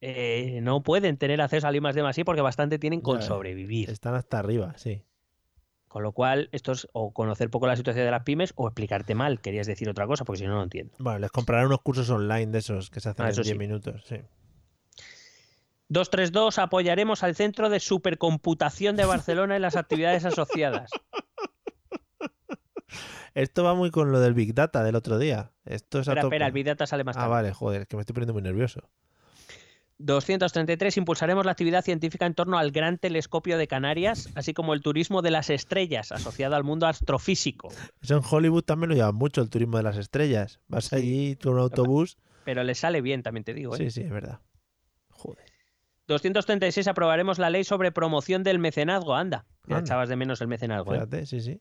eh, 0.00 0.60
no 0.62 0.82
pueden 0.82 1.16
tener 1.16 1.40
acceso 1.40 1.66
al 1.68 1.76
I 1.76 1.80
más 1.80 1.96
I 2.18 2.24
porque 2.24 2.40
bastante 2.40 2.78
tienen 2.78 3.00
con 3.00 3.20
Ya, 3.20 3.26
sobrevivir. 3.26 3.90
Están 3.90 4.14
hasta 4.14 4.38
arriba, 4.38 4.74
sí. 4.76 5.02
Con 5.88 6.02
lo 6.02 6.12
cual, 6.12 6.48
esto 6.52 6.72
es 6.72 6.88
o 6.94 7.12
conocer 7.12 7.50
poco 7.50 7.66
la 7.66 7.76
situación 7.76 8.06
de 8.06 8.10
las 8.10 8.22
pymes 8.22 8.54
o 8.56 8.66
explicarte 8.66 9.14
mal. 9.14 9.40
Querías 9.42 9.66
decir 9.66 9.90
otra 9.90 10.06
cosa 10.06 10.24
porque 10.24 10.38
si 10.38 10.46
no, 10.46 10.54
no 10.54 10.62
entiendo. 10.62 10.94
Bueno, 10.98 11.18
les 11.18 11.30
comprarán 11.30 11.66
unos 11.66 11.82
cursos 11.82 12.08
online 12.08 12.46
de 12.46 12.60
esos 12.60 12.88
que 12.88 13.00
se 13.00 13.10
hacen 13.10 13.24
Ah, 13.26 13.28
en 13.28 13.32
eso 13.32 13.42
10 13.42 13.52
sí. 13.52 13.58
minutos. 13.58 14.02
Sí. 14.06 14.16
232 15.92 16.58
apoyaremos 16.58 17.22
al 17.22 17.34
Centro 17.36 17.68
de 17.68 17.78
Supercomputación 17.78 18.96
de 18.96 19.04
Barcelona 19.04 19.56
en 19.56 19.62
las 19.62 19.76
actividades 19.76 20.24
asociadas. 20.24 20.90
Esto 23.34 23.64
va 23.64 23.74
muy 23.74 23.90
con 23.90 24.12
lo 24.12 24.20
del 24.20 24.34
Big 24.34 24.54
Data 24.54 24.82
del 24.84 24.94
otro 24.94 25.18
día. 25.18 25.52
Esto 25.64 26.00
es 26.00 26.08
Espera, 26.08 26.22
espera, 26.22 26.46
el 26.46 26.52
Big 26.52 26.66
Data 26.66 26.86
sale 26.86 27.04
más 27.04 27.16
Ah, 27.16 27.20
tarde. 27.20 27.30
vale, 27.30 27.52
joder, 27.52 27.86
que 27.86 27.96
me 27.96 28.00
estoy 28.02 28.14
poniendo 28.14 28.32
muy 28.34 28.42
nervioso. 28.42 28.88
233. 29.98 30.96
Impulsaremos 30.96 31.44
la 31.46 31.52
actividad 31.52 31.82
científica 31.84 32.26
en 32.26 32.34
torno 32.34 32.58
al 32.58 32.72
Gran 32.72 32.98
Telescopio 32.98 33.56
de 33.56 33.68
Canarias, 33.68 34.30
así 34.34 34.52
como 34.52 34.74
el 34.74 34.80
turismo 34.82 35.22
de 35.22 35.30
las 35.30 35.48
estrellas 35.50 36.10
asociado 36.10 36.56
al 36.56 36.64
mundo 36.64 36.86
astrofísico. 36.86 37.68
Eso 38.00 38.16
en 38.16 38.22
Hollywood 38.28 38.64
también 38.64 38.90
lo 38.90 38.96
llevan 38.96 39.14
mucho, 39.14 39.40
el 39.42 39.48
turismo 39.50 39.76
de 39.76 39.82
las 39.84 39.96
estrellas. 39.96 40.58
Vas 40.68 40.92
allí 40.92 41.36
con 41.36 41.54
un 41.54 41.60
autobús. 41.60 42.16
Pero 42.44 42.64
le 42.64 42.74
sale 42.74 43.00
bien, 43.00 43.22
también 43.22 43.44
te 43.44 43.54
digo. 43.54 43.74
¿eh? 43.74 43.78
Sí, 43.78 43.90
sí, 43.90 44.00
es 44.02 44.10
verdad. 44.10 44.40
Joder. 46.12 46.32
236. 46.32 46.88
Aprobaremos 46.88 47.38
la 47.38 47.50
ley 47.50 47.64
sobre 47.64 47.92
promoción 47.92 48.42
del 48.42 48.58
mecenazgo. 48.58 49.14
Anda, 49.14 49.46
ya 49.66 49.76
Anda. 49.76 49.86
echabas 49.86 50.08
de 50.08 50.16
menos 50.16 50.40
el 50.40 50.48
mecenazgo. 50.48 50.92
¿eh? 50.94 50.98
Fíjate, 50.98 51.26
sí, 51.26 51.40
sí. 51.40 51.60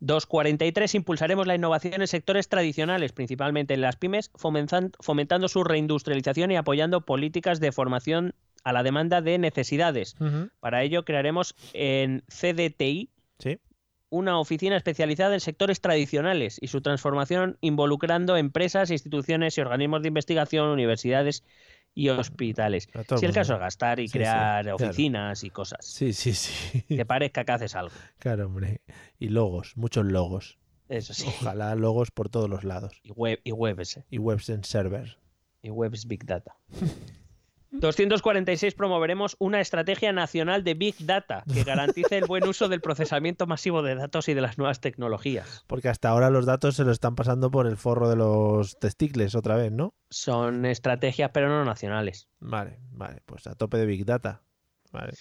243. 0.00 0.94
Impulsaremos 0.94 1.46
la 1.46 1.54
innovación 1.54 2.00
en 2.02 2.06
sectores 2.06 2.48
tradicionales, 2.48 3.12
principalmente 3.12 3.74
en 3.74 3.80
las 3.80 3.96
pymes, 3.96 4.30
fomentan- 4.34 4.92
fomentando 5.00 5.48
su 5.48 5.64
reindustrialización 5.64 6.50
y 6.50 6.56
apoyando 6.56 7.00
políticas 7.06 7.60
de 7.60 7.72
formación 7.72 8.34
a 8.62 8.72
la 8.72 8.82
demanda 8.82 9.22
de 9.22 9.38
necesidades. 9.38 10.16
Para 10.60 10.82
ello 10.82 11.04
crearemos 11.04 11.54
en 11.72 12.22
CDTI 12.28 13.10
Sí. 13.38 13.58
una 14.10 14.38
oficina 14.38 14.76
especializada 14.76 15.34
en 15.34 15.40
sectores 15.40 15.80
tradicionales 15.80 16.58
y 16.60 16.66
su 16.68 16.80
transformación 16.82 17.56
involucrando 17.60 18.36
empresas, 18.36 18.90
instituciones 18.90 19.56
y 19.56 19.60
organismos 19.60 20.02
de 20.02 20.08
investigación, 20.08 20.68
universidades 20.68 21.42
y 21.96 22.10
hospitales. 22.10 22.88
Si 23.18 23.26
el 23.26 23.32
caso 23.32 23.54
es 23.54 23.58
gastar 23.60 23.98
y 23.98 24.06
Sí, 24.06 24.12
sí, 24.12 24.18
crear 24.18 24.62
claro. 24.64 24.76
oficinas 24.76 25.42
y 25.42 25.50
cosas, 25.50 25.84
Sí, 25.86 26.12
sí, 26.12 26.32
sí. 26.34 26.82
que 26.82 27.04
parezca 27.04 27.44
que 27.44 27.52
haces 27.52 27.74
algo. 27.74 27.94
Claro, 28.18 28.46
hombre. 28.46 28.82
Y 29.18 29.30
logos, 29.30 29.76
muchos 29.76 30.04
logos. 30.04 30.58
Eso 30.88 31.14
sí. 31.14 31.26
Ojalá 31.40 31.74
logos 31.74 32.10
por 32.12 32.28
todos 32.28 32.48
los 32.48 32.62
lados. 32.62 33.00
Y 33.02 33.10
web 33.10 33.40
y 33.42 33.50
webs, 33.50 33.96
eh, 33.96 34.04
Y 34.10 34.18
webs 34.18 34.48
en 34.50 34.62
server. 34.62 35.18
y 35.62 35.70
webs 35.70 36.06
big 36.06 36.24
data. 36.24 36.56
246 37.80 38.74
promoveremos 38.74 39.36
una 39.38 39.60
estrategia 39.60 40.12
nacional 40.12 40.64
de 40.64 40.74
Big 40.74 40.96
Data 41.00 41.44
que 41.52 41.64
garantice 41.64 42.18
el 42.18 42.26
buen 42.26 42.46
uso 42.46 42.68
del 42.68 42.80
procesamiento 42.80 43.46
masivo 43.46 43.82
de 43.82 43.94
datos 43.94 44.28
y 44.28 44.34
de 44.34 44.40
las 44.40 44.58
nuevas 44.58 44.80
tecnologías. 44.80 45.64
Porque 45.66 45.88
hasta 45.88 46.08
ahora 46.08 46.30
los 46.30 46.46
datos 46.46 46.76
se 46.76 46.84
lo 46.84 46.92
están 46.92 47.14
pasando 47.14 47.50
por 47.50 47.66
el 47.66 47.76
forro 47.76 48.08
de 48.08 48.16
los 48.16 48.78
testicles 48.78 49.34
otra 49.34 49.56
vez, 49.56 49.72
¿no? 49.72 49.94
Son 50.10 50.64
estrategias 50.64 51.30
pero 51.32 51.48
no 51.48 51.64
nacionales. 51.64 52.28
Vale, 52.40 52.78
vale. 52.90 53.22
Pues 53.26 53.46
a 53.46 53.54
tope 53.54 53.78
de 53.78 53.86
Big 53.86 54.04
Data. 54.04 54.42
Vale. 54.92 55.12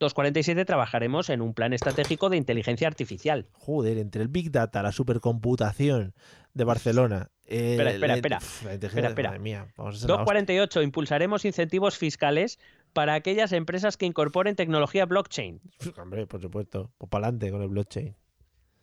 247 0.00 0.64
trabajaremos 0.64 1.28
en 1.28 1.42
un 1.42 1.52
plan 1.52 1.74
estratégico 1.74 2.30
de 2.30 2.38
inteligencia 2.38 2.88
artificial. 2.88 3.48
Joder, 3.52 3.98
entre 3.98 4.22
el 4.22 4.28
Big 4.28 4.50
Data, 4.50 4.82
la 4.82 4.92
supercomputación 4.92 6.14
de 6.54 6.64
Barcelona. 6.64 7.30
Espera, 7.50 7.90
espera, 7.90 8.14
espera. 8.14 8.38
Espera, 8.38 9.08
espera. 9.08 9.28
madre 9.30 9.38
mía, 9.42 9.66
vamos 9.76 9.96
a 9.96 9.98
ser 9.98 10.08
la 10.08 10.14
hostia. 10.14 10.24
248 10.24 10.82
impulsaremos 10.82 11.44
incentivos 11.44 11.98
fiscales 11.98 12.58
para 12.92 13.14
aquellas 13.14 13.52
empresas 13.52 13.96
que 13.96 14.06
incorporen 14.06 14.54
tecnología 14.56 15.04
blockchain. 15.06 15.60
Hombre, 16.00 16.26
por 16.26 16.40
supuesto. 16.40 16.90
Pues 16.98 17.10
para 17.10 17.26
adelante 17.26 17.50
con 17.50 17.62
el 17.62 17.68
blockchain. 17.68 18.14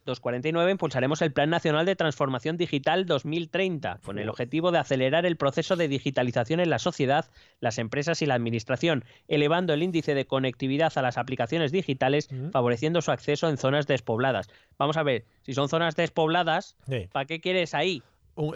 249 0.06 0.72
impulsaremos 0.72 1.22
el 1.22 1.34
Plan 1.34 1.50
Nacional 1.50 1.86
de 1.86 1.98
Transformación 1.98 2.56
Digital 2.56 3.06
2030, 3.06 4.00
con 4.06 4.18
el 4.20 4.30
objetivo 4.30 4.72
de 4.72 4.78
acelerar 4.80 5.26
el 5.26 5.36
proceso 5.36 5.76
de 5.76 5.90
digitalización 5.90 6.62
en 6.62 6.70
la 6.70 6.80
sociedad, 6.80 7.26
las 7.60 7.78
empresas 7.78 8.22
y 8.22 8.26
la 8.26 8.36
administración, 8.36 9.04
elevando 9.28 9.74
el 9.74 9.84
índice 9.84 10.16
de 10.16 10.26
conectividad 10.26 10.94
a 10.98 11.02
las 11.02 11.18
aplicaciones 11.18 11.74
digitales, 11.74 12.30
favoreciendo 12.54 13.02
su 13.02 13.12
acceso 13.12 13.50
en 13.50 13.58
zonas 13.58 13.86
despobladas. 13.86 14.48
Vamos 14.78 14.96
a 14.96 15.04
ver, 15.04 15.26
si 15.42 15.54
son 15.54 15.68
zonas 15.68 15.98
despobladas, 15.98 16.78
Sí. 16.88 17.10
¿para 17.12 17.26
qué 17.26 17.42
quieres 17.42 17.74
ahí? 17.74 18.02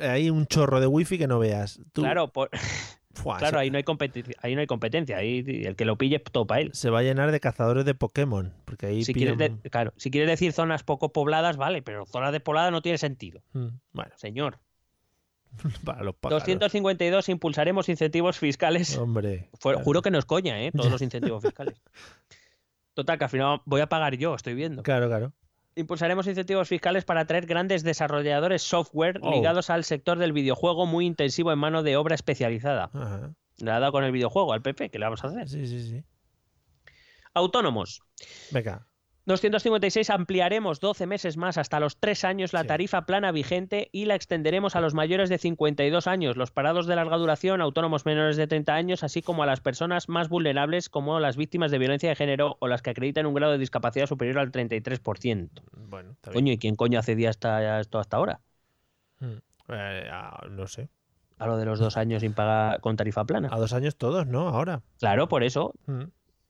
Hay 0.02 0.30
un 0.30 0.46
chorro 0.46 0.80
de 0.80 0.88
wifi 0.88 1.18
que 1.18 1.28
no 1.28 1.40
veas. 1.40 1.80
Tú- 1.94 2.02
Claro, 2.02 2.28
por- 2.32 2.50
Fua, 3.14 3.38
claro, 3.40 3.60
ahí 3.60 3.70
no 3.70 3.76
hay 3.78 3.84
competencia, 3.84 4.34
ahí 4.42 4.56
no 4.56 4.62
hay 4.62 4.68
competencia, 4.68 5.18
ahí 5.18 5.44
el 5.66 5.76
que 5.76 5.84
lo 5.84 5.98
pille 5.98 6.20
topa 6.20 6.62
él. 6.62 6.70
se 6.74 6.90
va 6.90 7.00
a 7.00 7.04
llenar 7.04 7.32
de 7.32 7.42
cazadores 7.42 7.84
de 7.84 7.94
Pokémon. 7.94 8.54
Porque 8.64 8.86
ahí 8.86 9.04
Si 9.04 9.14
quieres, 9.14 9.38
de- 9.38 9.70
claro, 9.70 9.92
si 9.98 10.12
quieres 10.12 10.30
decir 10.30 10.54
zonas 10.54 10.84
poco 10.84 11.12
pobladas, 11.12 11.58
vale, 11.58 11.82
pero 11.82 12.06
zonas 12.06 12.32
despobladas 12.32 12.72
no 12.72 12.82
tiene 12.82 12.98
sentido, 12.98 13.42
Mm, 13.52 13.68
Bueno, 13.92 14.12
señor. 14.16 14.60
para 15.84 16.04
los 16.04 16.16
pájaros. 16.16 16.44
252 16.46 17.28
impulsaremos 17.28 17.90
incentivos 17.90 18.40
fiscales. 18.40 18.98
Hombre. 18.98 19.50
Fue- 19.60 19.74
claro. 19.74 19.84
Juro 19.84 20.02
que 20.02 20.10
no 20.12 20.18
es 20.18 20.24
coña, 20.26 20.62
¿eh? 20.64 20.72
Todos 20.72 20.90
los 20.92 21.02
incentivos 21.02 21.44
fiscales. 21.44 21.82
Total, 22.94 23.18
que 23.18 23.24
al 23.26 23.30
final 23.30 23.62
voy 23.66 23.82
a 23.82 23.88
pagar 23.88 24.16
yo, 24.16 24.36
estoy 24.36 24.54
viendo. 24.54 24.84
Claro, 24.84 25.08
claro. 25.08 25.34
Impulsaremos 25.82 26.28
incentivos 26.28 26.68
fiscales 26.68 27.04
para 27.06 27.22
atraer 27.22 27.46
grandes 27.46 27.84
desarrolladores 27.84 28.62
software 28.62 29.20
Oh. 29.22 29.32
ligados 29.32 29.70
al 29.70 29.84
sector 29.84 30.18
del 30.18 30.32
videojuego 30.34 30.86
muy 30.86 31.06
intensivo 31.06 31.52
en 31.52 31.60
mano 31.60 31.84
de 31.84 31.98
obra 31.98 32.16
especializada. 32.16 32.90
Ajá. 32.94 33.34
Le 33.58 33.72
ha 33.72 33.80
dado 33.80 33.92
con 33.92 34.04
el 34.04 34.12
videojuego 34.12 34.54
al 34.54 34.62
PP, 34.62 34.90
¿qué 34.90 34.98
le 35.00 35.06
vamos 35.06 35.24
a 35.24 35.28
hacer? 35.28 35.50
Sí, 35.50 35.68
sí, 35.68 35.84
sí. 35.90 36.04
Autónomos. 37.34 38.02
Venga. 38.52 38.88
256 39.32 40.10
ampliaremos 40.10 40.82
12 40.82 41.08
meses 41.08 41.38
más 41.38 41.58
hasta 41.58 41.80
los 41.80 41.98
3 41.98 42.26
años 42.26 42.52
la 42.52 42.66
tarifa 42.66 43.06
plana 43.06 43.32
vigente 43.32 43.88
y 43.94 44.04
la 44.04 44.16
extenderemos 44.16 44.76
a 44.76 44.82
los 44.82 44.94
mayores 44.94 45.30
de 45.30 45.38
52 45.38 46.06
años, 46.06 46.36
los 46.36 46.52
parados 46.52 46.86
de 46.86 46.98
larga 46.98 47.16
duración, 47.16 47.62
autónomos 47.62 48.06
menores 48.06 48.36
de 48.36 48.48
30 48.48 48.74
años, 48.74 49.04
así 49.04 49.22
como 49.22 49.44
a 49.44 49.46
las 49.46 49.62
personas 49.62 50.10
más 50.10 50.28
vulnerables 50.28 50.90
como 50.90 51.22
las 51.22 51.38
víctimas 51.38 51.72
de 51.72 51.78
violencia 51.78 52.10
de 52.10 52.16
género 52.18 52.58
o 52.60 52.68
las 52.68 52.82
que 52.82 52.90
acreditan 52.90 53.26
un 53.26 53.34
grado 53.34 53.54
de 53.54 53.58
discapacidad 53.58 54.06
superior 54.06 54.38
al 54.38 54.52
33%. 54.52 55.50
Bueno, 55.88 56.12
está 56.12 56.32
bien. 56.32 56.44
Coño, 56.44 56.52
¿y 56.52 56.58
quién 56.58 56.76
coño 56.76 57.00
accedía 57.00 57.30
hasta 57.30 57.80
esto 57.80 58.00
hasta 58.00 58.18
ahora? 58.18 58.42
Mm. 59.20 59.38
Eh, 59.70 60.10
ah, 60.12 60.46
no 60.50 60.68
sé. 60.68 60.90
A 61.38 61.48
lo 61.48 61.56
de 61.56 61.66
los 61.66 61.80
dos 61.80 61.96
años 61.96 62.20
sin 62.20 62.34
pagar 62.34 62.82
con 62.82 62.98
tarifa 62.98 63.24
plana. 63.24 63.48
A 63.50 63.58
dos 63.58 63.72
años 63.72 63.96
todos, 63.96 64.28
¿no? 64.28 64.50
Ahora. 64.50 64.82
Claro, 65.00 65.30
por 65.30 65.44
eso 65.44 65.74
Mm. 65.86 66.04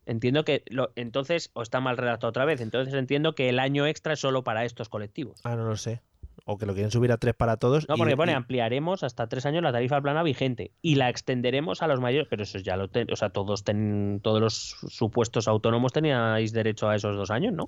Entiendo 0.06 0.44
que 0.46 0.64
lo- 0.68 0.92
entonces, 0.96 1.52
o 1.54 1.62
está 1.62 1.80
mal 1.80 1.98
redactado 1.98 2.30
otra 2.30 2.46
vez, 2.46 2.62
entonces 2.62 2.94
entiendo 2.94 3.36
que 3.36 3.50
el 3.50 3.60
año 3.60 3.86
extra 3.86 4.14
es 4.14 4.20
solo 4.20 4.44
para 4.44 4.66
estos 4.66 4.90
colectivos. 4.90 5.40
Ah, 5.44 5.56
no 5.56 5.66
lo 5.66 5.76
sé. 5.78 6.02
O 6.46 6.58
que 6.58 6.66
lo 6.66 6.74
quieren 6.74 6.90
subir 6.90 7.12
a 7.12 7.18
tres 7.18 7.36
para 7.36 7.58
todos. 7.58 7.88
No, 7.88 7.96
y- 7.96 7.98
porque 8.00 8.18
pone 8.18 8.32
y- 8.32 8.36
ampliaremos 8.36 9.04
hasta 9.04 9.28
tres 9.28 9.46
años 9.46 9.62
la 9.62 9.72
tarifa 9.72 10.02
plana 10.02 10.24
vigente 10.24 10.72
y 10.82 10.96
la 10.96 11.10
extenderemos 11.10 11.84
a 11.84 11.88
los 11.88 12.00
mayores. 12.00 12.28
Pero 12.30 12.44
eso 12.44 12.58
ya 12.58 12.78
lo 12.78 12.88
ten- 12.90 13.12
o 13.12 13.16
sea, 13.16 13.30
todos 13.30 13.64
ten- 13.64 14.20
todos 14.24 14.42
los 14.42 14.76
supuestos 14.88 15.48
autónomos 15.48 15.94
teníais 15.94 16.52
derecho 16.52 16.90
a 16.90 16.96
esos 16.96 17.16
dos 17.16 17.30
años, 17.30 17.54
¿no? 17.54 17.66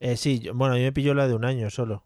Eh, 0.00 0.16
sí, 0.16 0.40
yo- 0.40 0.54
bueno, 0.54 0.74
mí 0.74 0.80
me 0.80 0.92
pilló 0.92 1.12
la 1.12 1.28
de 1.28 1.34
un 1.34 1.44
año 1.44 1.68
solo. 1.70 2.02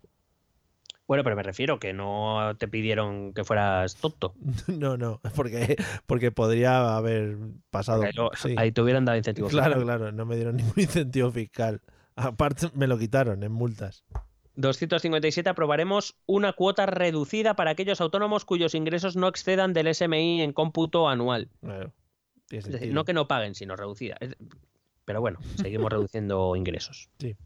Bueno, 1.09 1.24
pero 1.24 1.35
me 1.35 1.43
refiero 1.43 1.80
que 1.80 1.93
no 1.94 2.55
te 2.59 2.68
pidieron 2.68 3.32
que 3.32 3.43
fueras 3.43 3.97
tonto. 3.97 4.35
no, 4.68 4.97
no, 4.97 5.20
porque, 5.35 5.76
porque 6.06 6.30
podría 6.30 6.97
haber 6.97 7.39
pasado. 7.70 8.02
Ahí, 8.05 8.12
lo- 8.14 8.30
sí. 8.36 8.55
ahí 8.59 8.70
te 8.70 8.82
hubieran 8.82 9.05
dado 9.06 9.16
incentivos. 9.18 9.51
Claro, 9.51 9.74
fiscales. 9.80 9.85
claro, 9.86 10.12
no 10.12 10.26
me 10.26 10.36
dieron 10.36 10.56
ningún 10.59 10.74
incentivo 10.76 11.30
fiscal. 11.32 11.80
Aparte, 12.14 12.68
me 12.74 12.86
lo 12.86 12.98
quitaron 12.98 13.43
en 13.43 13.51
multas. 13.52 14.05
257 14.56 15.48
aprobaremos 15.48 16.16
una 16.26 16.52
cuota 16.52 16.85
reducida 16.85 17.55
para 17.55 17.70
aquellos 17.70 18.01
autónomos 18.01 18.44
cuyos 18.44 18.74
ingresos 18.74 19.16
no 19.16 19.28
excedan 19.28 19.72
del 19.72 19.94
SMI 19.94 20.43
en 20.43 20.52
cómputo 20.52 21.09
anual. 21.09 21.48
Claro. 21.60 21.93
Es 22.51 22.64
decir, 22.70 22.93
no 22.93 23.05
que 23.05 23.12
no 23.12 23.28
paguen, 23.28 23.55
sino 23.55 23.76
reducida. 23.76 24.16
Pero 25.05 25.20
bueno, 25.20 25.39
seguimos 25.56 25.90
reduciendo 25.90 26.56
ingresos. 26.56 27.09
Sí. 27.18 27.36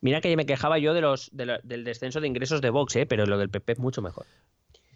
Mira 0.00 0.20
que 0.20 0.34
me 0.36 0.46
quejaba 0.46 0.78
yo 0.78 0.94
de 0.94 1.00
los, 1.02 1.28
de 1.32 1.46
la- 1.46 1.60
del 1.62 1.84
descenso 1.84 2.20
de 2.20 2.26
ingresos 2.28 2.60
de 2.60 2.70
Vox, 2.70 2.96
¿eh? 2.96 3.06
pero 3.06 3.26
lo 3.26 3.38
del 3.38 3.50
PP 3.50 3.72
es 3.72 3.78
mucho 3.78 4.02
mejor. 4.02 4.26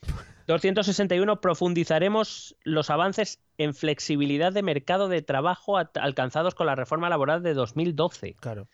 261 0.47 1.41
profundizaremos 1.41 2.55
los 2.65 2.91
avances 2.91 3.41
en 3.57 3.75
flexibilidad 3.75 4.53
de 4.53 4.63
mercado 4.63 5.09
de 5.09 5.23
trabajo 5.23 5.79
alcanzados 5.79 6.55
con 6.55 6.67
la 6.67 6.75
reforma 6.75 7.09
laboral 7.09 7.43
de 7.43 7.55
2012. 7.55 8.35
Claro. 8.41 8.69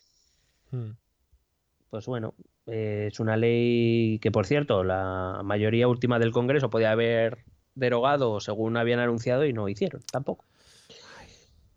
Mm. 0.72 0.90
Pues 1.90 2.06
bueno, 2.06 2.34
eh, 2.66 3.08
es 3.10 3.20
una 3.20 3.36
ley 3.36 4.18
que, 4.20 4.30
por 4.30 4.46
cierto, 4.46 4.82
la 4.84 5.40
mayoría 5.44 5.88
última 5.88 6.18
del 6.18 6.32
Congreso 6.32 6.70
podía 6.70 6.92
haber 6.92 7.44
derogado 7.74 8.40
según 8.40 8.76
habían 8.76 8.98
anunciado 9.00 9.44
y 9.44 9.52
no 9.52 9.68
hicieron 9.68 10.02
tampoco. 10.10 10.44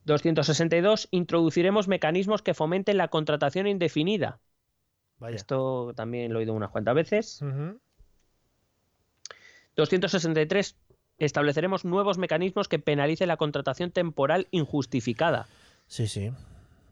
262. 0.05 1.07
Introduciremos 1.11 1.87
mecanismos 1.87 2.41
que 2.41 2.53
fomenten 2.53 2.97
la 2.97 3.07
contratación 3.07 3.67
indefinida. 3.67 4.39
Vaya. 5.17 5.35
Esto 5.35 5.93
también 5.95 6.33
lo 6.33 6.39
he 6.39 6.43
oído 6.43 6.53
unas 6.53 6.71
cuantas 6.71 6.95
veces. 6.95 7.41
Ujú. 7.41 7.79
263. 9.75 10.75
Estableceremos 11.19 11.85
nuevos 11.85 12.17
mecanismos 12.17 12.67
que 12.67 12.79
penalicen 12.79 13.27
la 13.27 13.37
contratación 13.37 13.91
temporal 13.91 14.47
injustificada. 14.51 15.47
Sí, 15.87 16.07
sí. 16.07 16.31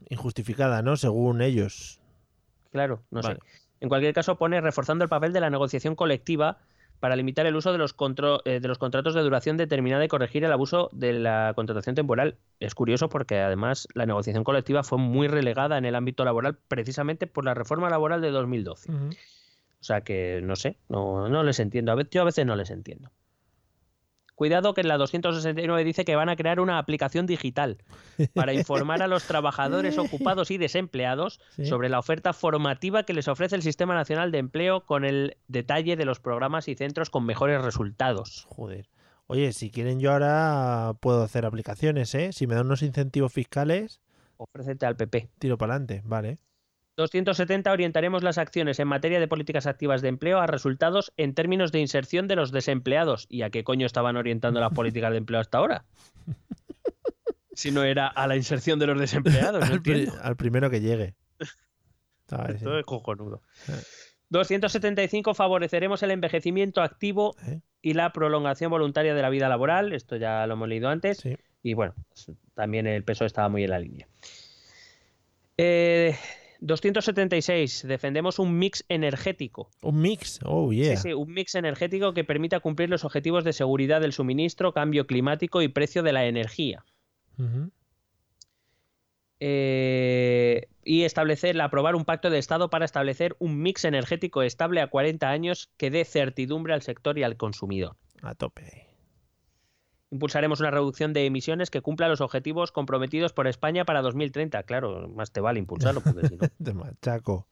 Injustificada, 0.08 0.82
¿no? 0.82 0.96
Según 0.96 1.42
ellos. 1.42 2.00
Claro, 2.70 3.02
no 3.10 3.20
Vale. 3.20 3.36
sé. 3.36 3.42
En 3.80 3.88
cualquier 3.88 4.14
caso, 4.14 4.38
pone 4.38 4.60
reforzando 4.60 5.04
el 5.04 5.10
papel 5.10 5.32
de 5.32 5.40
la 5.40 5.50
negociación 5.50 5.96
colectiva 5.96 6.58
para 7.02 7.16
limitar 7.16 7.46
el 7.46 7.56
uso 7.56 7.72
de 7.72 7.78
los, 7.78 7.94
contro- 7.94 8.42
eh, 8.44 8.60
de 8.60 8.68
los 8.68 8.78
contratos 8.78 9.12
de 9.14 9.22
duración 9.22 9.56
determinada 9.56 10.04
y 10.04 10.08
corregir 10.08 10.44
el 10.44 10.52
abuso 10.52 10.88
de 10.92 11.12
la 11.14 11.50
contratación 11.56 11.96
temporal. 11.96 12.36
Es 12.60 12.76
curioso 12.76 13.08
porque 13.08 13.40
además 13.40 13.88
la 13.94 14.06
negociación 14.06 14.44
colectiva 14.44 14.84
fue 14.84 14.98
muy 14.98 15.26
relegada 15.26 15.78
en 15.78 15.84
el 15.84 15.96
ámbito 15.96 16.24
laboral 16.24 16.58
precisamente 16.68 17.26
por 17.26 17.44
la 17.44 17.54
reforma 17.54 17.90
laboral 17.90 18.20
de 18.20 18.30
2012. 18.30 18.92
Ujú. 18.92 19.06
O 19.08 19.84
sea 19.84 20.02
que 20.02 20.38
no 20.44 20.54
sé, 20.54 20.76
no, 20.88 21.28
no 21.28 21.42
les 21.42 21.58
entiendo. 21.58 21.90
A 21.90 21.96
veces, 21.96 22.12
yo 22.12 22.22
a 22.22 22.24
veces 22.26 22.46
no 22.46 22.54
les 22.54 22.70
entiendo. 22.70 23.10
Cuidado 24.42 24.74
que 24.74 24.80
en 24.80 24.88
la 24.88 24.96
269 24.96 25.84
dice 25.84 26.04
que 26.04 26.16
van 26.16 26.28
a 26.28 26.34
crear 26.34 26.58
una 26.58 26.78
aplicación 26.78 27.26
digital 27.28 27.78
para 28.34 28.52
informar 28.52 29.00
a 29.00 29.06
los 29.06 29.22
trabajadores 29.22 29.98
ocupados 29.98 30.50
y 30.50 30.58
desempleados 30.58 31.38
Sí. 31.50 31.64
sobre 31.66 31.88
la 31.88 32.00
oferta 32.00 32.32
formativa 32.32 33.04
que 33.04 33.12
les 33.12 33.28
ofrece 33.28 33.54
el 33.54 33.62
Sistema 33.62 33.94
Nacional 33.94 34.32
de 34.32 34.38
Empleo 34.38 34.84
con 34.84 35.04
el 35.04 35.36
detalle 35.46 35.94
de 35.94 36.04
los 36.04 36.18
programas 36.18 36.66
y 36.66 36.74
centros 36.74 37.08
con 37.08 37.24
mejores 37.24 37.62
resultados. 37.62 38.46
Joder. 38.48 38.88
Oye, 39.28 39.52
si 39.52 39.70
quieren 39.70 40.00
yo 40.00 40.10
ahora 40.10 40.94
puedo 40.98 41.22
hacer 41.22 41.46
aplicaciones, 41.46 42.12
¿eh? 42.16 42.32
Si 42.32 42.48
me 42.48 42.56
dan 42.56 42.66
unos 42.66 42.82
incentivos 42.82 43.32
fiscales, 43.32 44.00
Ofrécete 44.38 44.86
al 44.86 44.96
PP. 44.96 45.28
tiro 45.38 45.56
para 45.56 45.74
adelante, 45.74 46.02
vale. 46.04 46.38
270 46.96 47.72
orientaremos 47.72 48.22
las 48.22 48.36
acciones 48.38 48.78
en 48.78 48.88
materia 48.88 49.18
de 49.18 49.28
políticas 49.28 49.66
activas 49.66 50.02
de 50.02 50.08
empleo 50.08 50.40
a 50.40 50.46
resultados 50.46 51.12
en 51.16 51.34
términos 51.34 51.72
de 51.72 51.80
inserción 51.80 52.28
de 52.28 52.36
los 52.36 52.52
desempleados. 52.52 53.26
¿Y 53.30 53.42
a 53.42 53.50
qué 53.50 53.64
coño 53.64 53.86
estaban 53.86 54.16
orientando 54.16 54.60
las 54.60 54.72
políticas 54.72 55.10
de 55.12 55.18
empleo 55.18 55.40
hasta 55.40 55.58
ahora? 55.58 55.84
Si 57.54 57.70
no 57.70 57.84
era 57.84 58.06
a 58.06 58.26
la 58.26 58.34
inserción 58.34 58.78
de 58.78 58.86
los 58.86 58.98
desempleados, 58.98 59.68
no 59.68 59.74
al, 59.74 59.82
pri- 59.82 60.08
al 60.22 60.36
primero 60.36 60.70
que 60.70 60.80
llegue. 60.80 61.14
¿Sabes? 62.26 62.56
Esto 62.56 62.78
es 62.78 62.86
cojonudo. 62.86 63.42
Eh. 63.68 63.72
275 64.30 65.34
favoreceremos 65.34 66.02
el 66.02 66.12
envejecimiento 66.12 66.80
activo 66.80 67.36
¿Eh? 67.46 67.60
y 67.82 67.92
la 67.92 68.10
prolongación 68.14 68.70
voluntaria 68.70 69.14
de 69.14 69.20
la 69.20 69.28
vida 69.28 69.50
laboral. 69.50 69.92
Esto 69.92 70.16
ya 70.16 70.46
lo 70.46 70.54
hemos 70.54 70.66
leído 70.66 70.88
antes. 70.88 71.18
Sí. 71.18 71.36
Y 71.62 71.74
bueno, 71.74 71.94
también 72.54 72.86
el 72.86 73.04
peso 73.04 73.26
estaba 73.26 73.50
muy 73.50 73.64
en 73.64 73.70
la 73.70 73.78
línea. 73.78 74.08
Eh, 75.58 76.16
276. 76.62 77.86
Defendemos 77.86 78.38
un 78.38 78.56
mix 78.56 78.84
energético. 78.88 79.68
Un 79.82 80.00
mix, 80.00 80.38
oh 80.44 80.72
yeah. 80.72 80.96
Sí, 80.96 81.08
sí, 81.08 81.12
un 81.12 81.32
mix 81.32 81.56
energético 81.56 82.14
que 82.14 82.24
permita 82.24 82.60
cumplir 82.60 82.88
los 82.88 83.04
objetivos 83.04 83.44
de 83.44 83.52
seguridad 83.52 84.00
del 84.00 84.12
suministro, 84.12 84.72
cambio 84.72 85.06
climático 85.06 85.60
y 85.60 85.68
precio 85.68 86.02
de 86.02 86.12
la 86.12 86.24
energía. 86.26 86.84
Eh, 89.40 90.68
y 90.84 91.02
establecer, 91.02 91.60
aprobar 91.60 91.96
un 91.96 92.04
pacto 92.04 92.30
de 92.30 92.38
Estado 92.38 92.70
para 92.70 92.84
establecer 92.84 93.34
un 93.40 93.60
mix 93.60 93.84
energético 93.84 94.42
estable 94.42 94.80
a 94.80 94.86
40 94.86 95.28
años 95.28 95.68
que 95.76 95.90
dé 95.90 96.04
certidumbre 96.04 96.74
al 96.74 96.82
sector 96.82 97.18
y 97.18 97.24
al 97.24 97.36
consumidor. 97.36 97.96
A 98.22 98.36
tope. 98.36 98.91
Impulsaremos 100.12 100.60
una 100.60 100.70
reducción 100.70 101.14
de 101.14 101.24
emisiones 101.24 101.70
que 101.70 101.80
cumpla 101.80 102.06
los 102.06 102.20
objetivos 102.20 102.70
comprometidos 102.70 103.32
por 103.32 103.46
España 103.46 103.86
para 103.86 104.02
2030. 104.02 104.62
Claro, 104.64 105.08
más 105.08 105.32
te 105.32 105.40
vale 105.40 105.58
impulsarlo, 105.58 106.02
porque 106.02 106.28
si 106.28 106.36
no. 106.36 106.46
De 106.58 106.74
machaco. 106.74 107.46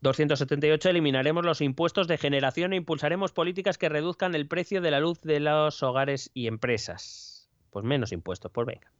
278 0.00 0.88
eliminaremos 0.88 1.44
los 1.44 1.60
impuestos 1.60 2.08
de 2.08 2.16
generación 2.16 2.72
e 2.72 2.76
impulsaremos 2.76 3.32
políticas 3.32 3.76
que 3.76 3.90
reduzcan 3.90 4.34
el 4.34 4.48
precio 4.48 4.80
de 4.80 4.90
la 4.90 5.00
luz 5.00 5.20
de 5.20 5.40
los 5.40 5.82
hogares 5.82 6.30
y 6.32 6.46
empresas. 6.46 7.50
Pues 7.68 7.84
menos 7.84 8.12
impuestos, 8.12 8.50
pues 8.50 8.66
venga. 8.66 8.90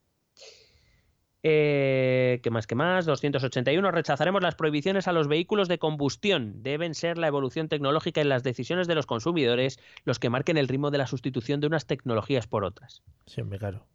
Eh, 1.43 2.41
¿Qué 2.43 2.51
más? 2.51 2.67
¿Qué 2.67 2.75
más? 2.75 3.07
281. 3.07 3.91
Rechazaremos 3.91 4.43
las 4.43 4.55
prohibiciones 4.57 5.07
a 5.07 5.13
los 5.13 5.29
vehículos 5.29 5.69
de 5.69 5.79
combustión. 5.79 6.63
Deben 6.63 6.95
ser 6.95 7.17
la 7.17 7.29
evolución 7.29 7.69
tecnológica 7.69 8.21
en 8.21 8.29
las 8.29 8.43
decisiones 8.43 8.89
de 8.89 8.95
los 8.95 9.07
consumidores 9.07 9.79
los 10.05 10.19
que 10.19 10.31
marquen 10.31 10.57
el 10.57 10.69
ritmo 10.69 10.91
de 10.91 10.99
la 10.99 11.07
sustitución 11.07 11.61
de 11.61 11.69
unas 11.69 11.87
tecnologías 11.87 12.47
por 12.47 12.65
otras. 12.65 13.03
Siempre 13.27 13.59
claro. 13.59 13.87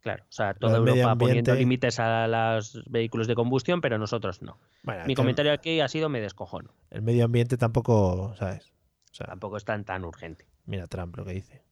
Claro, 0.00 0.24
o 0.24 0.32
sea, 0.32 0.54
toda 0.54 0.78
Europa 0.78 1.14
poniendo 1.14 1.54
límites 1.54 2.00
a 2.00 2.26
los 2.26 2.82
vehículos 2.90 3.28
de 3.28 3.36
combustión, 3.36 3.80
pero 3.80 3.98
nosotros 3.98 4.42
no. 4.42 4.58
Bueno, 4.82 5.04
Mi 5.06 5.14
comentario 5.14 5.52
aquí 5.52 5.78
ha 5.80 5.86
sido 5.86 6.08
me 6.08 6.20
descojono. 6.20 6.74
El 6.90 7.02
medio 7.02 7.24
ambiente 7.24 7.56
tampoco, 7.56 8.34
¿sabes? 8.36 8.72
O 9.12 9.14
sea, 9.14 9.26
Tampoco 9.26 9.58
es 9.58 9.64
tan, 9.64 9.84
tan 9.84 10.04
urgente. 10.04 10.48
mira 10.64 10.88
Trump 10.88 11.16
lo 11.16 11.24
que 11.24 11.34
dice. 11.34 11.62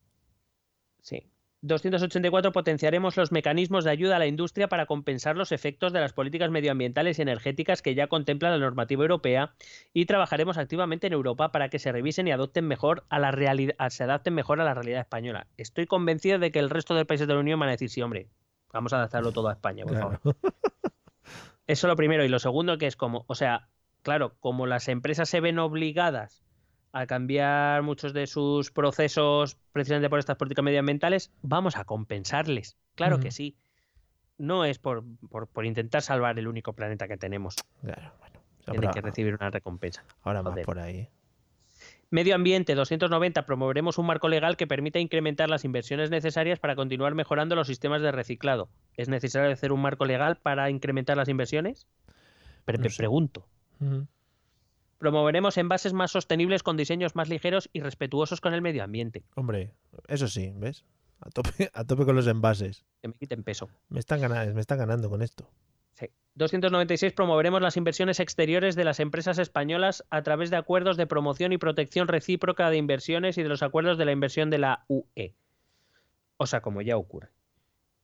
Sí. 1.00 1.28
284 1.62 2.52
potenciaremos 2.52 3.16
los 3.16 3.32
mecanismos 3.32 3.84
de 3.84 3.90
ayuda 3.90 4.16
a 4.16 4.18
la 4.18 4.26
industria 4.26 4.68
para 4.68 4.86
compensar 4.86 5.36
los 5.36 5.52
efectos 5.52 5.92
de 5.92 6.00
las 6.00 6.12
políticas 6.14 6.50
medioambientales 6.50 7.18
y 7.18 7.22
energéticas 7.22 7.82
que 7.82 7.94
ya 7.94 8.06
contempla 8.06 8.50
la 8.50 8.58
normativa 8.58 9.02
europea 9.02 9.52
y 9.92 10.06
trabajaremos 10.06 10.56
activamente 10.56 11.06
en 11.06 11.12
Europa 11.12 11.52
para 11.52 11.68
que 11.68 11.78
se 11.78 11.92
revisen 11.92 12.28
y 12.28 12.32
adopten 12.32 12.66
mejor 12.66 13.04
a 13.10 13.18
la 13.18 13.30
realidad, 13.30 13.74
se 13.90 14.04
adapten 14.04 14.34
mejor 14.34 14.60
a 14.60 14.64
la 14.64 14.72
realidad 14.74 15.00
española. 15.00 15.46
Estoy 15.58 15.86
convencido 15.86 16.38
de 16.38 16.50
que 16.50 16.60
el 16.60 16.70
resto 16.70 16.94
de 16.94 17.04
países 17.04 17.28
de 17.28 17.34
la 17.34 17.40
Unión 17.40 17.60
van 17.60 17.68
a 17.68 17.72
decir 17.72 17.90
sí, 17.90 18.00
hombre, 18.00 18.28
vamos 18.72 18.92
a 18.92 18.96
adaptarlo 18.96 19.32
todo 19.32 19.48
a 19.48 19.52
España, 19.52 19.84
por 19.84 19.96
Claro. 19.96 20.18
favor. 20.22 20.36
Eso 21.66 21.86
lo 21.86 21.94
primero. 21.96 22.24
Y 22.24 22.28
lo 22.28 22.38
segundo 22.38 22.78
que 22.78 22.86
es 22.86 22.96
como, 22.96 23.24
o 23.28 23.34
sea, 23.34 23.68
claro, 24.02 24.34
como 24.40 24.66
las 24.66 24.88
empresas 24.88 25.28
se 25.28 25.40
ven 25.40 25.58
obligadas 25.58 26.42
a 26.92 27.06
cambiar 27.06 27.82
muchos 27.82 28.12
de 28.12 28.26
sus 28.26 28.70
procesos 28.70 29.56
precisamente 29.72 30.10
por 30.10 30.18
estas 30.18 30.36
políticas 30.36 30.64
medioambientales, 30.64 31.30
vamos 31.42 31.76
a 31.76 31.84
compensarles. 31.84 32.76
Claro 32.94 33.20
que 33.20 33.30
sí. 33.30 33.56
No 34.38 34.64
es 34.64 34.78
por, 34.78 35.04
por, 35.28 35.46
por 35.48 35.66
intentar 35.66 36.02
salvar 36.02 36.38
el 36.38 36.48
único 36.48 36.72
planeta 36.72 37.06
que 37.06 37.16
tenemos. 37.16 37.56
Claro, 37.82 38.12
bueno. 38.18 38.40
Tienen 38.70 38.90
que 38.90 39.00
recibir 39.00 39.34
una 39.34 39.50
recompensa. 39.50 40.04
ahora 40.22 40.42
más 40.42 40.52
joder. 40.52 40.64
por 40.64 40.78
ahí. 40.78 41.08
Medio 42.10 42.34
ambiente 42.34 42.74
290. 42.74 43.46
Promoveremos 43.46 43.98
un 43.98 44.06
marco 44.06 44.28
legal 44.28 44.56
que 44.56 44.66
permita 44.66 44.98
incrementar 44.98 45.48
las 45.48 45.64
inversiones 45.64 46.10
necesarias 46.10 46.58
para 46.58 46.74
continuar 46.74 47.14
mejorando 47.14 47.54
los 47.54 47.66
sistemas 47.66 48.02
de 48.02 48.10
reciclado. 48.12 48.68
¿Es 48.96 49.08
necesario 49.08 49.52
hacer 49.52 49.72
un 49.72 49.80
marco 49.80 50.04
legal 50.04 50.36
para 50.36 50.70
incrementar 50.70 51.16
las 51.16 51.28
inversiones? 51.28 51.86
No 52.66 52.88
sé. 52.88 52.96
Pregunto. 52.96 53.46
Promoveremos 55.00 55.56
envases 55.56 55.94
más 55.94 56.10
sostenibles 56.10 56.62
con 56.62 56.76
diseños 56.76 57.16
más 57.16 57.30
ligeros 57.30 57.70
y 57.72 57.80
respetuosos 57.80 58.42
con 58.42 58.52
el 58.52 58.60
medio 58.60 58.84
ambiente. 58.84 59.24
Hombre, 59.34 59.72
eso 60.08 60.28
sí, 60.28 60.52
¿ves? 60.54 60.84
A 61.20 61.30
tope, 61.30 61.50
a 61.72 61.84
tope 61.86 62.04
con 62.04 62.14
los 62.14 62.26
envases. 62.26 62.84
Que 63.00 63.08
me 63.08 63.14
quiten 63.14 63.42
peso. 63.42 63.70
Me 63.88 63.98
están, 63.98 64.20
ganando, 64.20 64.54
me 64.54 64.60
están 64.60 64.76
ganando 64.76 65.08
con 65.08 65.22
esto. 65.22 65.48
Sí. 65.94 66.10
296. 66.34 67.14
Promoveremos 67.14 67.62
las 67.62 67.78
inversiones 67.78 68.20
exteriores 68.20 68.76
de 68.76 68.84
las 68.84 69.00
empresas 69.00 69.38
españolas 69.38 70.04
a 70.10 70.22
través 70.22 70.50
de 70.50 70.58
acuerdos 70.58 70.98
de 70.98 71.06
promoción 71.06 71.54
y 71.54 71.56
protección 71.56 72.06
recíproca 72.06 72.68
de 72.68 72.76
inversiones 72.76 73.38
y 73.38 73.42
de 73.42 73.48
los 73.48 73.62
acuerdos 73.62 73.96
de 73.96 74.04
la 74.04 74.12
inversión 74.12 74.50
de 74.50 74.58
la 74.58 74.84
UE. 74.88 75.34
O 76.36 76.46
sea, 76.46 76.60
como 76.60 76.82
ya 76.82 76.98
ocurre. 76.98 77.30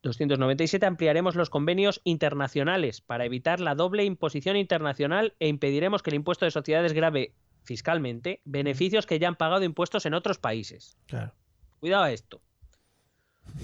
297. 0.07 0.87
Ampliaremos 0.87 1.35
los 1.35 1.51
convenios 1.51 2.01
internacionales 2.05 3.01
para 3.01 3.25
evitar 3.25 3.61
la 3.61 3.75
doble 3.75 4.05
imposición 4.05 4.57
internacional 4.57 5.35
e 5.41 5.49
impediremos 5.49 6.03
que 6.03 6.11
el 6.11 6.17
impuesto 6.17 6.45
de 6.45 6.51
sociedades 6.51 6.93
grave 6.93 7.33
fiscalmente 7.65 8.41
beneficios 8.45 9.07
que 9.07 9.19
ya 9.19 9.29
han 9.29 9.37
pagado 9.37 9.65
impuestos 9.65 10.07
en 10.07 10.15
otros 10.15 10.39
países. 10.39 10.97
Claro. 11.07 11.33
Cuidado 11.81 12.05
a 12.05 12.13
esto. 12.13 12.41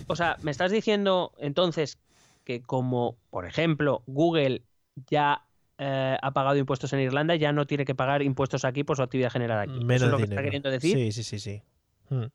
O 0.07 0.17
sea, 0.17 0.37
me 0.43 0.51
estás 0.51 0.71
diciendo 0.71 1.33
entonces 1.39 1.99
que 2.45 2.63
como, 2.63 3.17
por 3.31 3.47
ejemplo, 3.47 4.03
Google 4.07 4.63
ya 5.07 5.45
eh, 5.79 6.17
ha 6.21 6.31
pagado 6.33 6.57
impuestos 6.57 6.93
en 6.93 7.01
Irlanda, 7.01 7.37
ya 7.37 7.53
no 7.53 7.67
tiene 7.67 7.85
que 7.85 7.95
pagar 7.95 8.23
impuestos 8.23 8.65
aquí 8.65 8.85
por 8.85 8.97
su 8.97 9.03
actividad 9.03 9.31
general 9.31 9.61
aquí. 9.61 9.79
¿Eso 9.79 9.87
Menos 9.87 10.03
es 10.03 10.11
lo 10.11 10.17
que 10.19 10.25
está 10.25 10.43
queriendo 10.43 10.71
decir? 10.71 10.97
Sí, 10.97 11.13
sí, 11.13 11.23
sí, 11.23 11.39
sí. 11.39 11.63
Mm. 12.11 12.27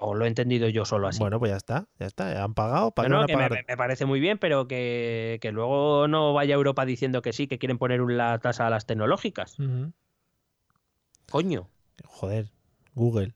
¿O 0.00 0.14
lo 0.14 0.24
he 0.24 0.28
entendido 0.28 0.68
yo 0.68 0.84
solo 0.84 1.08
así? 1.08 1.18
Bueno, 1.18 1.38
pues 1.40 1.50
ya 1.50 1.56
está, 1.56 1.88
ya 1.98 2.06
está. 2.06 2.42
Han 2.44 2.54
pagado, 2.54 2.92
¿para 2.92 3.08
van 3.08 3.24
a 3.24 3.26
que 3.26 3.36
me, 3.66 3.76
parece 3.76 4.04
muy 4.06 4.20
bien, 4.20 4.38
pero 4.38 4.68
que, 4.68 5.38
que 5.42 5.50
luego 5.50 6.06
no 6.06 6.32
vaya 6.32 6.54
Europa 6.54 6.84
diciendo 6.86 7.20
que 7.20 7.32
sí, 7.32 7.48
que 7.48 7.58
quieren 7.58 7.78
poner 7.78 8.00
un- 8.00 8.16
la 8.16 8.38
tasa 8.38 8.66
a 8.68 8.70
las 8.70 8.86
tecnológicas. 8.86 9.56
Coño. 11.30 11.68
Joder, 12.04 12.46
Google. 12.94 13.34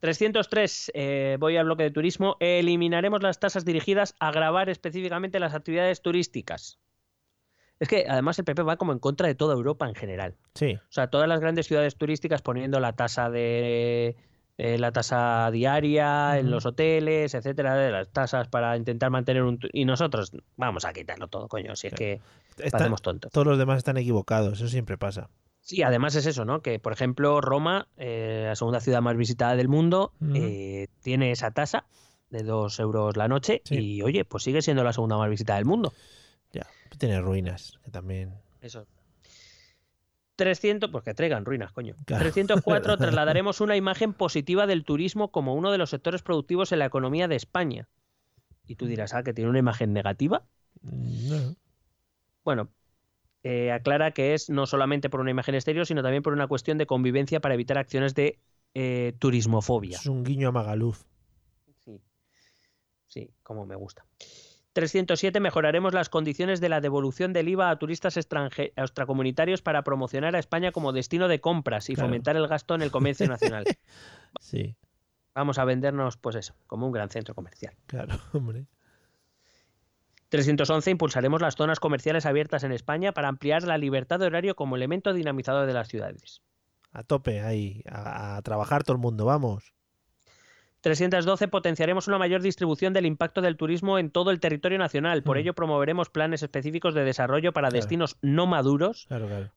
303, 0.00 0.90
eh, 0.94 1.36
voy 1.40 1.56
al 1.56 1.64
bloque 1.64 1.84
de 1.84 1.90
turismo. 1.90 2.36
Eliminaremos 2.40 3.22
las 3.22 3.38
tasas 3.40 3.64
dirigidas 3.64 4.14
a 4.18 4.30
grabar 4.32 4.68
específicamente 4.68 5.38
las 5.40 5.54
actividades 5.54 6.02
turísticas. 6.02 6.78
Es 7.80 7.88
que 7.88 8.04
además 8.08 8.38
el 8.38 8.44
PP 8.44 8.62
va 8.62 8.76
como 8.76 8.92
en 8.92 8.98
contra 8.98 9.26
de 9.28 9.34
toda 9.34 9.54
Europa 9.54 9.88
en 9.88 9.94
general. 9.94 10.36
Sí, 10.54 10.74
O 10.74 10.92
sea, 10.92 11.08
todas 11.08 11.28
las 11.28 11.40
grandes 11.40 11.66
ciudades 11.66 11.96
turísticas 11.96 12.42
poniendo 12.42 12.78
la 12.80 12.92
tasa 12.94 13.30
de 13.30 14.16
eh, 14.58 14.78
la 14.78 14.92
tasa 14.92 15.50
diaria 15.50 16.38
en 16.38 16.50
los 16.50 16.64
hoteles, 16.66 17.34
etcétera, 17.34 17.74
de 17.76 17.90
las 17.90 18.08
tasas 18.08 18.48
para 18.48 18.76
intentar 18.76 19.10
mantener 19.10 19.42
un 19.42 19.58
y 19.72 19.84
nosotros 19.84 20.32
vamos 20.56 20.84
a 20.84 20.92
quitarlo 20.92 21.28
todo, 21.28 21.48
coño, 21.48 21.74
si 21.76 21.88
es 21.88 21.94
que 21.94 22.20
hacemos 22.72 23.02
tontos. 23.02 23.32
todos 23.32 23.46
los 23.46 23.58
demás 23.58 23.78
están 23.78 23.96
equivocados, 23.96 24.54
eso 24.60 24.68
siempre 24.68 24.96
pasa. 24.96 25.28
Sí, 25.60 25.82
además 25.82 26.14
es 26.14 26.26
eso, 26.26 26.44
¿no? 26.44 26.60
Que, 26.60 26.78
por 26.78 26.92
ejemplo, 26.92 27.40
Roma, 27.40 27.88
eh, 27.96 28.44
la 28.48 28.54
segunda 28.54 28.80
ciudad 28.80 29.00
más 29.00 29.16
visitada 29.16 29.56
del 29.56 29.68
mundo, 29.68 30.12
eh, 30.34 30.88
tiene 31.02 31.30
esa 31.32 31.52
tasa 31.52 31.86
de 32.28 32.42
dos 32.42 32.78
euros 32.80 33.16
la 33.16 33.28
noche 33.28 33.62
Sí. 33.64 33.76
y, 33.96 34.02
oye, 34.02 34.24
pues 34.26 34.42
sigue 34.42 34.60
siendo 34.60 34.84
la 34.84 34.92
segunda 34.92 35.16
más 35.16 35.30
visitada 35.30 35.56
del 35.56 35.64
mundo. 35.64 35.94
Ya, 36.52 36.66
tiene 36.98 37.18
ruinas, 37.20 37.78
que 37.82 37.90
también. 37.90 38.34
Eso. 38.60 38.86
300, 40.36 40.90
pues 40.90 41.04
que 41.04 41.14
traigan 41.14 41.44
ruinas, 41.44 41.72
coño. 41.72 41.94
Claro. 42.06 42.22
304, 42.22 42.96
trasladaremos 42.98 43.60
una 43.60 43.76
imagen 43.76 44.12
positiva 44.12 44.66
del 44.66 44.84
turismo 44.84 45.30
como 45.30 45.54
uno 45.54 45.70
de 45.70 45.78
los 45.78 45.90
sectores 45.90 46.22
productivos 46.22 46.72
en 46.72 46.80
la 46.80 46.86
economía 46.86 47.28
de 47.28 47.36
España. 47.36 47.88
Y 48.66 48.76
tú 48.76 48.86
dirás, 48.86 49.14
ah, 49.14 49.22
que 49.22 49.34
tiene 49.34 49.50
una 49.50 49.58
imagen 49.58 49.92
negativa. 49.92 50.44
Mm, 50.82 51.28
No. 51.28 51.56
Bueno, 52.44 52.68
eh, 53.42 53.72
aclara 53.72 54.10
que 54.10 54.34
es 54.34 54.50
no 54.50 54.66
solamente 54.66 55.08
por 55.08 55.20
una 55.20 55.30
imagen 55.30 55.54
exterior, 55.54 55.86
sino 55.86 56.02
también 56.02 56.22
por 56.22 56.32
una 56.32 56.46
cuestión 56.46 56.78
de 56.78 56.86
convivencia 56.86 57.40
para 57.40 57.54
evitar 57.54 57.78
acciones 57.78 58.14
de 58.14 58.38
eh, 58.74 59.14
turismofobia. 59.18 59.98
Es 59.98 60.06
un 60.06 60.24
guiño 60.24 60.48
a 60.48 60.52
Magaluf. 60.52 61.04
Sí. 61.84 62.00
Sí, 63.06 63.30
como 63.42 63.64
me 63.66 63.76
gusta. 63.76 64.04
307 64.74 65.38
mejoraremos 65.38 65.94
las 65.94 66.08
condiciones 66.08 66.60
de 66.60 66.68
la 66.68 66.80
devolución 66.80 67.32
del 67.32 67.48
IVA 67.48 67.70
a 67.70 67.78
turistas 67.78 68.16
extracomunitarios 68.16 69.62
para 69.62 69.84
promocionar 69.84 70.34
a 70.34 70.40
España 70.40 70.72
como 70.72 70.92
destino 70.92 71.28
de 71.28 71.40
compras 71.40 71.88
y 71.90 71.96
fomentar 71.96 72.36
el 72.36 72.48
gasto 72.48 72.74
en 72.74 72.82
el 72.82 72.90
comercio 72.90 73.28
nacional. 73.28 73.64
sí. 74.40 74.76
Vamos 75.32 75.58
a 75.58 75.64
vendernos, 75.64 76.16
pues 76.16 76.36
eso, 76.36 76.54
como 76.66 76.86
un 76.86 76.92
gran 76.92 77.08
centro 77.08 77.34
comercial. 77.34 77.74
Claro, 77.86 78.18
hombre. 78.32 78.66
311 80.28 80.90
impulsaremos 80.90 81.40
las 81.40 81.54
zonas 81.54 81.78
comerciales 81.78 82.26
abiertas 82.26 82.64
en 82.64 82.72
España 82.72 83.12
para 83.12 83.28
ampliar 83.28 83.62
la 83.62 83.78
libertad 83.78 84.18
de 84.18 84.26
horario 84.26 84.56
como 84.56 84.74
elemento 84.74 85.12
dinamizador 85.12 85.66
de 85.66 85.72
las 85.72 85.86
ciudades. 85.86 86.42
A 86.90 87.04
tope, 87.04 87.40
ahí, 87.40 87.82
a 87.88 88.40
trabajar 88.42 88.82
todo 88.82 88.96
el 88.96 89.02
mundo, 89.02 89.24
vamos. 89.24 89.72
312 90.84 91.48
potenciaremos 91.48 92.08
una 92.08 92.18
mayor 92.18 92.42
distribución 92.42 92.92
del 92.92 93.06
impacto 93.06 93.40
del 93.40 93.56
turismo 93.56 93.98
en 93.98 94.10
todo 94.10 94.30
el 94.30 94.38
territorio 94.38 94.76
nacional. 94.76 95.22
Por 95.22 95.38
mm. 95.38 95.40
ello 95.40 95.54
promoveremos 95.54 96.10
planes 96.10 96.42
específicos 96.42 96.92
de 96.92 97.04
desarrollo 97.04 97.54
para 97.54 97.70
destinos 97.70 98.18
no 98.20 98.46
maduros 98.46 99.08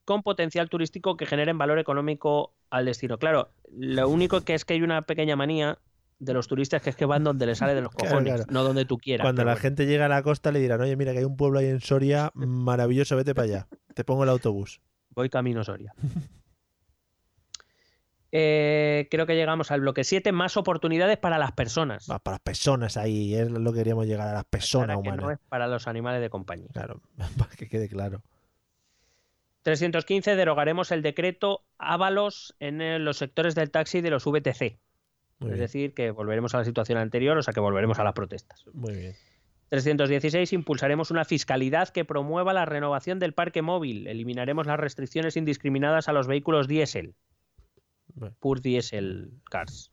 con 0.06 0.24
potencial 0.24 0.70
turístico 0.70 1.18
que 1.18 1.26
generen 1.26 1.58
valor 1.58 1.80
económico 1.80 2.54
al 2.70 2.86
destino. 2.86 3.18
Claro, 3.18 3.50
lo 3.70 4.08
único 4.08 4.40
que 4.40 4.54
es 4.54 4.64
que 4.64 4.76
hay 4.76 4.84
una 4.84 5.02
pequeña 5.02 5.36
manía 5.36 5.80
de 6.20 6.34
los 6.34 6.48
turistas 6.48 6.82
que 6.82 6.92
es 6.92 6.96
que 6.96 7.06
van 7.06 7.26
donde 7.26 7.46
les 7.46 7.58
sale 7.58 7.76
de 7.76 7.82
los 7.82 7.92
cojones, 7.94 8.48
no 8.50 8.64
donde 8.64 8.86
tú 8.86 8.98
quieras. 8.98 9.26
Cuando 9.26 9.44
la 9.44 9.58
gente 9.58 9.86
llega 9.86 10.06
a 10.06 10.10
la 10.10 10.24
costa 10.24 10.54
le 10.54 10.60
dirán, 10.60 10.80
oye, 10.80 10.96
mira 10.96 11.12
que 11.12 11.20
hay 11.20 11.26
un 11.26 11.36
pueblo 11.36 11.60
ahí 11.60 11.66
en 11.66 11.82
Soria 11.82 12.32
maravilloso, 12.36 13.18
vete 13.18 13.36
para 13.36 13.44
allá. 13.44 13.68
Te 13.94 14.06
pongo 14.06 14.24
el 14.24 14.30
autobús. 14.30 14.80
Voy 15.10 15.30
camino 15.30 15.62
Soria. 15.66 15.94
Eh, 18.32 19.08
creo 19.10 19.26
que 19.26 19.36
llegamos 19.36 19.72
al 19.72 19.82
bloque 19.82 20.04
7, 20.04 20.32
más 20.32 20.58
oportunidades 20.58 21.18
para 21.18 21.38
las 21.38 21.54
personas. 21.54 22.08
para 22.08 22.36
las 22.36 22.42
personas 22.42 22.98
ahí, 22.98 23.36
es 23.36 23.50
lo 23.50 23.72
que 23.72 23.80
queríamos 23.80 24.06
llegar 24.06 24.28
a 24.28 24.34
las 24.34 24.46
personas 24.46 24.98
humanas. 24.98 25.22
no 25.26 25.32
es 25.32 25.40
para 25.48 25.68
los 25.68 25.88
animales 25.88 26.22
de 26.22 26.30
compañía. 26.30 26.68
Claro, 26.74 27.02
para 27.38 27.52
que 27.52 27.70
quede 27.70 27.88
claro. 27.88 28.22
315, 29.64 30.36
derogaremos 30.36 30.92
el 30.92 31.02
decreto 31.02 31.66
Ábalos 31.78 32.56
en 32.60 33.04
los 33.04 33.18
sectores 33.18 33.54
del 33.54 33.70
taxi 33.70 34.00
de 34.02 34.10
los 34.10 34.24
VTC. 34.26 34.80
es 35.42 35.60
decir, 35.60 35.94
que 35.94 36.12
volveremos 36.12 36.56
a 36.56 36.60
la 36.60 36.66
situación 36.66 36.98
anterior, 36.98 37.38
o 37.38 37.44
sea 37.44 37.54
que 37.54 37.60
volveremos 37.60 38.00
a 38.00 38.06
las 38.06 38.14
protestas. 38.14 38.64
Muy 38.74 38.96
bien. 38.96 39.16
316. 39.70 40.54
Impulsaremos 40.54 41.12
una 41.12 41.26
fiscalidad 41.26 41.90
que 41.90 42.06
promueva 42.06 42.54
la 42.54 42.66
renovación 42.66 43.20
del 43.20 43.34
parque 43.34 43.62
móvil. 43.62 44.08
Eliminaremos 44.08 44.68
las 44.68 44.80
restricciones 44.80 45.36
indiscriminadas 45.36 46.08
a 46.08 46.14
los 46.14 46.28
vehículos 46.28 46.68
diésel. 46.68 47.16
Pur 48.40 48.62
Diesel 48.62 49.32
Cars. 49.50 49.92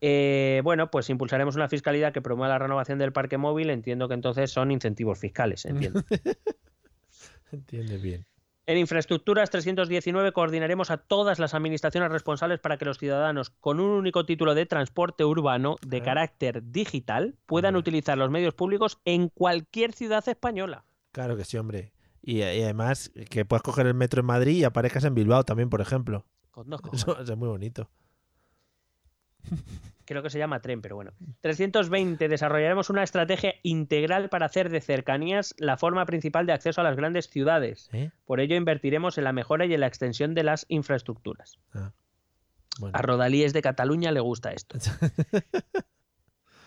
Eh, 0.00 0.60
bueno, 0.64 0.90
pues 0.90 1.08
impulsaremos 1.08 1.56
una 1.56 1.68
fiscalidad 1.68 2.12
que 2.12 2.20
promueva 2.20 2.52
la 2.52 2.58
renovación 2.58 2.98
del 2.98 3.12
parque 3.12 3.38
móvil. 3.38 3.70
Entiendo 3.70 4.06
que 4.08 4.14
entonces 4.14 4.50
son 4.50 4.70
incentivos 4.70 5.18
fiscales, 5.18 5.64
entiendo. 5.64 6.02
Entiende 7.52 7.98
bien. 7.98 8.26
En 8.66 8.78
infraestructuras 8.78 9.50
319 9.50 10.32
coordinaremos 10.32 10.90
a 10.90 10.96
todas 10.96 11.38
las 11.38 11.52
administraciones 11.52 12.10
responsables 12.10 12.60
para 12.60 12.78
que 12.78 12.86
los 12.86 12.98
ciudadanos 12.98 13.50
con 13.50 13.78
un 13.78 13.90
único 13.90 14.24
título 14.24 14.54
de 14.54 14.64
transporte 14.64 15.24
urbano 15.24 15.76
de 15.86 16.00
carácter 16.00 16.62
digital 16.70 17.36
puedan 17.44 17.76
utilizar 17.76 18.16
los 18.16 18.30
medios 18.30 18.54
públicos 18.54 18.98
en 19.04 19.28
cualquier 19.28 19.92
ciudad 19.92 20.26
española. 20.28 20.84
Claro 21.12 21.36
que 21.36 21.44
sí, 21.44 21.58
hombre. 21.58 21.92
Y, 22.22 22.38
y, 22.38 22.42
además 22.42 23.12
que 23.28 23.44
puedas 23.44 23.62
coger 23.62 23.86
el 23.86 23.94
metro 23.94 24.20
en 24.20 24.26
Madrid 24.26 24.56
y 24.56 24.64
aparezcas 24.64 25.04
en 25.04 25.14
Bilbao 25.14 25.44
también, 25.44 25.68
por 25.68 25.82
ejemplo. 25.82 26.24
Eso, 26.92 27.18
es 27.20 27.36
muy 27.36 27.48
bonito. 27.48 27.90
Creo 30.04 30.22
que 30.22 30.30
se 30.30 30.38
llama 30.38 30.60
tren, 30.60 30.82
pero 30.82 30.96
bueno. 30.96 31.12
320. 31.40 32.28
Desarrollaremos 32.28 32.90
una 32.90 33.02
estrategia 33.02 33.54
integral 33.62 34.28
para 34.28 34.46
hacer 34.46 34.68
de 34.70 34.80
cercanías 34.80 35.54
la 35.58 35.76
forma 35.76 36.04
principal 36.04 36.46
de 36.46 36.52
acceso 36.52 36.80
a 36.80 36.84
las 36.84 36.96
grandes 36.96 37.28
ciudades. 37.28 37.88
¿Eh? 37.92 38.10
Por 38.26 38.40
ello 38.40 38.56
invertiremos 38.56 39.16
en 39.18 39.24
la 39.24 39.32
mejora 39.32 39.66
y 39.66 39.74
en 39.74 39.80
la 39.80 39.86
extensión 39.86 40.34
de 40.34 40.44
las 40.44 40.66
infraestructuras. 40.68 41.58
Ah, 41.72 41.92
a 42.92 43.02
Rodalíes 43.02 43.52
de 43.52 43.62
Cataluña 43.62 44.12
le 44.12 44.20
gusta 44.20 44.52
esto. 44.52 44.78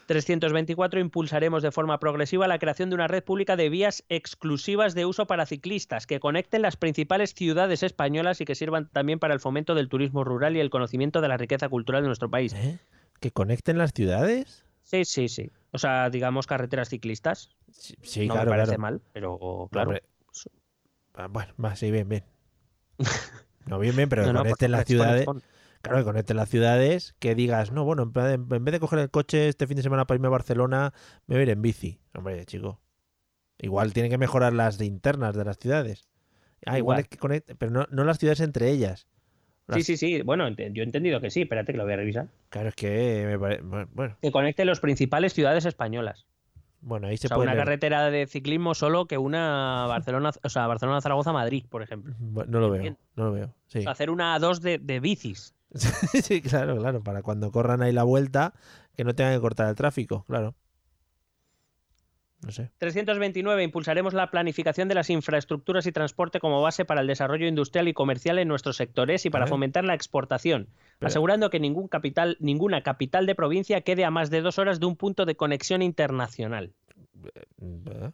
324 0.08 1.00
impulsaremos 1.00 1.62
de 1.62 1.72
forma 1.72 2.00
progresiva 2.00 2.48
la 2.48 2.60
creación 2.60 2.90
de 2.90 2.96
una 2.96 3.08
red 3.08 3.24
pública 3.24 3.56
de 3.56 3.70
vías 3.70 4.04
exclusivas 4.10 4.96
de 4.96 5.06
uso 5.06 5.28
para 5.28 5.46
ciclistas 5.46 6.08
que 6.08 6.20
conecten 6.20 6.64
las 6.64 6.78
principales 6.78 7.34
ciudades 7.34 7.84
españolas 7.84 8.42
y 8.42 8.46
que 8.46 8.56
sirvan 8.56 8.90
también 8.90 9.20
para 9.20 9.34
el 9.34 9.40
fomento 9.40 9.76
del 9.76 9.90
turismo 9.90 10.24
rural 10.24 10.56
y 10.56 10.62
el 10.62 10.70
conocimiento 10.70 11.22
de 11.22 11.28
la 11.28 11.38
riqueza 11.38 11.70
cultural 11.70 12.02
de 12.02 12.08
nuestro 12.08 12.32
país. 12.32 12.54
¿Eh? 12.54 12.80
¿Que 13.20 13.32
conecten 13.32 13.78
las 13.78 13.92
ciudades? 13.94 14.64
Sí, 14.84 15.04
sí, 15.04 15.28
sí. 15.28 15.52
O 15.72 15.78
sea, 15.78 16.10
digamos 16.10 16.48
carreteras 16.48 16.90
ciclistas. 16.90 17.50
Sí, 17.70 18.28
no 18.28 18.36
claro. 18.36 18.52
Me 18.52 18.58
parece 18.58 18.78
mal, 18.78 19.02
pero 19.12 19.68
claro. 19.72 19.94
Ah, 21.14 21.28
bueno, 21.28 21.54
sí, 21.76 21.92
bien, 21.92 22.08
bien. 22.10 22.24
No, 23.68 23.80
bien, 23.80 23.94
bien, 23.98 24.08
pero 24.08 24.24
conecten 24.34 24.72
las 24.72 24.86
ciudades. 24.86 25.28
Claro, 25.88 26.04
que 26.04 26.06
conecte 26.06 26.34
las 26.34 26.50
ciudades, 26.50 27.16
que 27.20 27.36
digas, 27.36 27.72
no, 27.72 27.84
bueno, 27.84 28.04
en 28.16 28.66
vez 28.66 28.72
de 28.72 28.80
coger 28.80 29.00
el 29.00 29.10
coche 29.10 29.48
este 29.48 29.68
fin 29.68 29.78
de 29.78 29.84
semana 29.84 30.06
para 30.06 30.18
irme 30.18 30.28
a 30.28 30.32
Barcelona, 30.32 30.94
me 31.28 31.36
voy 31.36 31.42
a 31.42 31.44
ir 31.44 31.50
en 31.50 31.62
bici. 31.62 32.00
Hombre, 32.14 32.46
chico. 32.46 32.80
Igual 33.60 33.94
tienen 33.94 34.12
que 34.12 34.18
mejorar 34.18 34.54
las 34.54 34.80
internas 34.82 35.36
de 35.36 35.46
las 35.46 35.58
ciudades. 35.58 36.08
Ah, 36.66 36.78
igual, 36.78 37.00
es 37.00 37.08
que 37.08 37.18
conecte, 37.18 37.56
pero 37.56 37.88
no, 37.90 38.04
las 38.04 38.20
ciudades 38.20 38.40
entre 38.40 38.70
ellas. 38.70 39.08
Sí, 39.74 39.84
sí, 39.84 39.98
sí. 39.98 40.22
Bueno, 40.22 40.48
yo 40.50 40.82
he 40.82 40.86
entendido 40.86 41.20
que 41.20 41.30
sí. 41.30 41.42
Espérate 41.42 41.74
que 41.74 41.78
lo 41.78 41.84
voy 41.84 41.94
a 41.94 41.98
revisar. 41.98 42.28
Claro, 42.50 42.70
es 42.70 42.76
que 42.76 43.26
me 43.28 43.38
parece. 43.38 43.62
Bueno. 43.64 44.18
Que 44.22 44.32
conecte 44.32 44.64
las 44.64 44.80
principales 44.80 45.34
ciudades 45.34 45.66
españolas. 45.66 46.26
Bueno, 46.80 47.08
ahí 47.08 47.18
se 47.18 47.28
o 47.28 47.30
sea, 47.30 47.38
una 47.38 47.56
carretera 47.56 48.10
de 48.10 48.28
ciclismo 48.28 48.76
solo 48.76 49.08
que 49.08 49.18
una 49.18 49.86
Barcelona, 49.88 50.32
o 50.42 50.50
sea, 50.50 50.68
Barcelona, 50.68 51.02
Zaragoza, 51.02 51.34
Madrid, 51.34 51.66
por 51.68 51.82
ejemplo. 51.82 52.16
no 52.20 52.60
lo 52.60 52.70
veo, 52.70 52.96
no 53.16 53.26
lo 53.26 53.32
veo. 53.34 53.54
Sí. 53.66 53.84
hacer 53.86 54.10
una 54.10 54.38
A2 54.38 54.60
de, 54.60 54.78
de 54.78 55.00
bicis. 55.00 55.54
sí, 56.24 56.42
claro, 56.42 56.78
claro, 56.78 57.02
para 57.04 57.22
cuando 57.22 57.52
corran 57.52 57.82
ahí 57.82 57.92
la 57.92 58.04
vuelta, 58.04 58.54
que 58.96 59.04
no 59.04 59.16
tengan 59.16 59.36
que 59.36 59.42
cortar 59.42 59.70
el 59.70 59.76
tráfico, 59.76 60.24
claro. 60.28 60.56
No 62.44 62.52
sé. 62.52 62.72
329. 62.78 63.64
Impulsaremos 63.64 64.14
la 64.14 64.30
planificación 64.30 64.88
de 64.88 64.96
las 64.96 65.10
infraestructuras 65.10 65.88
y 65.88 65.92
transporte 65.92 66.40
como 66.40 66.62
base 66.62 66.86
para 66.86 67.02
el 67.02 67.08
desarrollo 67.08 67.48
industrial 67.48 67.88
y 67.88 67.94
comercial 67.94 68.38
en 68.38 68.48
nuestros 68.48 68.78
sectores 68.78 69.26
y 69.26 69.30
para 69.30 69.48
fomentar 69.48 69.84
la 69.84 69.96
exportación, 69.96 70.70
asegurando 71.02 71.50
que 71.50 71.60
ningún 71.60 71.88
capital, 71.88 72.38
ninguna 72.40 72.84
capital 72.84 73.26
de 73.26 73.34
provincia 73.34 73.82
quede 73.82 74.06
a 74.06 74.12
más 74.12 74.30
de 74.30 74.42
dos 74.42 74.60
horas 74.60 74.80
de 74.80 74.86
un 74.86 74.96
punto 74.96 75.26
de 75.26 75.36
conexión 75.36 75.82
internacional. 75.82 76.74
Eh, 77.36 78.12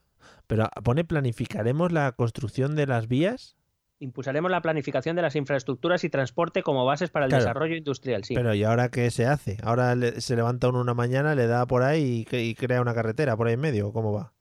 Pero 0.47 0.69
pone 0.83 1.03
planificaremos 1.03 1.91
la 1.91 2.13
construcción 2.13 2.75
de 2.75 2.87
las 2.87 3.07
vías. 3.07 3.57
Impulsaremos 3.99 4.51
la 4.51 4.61
planificación 4.61 5.15
de 5.15 5.21
las 5.21 5.35
infraestructuras 5.35 6.03
y 6.03 6.09
transporte 6.09 6.61
como 6.61 6.85
bases 6.85 7.09
para 7.09 7.25
el 7.25 7.31
desarrollo 7.31 7.75
industrial, 7.75 8.23
sí. 8.23 8.35
Pero 8.35 8.53
¿y 8.53 8.63
ahora 8.63 8.89
qué 8.89 9.09
se 9.11 9.25
hace? 9.25 9.57
¿Ahora 9.63 9.95
se 10.19 10.35
levanta 10.35 10.67
uno 10.69 10.81
una 10.81 10.93
mañana, 10.93 11.35
le 11.35 11.47
da 11.47 11.65
por 11.65 11.83
ahí 11.83 12.25
y, 12.29 12.55
crea 12.55 12.81
una 12.81 12.93
carretera 12.93 13.37
por 13.37 13.47
ahí 13.47 13.53
en 13.53 13.61
medio? 13.61 13.93
¿Cómo 13.93 14.11
va? 14.11 14.33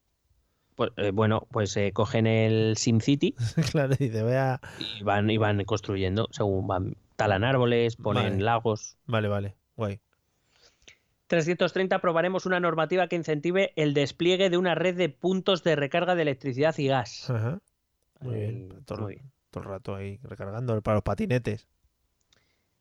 Pues, 0.75 0.91
eh, 0.97 1.11
bueno, 1.13 1.47
pues 1.51 1.77
eh, 1.77 1.93
cogen 1.93 2.27
el 2.27 2.77
SimCity 2.77 3.35
claro, 3.71 3.95
y, 3.99 4.09
vea... 4.09 4.61
y, 4.99 5.05
van, 5.05 5.31
y 5.31 5.37
van 5.37 5.63
construyendo, 5.65 6.29
según 6.33 6.67
van, 6.67 6.97
talan 7.17 7.45
árboles, 7.45 7.97
ponen 7.97 8.45
lagos. 8.45 8.97
Vale, 9.07 9.29
vale, 9.29 9.55
guay. 9.77 10.01
330 11.29 11.97
aprobaremos 11.97 12.47
una 12.47 12.61
normativa 12.61 13.07
que 13.07 13.17
incentive 13.17 13.73
el 13.77 13.95
despliegue 13.95 14.51
de 14.51 14.59
una 14.59 14.75
red 14.75 14.97
de 14.97 15.09
puntos 15.09 15.63
de 15.63 15.77
recarga 15.77 16.15
de 16.15 16.23
electricidad 16.23 16.77
y 16.79 16.89
gas. 16.89 17.31
Ajá. 17.31 17.59
Muy, 18.21 18.35
bien. 18.35 18.69
muy 18.99 19.15
bien 19.15 19.32
todo 19.53 19.63
el 19.63 19.71
rato 19.71 19.95
ahí 19.95 20.19
recargando 20.25 20.81
para 20.83 20.97
los 20.97 21.05
patinetes. 21.05 21.69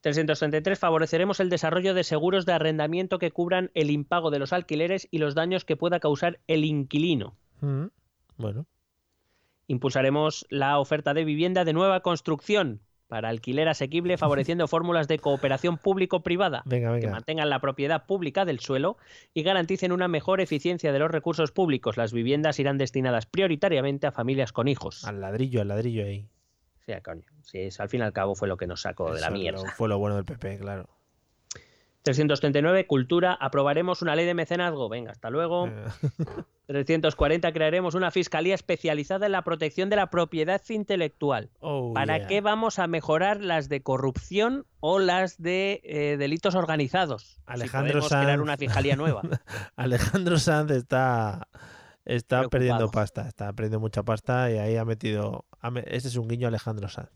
333 0.01 0.79
favoreceremos 0.79 1.39
el 1.39 1.51
desarrollo 1.51 1.93
de 1.93 2.03
seguros 2.03 2.47
de 2.47 2.53
arrendamiento 2.53 3.19
que 3.19 3.31
cubran 3.31 3.69
el 3.75 3.91
impago 3.91 4.31
de 4.31 4.39
los 4.39 4.51
alquileres 4.51 5.07
y 5.11 5.19
los 5.19 5.35
daños 5.35 5.63
que 5.63 5.77
pueda 5.77 5.99
causar 5.99 6.39
el 6.47 6.65
inquilino. 6.65 7.35
Mm, 7.59 7.85
bueno. 8.37 8.65
Impulsaremos 9.67 10.47
la 10.49 10.79
oferta 10.79 11.13
de 11.13 11.23
vivienda 11.23 11.65
de 11.65 11.73
nueva 11.73 11.99
construcción 12.01 12.81
para 13.07 13.29
alquiler 13.29 13.67
asequible, 13.67 14.17
favoreciendo 14.17 14.67
fórmulas 14.69 15.07
de 15.07 15.19
cooperación 15.19 15.77
público-privada 15.77 16.63
que 16.67 17.09
mantengan 17.11 17.49
la 17.49 17.59
propiedad 17.59 18.05
pública 18.05 18.45
del 18.45 18.59
suelo 18.59 18.97
y 19.33 19.43
garanticen 19.43 19.91
una 19.91 20.07
mejor 20.07 20.41
eficiencia 20.41 20.91
de 20.91 20.99
los 20.99 21.11
recursos 21.11 21.51
públicos. 21.51 21.97
Las 21.97 22.11
viviendas 22.11 22.57
irán 22.59 22.77
destinadas 22.77 23.25
prioritariamente 23.25 24.07
a 24.07 24.11
familias 24.11 24.51
con 24.51 24.67
hijos. 24.67 25.03
Al 25.03 25.21
ladrillo, 25.21 25.61
al 25.61 25.67
ladrillo 25.67 26.05
ahí. 26.05 26.27
Sí, 26.85 26.93
coño. 27.03 27.23
Sí, 27.43 27.69
al 27.77 27.89
fin 27.89 28.01
y 28.01 28.03
al 28.03 28.13
cabo 28.13 28.35
fue 28.35 28.47
lo 28.47 28.57
que 28.57 28.67
nos 28.67 28.81
sacó 28.81 29.13
de 29.13 29.21
la 29.21 29.29
mierda. 29.29 29.69
fue 29.71 29.87
lo 29.87 29.97
bueno 29.97 30.15
del 30.15 30.25
PP, 30.25 30.59
claro. 30.59 30.89
339, 32.03 32.87
cultura, 32.87 33.33
aprobaremos 33.33 34.01
una 34.01 34.15
ley 34.15 34.25
de 34.25 34.33
mecenazgo. 34.33 34.89
Venga, 34.89 35.11
hasta 35.11 35.29
luego. 35.29 35.69
340 36.67 37.51
crearemos 37.51 37.95
una 37.95 38.11
fiscalía 38.11 38.55
especializada 38.55 39.25
en 39.25 39.33
la 39.33 39.43
protección 39.43 39.89
de 39.89 39.97
la 39.97 40.09
propiedad 40.09 40.61
intelectual. 40.69 41.49
Oh, 41.59 41.93
¿Para 41.93 42.17
yeah. 42.17 42.27
qué 42.27 42.41
vamos 42.41 42.79
a 42.79 42.87
mejorar 42.87 43.41
las 43.41 43.67
de 43.67 43.81
corrupción 43.83 44.65
o 44.79 44.97
las 44.97 45.41
de 45.41 45.81
eh, 45.83 46.15
delitos 46.17 46.55
organizados? 46.55 47.39
Alejandro 47.45 47.87
si 47.87 47.93
podemos 47.93 48.09
Sanz. 48.09 48.23
crear 48.23 48.41
una 48.41 48.57
fiscalía 48.57 48.95
nueva. 48.95 49.21
Alejandro 49.75 50.39
Sanz 50.39 50.71
está, 50.71 51.47
está 52.05 52.37
Preocupado. 52.39 52.49
perdiendo 52.49 52.91
pasta, 52.91 53.27
está 53.27 53.53
perdiendo 53.53 53.79
mucha 53.79 54.03
pasta 54.03 54.51
y 54.51 54.57
ahí 54.57 54.75
ha 54.77 54.85
metido... 54.85 55.45
Ese 55.85 56.07
es 56.07 56.15
un 56.15 56.27
guiño 56.27 56.47
Alejandro 56.47 56.89
Sanz. 56.89 57.09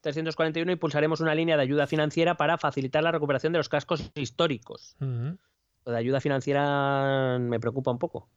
341 0.00 0.70
impulsaremos 0.70 1.20
una 1.20 1.34
línea 1.34 1.56
de 1.56 1.62
ayuda 1.62 1.86
financiera 1.86 2.36
para 2.36 2.58
facilitar 2.58 3.02
la 3.02 3.10
recuperación 3.10 3.52
de 3.54 3.58
los 3.58 3.70
cascos 3.70 4.10
históricos. 4.14 4.96
Lo 5.00 5.92
de 5.92 5.98
ayuda 5.98 6.20
financiera 6.20 7.38
me 7.40 7.58
preocupa 7.58 7.90
un 7.90 7.98
poco, 7.98 8.28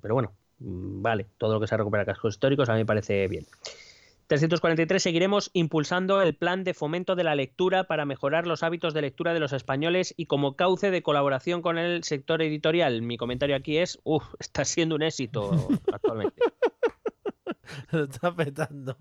pero 0.00 0.14
bueno, 0.14 0.32
vale, 0.58 1.26
todo 1.36 1.54
lo 1.54 1.60
que 1.60 1.66
sea 1.66 1.78
recuperar 1.78 2.06
cascos 2.06 2.34
históricos 2.34 2.68
a 2.68 2.74
mí 2.74 2.80
me 2.80 2.86
parece 2.86 3.26
bien. 3.26 3.46
343 4.28 5.02
seguiremos 5.02 5.50
impulsando 5.54 6.20
el 6.20 6.34
plan 6.34 6.62
de 6.62 6.74
fomento 6.74 7.16
de 7.16 7.24
la 7.24 7.34
lectura 7.34 7.84
para 7.84 8.04
mejorar 8.04 8.46
los 8.46 8.62
hábitos 8.62 8.92
de 8.92 9.00
lectura 9.00 9.32
de 9.32 9.40
los 9.40 9.54
españoles 9.54 10.12
y 10.18 10.26
como 10.26 10.54
cauce 10.54 10.90
de 10.90 11.02
colaboración 11.02 11.62
con 11.62 11.78
el 11.78 12.04
sector 12.04 12.42
editorial. 12.42 13.00
Mi 13.00 13.16
comentario 13.16 13.56
aquí 13.56 13.78
es, 13.78 13.98
uff, 14.04 14.34
está 14.38 14.66
siendo 14.66 14.96
un 14.96 15.02
éxito 15.02 15.68
actualmente. 15.90 16.42
Lo 17.90 18.04
está 18.04 18.34
petando. 18.34 18.98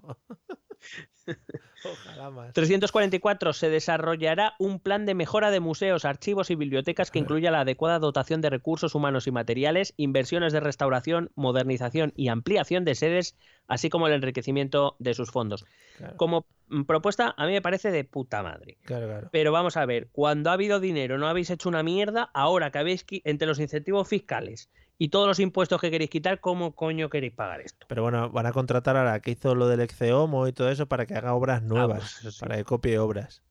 Ojalá 1.84 2.30
más. 2.32 2.54
344. 2.54 3.54
Se 3.54 3.70
desarrollará 3.70 4.56
un 4.60 4.80
plan 4.80 5.06
de 5.06 5.16
mejora 5.16 5.52
de 5.52 5.60
museos, 5.60 6.06
archivos 6.06 6.50
y 6.50 6.56
bibliotecas 6.56 7.12
que 7.12 7.20
incluya 7.20 7.52
la 7.52 7.62
adecuada 7.62 8.00
dotación 8.00 8.42
de 8.42 8.50
recursos 8.50 8.96
humanos 8.96 9.28
y 9.28 9.32
materiales, 9.32 9.94
inversiones 9.98 10.54
de 10.54 10.60
restauración, 10.60 11.32
modernización 11.36 12.14
y 12.16 12.30
ampliación 12.30 12.86
de 12.86 12.96
sedes, 12.96 13.36
así 13.68 13.90
como 13.90 14.08
el 14.08 14.14
enriquecimiento 14.14 14.96
de 15.00 15.14
sus 15.14 15.32
fondos. 15.32 15.66
Claro, 15.98 16.18
Como 16.18 16.46
mm, 16.70 16.84
propuesta, 16.84 17.34
a 17.38 17.46
mí 17.46 17.52
me 17.52 17.62
parece 17.62 17.92
de 17.92 18.04
puta 18.04 18.44
madre. 18.44 18.78
claro, 18.84 19.08
claro. 19.08 19.30
Pero 19.32 19.52
vamos 19.52 19.78
a 19.78 19.86
ver, 19.86 20.10
cuando 20.12 20.50
ha 20.50 20.54
habido 20.54 20.80
dinero 20.80 21.18
no 21.18 21.28
habéis 21.28 21.50
hecho 21.50 21.70
una 21.70 21.84
mierda, 21.84 22.30
ahora 22.34 22.72
que 22.72 22.80
habéis 22.80 23.06
entre 23.24 23.48
los 23.48 23.60
incentivos 23.60 24.08
fiscales 24.08 24.70
y 24.98 25.10
todos 25.10 25.28
los 25.28 25.40
impuestos 25.40 25.80
que 25.80 25.92
queréis 25.92 26.10
quitar, 26.10 26.40
¿cómo 26.40 26.74
coño 26.76 27.10
queréis 27.10 27.34
pagar 27.34 27.62
esto? 27.62 27.86
Pero 27.90 28.02
bueno, 28.04 28.30
van 28.30 28.46
a 28.46 28.52
contratar 28.52 28.98
a 28.98 29.04
la 29.04 29.20
que 29.20 29.32
hizo 29.32 29.54
lo 29.56 29.68
del 29.68 29.80
Exceomo 29.82 30.48
y 30.48 30.54
todo 30.54 30.70
eso 30.70 30.88
para 30.88 31.06
que 31.06 31.14
haga 31.16 31.34
obras 31.34 31.62
nuevas, 31.64 32.20
pues 32.22 32.36
sí. 32.36 32.40
para 32.40 32.58
que 32.58 32.64
copie 32.64 32.98
obras. 33.00 33.42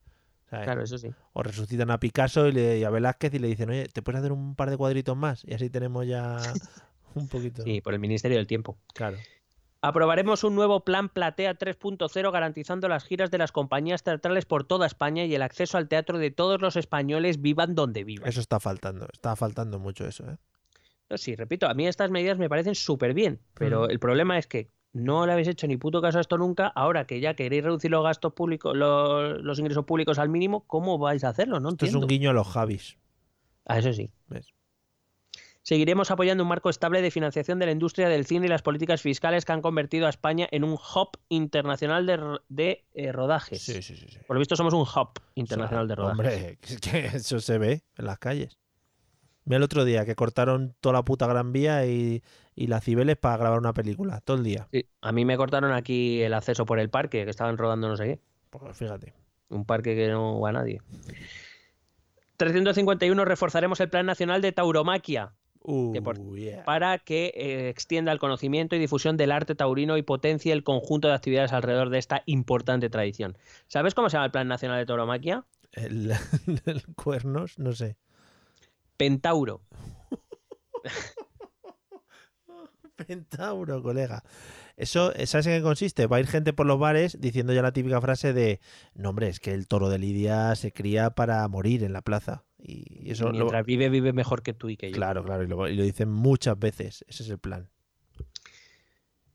¿sabes? 0.50 0.64
Claro, 0.64 0.82
eso 0.82 0.98
sí. 0.98 1.10
O 1.32 1.42
resucitan 1.42 1.90
a 1.90 1.98
Picasso 1.98 2.46
y, 2.46 2.52
le- 2.52 2.78
y 2.78 2.84
a 2.84 2.90
Velázquez 2.90 3.34
y 3.34 3.38
le 3.38 3.48
dicen, 3.48 3.70
oye, 3.70 3.86
¿te 3.88 4.02
puedes 4.02 4.20
hacer 4.20 4.32
un 4.32 4.54
par 4.54 4.70
de 4.70 4.76
cuadritos 4.76 5.16
más? 5.16 5.44
Y 5.44 5.54
así 5.54 5.70
tenemos 5.70 6.06
ya 6.06 6.36
un 7.14 7.28
poquito. 7.28 7.62
Sí, 7.62 7.80
por 7.80 7.94
el 7.94 8.00
Ministerio 8.00 8.36
del 8.38 8.46
Tiempo. 8.46 8.76
Claro. 8.94 9.16
Aprobaremos 9.82 10.42
un 10.42 10.54
nuevo 10.56 10.80
plan 10.84 11.08
Platea 11.08 11.54
3.0 11.58 12.32
garantizando 12.32 12.88
las 12.88 13.04
giras 13.04 13.30
de 13.30 13.38
las 13.38 13.52
compañías 13.52 14.02
teatrales 14.02 14.44
por 14.46 14.64
toda 14.64 14.86
España 14.86 15.24
y 15.26 15.34
el 15.34 15.42
acceso 15.42 15.78
al 15.78 15.86
teatro 15.88 16.18
de 16.18 16.30
todos 16.30 16.60
los 16.60 16.76
españoles 16.76 17.40
vivan 17.40 17.74
donde 17.74 18.02
vivan. 18.02 18.28
Eso 18.28 18.40
está 18.40 18.58
faltando, 18.58 19.06
está 19.12 19.36
faltando 19.36 19.78
mucho 19.78 20.06
eso, 20.06 20.28
¿eh? 20.28 20.36
No, 21.08 21.16
sí, 21.18 21.36
repito, 21.36 21.66
a 21.68 21.74
mí 21.74 21.86
estas 21.86 22.10
medidas 22.10 22.38
me 22.38 22.48
parecen 22.48 22.74
súper 22.74 23.14
bien, 23.14 23.40
pero 23.54 23.86
Mm. 23.86 23.90
el 23.90 23.98
problema 24.00 24.38
es 24.38 24.46
que 24.46 24.70
no 24.92 25.26
le 25.26 25.32
habéis 25.32 25.48
hecho 25.48 25.66
ni 25.66 25.76
puto 25.76 26.00
caso 26.00 26.18
a 26.18 26.20
esto 26.20 26.38
nunca. 26.38 26.68
Ahora 26.68 27.06
que 27.06 27.20
ya 27.20 27.34
queréis 27.34 27.62
reducir 27.62 27.90
los 27.90 28.02
gastos 28.02 28.32
públicos, 28.32 28.74
los, 28.76 29.40
los 29.42 29.58
ingresos 29.58 29.84
públicos 29.84 30.18
al 30.18 30.28
mínimo, 30.30 30.66
¿cómo 30.66 30.98
vais 30.98 31.22
a 31.22 31.28
hacerlo? 31.28 31.60
No 31.60 31.68
Esto 31.70 31.84
es 31.86 31.94
un 31.94 32.06
guiño 32.06 32.30
a 32.30 32.32
los 32.32 32.48
Javis. 32.48 32.96
Ah, 33.66 33.78
eso 33.78 33.92
sí. 33.92 34.10
¿ves? 34.28 34.52
Seguiremos 35.62 36.12
apoyando 36.12 36.44
un 36.44 36.48
marco 36.48 36.70
estable 36.70 37.02
de 37.02 37.10
financiación 37.10 37.58
de 37.58 37.66
la 37.66 37.72
industria 37.72 38.08
del 38.08 38.24
cine 38.24 38.46
y 38.46 38.48
las 38.48 38.62
políticas 38.62 39.02
fiscales 39.02 39.44
que 39.44 39.52
han 39.52 39.60
convertido 39.62 40.06
a 40.06 40.10
España 40.10 40.46
en 40.52 40.62
un 40.62 40.74
hub 40.74 41.10
internacional 41.28 42.06
de, 42.48 42.84
eh, 42.94 43.12
rodajes. 43.12 43.60
Sí, 43.62 43.82
sí, 43.82 43.96
sí. 43.96 44.06
sí. 44.08 44.18
Por 44.28 44.36
lo 44.36 44.38
visto 44.38 44.54
somos 44.54 44.72
un 44.74 44.82
hub 44.82 45.20
internacional 45.34 45.84
O 45.84 45.88
sea, 45.88 45.88
de 45.88 45.94
rodajes. 45.96 46.34
Hombre, 46.34 46.58
que 46.80 47.16
eso 47.16 47.40
se 47.40 47.58
ve 47.58 47.82
en 47.96 48.04
las 48.06 48.18
calles. 48.18 48.56
Mira 49.46 49.56
el 49.56 49.62
otro 49.62 49.84
día 49.84 50.04
que 50.04 50.14
cortaron 50.14 50.74
toda 50.80 50.92
la 50.92 51.04
puta 51.04 51.26
Gran 51.26 51.52
Vía 51.52 51.86
y, 51.86 52.22
y 52.54 52.66
las 52.66 52.84
Cibeles 52.84 53.16
para 53.16 53.36
grabar 53.38 53.58
una 53.58 53.72
película, 53.72 54.20
todo 54.20 54.36
el 54.36 54.42
día. 54.44 54.68
Sí, 54.72 54.86
A 55.00 55.12
mí 55.12 55.24
me 55.24 55.36
cortaron 55.38 55.72
aquí 55.72 56.20
el 56.20 56.34
acceso 56.34 56.66
por 56.66 56.78
el 56.80 56.90
parque, 56.90 57.24
que 57.24 57.30
estaban 57.30 57.56
rodando 57.56 57.88
no 57.88 57.96
sé 57.96 58.04
qué. 58.04 58.20
Pues 58.50 58.76
fíjate. 58.76 59.14
Un 59.48 59.64
parque 59.64 59.94
que 59.96 60.08
no 60.08 60.40
va 60.40 60.52
nadie. 60.52 60.82
351 62.36 63.24
reforzaremos 63.24 63.80
el 63.80 63.88
Plan 63.88 64.06
Nacional 64.06 64.42
de 64.42 64.52
Tauromaquia 64.52 65.32
Uh, 65.68 65.92
Que 65.92 66.00
por- 66.00 66.16
yeah. 66.36 66.62
para 66.64 66.98
que 66.98 67.32
eh, 67.34 67.68
extienda 67.70 68.12
el 68.12 68.20
conocimiento 68.20 68.76
y 68.76 68.78
difusión 68.78 69.16
del 69.16 69.32
arte 69.32 69.56
taurino 69.56 69.96
y 69.96 70.02
potencie 70.02 70.52
el 70.52 70.62
conjunto 70.62 71.08
de 71.08 71.14
actividades 71.14 71.52
alrededor 71.52 71.90
de 71.90 71.98
esta 71.98 72.22
importante 72.26 72.88
tradición. 72.88 73.36
¿Sabes 73.66 73.92
cómo 73.92 74.08
se 74.08 74.14
llama 74.16 74.26
el 74.26 74.30
Plan 74.30 74.46
Nacional 74.46 74.78
de 74.78 74.86
Tauromaquia? 74.86 75.44
El, 75.72 76.12
el 76.66 76.84
cuernos, 76.94 77.58
no 77.58 77.72
sé. 77.72 77.96
Pentauro. 78.96 79.62
Pentauro, 83.06 83.82
colega. 83.82 84.22
Eso, 84.76 85.12
¿sabes 85.24 85.46
en 85.46 85.58
qué 85.58 85.62
consiste? 85.62 86.06
Va 86.06 86.18
a 86.18 86.20
ir 86.20 86.26
gente 86.26 86.52
por 86.52 86.66
los 86.66 86.78
bares 86.78 87.20
diciendo 87.20 87.52
ya 87.52 87.62
la 87.62 87.72
típica 87.72 88.00
frase 88.00 88.32
de 88.32 88.60
no, 88.94 89.10
hombre, 89.10 89.28
es 89.28 89.40
que 89.40 89.54
el 89.54 89.68
toro 89.68 89.88
de 89.88 89.98
Lidia 89.98 90.54
se 90.54 90.72
cría 90.72 91.10
para 91.10 91.46
morir 91.48 91.82
en 91.82 91.92
la 91.92 92.02
plaza. 92.02 92.44
Y 92.58 93.10
eso 93.10 93.30
Mientras 93.30 93.64
vive, 93.64 93.88
vive 93.88 94.12
mejor 94.12 94.42
que 94.42 94.52
tú 94.52 94.68
y 94.68 94.76
que 94.76 94.90
yo. 94.90 94.96
Claro, 94.96 95.24
claro, 95.24 95.44
y 95.44 95.46
lo, 95.46 95.68
y 95.68 95.76
lo 95.76 95.82
dicen 95.82 96.10
muchas 96.10 96.58
veces. 96.58 97.04
Ese 97.08 97.22
es 97.22 97.30
el 97.30 97.38
plan. 97.38 97.70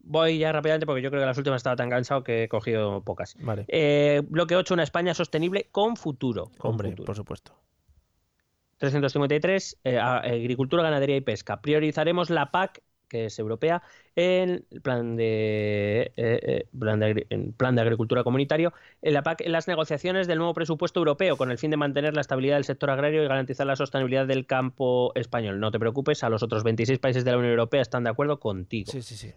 Voy 0.04 0.40
ya 0.40 0.52
rápidamente 0.52 0.86
porque 0.86 1.02
yo 1.02 1.10
creo 1.10 1.22
que 1.22 1.28
las 1.28 1.38
últimas 1.38 1.58
estaba 1.58 1.76
tan 1.76 1.90
cansado 1.90 2.24
que 2.24 2.44
he 2.44 2.50
cogido 2.50 3.04
pocas. 3.04 3.36
Vale. 3.40 3.66
Eh, 3.68 4.22
bloque 4.28 4.56
8, 4.56 4.74
una 4.74 4.84
España 4.84 5.14
sostenible 5.14 5.70
con 5.72 5.96
futuro. 5.96 6.52
Con 6.58 6.72
Hombre, 6.72 6.90
futuro. 6.90 7.06
por 7.06 7.16
supuesto. 7.16 7.54
353, 8.82 9.78
eh, 9.84 9.99
agricultura, 9.99 10.82
ganadería 10.82 11.16
y 11.16 11.22
pesca. 11.22 11.62
Priorizaremos 11.62 12.32
la 12.32 12.49
PAC, 12.49 12.82
que 13.08 13.26
es 13.26 13.38
europea, 13.38 13.84
en 14.16 14.66
el 14.72 14.82
plan 14.82 15.16
de, 15.16 16.12
eh, 16.16 16.40
eh, 16.41 16.68
plan 16.80 16.99
de, 16.99 17.28
plan 17.58 17.76
de 17.76 17.82
agricultura 17.82 18.24
comunitario, 18.24 18.74
en 19.03 19.14
la 19.14 19.22
PAC 19.22 19.41
en 19.41 19.52
las 19.52 19.68
negociaciones 19.68 20.26
del 20.26 20.40
nuevo 20.40 20.56
presupuesto 20.56 20.99
europeo, 20.99 21.38
con 21.38 21.52
el 21.52 21.60
fin 21.60 21.70
de 21.70 21.78
mantener 21.78 22.16
la 22.16 22.22
estabilidad 22.22 22.56
del 22.56 22.64
sector 22.64 22.90
agrario 22.90 23.24
y 23.24 23.28
garantizar 23.28 23.68
la 23.68 23.76
sostenibilidad 23.76 24.26
del 24.26 24.48
campo 24.48 25.12
español. 25.14 25.60
No 25.60 25.70
te 25.70 25.78
preocupes, 25.78 26.24
a 26.24 26.30
los 26.30 26.41
otros 26.41 26.64
26 26.64 26.98
países 26.98 27.24
de 27.24 27.32
la 27.32 27.38
Unión 27.38 27.52
Europea 27.52 27.84
están 27.84 28.03
de 28.03 28.10
acuerdo 28.10 28.40
contigo. 28.40 28.91
Sí, 28.91 29.03
sí, 29.03 29.16
sí. 29.16 29.32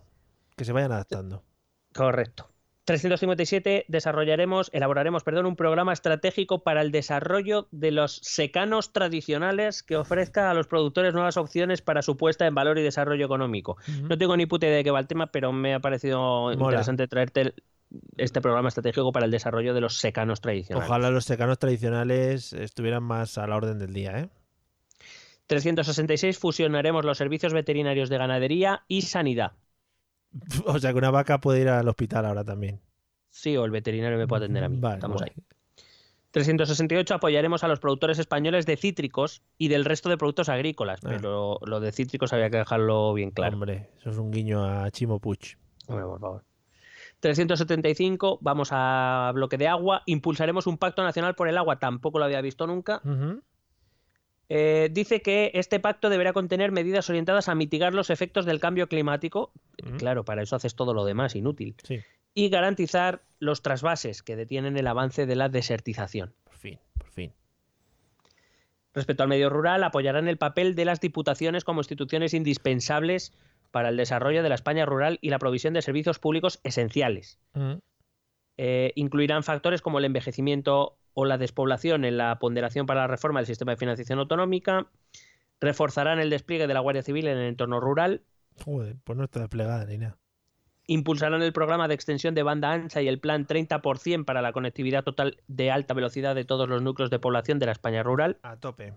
Que 0.56 0.64
se 0.64 0.72
vayan 0.72 0.92
adaptando. 0.92 1.44
Correcto. 1.92 2.53
357 2.84 3.86
desarrollaremos, 3.88 4.70
elaboraremos, 4.74 5.24
perdón, 5.24 5.46
un 5.46 5.56
programa 5.56 5.92
estratégico 5.92 6.62
para 6.62 6.82
el 6.82 6.90
desarrollo 6.92 7.66
de 7.70 7.90
los 7.90 8.16
secanos 8.22 8.92
tradicionales 8.92 9.82
que 9.82 9.96
ofrezca 9.96 10.50
a 10.50 10.54
los 10.54 10.66
productores 10.66 11.14
nuevas 11.14 11.36
opciones 11.38 11.80
para 11.80 12.02
su 12.02 12.16
puesta 12.16 12.46
en 12.46 12.54
valor 12.54 12.78
y 12.78 12.82
desarrollo 12.82 13.24
económico. 13.24 13.76
No 14.02 14.18
tengo 14.18 14.36
ni 14.36 14.44
puta 14.46 14.66
idea 14.66 14.76
de 14.76 14.84
qué 14.84 14.90
va 14.90 15.00
el 15.00 15.06
tema, 15.06 15.28
pero 15.28 15.52
me 15.52 15.74
ha 15.74 15.80
parecido 15.80 16.52
interesante 16.52 17.08
traerte 17.08 17.40
el- 17.40 17.54
este 18.16 18.40
programa 18.40 18.68
estratégico 18.68 19.12
para 19.12 19.24
el 19.26 19.30
desarrollo 19.30 19.72
de 19.72 19.80
los 19.80 19.98
secanos 19.98 20.40
tradicionales. 20.40 20.88
Ojalá 20.90 21.10
los 21.10 21.24
secanos 21.24 21.58
tradicionales 21.58 22.52
estuvieran 22.52 23.02
más 23.04 23.38
a 23.38 23.46
la 23.46 23.56
orden 23.56 23.78
del 23.78 23.92
día, 23.94 24.18
¿eh? 24.18 24.28
366 25.46 26.38
fusionaremos 26.38 27.04
los 27.04 27.18
servicios 27.18 27.52
veterinarios 27.52 28.08
de 28.08 28.18
ganadería 28.18 28.82
y 28.88 29.02
sanidad. 29.02 29.52
O 30.66 30.78
sea 30.78 30.92
que 30.92 30.98
una 30.98 31.10
vaca 31.10 31.40
puede 31.40 31.60
ir 31.60 31.68
al 31.68 31.88
hospital 31.88 32.26
ahora 32.26 32.44
también. 32.44 32.80
Sí, 33.30 33.56
o 33.56 33.64
el 33.64 33.70
veterinario 33.70 34.16
me 34.18 34.26
puede 34.26 34.44
atender 34.44 34.64
a 34.64 34.68
mí. 34.68 34.78
Vale, 34.78 34.96
Estamos 34.96 35.18
guay. 35.20 35.30
ahí. 35.36 35.44
368 36.30 37.14
apoyaremos 37.14 37.62
a 37.62 37.68
los 37.68 37.78
productores 37.78 38.18
españoles 38.18 38.66
de 38.66 38.76
cítricos 38.76 39.42
y 39.56 39.68
del 39.68 39.84
resto 39.84 40.08
de 40.08 40.16
productos 40.16 40.48
agrícolas, 40.48 40.98
Ah. 41.04 41.08
pero 41.08 41.58
lo 41.64 41.78
de 41.80 41.92
cítricos 41.92 42.32
había 42.32 42.50
que 42.50 42.56
dejarlo 42.58 43.14
bien 43.14 43.30
claro. 43.30 43.54
Hombre, 43.54 43.90
eso 43.98 44.10
es 44.10 44.18
un 44.18 44.32
guiño 44.32 44.64
a 44.64 44.90
Chimo 44.90 45.20
Puch. 45.20 45.56
Hombre, 45.86 46.04
por 46.06 46.18
favor. 46.20 46.44
375, 47.20 48.38
vamos 48.42 48.68
a 48.72 49.30
bloque 49.34 49.56
de 49.58 49.68
agua. 49.68 50.02
Impulsaremos 50.06 50.66
un 50.66 50.76
pacto 50.76 51.02
nacional 51.02 51.34
por 51.34 51.48
el 51.48 51.56
agua. 51.56 51.78
Tampoco 51.78 52.18
lo 52.18 52.24
había 52.24 52.40
visto 52.40 52.66
nunca. 52.66 53.00
Ujú. 53.04 53.40
Eh, 54.48 54.88
dice 54.92 55.22
que 55.22 55.50
este 55.54 55.80
pacto 55.80 56.10
deberá 56.10 56.32
contener 56.32 56.70
medidas 56.70 57.08
orientadas 57.08 57.48
a 57.48 57.54
mitigar 57.54 57.94
los 57.94 58.10
efectos 58.10 58.44
del 58.44 58.60
cambio 58.60 58.88
climático. 58.88 59.52
Claro, 59.98 60.24
para 60.24 60.42
eso 60.42 60.56
haces 60.56 60.74
todo 60.74 60.94
lo 60.94 61.04
demás, 61.04 61.34
inútil. 61.34 61.76
Sí, 61.82 62.00
Y 62.34 62.48
garantizar 62.50 63.22
los 63.38 63.62
trasvases 63.62 64.22
que 64.22 64.36
detienen 64.36 64.76
el 64.76 64.86
avance 64.86 65.26
de 65.26 65.36
la 65.36 65.48
desertización. 65.48 66.34
por 66.44 66.56
fin, 66.56 66.78
por 66.98 67.10
fin. 67.10 67.32
Respecto 68.92 69.22
al 69.22 69.28
medio 69.28 69.50
rural, 69.50 69.82
apoyarán 69.82 70.28
el 70.28 70.38
papel 70.38 70.74
de 70.74 70.84
las 70.84 71.00
diputaciones 71.00 71.64
como 71.64 71.80
instituciones 71.80 72.32
indispensables 72.32 73.32
para 73.72 73.88
el 73.88 73.96
desarrollo 73.96 74.42
de 74.44 74.48
la 74.48 74.54
España 74.54 74.86
rural 74.86 75.18
y 75.20 75.30
la 75.30 75.40
provisión 75.40 75.74
de 75.74 75.82
servicios 75.82 76.20
públicos 76.20 76.60
esenciales. 76.62 77.40
Eh, 78.56 78.92
incluirán 78.94 79.42
factores 79.42 79.82
como 79.82 79.98
el 79.98 80.04
envejecimiento 80.04 80.96
o 81.14 81.24
la 81.24 81.38
despoblación 81.38 82.04
en 82.04 82.18
la 82.18 82.38
ponderación 82.38 82.86
para 82.86 83.00
la 83.00 83.06
reforma 83.06 83.40
del 83.40 83.46
sistema 83.46 83.72
de 83.72 83.78
financiación 83.78 84.18
autonómica, 84.18 84.88
reforzarán 85.60 86.18
el 86.18 86.30
despliegue 86.30 86.66
de 86.66 86.74
la 86.74 86.80
Guardia 86.80 87.02
Civil 87.02 87.28
en 87.28 87.38
el 87.38 87.48
entorno 87.48 87.80
rural, 87.80 88.22
Joder, 88.62 88.96
pues 89.04 89.16
no 89.16 89.24
está 89.24 89.40
desplegada 89.40 89.84
ni 89.86 89.98
nada. 89.98 90.18
Impulsarán 90.86 91.42
el 91.42 91.52
programa 91.52 91.88
de 91.88 91.94
extensión 91.94 92.34
de 92.34 92.42
banda 92.42 92.72
ancha 92.72 93.00
y 93.00 93.08
el 93.08 93.18
plan 93.18 93.46
30% 93.46 94.24
para 94.24 94.42
la 94.42 94.52
conectividad 94.52 95.02
total 95.02 95.42
de 95.48 95.70
alta 95.70 95.94
velocidad 95.94 96.34
de 96.34 96.44
todos 96.44 96.68
los 96.68 96.82
núcleos 96.82 97.10
de 97.10 97.18
población 97.18 97.58
de 97.58 97.66
la 97.66 97.72
España 97.72 98.02
rural. 98.02 98.38
A 98.42 98.56
tope. 98.56 98.92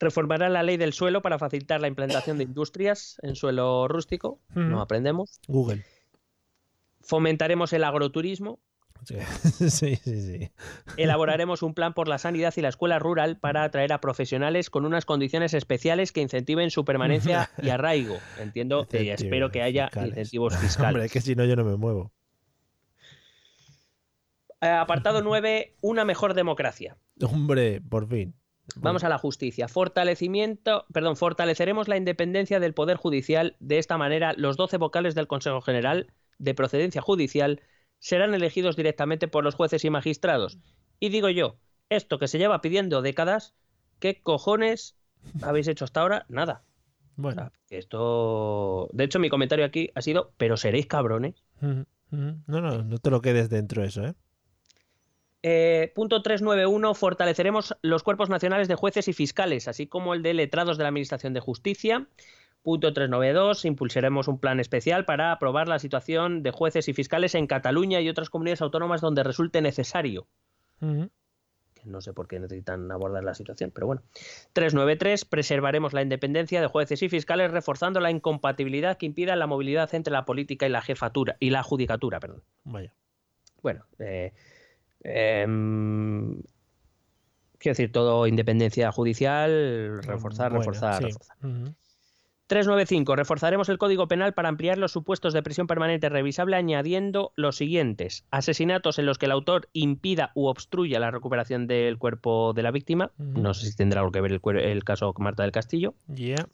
Reformará 0.00 0.48
la 0.48 0.62
ley 0.62 0.76
del 0.76 0.94
suelo 0.94 1.20
para 1.22 1.38
facilitar 1.38 1.80
la 1.80 1.88
implantación 1.88 2.38
de 2.38 2.44
industrias 2.44 3.18
en 3.22 3.36
suelo 3.36 3.88
rústico. 3.88 4.40
No 4.54 4.80
aprendemos. 4.80 5.40
Google. 5.48 5.84
Fomentaremos 7.02 7.72
el 7.72 7.84
agroturismo. 7.84 8.58
Sí, 9.58 9.96
sí, 9.96 9.96
sí. 9.96 10.50
Elaboraremos 10.96 11.62
un 11.62 11.74
plan 11.74 11.94
por 11.94 12.08
la 12.08 12.18
sanidad 12.18 12.52
y 12.56 12.60
la 12.60 12.68
escuela 12.68 12.98
rural 12.98 13.38
para 13.38 13.62
atraer 13.62 13.92
a 13.92 14.00
profesionales 14.00 14.70
con 14.70 14.84
unas 14.84 15.04
condiciones 15.04 15.54
especiales 15.54 16.12
que 16.12 16.20
incentiven 16.20 16.70
su 16.70 16.84
permanencia 16.84 17.50
y 17.62 17.70
arraigo. 17.70 18.16
Entiendo 18.38 18.86
y 18.92 19.08
espero 19.08 19.50
que 19.50 19.62
haya 19.62 19.86
fiscales. 19.86 20.10
incentivos 20.10 20.56
fiscales. 20.58 20.90
Hombre, 20.90 21.06
es 21.06 21.12
que 21.12 21.20
si 21.20 21.34
no 21.34 21.44
yo 21.44 21.56
no 21.56 21.64
me 21.64 21.76
muevo. 21.76 22.12
Eh, 24.60 24.68
apartado 24.68 25.22
9. 25.22 25.76
Una 25.82 26.04
mejor 26.04 26.34
democracia. 26.34 26.96
Hombre, 27.22 27.80
por 27.80 28.08
fin. 28.08 28.34
Vamos 28.76 29.02
a 29.04 29.08
la 29.08 29.18
justicia. 29.18 29.66
Fortalecimiento, 29.68 30.84
perdón, 30.92 31.16
fortaleceremos 31.16 31.88
la 31.88 31.96
independencia 31.96 32.60
del 32.60 32.74
Poder 32.74 32.96
Judicial. 32.96 33.56
De 33.60 33.78
esta 33.78 33.96
manera, 33.96 34.34
los 34.36 34.56
12 34.56 34.76
vocales 34.76 35.14
del 35.14 35.26
Consejo 35.26 35.60
General 35.62 36.12
de 36.38 36.54
procedencia 36.54 37.00
judicial 37.00 37.62
serán 37.98 38.34
elegidos 38.34 38.76
directamente 38.76 39.28
por 39.28 39.44
los 39.44 39.54
jueces 39.54 39.84
y 39.84 39.90
magistrados. 39.90 40.58
Y 41.00 41.08
digo 41.10 41.28
yo, 41.28 41.56
esto 41.90 42.18
que 42.18 42.28
se 42.28 42.38
lleva 42.38 42.60
pidiendo 42.60 43.02
décadas, 43.02 43.54
¿qué 43.98 44.20
cojones 44.20 44.96
habéis 45.42 45.68
hecho 45.68 45.84
hasta 45.84 46.00
ahora? 46.00 46.26
Nada. 46.28 46.62
O 47.16 47.22
Bueno. 47.22 47.42
sea, 47.42 47.52
que 47.68 47.78
esto. 47.78 48.88
De 48.92 49.04
hecho, 49.04 49.18
mi 49.18 49.28
comentario 49.28 49.64
aquí 49.64 49.90
ha 49.94 50.02
sido, 50.02 50.32
pero 50.36 50.56
seréis 50.56 50.86
cabrones. 50.86 51.42
No, 51.60 51.84
no, 52.46 52.82
no 52.84 52.98
te 52.98 53.10
lo 53.10 53.20
quedes 53.20 53.50
dentro 53.50 53.82
eso, 53.84 54.04
¿eh? 54.06 54.14
Eh, 55.42 55.92
punto 55.94 56.22
391. 56.22 56.94
Fortaleceremos 56.94 57.76
los 57.82 58.02
cuerpos 58.02 58.28
nacionales 58.28 58.66
de 58.68 58.74
jueces 58.74 59.08
y 59.08 59.12
fiscales, 59.12 59.68
así 59.68 59.86
como 59.86 60.14
el 60.14 60.22
de 60.22 60.34
letrados 60.34 60.78
de 60.78 60.84
la 60.84 60.88
Administración 60.88 61.32
de 61.32 61.40
Justicia. 61.40 62.06
Punto 62.62 62.92
392. 62.92 63.64
Impulsaremos 63.64 64.28
un 64.28 64.38
plan 64.38 64.60
especial 64.60 65.04
para 65.04 65.32
aprobar 65.32 65.68
la 65.68 65.78
situación 65.78 66.42
de 66.42 66.50
jueces 66.50 66.88
y 66.88 66.94
fiscales 66.94 67.34
en 67.34 67.46
Cataluña 67.46 68.00
y 68.00 68.08
otras 68.08 68.30
comunidades 68.30 68.62
autónomas 68.62 69.00
donde 69.00 69.22
resulte 69.22 69.62
necesario. 69.62 70.26
No 71.84 72.00
sé 72.00 72.12
por 72.12 72.28
qué 72.28 72.38
necesitan 72.38 72.90
abordar 72.90 73.24
la 73.24 73.34
situación, 73.34 73.70
pero 73.72 73.86
bueno. 73.86 74.02
393. 74.52 75.24
Preservaremos 75.24 75.92
la 75.92 76.02
independencia 76.02 76.60
de 76.60 76.66
jueces 76.66 77.02
y 77.02 77.08
fiscales, 77.08 77.50
reforzando 77.50 78.00
la 78.00 78.10
incompatibilidad 78.10 78.98
que 78.98 79.06
impida 79.06 79.36
la 79.36 79.46
movilidad 79.46 79.94
entre 79.94 80.12
la 80.12 80.24
política 80.24 80.66
y 80.66 80.70
la 80.70 80.82
jefatura 80.82 81.36
y 81.40 81.50
la 81.50 81.62
judicatura, 81.62 82.20
perdón. 82.20 82.42
Vaya. 82.64 82.92
Bueno, 83.62 83.86
eh, 83.98 84.32
em, 85.02 86.42
quiero 87.58 87.72
decir, 87.72 87.92
todo 87.92 88.26
independencia 88.26 88.92
judicial, 88.92 90.00
reforzar, 90.02 90.50
Bueno, 90.52 90.60
reforzar, 90.60 90.98
sí. 90.98 91.04
reforzar. 91.04 91.36
395. 92.48 93.14
Reforzaremos 93.14 93.68
el 93.68 93.78
Código 93.78 94.08
Penal 94.08 94.32
para 94.34 94.48
ampliar 94.48 94.78
los 94.78 94.90
supuestos 94.92 95.32
de 95.34 95.42
prisión 95.42 95.66
permanente 95.66 96.08
revisable 96.08 96.56
añadiendo 96.56 97.32
los 97.36 97.56
siguientes. 97.56 98.24
Asesinatos 98.30 98.98
en 98.98 99.06
los 99.06 99.18
que 99.18 99.26
el 99.26 99.32
autor 99.32 99.68
impida 99.74 100.32
u 100.34 100.46
obstruya 100.46 100.98
la 100.98 101.10
recuperación 101.10 101.66
del 101.66 101.98
cuerpo 101.98 102.54
de 102.54 102.62
la 102.62 102.70
víctima. 102.70 103.12
No 103.18 103.54
sé 103.54 103.70
si 103.70 103.76
tendrá 103.76 104.00
algo 104.00 104.12
que 104.12 104.20
ver 104.22 104.32
el, 104.32 104.40
el 104.58 104.84
caso 104.84 105.14
Marta 105.18 105.42
del 105.42 105.52
Castillo. 105.52 105.94
Yeah. 106.12 106.48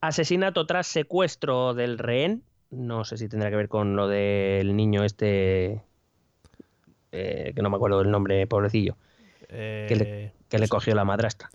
Asesinato 0.00 0.66
tras 0.66 0.86
secuestro 0.86 1.74
del 1.74 1.98
rehén. 1.98 2.42
No 2.70 3.04
sé 3.04 3.16
si 3.16 3.28
tendrá 3.28 3.50
que 3.50 3.56
ver 3.56 3.68
con 3.68 3.94
lo 3.94 4.08
del 4.08 4.74
niño 4.74 5.04
este... 5.04 5.82
eh, 7.12 7.52
que 7.54 7.62
no 7.62 7.70
me 7.70 7.76
acuerdo 7.76 7.98
del 8.00 8.10
nombre, 8.10 8.46
pobrecillo. 8.46 8.96
Eh, 9.48 10.32
Que 10.48 10.58
le 10.58 10.68
cogió 10.68 10.94
la 10.94 11.04
madrastra. 11.04 11.50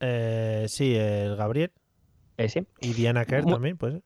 eh, 0.00 0.66
sí, 0.68 0.94
el 0.96 1.36
Gabriel. 1.36 1.70
Ese. 2.36 2.66
Y 2.80 2.92
Diana 2.94 3.24
Kerr 3.24 3.44
Mu- 3.44 3.52
también, 3.52 3.76
pues. 3.76 4.02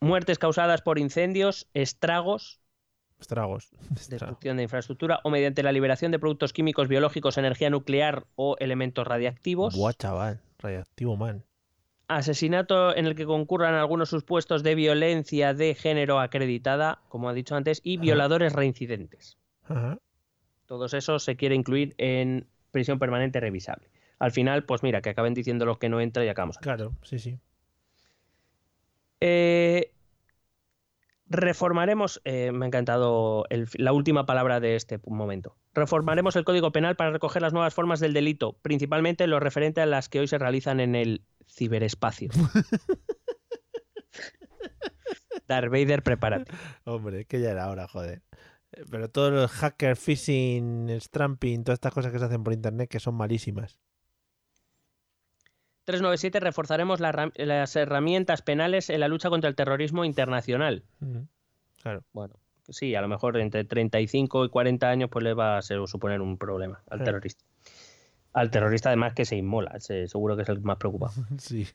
Muertes 0.00 0.38
causadas 0.38 0.82
por 0.82 0.98
incendios, 0.98 1.68
estragos, 1.74 2.60
Estragos. 3.20 3.70
Destrucción 4.08 4.56
de 4.58 4.62
infraestructura 4.62 5.20
o 5.24 5.30
mediante 5.30 5.64
la 5.64 5.72
liberación 5.72 6.12
de 6.12 6.20
productos 6.20 6.52
químicos, 6.52 6.86
biológicos, 6.86 7.36
energía 7.36 7.68
nuclear 7.68 8.26
o 8.36 8.56
elementos 8.60 9.06
radiactivos. 9.06 9.74
Buah, 9.76 9.92
chaval. 9.94 10.40
Radiactivo, 10.60 11.16
man. 11.16 11.44
Asesinato 12.06 12.96
en 12.96 13.06
el 13.06 13.14
que 13.16 13.26
concurran 13.26 13.74
algunos 13.74 14.08
supuestos 14.10 14.62
de 14.62 14.74
violencia 14.74 15.52
de 15.52 15.74
género 15.74 16.20
acreditada, 16.20 17.00
como 17.08 17.28
ha 17.28 17.34
dicho 17.34 17.54
antes, 17.54 17.80
y 17.82 17.96
Ajá. 17.96 18.02
violadores 18.02 18.52
reincidentes. 18.54 19.36
Ajá. 19.64 19.98
Todos 20.66 20.94
esos 20.94 21.22
se 21.24 21.36
quiere 21.36 21.54
incluir 21.54 21.94
en 21.98 22.46
prisión 22.70 22.98
permanente 22.98 23.40
revisable. 23.40 23.90
Al 24.20 24.30
final, 24.32 24.64
pues 24.64 24.82
mira, 24.82 25.02
que 25.02 25.10
acaben 25.10 25.34
diciendo 25.34 25.66
los 25.66 25.78
que 25.78 25.88
no 25.88 26.00
entra 26.00 26.24
y 26.24 26.28
acabamos. 26.28 26.58
Claro, 26.58 26.92
sí, 27.02 27.18
sí. 27.18 27.38
Eh, 29.20 29.92
reformaremos, 31.26 32.20
eh, 32.24 32.52
me 32.52 32.64
ha 32.64 32.68
encantado 32.68 33.44
el- 33.50 33.68
la 33.74 33.92
última 33.92 34.24
palabra 34.26 34.60
de 34.60 34.76
este 34.76 34.98
momento. 35.06 35.56
Reformaremos 35.74 36.36
el 36.36 36.44
Código 36.44 36.72
Penal 36.72 36.96
para 36.96 37.10
recoger 37.10 37.42
las 37.42 37.52
nuevas 37.52 37.74
formas 37.74 38.00
del 38.00 38.14
delito, 38.14 38.54
principalmente 38.62 39.26
lo 39.26 39.38
referente 39.40 39.80
a 39.80 39.86
las 39.86 40.08
que 40.08 40.20
hoy 40.20 40.28
se 40.28 40.38
realizan 40.38 40.80
en 40.80 40.94
el 40.94 41.22
ciberespacio. 41.46 42.30
Darth 45.46 45.70
Vader, 45.70 46.02
prepárate. 46.02 46.52
Hombre, 46.84 47.24
que 47.24 47.40
ya 47.40 47.50
era 47.50 47.70
hora, 47.70 47.88
joder. 47.88 48.22
Pero 48.90 49.08
todos 49.08 49.32
los 49.32 49.50
hackers, 49.50 49.98
phishing, 49.98 50.90
stramping, 51.00 51.64
todas 51.64 51.76
estas 51.78 51.92
cosas 51.94 52.12
que 52.12 52.18
se 52.18 52.26
hacen 52.26 52.44
por 52.44 52.52
internet 52.52 52.88
que 52.90 53.00
son 53.00 53.14
malísimas. 53.14 53.80
397 55.88 56.40
reforzaremos 56.40 57.00
la 57.00 57.32
las 57.34 57.74
herramientas 57.76 58.42
penales 58.42 58.90
en 58.90 59.00
la 59.00 59.08
lucha 59.08 59.30
contra 59.30 59.48
el 59.48 59.56
terrorismo 59.56 60.04
internacional. 60.04 60.84
Claro. 61.82 62.04
Bueno, 62.12 62.34
sí, 62.68 62.94
a 62.94 63.00
lo 63.00 63.08
mejor 63.08 63.38
entre 63.38 63.64
35 63.64 64.44
y 64.44 64.48
40 64.50 64.88
años 64.90 65.08
pues 65.10 65.24
le 65.24 65.32
va 65.32 65.56
a 65.56 65.62
ser- 65.62 65.80
suponer 65.86 66.20
un 66.20 66.36
problema 66.36 66.82
al 66.90 67.02
terrorista. 67.04 67.44
Al 68.34 68.50
terrorista 68.50 68.90
además 68.90 69.14
que 69.14 69.24
se 69.24 69.36
inmola, 69.36 69.80
se- 69.80 70.06
seguro 70.08 70.36
que 70.36 70.42
es 70.42 70.48
el 70.50 70.60
más 70.60 70.76
preocupado. 70.76 71.12
Sí. 71.38 71.66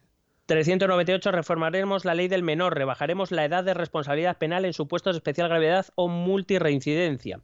398 0.46 1.32
reformaremos 1.32 2.04
la 2.06 2.14
ley 2.16 2.28
del 2.28 2.44
menor, 2.44 2.76
rebajaremos 2.76 3.32
la 3.32 3.46
edad 3.46 3.64
de 3.64 3.74
responsabilidad 3.74 4.38
penal 4.38 4.66
en 4.66 4.74
supuestos 4.74 5.16
de 5.16 5.20
especial 5.20 5.48
gravedad 5.48 5.88
o 5.96 6.08
multireincidencia. 6.10 7.40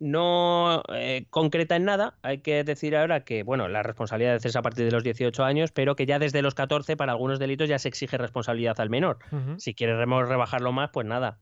No 0.00 0.82
eh, 0.94 1.26
concreta 1.30 1.74
en 1.74 1.84
nada, 1.84 2.18
hay 2.22 2.38
que 2.38 2.62
decir 2.62 2.96
ahora 2.96 3.24
que, 3.24 3.42
bueno, 3.42 3.66
la 3.68 3.82
responsabilidad 3.82 4.36
es 4.44 4.54
a 4.56 4.62
partir 4.62 4.84
de 4.84 4.92
los 4.92 5.02
18 5.02 5.42
años, 5.44 5.72
pero 5.72 5.96
que 5.96 6.06
ya 6.06 6.18
desde 6.20 6.40
los 6.40 6.54
14 6.54 6.96
para 6.96 7.12
algunos 7.12 7.38
delitos 7.40 7.68
ya 7.68 7.78
se 7.80 7.88
exige 7.88 8.16
responsabilidad 8.16 8.80
al 8.80 8.90
menor. 8.90 9.18
Si 9.58 9.74
queremos 9.74 10.28
rebajarlo 10.28 10.70
más, 10.72 10.90
pues 10.92 11.06
nada. 11.06 11.40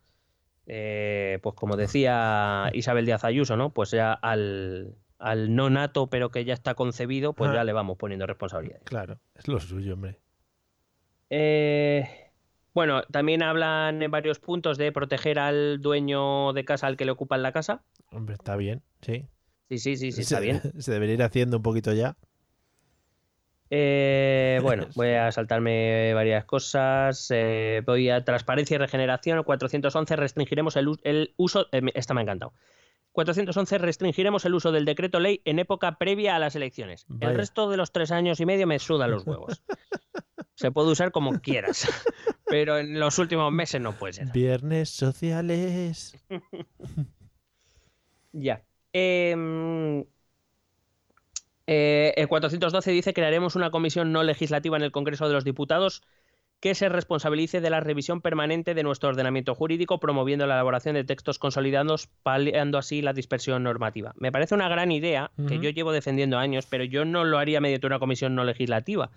Eh, 0.67 1.39
pues 1.43 1.55
como 1.55 1.77
decía 1.77 2.71
Isabel 2.73 3.05
Díaz 3.07 3.25
Ayuso, 3.25 3.57
¿no? 3.57 3.71
Pues 3.71 3.91
ya 3.91 4.13
al, 4.15 4.95
al 5.19 5.55
no 5.55 5.69
nato, 5.71 6.09
pero 6.09 6.31
que 6.31 6.45
ya 6.47 6.55
está 6.55 6.75
concebido, 6.75 7.35
pues 7.35 7.51
Ah. 7.51 7.57
ya 7.57 7.65
le 7.65 7.73
vamos 7.75 7.99
poniendo 7.99 8.27
responsabilidades. 8.27 8.83
Claro, 8.85 9.19
es 9.35 9.47
lo 9.49 9.61
suyo, 9.61 9.95
hombre. 9.95 10.19
Eh, 11.31 12.26
bueno, 12.77 13.03
también 13.11 13.43
hablan 13.43 14.03
en 14.03 14.11
varios 14.11 14.39
puntos 14.39 14.77
de 14.77 14.93
proteger 14.93 15.39
al 15.39 15.81
dueño 15.81 16.53
de 16.53 16.67
casa 16.67 16.87
al 16.87 16.99
que 16.99 17.07
le 17.07 17.11
ocupan 17.11 17.43
la 17.43 17.51
casa. 17.51 17.83
Hombre, 18.13 18.35
está 18.35 18.55
bien, 18.55 18.83
sí. 19.01 19.25
Sí, 19.71 19.79
sí, 19.79 19.97
sí, 19.97 20.13
sí, 20.13 20.23
se, 20.23 20.35
está 20.35 20.41
bien. 20.41 20.61
Se 20.83 20.93
debería 20.93 21.15
ir 21.15 21.23
haciendo 21.23 21.57
un 21.57 21.63
poquito 21.63 21.95
ya. 21.95 22.17
Eh, 23.71 24.61
bueno, 24.63 24.87
voy 24.95 25.09
a 25.15 25.33
saltarme 25.33 26.13
varias 26.15 26.45
cosas. 26.45 27.27
Eh, 27.31 27.83
voy 27.87 28.11
a 28.11 28.25
transparencia 28.25 28.75
y 28.75 28.79
regeneración. 28.79 29.43
411 29.43 30.15
restringiremos 30.17 30.77
el, 30.77 30.89
us- 30.89 31.01
el 31.03 31.33
uso. 31.39 31.67
eh, 31.73 31.81
esta 31.95 32.13
me 32.15 32.21
ha 32.21 32.25
encantado. 32.25 32.53
411 33.13 33.79
restringiremos 33.79 34.45
el 34.45 34.55
uso 34.55 34.71
del 34.71 34.85
decreto 34.85 35.19
ley 35.19 35.41
en 35.47 35.59
época 35.59 35.97
previa 35.97 36.37
a 36.37 36.39
las 36.39 36.55
elecciones. 36.55 37.07
Vaya. 37.09 37.31
El 37.33 37.37
resto 37.39 37.71
de 37.71 37.79
los 37.79 37.91
tres 37.91 38.11
años 38.13 38.39
y 38.41 38.45
medio 38.45 38.67
me 38.67 38.79
sudan 38.79 39.11
los 39.11 39.27
huevos. 39.27 39.63
Se 40.55 40.71
puede 40.71 40.91
usar 40.91 41.11
como 41.13 41.39
quieras, 41.41 41.87
pero 42.47 42.79
en 42.79 42.99
los 42.99 43.19
últimos 43.19 43.53
meses 43.53 43.81
no 43.81 43.93
puede 43.93 44.15
ser. 44.15 44.33
Viernes 44.33 44.91
sociales. 44.91 46.17
Ya. 48.39 48.63
Em, 48.93 50.05
eh, 51.67 52.13
el 52.17 52.29
412 52.29 52.91
dice 52.91 53.15
crearemos 53.15 53.57
una 53.57 53.71
comisión 53.71 54.13
no 54.13 54.23
legislativa 54.23 54.77
en 54.77 54.83
el 54.83 54.93
Congreso 54.93 55.27
de 55.27 55.33
los 55.33 55.45
Diputados 55.45 56.03
que 56.61 56.75
se 56.75 56.89
responsabilice 56.89 57.61
de 57.61 57.71
la 57.71 57.81
revisión 57.81 58.23
permanente 58.23 58.75
de 58.75 58.83
nuestro 58.83 59.11
ordenamiento 59.11 59.55
jurídico, 59.55 60.01
promoviendo 60.01 60.47
la 60.47 60.55
elaboración 60.55 60.95
de 60.95 61.05
textos 61.05 61.39
consolidados, 61.39 62.09
paliando 62.23 62.79
así 62.79 63.03
la 63.03 63.13
dispersión 63.13 63.63
normativa. 63.63 64.15
Me 64.17 64.33
parece 64.33 64.55
una 64.55 64.69
gran 64.69 64.91
idea 64.91 65.31
que 65.49 65.59
yo 65.59 65.71
llevo 65.71 65.93
defendiendo 65.93 66.39
años, 66.39 66.67
pero 66.67 66.85
yo 66.85 67.05
no 67.05 67.25
lo 67.25 67.39
haría 67.39 67.61
mediante 67.61 67.87
una 67.87 67.99
comisión 67.99 68.35
no 68.35 68.45
legislativa, 68.45 69.11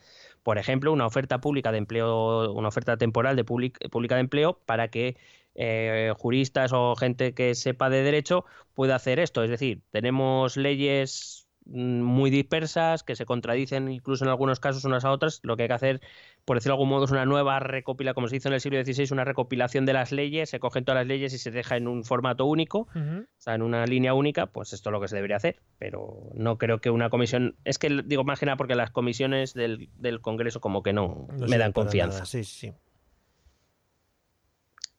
por 0.49 0.57
ejemplo, 0.57 0.91
una 0.91 1.05
oferta 1.05 1.41
pública 1.41 1.71
de 1.71 1.77
empleo, 1.77 2.51
una 2.53 2.69
oferta 2.69 2.97
temporal 2.97 3.35
de 3.35 3.43
pública 3.43 4.15
de 4.15 4.21
empleo 4.21 4.59
para 4.65 4.87
que 4.87 5.15
eh, 5.53 6.11
juristas 6.17 6.71
o 6.73 6.95
gente 6.95 7.35
que 7.35 7.53
sepa 7.53 7.91
de 7.91 8.01
derecho 8.01 8.45
pueda 8.73 8.95
hacer 8.95 9.19
esto. 9.19 9.43
Es 9.43 9.51
decir, 9.51 9.83
tenemos 9.91 10.57
leyes 10.57 11.47
muy 11.71 12.29
dispersas, 12.29 13.03
que 13.03 13.15
se 13.15 13.25
contradicen 13.25 13.89
incluso 13.89 14.25
en 14.25 14.29
algunos 14.29 14.59
casos 14.59 14.85
unas 14.85 15.05
a 15.05 15.11
otras. 15.11 15.39
Lo 15.43 15.55
que 15.55 15.63
hay 15.63 15.67
que 15.67 15.73
hacer, 15.73 16.01
por 16.45 16.57
decirlo 16.57 16.73
de 16.73 16.77
algún 16.77 16.89
modo, 16.89 17.05
es 17.05 17.11
una 17.11 17.25
nueva 17.25 17.59
recopilación, 17.59 18.15
como 18.15 18.27
se 18.27 18.37
hizo 18.37 18.47
en 18.47 18.55
el 18.55 18.61
siglo 18.61 18.83
XVI, 18.83 19.07
una 19.11 19.23
recopilación 19.23 19.85
de 19.85 19.93
las 19.93 20.11
leyes, 20.11 20.49
se 20.49 20.59
cogen 20.59 20.85
todas 20.85 21.01
las 21.01 21.07
leyes 21.07 21.33
y 21.33 21.37
se 21.37 21.51
deja 21.51 21.77
en 21.77 21.87
un 21.87 22.03
formato 22.03 22.45
único, 22.45 22.87
o 22.95 23.25
sea, 23.37 23.55
en 23.55 23.61
una 23.61 23.85
línea 23.85 24.13
única, 24.13 24.47
pues 24.47 24.73
esto 24.73 24.89
es 24.89 24.91
lo 24.91 25.01
que 25.01 25.07
se 25.07 25.15
debería 25.15 25.37
hacer. 25.37 25.61
Pero 25.77 26.29
no 26.33 26.57
creo 26.57 26.79
que 26.79 26.89
una 26.89 27.09
comisión, 27.09 27.55
es 27.63 27.77
que 27.77 28.01
digo 28.05 28.23
más 28.23 28.39
que 28.39 28.45
nada 28.45 28.57
porque 28.57 28.75
las 28.75 28.91
comisiones 28.91 29.53
del, 29.53 29.89
Congreso 30.21 30.59
como 30.59 30.83
que 30.83 30.93
no, 30.93 31.27
me 31.47 31.57
dan 31.57 31.71
confianza. 31.71 32.25
Sí, 32.25 32.43
sí. 32.43 32.73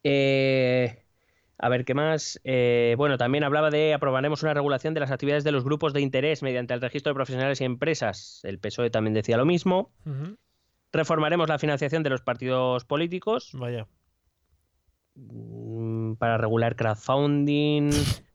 Eh, 0.03 1.05
a 1.63 1.69
ver, 1.69 1.85
¿qué 1.85 1.93
más? 1.95 2.41
Eh, 2.43 2.95
bueno, 2.97 3.19
también 3.19 3.45
hablaba 3.45 3.71
de 3.71 3.93
aprobaremos 3.93 4.43
una 4.43 4.55
regulación 4.55 4.95
de 4.95 5.01
las 5.01 5.11
actividades 5.11 5.45
de 5.45 5.53
los 5.53 5.63
grupos 5.63 5.93
de 5.93 6.01
interés 6.01 6.43
mediante 6.43 6.73
el 6.73 6.81
registro 6.81 7.11
de 7.11 7.15
profesionales 7.15 7.61
y 7.61 7.65
empresas. 7.65 8.41
El 8.45 8.59
PSOE 8.59 8.89
también 8.89 9.13
decía 9.13 9.37
lo 9.37 9.45
mismo. 9.45 9.93
Reformaremos 10.91 11.49
la 11.49 11.59
financiación 11.59 12.03
de 12.03 12.11
los 12.11 12.23
partidos 12.23 12.87
políticos. 12.87 13.51
Vaya. 13.53 13.87
Mm, 15.17 16.15
para 16.15 16.39
regular 16.39 16.77
crowdfunding. 16.77 17.91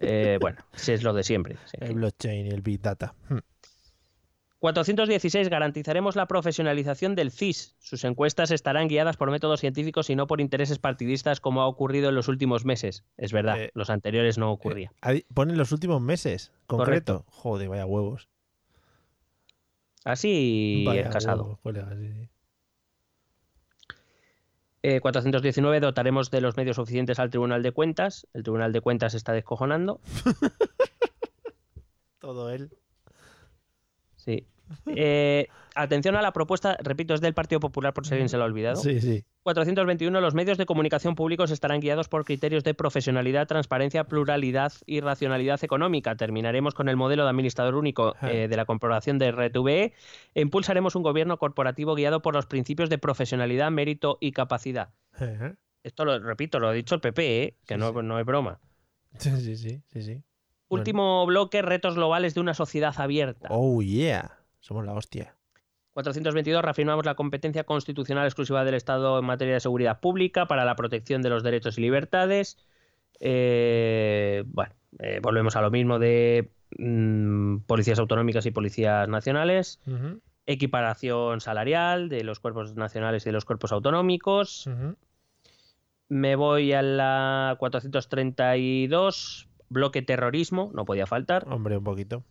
Eh, 0.00 0.38
bueno, 0.40 0.64
si 0.72 0.92
es 0.92 1.02
lo 1.02 1.12
de 1.12 1.22
siempre. 1.22 1.58
El 1.74 1.96
blockchain 1.96 2.46
y 2.46 2.48
el 2.48 2.62
big 2.62 2.80
data. 2.80 3.14
Hmm. 4.56 4.60
416. 4.60 5.48
Garantizaremos 5.48 6.16
la 6.16 6.26
profesionalización 6.26 7.14
del 7.14 7.30
CIS. 7.30 7.76
Sus 7.78 8.04
encuestas 8.04 8.50
estarán 8.50 8.88
guiadas 8.88 9.16
por 9.16 9.30
métodos 9.30 9.60
científicos 9.60 10.10
y 10.10 10.16
no 10.16 10.26
por 10.26 10.40
intereses 10.40 10.78
partidistas 10.78 11.40
como 11.40 11.62
ha 11.62 11.66
ocurrido 11.66 12.08
en 12.08 12.14
los 12.14 12.28
últimos 12.28 12.64
meses. 12.64 13.04
Es 13.16 13.32
verdad, 13.32 13.60
eh, 13.60 13.70
los 13.74 13.90
anteriores 13.90 14.38
no 14.38 14.50
ocurría. 14.50 14.92
Eh, 15.08 15.24
ponen 15.34 15.58
los 15.58 15.72
últimos 15.72 16.00
meses, 16.00 16.52
concreto. 16.66 17.24
Joder, 17.28 17.68
vaya 17.68 17.86
huevos. 17.86 18.28
Así 20.04 20.84
vaya 20.86 21.10
casado. 21.10 21.58
419 25.00 25.76
eh, 25.76 25.80
dotaremos 25.80 26.30
de 26.30 26.40
los 26.40 26.56
medios 26.56 26.76
suficientes 26.76 27.18
al 27.18 27.30
Tribunal 27.30 27.64
de 27.64 27.72
Cuentas. 27.72 28.28
El 28.32 28.44
Tribunal 28.44 28.72
de 28.72 28.80
Cuentas 28.80 29.14
está 29.14 29.32
descojonando. 29.32 30.00
Todo 32.20 32.50
él. 32.50 32.70
Sí. 34.26 34.46
Eh, 34.96 35.46
atención 35.76 36.16
a 36.16 36.22
la 36.22 36.32
propuesta, 36.32 36.76
repito, 36.82 37.14
es 37.14 37.20
del 37.20 37.34
Partido 37.34 37.60
Popular 37.60 37.94
por 37.94 38.04
si 38.04 38.14
alguien 38.14 38.28
se 38.28 38.36
lo 38.36 38.42
ha 38.42 38.46
olvidado. 38.46 38.76
Sí, 38.76 39.00
sí. 39.00 39.24
421. 39.44 40.20
Los 40.20 40.34
medios 40.34 40.58
de 40.58 40.66
comunicación 40.66 41.14
públicos 41.14 41.52
estarán 41.52 41.80
guiados 41.80 42.08
por 42.08 42.24
criterios 42.24 42.64
de 42.64 42.74
profesionalidad, 42.74 43.46
transparencia, 43.46 44.04
pluralidad 44.04 44.72
y 44.84 45.00
racionalidad 45.00 45.62
económica. 45.62 46.16
Terminaremos 46.16 46.74
con 46.74 46.88
el 46.88 46.96
modelo 46.96 47.22
de 47.24 47.30
administrador 47.30 47.76
único 47.76 48.16
eh, 48.22 48.48
de 48.48 48.56
la 48.56 48.64
comprobación 48.64 49.18
de 49.18 49.30
RTVE 49.30 49.92
e 50.34 50.40
impulsaremos 50.40 50.96
un 50.96 51.04
gobierno 51.04 51.38
corporativo 51.38 51.94
guiado 51.94 52.22
por 52.22 52.34
los 52.34 52.46
principios 52.46 52.90
de 52.90 52.98
profesionalidad, 52.98 53.70
mérito 53.70 54.18
y 54.20 54.32
capacidad. 54.32 54.88
Esto 55.84 56.04
lo 56.04 56.18
repito, 56.18 56.58
lo 56.58 56.68
ha 56.68 56.72
dicho 56.72 56.96
el 56.96 57.00
PP, 57.00 57.42
¿eh? 57.42 57.56
que 57.64 57.76
no, 57.76 57.92
no 58.02 58.18
es 58.18 58.26
broma. 58.26 58.58
Sí, 59.18 59.30
sí, 59.40 59.56
sí, 59.56 60.02
sí, 60.02 60.22
Último 60.68 61.24
bloque, 61.26 61.62
retos 61.62 61.94
globales 61.94 62.34
de 62.34 62.40
una 62.40 62.54
sociedad 62.54 62.94
abierta. 62.98 63.48
Oh, 63.50 63.82
yeah. 63.82 64.38
Somos 64.60 64.84
la 64.84 64.94
hostia. 64.94 65.36
422. 65.92 66.62
Reafirmamos 66.62 67.06
la 67.06 67.14
competencia 67.14 67.64
constitucional 67.64 68.26
exclusiva 68.26 68.64
del 68.64 68.74
Estado 68.74 69.18
en 69.18 69.24
materia 69.24 69.54
de 69.54 69.60
seguridad 69.60 70.00
pública 70.00 70.46
para 70.46 70.64
la 70.64 70.76
protección 70.76 71.22
de 71.22 71.30
los 71.30 71.42
derechos 71.42 71.78
y 71.78 71.82
libertades. 71.82 72.58
Eh, 73.20 74.44
bueno, 74.46 74.74
eh, 74.98 75.20
volvemos 75.22 75.56
a 75.56 75.62
lo 75.62 75.70
mismo 75.70 75.98
de 75.98 76.50
mm, 76.78 77.58
policías 77.60 77.98
autonómicas 77.98 78.44
y 78.44 78.50
policías 78.50 79.08
nacionales. 79.08 79.80
Equiparación 80.46 81.40
salarial 81.40 82.08
de 82.08 82.24
los 82.24 82.40
cuerpos 82.40 82.74
nacionales 82.74 83.24
y 83.24 83.30
de 83.30 83.32
los 83.32 83.44
cuerpos 83.44 83.72
autonómicos. 83.72 84.68
Me 86.08 86.36
voy 86.36 86.72
a 86.72 86.82
la 86.82 87.56
432 87.58 89.48
bloque 89.68 90.02
terrorismo, 90.02 90.70
no 90.74 90.84
podía 90.84 91.06
faltar. 91.06 91.46
Hombre, 91.48 91.76
un 91.76 91.84
poquito. 91.84 92.24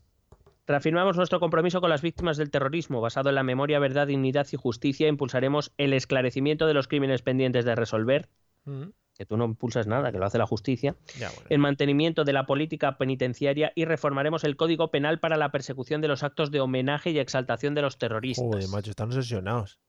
Reafirmamos 0.68 1.16
nuestro 1.16 1.40
compromiso 1.40 1.80
con 1.80 1.92
las 1.92 2.02
víctimas 2.02 2.38
del 2.38 2.50
terrorismo, 2.50 3.00
basado 3.00 3.30
en 3.30 3.36
la 3.36 3.44
memoria, 3.44 3.78
verdad, 3.78 4.08
dignidad 4.08 4.48
y 4.52 4.58
justicia. 4.58 5.08
Impulsaremos 5.08 5.72
el 5.78 5.94
esclarecimiento 5.94 6.66
de 6.66 6.74
los 6.74 6.88
crímenes 6.88 7.22
pendientes 7.22 7.66
de 7.66 7.76
resolver. 7.76 8.30
Mm. 8.64 8.86
Que 9.16 9.26
tú 9.26 9.38
no 9.38 9.46
impulsas 9.46 9.88
nada, 9.88 10.12
que 10.12 10.18
lo 10.18 10.26
hace 10.26 10.38
la 10.38 10.48
justicia. 10.48 10.96
El 11.50 11.60
mantenimiento 11.60 12.26
de 12.26 12.34
la 12.34 12.46
política 12.46 12.98
penitenciaria 12.98 13.72
y 13.74 13.86
reformaremos 13.86 14.44
el 14.44 14.58
Código 14.58 14.92
Penal 14.92 15.20
para 15.20 15.38
la 15.38 15.52
persecución 15.52 16.02
de 16.02 16.10
los 16.10 16.24
actos 16.24 16.52
de 16.52 16.60
homenaje 16.60 17.12
y 17.12 17.20
exaltación 17.20 17.76
de 17.76 17.82
los 17.84 17.98
terroristas. 17.98 18.46
Joder, 18.46 18.68
macho, 18.68 18.90
están 18.90 19.08
obsesionados. 19.08 19.80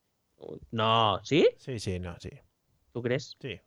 No, 0.71 1.19
¿sí? 1.25 1.49
Sí, 1.57 1.81
sí, 1.81 1.99
no, 1.99 2.15
sí. 2.21 2.31
¿Tú 2.93 3.03
crees? 3.03 3.37
Sí. 3.41 3.59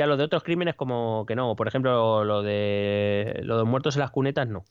Ya 0.00 0.06
lo 0.06 0.16
de 0.16 0.24
otros 0.24 0.42
crímenes 0.42 0.76
como 0.76 1.26
que 1.26 1.36
no, 1.36 1.54
por 1.56 1.68
ejemplo, 1.68 2.24
lo 2.24 2.42
de 2.42 3.38
los 3.42 3.66
muertos 3.66 3.96
en 3.96 4.00
las 4.00 4.10
cunetas 4.10 4.48
no. 4.48 4.64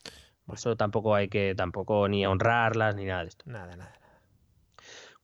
Eso 0.51 0.75
tampoco 0.75 1.13
hay 1.13 1.27
que 1.29 1.53
tampoco 1.53 2.07
ni 2.07 2.25
honrarlas 2.25 2.95
ni 2.95 3.05
nada 3.05 3.21
de 3.21 3.27
esto. 3.27 3.45
Nada, 3.45 3.75
nada. 3.75 3.93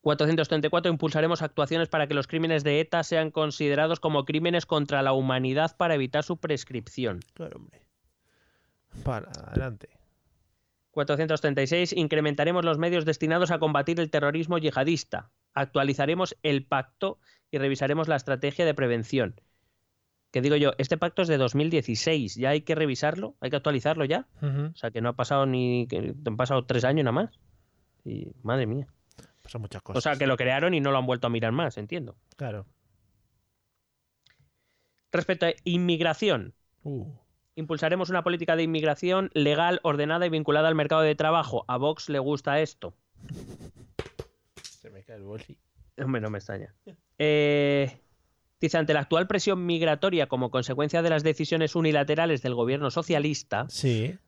434 0.02 0.91
impulsaremos 0.91 1.41
actuaciones 1.41 1.90
para 1.90 2.06
que 2.06 2.14
los 2.14 2.27
crímenes 2.27 2.64
de 2.64 2.82
ETA 2.82 3.02
sean 3.02 3.32
considerados 3.32 3.99
como 3.99 4.26
crímenes 4.26 4.68
contra 4.68 5.02
la 5.02 5.11
humanidad 5.11 5.76
para 5.76 5.95
evitar 5.95 6.23
su 6.23 6.38
prescripción. 6.38 7.22
Claro, 7.34 7.57
hombre. 7.57 7.82
Para 9.03 9.32
adelante. 9.32 9.90
436 10.91 11.94
incrementaremos 11.94 12.64
los 12.64 12.77
medios 12.77 13.06
destinados 13.06 13.49
a 13.49 13.57
combatir 13.57 13.99
el 13.99 14.11
terrorismo 14.11 14.60
yihadista. 14.60 15.32
Actualizaremos 15.56 16.38
el 16.44 16.64
pacto 16.64 17.18
y 17.49 17.57
revisaremos 17.57 18.07
la 18.07 18.18
estrategia 18.18 18.65
de 18.65 18.76
prevención 18.76 19.41
que 20.36 20.41
digo 20.41 20.57
yo, 20.57 20.74
este 20.78 20.98
pacto 20.98 21.22
es 21.22 21.30
de 21.30 21.38
2016, 21.38 22.36
ya 22.36 22.49
hay 22.49 22.60
que 22.60 22.76
revisarlo, 22.76 23.38
hay 23.40 23.49
que 23.49 23.56
actualizarlo 23.56 24.03
ya. 24.03 24.28
O 24.41 24.76
sea, 24.76 24.91
que 24.91 24.99
no 24.99 25.07
ha 25.07 25.14
pasado 25.14 25.45
ni, 25.45 25.88
que 25.88 26.14
han 26.26 26.36
pasado 26.36 26.66
tres 26.66 26.84
años 26.84 27.06
nada 27.06 27.14
más. 27.14 27.40
Y 28.03 28.34
madre 28.44 28.66
mía. 28.66 28.86
Pasan 29.41 29.62
muchas 29.62 29.82
cosas. 29.82 29.98
O 29.98 30.02
sea, 30.02 30.18
que 30.20 30.28
lo 30.28 30.36
crearon 30.36 30.74
y 30.74 30.82
no 30.82 30.91
lo 30.91 30.98
han 30.98 31.06
vuelto 31.06 31.28
a 31.28 31.30
mirar 31.30 31.53
más, 31.53 31.78
entiendo. 31.78 32.18
Claro. 32.36 32.66
Respecto 35.10 35.45
a 35.45 35.53
inmigración. 35.64 36.53
Uh. 36.84 37.14
Impulsaremos 37.56 38.10
una 38.10 38.22
política 38.22 38.57
de 38.57 38.64
inmigración 38.64 39.32
legal, 39.34 39.80
ordenada 39.84 40.26
y 40.26 40.30
vinculada 40.30 40.68
al 40.68 40.76
mercado 40.76 41.03
de 41.03 41.16
trabajo. 41.16 41.64
A 41.70 41.78
Vox 41.78 42.10
le 42.10 42.20
gusta 42.20 42.60
esto. 42.60 42.94
Se 44.62 44.90
me 44.90 45.02
cae 45.02 45.16
el 45.16 45.24
boli. 45.24 45.57
Hombre, 45.98 46.20
no 46.20 46.30
me 46.30 46.40
extraña. 46.40 46.76
Eh, 47.20 48.02
Dice, 48.65 48.79
ante 48.79 48.95
la 48.95 49.01
actual 49.01 49.27
presión 49.27 49.63
migratoria 49.67 50.25
como 50.25 50.49
consecuencia 50.49 51.03
de 51.03 51.11
las 51.11 51.21
decisiones 51.21 51.75
unilaterales 51.75 52.41
del 52.41 52.55
gobierno 52.55 52.89
socialista, 52.89 53.67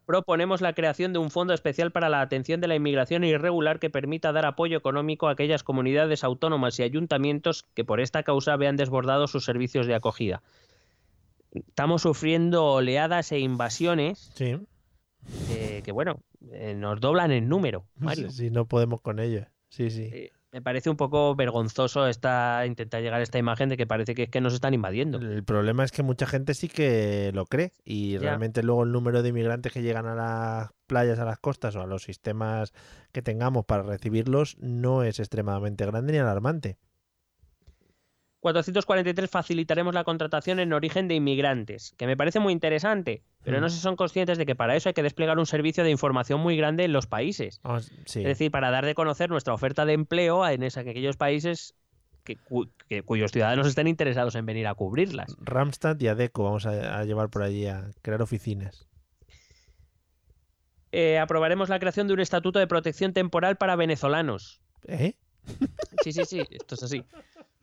proponemos 0.06 0.62
la 0.62 0.74
creación 0.74 1.12
de 1.12 1.18
un 1.18 1.32
fondo 1.32 1.56
especial 1.56 1.92
para 1.92 2.08
la 2.08 2.22
atención 2.22 2.62
de 2.62 2.68
la 2.68 2.76
inmigración 2.76 3.24
irregular 3.24 3.80
que 3.80 3.90
permita 3.90 4.32
dar 4.32 4.46
apoyo 4.46 4.78
económico 4.78 5.28
a 5.28 5.32
aquellas 5.32 5.64
comunidades 5.64 6.24
autónomas 6.24 6.78
y 6.78 6.84
ayuntamientos 6.84 7.66
que 7.74 7.84
por 7.84 8.00
esta 8.00 8.22
causa 8.22 8.56
vean 8.58 8.76
desbordados 8.76 9.32
sus 9.32 9.44
servicios 9.44 9.88
de 9.88 9.96
acogida. 9.96 10.44
Estamos 11.52 12.04
sufriendo 12.04 12.64
oleadas 12.64 13.32
e 13.32 13.40
invasiones 13.40 14.32
eh, 15.50 15.82
que, 15.84 15.92
bueno, 15.92 16.20
eh, 16.52 16.76
nos 16.76 17.02
doblan 17.02 17.32
en 17.32 17.50
número, 17.50 17.88
Mario. 17.96 18.30
Sí, 18.30 18.52
no 18.52 18.68
podemos 18.68 19.02
con 19.02 19.18
ellas. 19.20 19.48
Sí, 19.70 19.90
sí. 19.90 20.12
Eh, 20.14 20.32
me 20.58 20.62
parece 20.64 20.90
un 20.90 20.98
poco 20.98 21.36
vergonzoso 21.36 22.08
esta, 22.08 22.66
intentar 22.66 23.04
llegar 23.04 23.20
a 23.20 23.24
esta 23.24 23.38
imagen 23.38 23.70
de 23.70 23.78
que 23.78 23.86
parece 23.86 24.16
que 24.16 24.24
es 24.24 24.30
que 24.30 24.42
nos 24.42 24.56
están 24.56 24.74
invadiendo. 24.74 25.20
El 25.20 25.44
problema 25.44 25.84
es 25.84 25.92
que 25.92 26.02
mucha 26.02 26.26
gente 26.26 26.56
sí 26.56 26.68
que 26.68 27.30
lo 27.32 27.46
cree 27.46 27.74
y 27.86 28.18
realmente 28.18 28.64
luego 28.64 28.82
el 28.82 28.92
número 28.92 29.22
de 29.22 29.30
inmigrantes 29.30 29.72
que 29.72 29.84
llegan 29.84 30.08
a 30.08 30.16
las 30.16 30.72
playas, 30.88 31.20
a 31.20 31.26
las 31.26 31.38
costas 31.38 31.76
o 31.76 31.82
a 31.82 31.86
los 31.86 32.02
sistemas 32.02 32.74
que 33.12 33.22
tengamos 33.22 33.66
para 33.66 33.84
recibirlos 33.84 34.58
no 34.58 35.04
es 35.04 35.20
extremadamente 35.20 35.86
grande 35.86 36.14
ni 36.14 36.18
alarmante. 36.18 36.80
443 38.40 39.30
facilitaremos 39.30 39.94
la 39.94 40.04
contratación 40.04 40.60
en 40.60 40.72
origen 40.72 41.08
de 41.08 41.16
inmigrantes, 41.16 41.94
que 41.98 42.06
me 42.06 42.16
parece 42.16 42.40
muy 42.40 42.54
interesante, 42.54 43.24
pero 43.44 43.60
no 43.60 43.68
mm. 43.68 43.70
sé 43.70 43.76
si 43.78 43.82
son 43.82 43.96
conscientes 43.96 44.38
de 44.38 44.46
que 44.46 44.56
para 44.56 44.76
eso 44.76 44.90
hay 44.90 44.94
que 44.94 45.04
desplegar 45.04 45.40
un 45.40 45.48
servicio 45.48 45.84
de 45.84 45.90
información 45.90 46.40
muy 46.40 46.56
grande 46.56 46.84
en 46.84 46.94
los 46.94 47.08
países. 47.08 47.60
Ah, 47.64 47.80
es 47.80 48.14
decir, 48.14 48.52
para 48.52 48.70
dar 48.70 48.86
de 48.86 48.94
conocer 48.94 49.30
nuestra 49.30 49.54
oferta 49.54 49.86
de 49.86 49.94
empleo 49.94 50.48
en, 50.48 50.64
esa, 50.64 50.82
aquellos 50.82 51.18
países 51.18 51.74
que, 52.24 53.04
cuyos 53.04 53.32
ciudadanos 53.32 53.68
estén 53.68 53.88
interesados 53.88 54.36
en 54.36 54.46
venir 54.46 54.68
a 54.68 54.76
cubrirlas. 54.76 55.36
Ramstad 55.40 56.00
y 56.00 56.08
Adeco 56.08 56.44
vamos 56.44 56.66
a, 56.66 57.04
llevar 57.06 57.30
por 57.30 57.42
allí 57.42 57.66
a 57.68 57.90
crear 58.02 58.22
oficinas. 58.22 58.88
Eh, 60.92 61.20
aprobaremos 61.20 61.70
la 61.70 61.80
creación 61.80 62.08
de 62.08 62.14
un 62.14 62.20
estatuto 62.20 62.60
de 62.60 62.68
protección 62.68 63.14
temporal 63.14 63.58
para 63.58 63.76
venezolanos. 63.76 64.62
¿Eh? 64.88 65.16
Sí, 66.04 66.12
sí, 66.12 66.26
sí, 66.26 66.44
esto 66.50 66.76
es 66.76 66.84
así. 66.84 67.04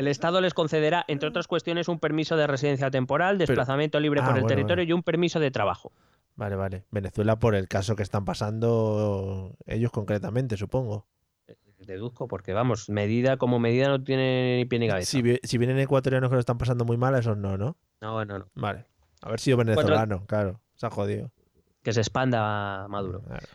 El 0.00 0.08
Estado 0.08 0.40
les 0.40 0.54
concederá, 0.54 1.04
entre 1.08 1.28
otras 1.28 1.46
cuestiones, 1.46 1.86
un 1.86 1.98
permiso 1.98 2.34
de 2.34 2.46
residencia 2.46 2.90
temporal, 2.90 3.36
desplazamiento 3.36 4.00
libre 4.00 4.20
Ah, 4.22 4.28
por 4.28 4.36
el 4.36 4.44
bueno, 4.44 4.48
territorio 4.48 4.82
y 4.82 4.94
un 4.94 5.02
permiso 5.02 5.40
de 5.40 5.50
trabajo. 5.50 5.92
Vale, 6.36 6.56
vale. 6.56 6.84
Venezuela 6.90 7.38
por 7.38 7.54
el 7.54 7.68
caso 7.68 7.96
que 7.96 8.02
están 8.02 8.24
pasando 8.24 9.58
ellos 9.66 9.92
concretamente, 9.92 10.56
supongo. 10.56 11.06
Deduzco, 11.80 12.28
porque 12.28 12.54
vamos, 12.54 12.88
medida 12.88 13.36
como 13.36 13.58
medida 13.58 13.88
no 13.88 14.02
tiene 14.02 14.56
ni 14.56 14.64
pie 14.64 14.78
ni 14.78 14.88
cabeza. 14.88 15.18
Si 15.42 15.58
vienen 15.58 15.78
ecuatorianos 15.78 16.30
que 16.30 16.36
lo 16.36 16.40
están 16.40 16.56
pasando 16.56 16.86
muy 16.86 16.96
mal, 16.96 17.14
esos 17.16 17.36
no, 17.36 17.58
¿no? 17.58 17.76
No, 18.00 18.24
no, 18.24 18.38
no. 18.38 18.46
Vale. 18.54 18.86
Haber 19.20 19.38
sido 19.38 19.58
venezolano, 19.58 20.24
claro. 20.24 20.62
Se 20.76 20.86
ha 20.86 20.90
jodido. 20.90 21.30
Que 21.82 21.92
se 21.92 22.00
expanda 22.00 22.86
Maduro. 22.88 23.20
Claro. 23.20 23.46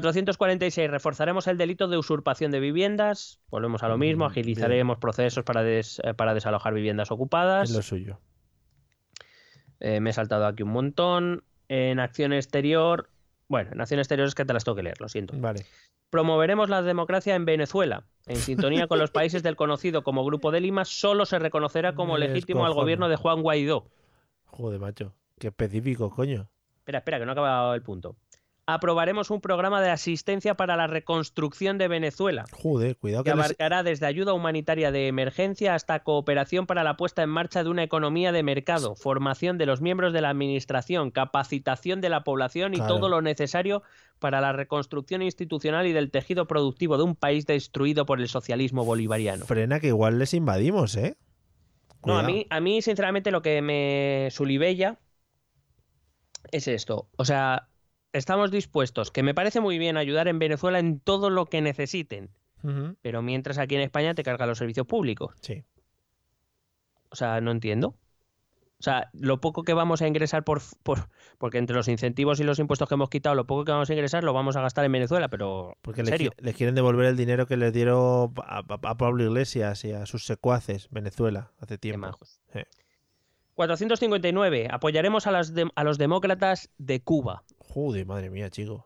446. 0.00 0.90
Reforzaremos 0.90 1.46
el 1.46 1.58
delito 1.58 1.86
de 1.88 1.98
usurpación 1.98 2.50
de 2.50 2.60
viviendas. 2.60 3.40
Volvemos 3.50 3.82
a 3.82 3.88
lo 3.88 3.98
mismo. 3.98 4.24
Mm, 4.24 4.30
Agilizaremos 4.30 4.98
procesos 4.98 5.44
para, 5.44 5.62
des- 5.62 6.00
eh, 6.04 6.14
para 6.14 6.32
desalojar 6.34 6.72
viviendas 6.72 7.10
ocupadas. 7.10 7.68
Es 7.70 7.76
lo 7.76 7.82
suyo. 7.82 8.18
Eh, 9.80 10.00
me 10.00 10.10
he 10.10 10.12
saltado 10.12 10.46
aquí 10.46 10.62
un 10.62 10.70
montón. 10.70 11.44
En 11.68 12.00
acción 12.00 12.32
exterior. 12.32 13.08
Bueno, 13.48 13.70
en 13.72 13.80
acción 13.80 14.00
exterior 14.00 14.26
es 14.28 14.34
que 14.34 14.44
te 14.44 14.52
las 14.52 14.64
tengo 14.64 14.76
que 14.76 14.82
leer, 14.82 15.00
lo 15.00 15.08
siento. 15.08 15.34
Vale. 15.36 15.64
Promoveremos 16.10 16.68
la 16.68 16.82
democracia 16.82 17.34
en 17.34 17.44
Venezuela. 17.44 18.04
En 18.26 18.36
sintonía 18.76 18.86
con 18.86 18.98
los 18.98 19.10
países 19.10 19.42
del 19.42 19.56
conocido 19.56 20.02
como 20.02 20.24
Grupo 20.24 20.50
de 20.50 20.60
Lima, 20.60 20.84
solo 20.84 21.26
se 21.26 21.38
reconocerá 21.38 21.94
como 21.94 22.14
Me 22.14 22.20
legítimo 22.20 22.64
al 22.66 22.72
gobierno 22.74 23.08
de 23.08 23.16
Juan 23.16 23.42
Guaidó. 23.42 23.86
Joder, 24.46 24.80
macho. 24.80 25.14
Qué 25.38 25.48
específico, 25.48 26.10
coño. 26.10 26.48
Espera, 26.78 26.98
espera, 26.98 27.18
que 27.18 27.24
no 27.24 27.30
ha 27.30 27.34
acabado 27.34 27.74
el 27.74 27.82
punto. 27.82 28.16
Aprobaremos 28.74 29.30
un 29.30 29.40
programa 29.40 29.80
de 29.82 29.90
asistencia 29.90 30.54
para 30.54 30.76
la 30.76 30.86
reconstrucción 30.86 31.78
de 31.78 31.88
Venezuela, 31.88 32.44
Joder, 32.52 32.96
cuidado 32.96 33.24
que 33.24 33.30
que 33.30 33.36
les- 33.36 33.44
abarcará 33.44 33.82
desde 33.82 34.06
ayuda 34.06 34.32
humanitaria 34.32 34.90
de 34.90 35.08
emergencia 35.08 35.74
hasta 35.74 36.02
cooperación 36.02 36.66
para 36.66 36.82
la 36.84 36.96
puesta 36.96 37.22
en 37.22 37.30
marcha 37.30 37.62
de 37.64 37.70
una 37.70 37.82
economía 37.82 38.32
de 38.32 38.42
mercado, 38.42 38.94
formación 38.96 39.58
de 39.58 39.66
los 39.66 39.80
miembros 39.80 40.12
de 40.12 40.20
la 40.20 40.30
administración, 40.30 41.10
capacitación 41.10 42.00
de 42.00 42.08
la 42.08 42.24
población 42.24 42.74
y 42.74 42.78
Claro. 42.78 42.96
todo 42.96 43.08
lo 43.08 43.20
necesario 43.22 43.82
para 44.18 44.40
la 44.40 44.52
reconstrucción 44.52 45.22
institucional 45.22 45.86
y 45.86 45.92
del 45.92 46.10
tejido 46.10 46.46
productivo 46.46 46.96
de 46.96 47.02
un 47.04 47.16
país 47.16 47.44
destruido 47.46 48.06
por 48.06 48.20
el 48.20 48.28
socialismo 48.28 48.84
bolivariano. 48.84 49.44
frena 49.46 49.80
que 49.80 49.88
igual 49.88 50.18
les 50.18 50.32
invadimos, 50.34 50.96
¿eh? 50.96 51.16
No, 52.04 52.18
a 52.18 52.22
mí, 52.22 52.46
a 52.50 52.60
mí, 52.60 52.82
sinceramente, 52.82 53.30
lo 53.30 53.42
que 53.42 53.62
me 53.62 54.28
sulibella 54.32 54.98
es 56.50 56.66
esto. 56.68 57.08
O 57.16 57.24
sea, 57.24 57.68
estamos 58.12 58.50
dispuestos, 58.50 59.10
que 59.10 59.22
me 59.22 59.34
parece 59.34 59.60
muy 59.60 59.78
bien 59.78 59.96
ayudar 59.96 60.28
en 60.28 60.38
Venezuela 60.38 60.78
en 60.78 61.00
todo 61.00 61.30
lo 61.30 61.46
que 61.46 61.60
necesiten, 61.62 62.30
pero 63.02 63.22
mientras 63.22 63.58
aquí 63.58 63.74
en 63.74 63.80
España 63.80 64.14
te 64.14 64.22
cargan 64.22 64.48
los 64.48 64.58
servicios 64.58 64.86
públicos. 64.86 65.34
Sí. 65.40 65.64
O 67.10 67.16
sea, 67.16 67.40
no 67.40 67.50
entiendo. 67.50 67.96
O 68.78 68.84
sea, 68.84 69.10
lo 69.12 69.40
poco 69.40 69.62
que 69.62 69.74
vamos 69.74 70.02
a 70.02 70.08
ingresar 70.08 70.42
por, 70.42 70.60
por 70.82 71.08
porque 71.38 71.58
entre 71.58 71.76
los 71.76 71.86
incentivos 71.86 72.40
y 72.40 72.44
los 72.44 72.58
impuestos 72.58 72.88
que 72.88 72.94
hemos 72.96 73.10
quitado, 73.10 73.36
lo 73.36 73.46
poco 73.46 73.64
que 73.64 73.70
vamos 73.72 73.88
a 73.88 73.92
ingresar 73.92 74.24
lo 74.24 74.32
vamos 74.32 74.56
a 74.56 74.60
gastar 74.62 74.84
en 74.84 74.90
Venezuela, 74.92 75.28
pero 75.28 75.76
Porque 75.82 76.00
en 76.00 76.06
les, 76.06 76.14
serio. 76.14 76.32
qui- 76.32 76.42
les 76.42 76.56
quieren 76.56 76.74
devolver 76.74 77.06
el 77.06 77.16
dinero 77.16 77.46
que 77.46 77.56
les 77.56 77.72
dieron 77.72 78.32
a, 78.44 78.58
a- 78.58 78.64
a 78.90 78.96
Pablo 78.96 79.22
Iglesias 79.22 79.84
y 79.84 79.92
a 79.92 80.04
sus 80.06 80.24
secuaces, 80.26 80.88
Venezuela, 80.90 81.52
hace 81.60 81.74
Qué 81.74 81.78
tiempo. 81.78 82.08
majos. 82.08 82.40
Sí. 82.52 82.60
459. 83.54 84.68
Apoyaremos 84.70 85.26
a, 85.26 85.30
las 85.30 85.54
dem- 85.54 85.70
a 85.76 85.84
los 85.84 85.98
demócratas 85.98 86.70
de 86.78 87.00
Cuba. 87.02 87.44
Joder, 87.72 88.04
madre 88.04 88.28
mía, 88.28 88.50
chico. 88.50 88.84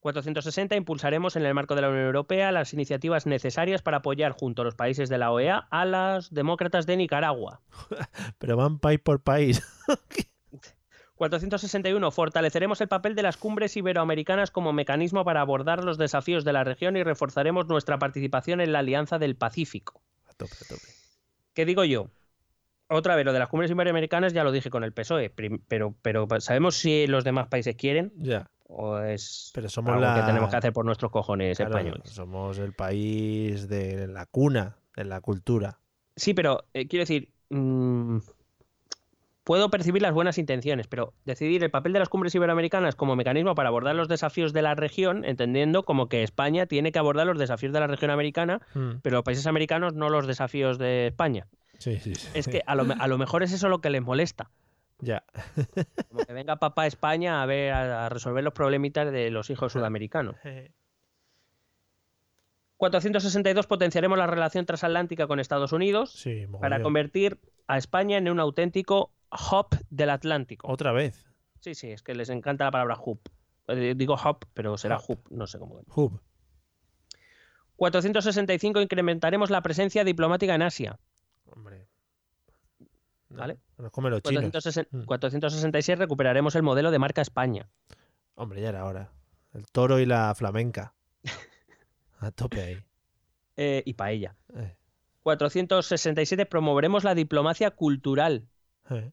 460 0.00 0.76
impulsaremos 0.76 1.36
en 1.36 1.44
el 1.44 1.52
marco 1.52 1.74
de 1.74 1.82
la 1.82 1.90
Unión 1.90 2.06
Europea 2.06 2.52
las 2.52 2.72
iniciativas 2.72 3.26
necesarias 3.26 3.82
para 3.82 3.98
apoyar 3.98 4.32
junto 4.32 4.62
a 4.62 4.64
los 4.64 4.74
países 4.74 5.10
de 5.10 5.18
la 5.18 5.30
OEA 5.30 5.58
a 5.70 5.84
los 5.84 6.32
demócratas 6.32 6.86
de 6.86 6.96
Nicaragua. 6.96 7.60
Pero 8.38 8.56
van 8.56 8.78
país 8.78 8.98
por 9.00 9.20
país. 9.20 9.62
461 11.16 12.10
fortaleceremos 12.10 12.80
el 12.80 12.88
papel 12.88 13.14
de 13.14 13.22
las 13.22 13.36
cumbres 13.36 13.76
iberoamericanas 13.76 14.50
como 14.50 14.72
mecanismo 14.72 15.22
para 15.22 15.42
abordar 15.42 15.84
los 15.84 15.98
desafíos 15.98 16.44
de 16.44 16.54
la 16.54 16.64
región 16.64 16.96
y 16.96 17.02
reforzaremos 17.02 17.66
nuestra 17.66 17.98
participación 17.98 18.62
en 18.62 18.72
la 18.72 18.78
Alianza 18.78 19.18
del 19.18 19.36
Pacífico. 19.36 20.02
A 20.24 20.32
tope, 20.32 20.54
a 20.64 20.68
tope. 20.68 20.88
¿Qué 21.52 21.66
digo 21.66 21.84
yo? 21.84 22.08
Otra 22.88 23.16
vez, 23.16 23.24
lo 23.24 23.32
de 23.32 23.38
las 23.38 23.48
cumbres 23.48 23.70
iberoamericanas 23.70 24.32
ya 24.32 24.44
lo 24.44 24.52
dije 24.52 24.70
con 24.70 24.84
el 24.84 24.92
PSOE, 24.92 25.30
pero, 25.68 25.94
pero 26.02 26.26
¿sabemos 26.40 26.76
si 26.76 27.06
los 27.06 27.24
demás 27.24 27.48
países 27.48 27.76
quieren 27.76 28.12
Ya. 28.16 28.50
o 28.66 28.98
es 28.98 29.50
Pero 29.54 29.68
somos 29.68 29.92
algo 29.94 30.06
la- 30.06 30.14
que 30.14 30.22
tenemos 30.22 30.50
que 30.50 30.56
hacer 30.56 30.72
por 30.72 30.84
nuestros 30.84 31.10
cojones 31.10 31.56
Claro, 31.56 31.76
españoles? 31.78 32.10
somos 32.10 32.58
el 32.58 32.72
país 32.74 33.68
de 33.68 34.06
la 34.06 34.26
cuna, 34.26 34.76
de 34.96 35.04
la 35.04 35.20
cultura. 35.20 35.78
Sí, 36.16 36.34
pero 36.34 36.64
eh, 36.74 36.86
quiero 36.86 37.02
decir, 37.02 37.30
mm, 37.48 38.18
puedo 39.44 39.70
percibir 39.70 40.00
las 40.02 40.12
buenas 40.12 40.38
intenciones, 40.38 40.86
pero 40.86 41.12
decidir 41.24 41.62
el 41.64 41.70
papel 41.70 41.92
de 41.92 41.98
las 41.98 42.08
cumbres 42.08 42.34
iberoamericanas 42.34 42.96
como 42.96 43.14
mecanismo 43.16 43.54
para 43.54 43.68
abordar 43.68 43.94
los 43.94 44.08
desafíos 44.08 44.52
de 44.52 44.62
la 44.62 44.74
región, 44.74 45.24
entendiendo 45.24 45.84
como 45.84 46.08
que 46.08 46.22
España 46.22 46.66
tiene 46.66 46.92
que 46.92 46.98
abordar 46.98 47.26
los 47.26 47.38
desafíos 47.38 47.72
de 47.72 47.80
la 47.80 47.86
región 47.86 48.10
americana, 48.10 48.60
Mm, 48.74 49.00
pero 49.02 49.16
los 49.16 49.24
países 49.24 49.46
americanos 49.46 49.94
no 49.94 50.08
los 50.08 50.26
desafíos 50.26 50.78
de 50.78 51.08
España. 51.08 51.46
Sí, 51.84 51.98
sí, 52.00 52.14
sí. 52.14 52.28
Es 52.32 52.48
que 52.48 52.62
a 52.66 52.74
lo, 52.74 52.84
me- 52.86 52.94
a 52.98 53.06
lo 53.08 53.18
mejor 53.18 53.42
es 53.42 53.52
eso 53.52 53.68
lo 53.68 53.80
que 53.82 53.90
les 53.90 54.00
molesta. 54.00 54.50
Ya. 55.00 55.22
Como 56.08 56.24
que 56.24 56.32
venga 56.32 56.56
papá 56.56 56.82
a 56.84 56.86
España 56.86 57.42
a 57.42 57.46
ver 57.46 57.72
a, 57.74 58.08
resolver 58.08 58.42
los 58.42 58.54
problemitas 58.54 59.12
de 59.12 59.30
los 59.30 59.50
hijos 59.50 59.72
sudamericanos. 59.72 60.36
462 62.78 63.66
potenciaremos 63.66 64.16
la 64.16 64.26
relación 64.26 64.64
transatlántica 64.66 65.26
con 65.26 65.40
Estados 65.40 65.72
Unidos 65.72 66.10
Sí, 66.12 66.46
para 66.60 66.80
convertir 66.82 67.38
a 67.66 67.76
España 67.78 68.16
en 68.18 68.28
un 68.30 68.40
auténtico 68.40 69.12
hub 69.30 69.68
del 69.90 70.08
Atlántico. 70.10 70.68
Otra 70.72 70.92
vez. 70.92 71.26
Sí, 71.60 71.74
sí, 71.74 71.90
es 71.90 72.02
que 72.02 72.14
les 72.14 72.30
encanta 72.30 72.64
la 72.64 72.70
palabra 72.70 72.96
hub. 73.04 73.20
Eh, 73.68 73.94
digo 73.96 74.14
hub, 74.14 74.46
pero 74.54 74.76
será 74.78 74.96
Hub. 74.98 75.04
hub, 75.08 75.26
no 75.30 75.46
sé 75.46 75.58
cómo. 75.58 75.80
Hub. 75.94 76.20
465 77.76 78.80
incrementaremos 78.80 79.50
la 79.50 79.60
presencia 79.62 80.02
diplomática 80.04 80.54
en 80.54 80.62
Asia. 80.62 80.98
Hombre. 81.54 81.86
¿Vale? 83.30 83.58
Nos 83.78 83.90
comen 83.90 84.10
los 84.12 84.22
chinos. 84.22 84.42
460 84.44 84.96
Mm. 84.96 85.04
466 85.06 85.98
recuperaremos 85.98 86.54
el 86.54 86.62
modelo 86.62 86.90
de 86.90 86.98
marca 86.98 87.22
España. 87.22 87.68
Hombre, 88.34 88.60
ya 88.60 88.68
era 88.68 88.84
hora. 88.84 89.10
El 89.52 89.66
toro 89.66 89.98
y 89.98 90.06
la 90.06 90.34
flamenca. 90.34 90.94
A 92.20 92.30
tope 92.30 92.60
ahí. 92.62 92.82
Eh, 93.56 93.82
y 93.86 93.94
paella. 93.94 94.36
Eh, 94.56 94.76
467 95.22 96.46
promoveremos 96.46 97.02
la 97.04 97.14
diplomacia 97.14 97.70
cultural, 97.70 98.46
eh. 98.90 99.10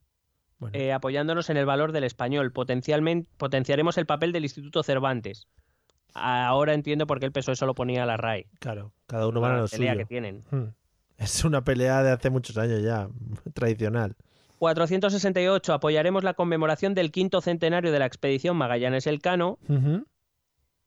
Bueno, 0.59 0.77
eh, 0.77 0.91
apoyándonos 0.93 1.49
en 1.49 1.57
el 1.57 1.65
valor 1.65 1.91
del 1.91 2.03
español. 2.03 2.51
Potencialmente 2.51 3.29
potenciaremos 3.37 3.97
el 3.97 4.05
papel 4.05 4.31
del 4.31 4.43
Instituto 4.43 4.83
Cervantes. 4.83 5.47
Ahora 6.13 6.73
entiendo 6.73 7.07
por 7.07 7.19
qué 7.19 7.25
el 7.27 7.31
PSOE 7.31 7.55
solo 7.55 7.73
ponía 7.73 8.05
la 8.05 8.17
RAE. 8.17 8.47
claro, 8.59 8.91
cada 9.07 9.27
uno 9.27 9.41
va 9.41 9.53
a 9.55 9.57
lo 9.61 9.67
suyo. 9.67 9.95
que 9.97 10.05
tienen. 10.05 10.43
Hmm. 10.51 10.65
Es 11.21 11.45
una 11.45 11.63
pelea 11.63 12.01
de 12.01 12.11
hace 12.11 12.31
muchos 12.31 12.57
años 12.57 12.81
ya, 12.81 13.07
tradicional. 13.53 14.15
468 14.57 15.73
apoyaremos 15.73 16.23
la 16.23 16.33
conmemoración 16.33 16.95
del 16.95 17.11
quinto 17.11 17.41
centenario 17.41 17.91
de 17.91 17.99
la 17.99 18.07
expedición 18.07 18.57
Magallanes 18.57 19.05
Elcano 19.07 19.59
Ujú. 19.69 20.05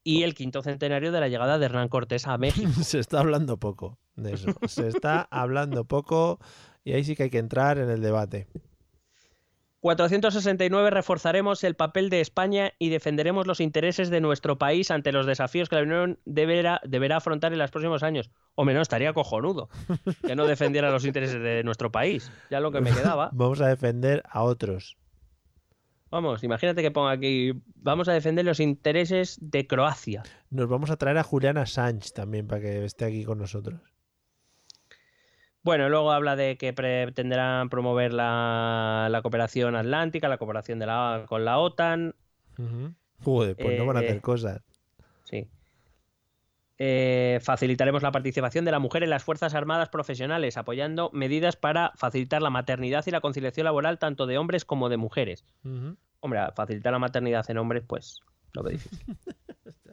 y 0.03 0.23
el 0.25 0.35
quinto 0.35 0.63
centenario 0.63 1.13
de 1.13 1.21
la 1.21 1.29
llegada 1.29 1.59
de 1.59 1.67
Hernán 1.67 1.89
Cortés 1.89 2.27
a 2.27 2.37
México. 2.37 2.69
Se 2.83 2.99
está 2.99 3.21
hablando 3.21 3.59
poco 3.59 3.99
de 4.17 4.35
eso. 4.35 4.51
Se 4.67 4.89
está 4.89 5.27
hablando 5.31 5.85
poco 5.85 6.41
y 6.85 6.93
ahí 6.93 7.05
sí 7.05 7.15
que 7.15 7.25
hay 7.25 7.31
que 7.31 7.39
entrar 7.39 7.79
en 7.79 7.91
el 7.91 8.01
debate. 8.01 8.49
469 9.85 10.89
reforzaremos 10.89 11.63
el 11.63 11.75
papel 11.75 12.09
de 12.09 12.23
España 12.23 12.73
y 12.79 12.89
defenderemos 12.89 13.47
los 13.47 13.61
intereses 13.61 14.09
de 14.09 14.23
nuestro 14.23 14.57
país 14.57 14.91
ante 14.91 15.13
los 15.13 15.27
desafíos 15.27 15.69
que 15.69 15.77
la 15.77 15.83
Unión 15.83 16.19
deberá, 16.25 16.81
deberá 16.85 17.19
afrontar 17.19 17.53
en 17.53 17.59
los 17.59 17.71
próximos 17.71 18.03
años. 18.03 18.31
O 18.55 18.65
menos 18.65 18.81
estaría 18.81 19.13
cojonudo 19.13 19.69
que 20.27 20.37
no 20.37 20.47
defendiera 20.47 20.91
los 20.91 21.05
intereses 21.05 21.39
de 21.39 21.63
nuestro 21.65 21.93
país. 21.93 22.33
Ya 22.51 22.61
lo 22.61 22.73
que 22.73 22.81
me 22.81 22.93
quedaba. 22.93 23.29
Vamos 23.35 23.61
a 23.61 23.69
defender 23.69 24.23
a 24.27 24.43
otros. 24.43 24.97
Vamos, 26.11 26.43
imagínate 26.45 26.81
que 26.81 26.91
ponga 26.91 27.11
aquí, 27.11 27.53
vamos 27.75 28.09
a 28.09 28.15
defender 28.15 28.47
los 28.47 28.61
intereses 28.61 29.37
de 29.43 29.67
Croacia. 29.67 30.23
Nos 30.49 30.67
vamos 30.67 30.91
a 30.91 30.97
traer 30.97 31.19
a 31.19 31.25
Juliana 31.25 31.67
Sánchez 31.67 32.15
también 32.15 32.47
para 32.47 32.63
que 32.63 32.85
esté 32.87 33.05
aquí 33.05 33.25
con 33.25 33.37
nosotros. 33.37 33.94
Bueno, 35.65 35.89
luego 35.89 36.13
habla 36.13 36.37
de 36.37 36.57
que 36.59 36.73
pretenderán 36.75 37.71
promover 37.71 38.13
la, 38.13 39.09
la 39.11 39.23
cooperación 39.23 39.75
atlántica, 39.77 40.29
la 40.29 40.37
cooperación 40.39 40.79
de 40.79 40.87
la, 40.87 41.25
con 41.27 41.45
la 41.45 41.59
OTAN. 41.59 42.15
Joder, 43.23 43.57
pues 43.57 43.79
no 43.79 43.87
van 43.87 43.97
a 43.97 44.03
Eh, 44.03 44.05
hacer 44.07 44.21
cosas. 44.21 44.61
Sí. 45.25 45.49
Eh, 46.77 47.41
facilitaremos 47.43 48.03
la 48.03 48.13
participación 48.13 48.67
de 48.67 48.73
la 48.73 48.79
mujer 48.79 49.05
en 49.05 49.11
las 49.11 49.25
Fuerzas 49.25 49.55
Armadas 49.55 49.89
profesionales, 49.89 50.59
apoyando 50.59 51.09
medidas 51.15 51.57
para 51.57 51.93
facilitar 51.97 52.43
la 52.43 52.51
maternidad 52.51 53.03
y 53.07 53.11
la 53.11 53.23
conciliación 53.23 53.65
laboral 53.65 53.99
tanto 53.99 54.27
de 54.27 54.37
hombres 54.37 54.67
como 54.67 54.91
de 54.91 54.99
mujeres. 54.99 55.45
Hombre, 56.21 56.41
facilitar 56.55 56.93
la 56.93 56.99
maternidad 56.99 57.49
en 57.51 57.57
hombres, 57.59 57.85
pues 57.87 58.21
lo 58.53 58.63
veo 58.63 58.73
difícil. 58.73 59.17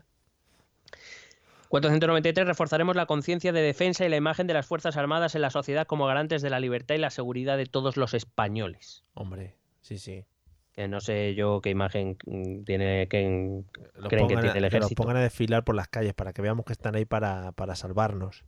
493. 1.72 2.46
Reforzaremos 2.46 2.98
la 2.98 3.06
conciencia 3.06 3.54
de 3.54 3.62
defensa 3.62 4.06
y 4.06 4.10
la 4.10 4.18
imagen 4.18 4.46
de 4.46 4.54
las 4.54 4.66
Fuerzas 4.66 4.98
Armadas 4.98 5.36
en 5.36 5.42
la 5.42 5.50
sociedad 5.50 5.88
como 5.88 6.06
garantes 6.06 6.42
de 6.42 6.50
la 6.50 6.60
libertad 6.60 6.96
y 6.96 6.98
la 6.98 7.10
seguridad 7.10 7.56
de 7.56 7.66
todos 7.66 7.96
los 7.96 8.14
españoles. 8.14 9.06
Hombre, 9.14 9.56
sí, 9.80 9.98
sí. 9.98 10.26
Que 10.74 10.90
no 10.90 11.00
sé 11.00 11.34
yo 11.34 11.62
qué 11.62 11.70
imagen 11.70 12.18
mm, 12.26 12.64
tiene 12.64 13.08
que 13.08 13.64
Los 13.96 14.10
creen 14.10 14.28
que 14.28 14.36
tiene 14.36 14.48
el 14.50 14.54
que 14.54 14.60
los 14.60 14.68
ejército. 14.68 15.02
pongan 15.02 15.16
a 15.16 15.22
desfilar 15.22 15.64
por 15.64 15.76
las 15.76 15.88
calles 15.88 16.14
para 16.14 16.34
que 16.34 16.42
veamos 16.42 16.66
que 16.66 16.74
están 16.74 16.96
ahí 16.96 17.06
para, 17.06 17.54
para 17.54 17.76
salvarnos. 17.76 18.44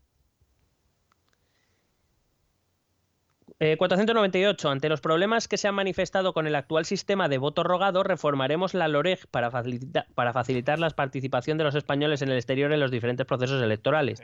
Eh, 3.65 3.77
498. 3.77 4.69
Ante 4.69 4.89
los 4.89 4.99
problemas 4.99 5.47
que 5.47 5.57
se 5.57 5.67
han 5.67 5.75
manifestado 5.75 6.33
con 6.33 6.47
el 6.47 6.55
actual 6.55 6.85
sistema 6.85 7.29
de 7.29 7.37
voto 7.37 7.63
rogado, 7.63 8.03
reformaremos 8.03 8.73
la 8.73 8.87
LOREG 8.87 9.27
para, 9.27 9.49
facilita- 9.51 10.05
para 10.15 10.33
facilitar 10.33 10.79
la 10.79 10.89
participación 10.89 11.57
de 11.57 11.63
los 11.63 11.75
españoles 11.75 12.21
en 12.21 12.29
el 12.29 12.35
exterior 12.35 12.71
en 12.73 12.79
los 12.79 12.91
diferentes 12.91 13.25
procesos 13.25 13.61
electorales. 13.63 14.21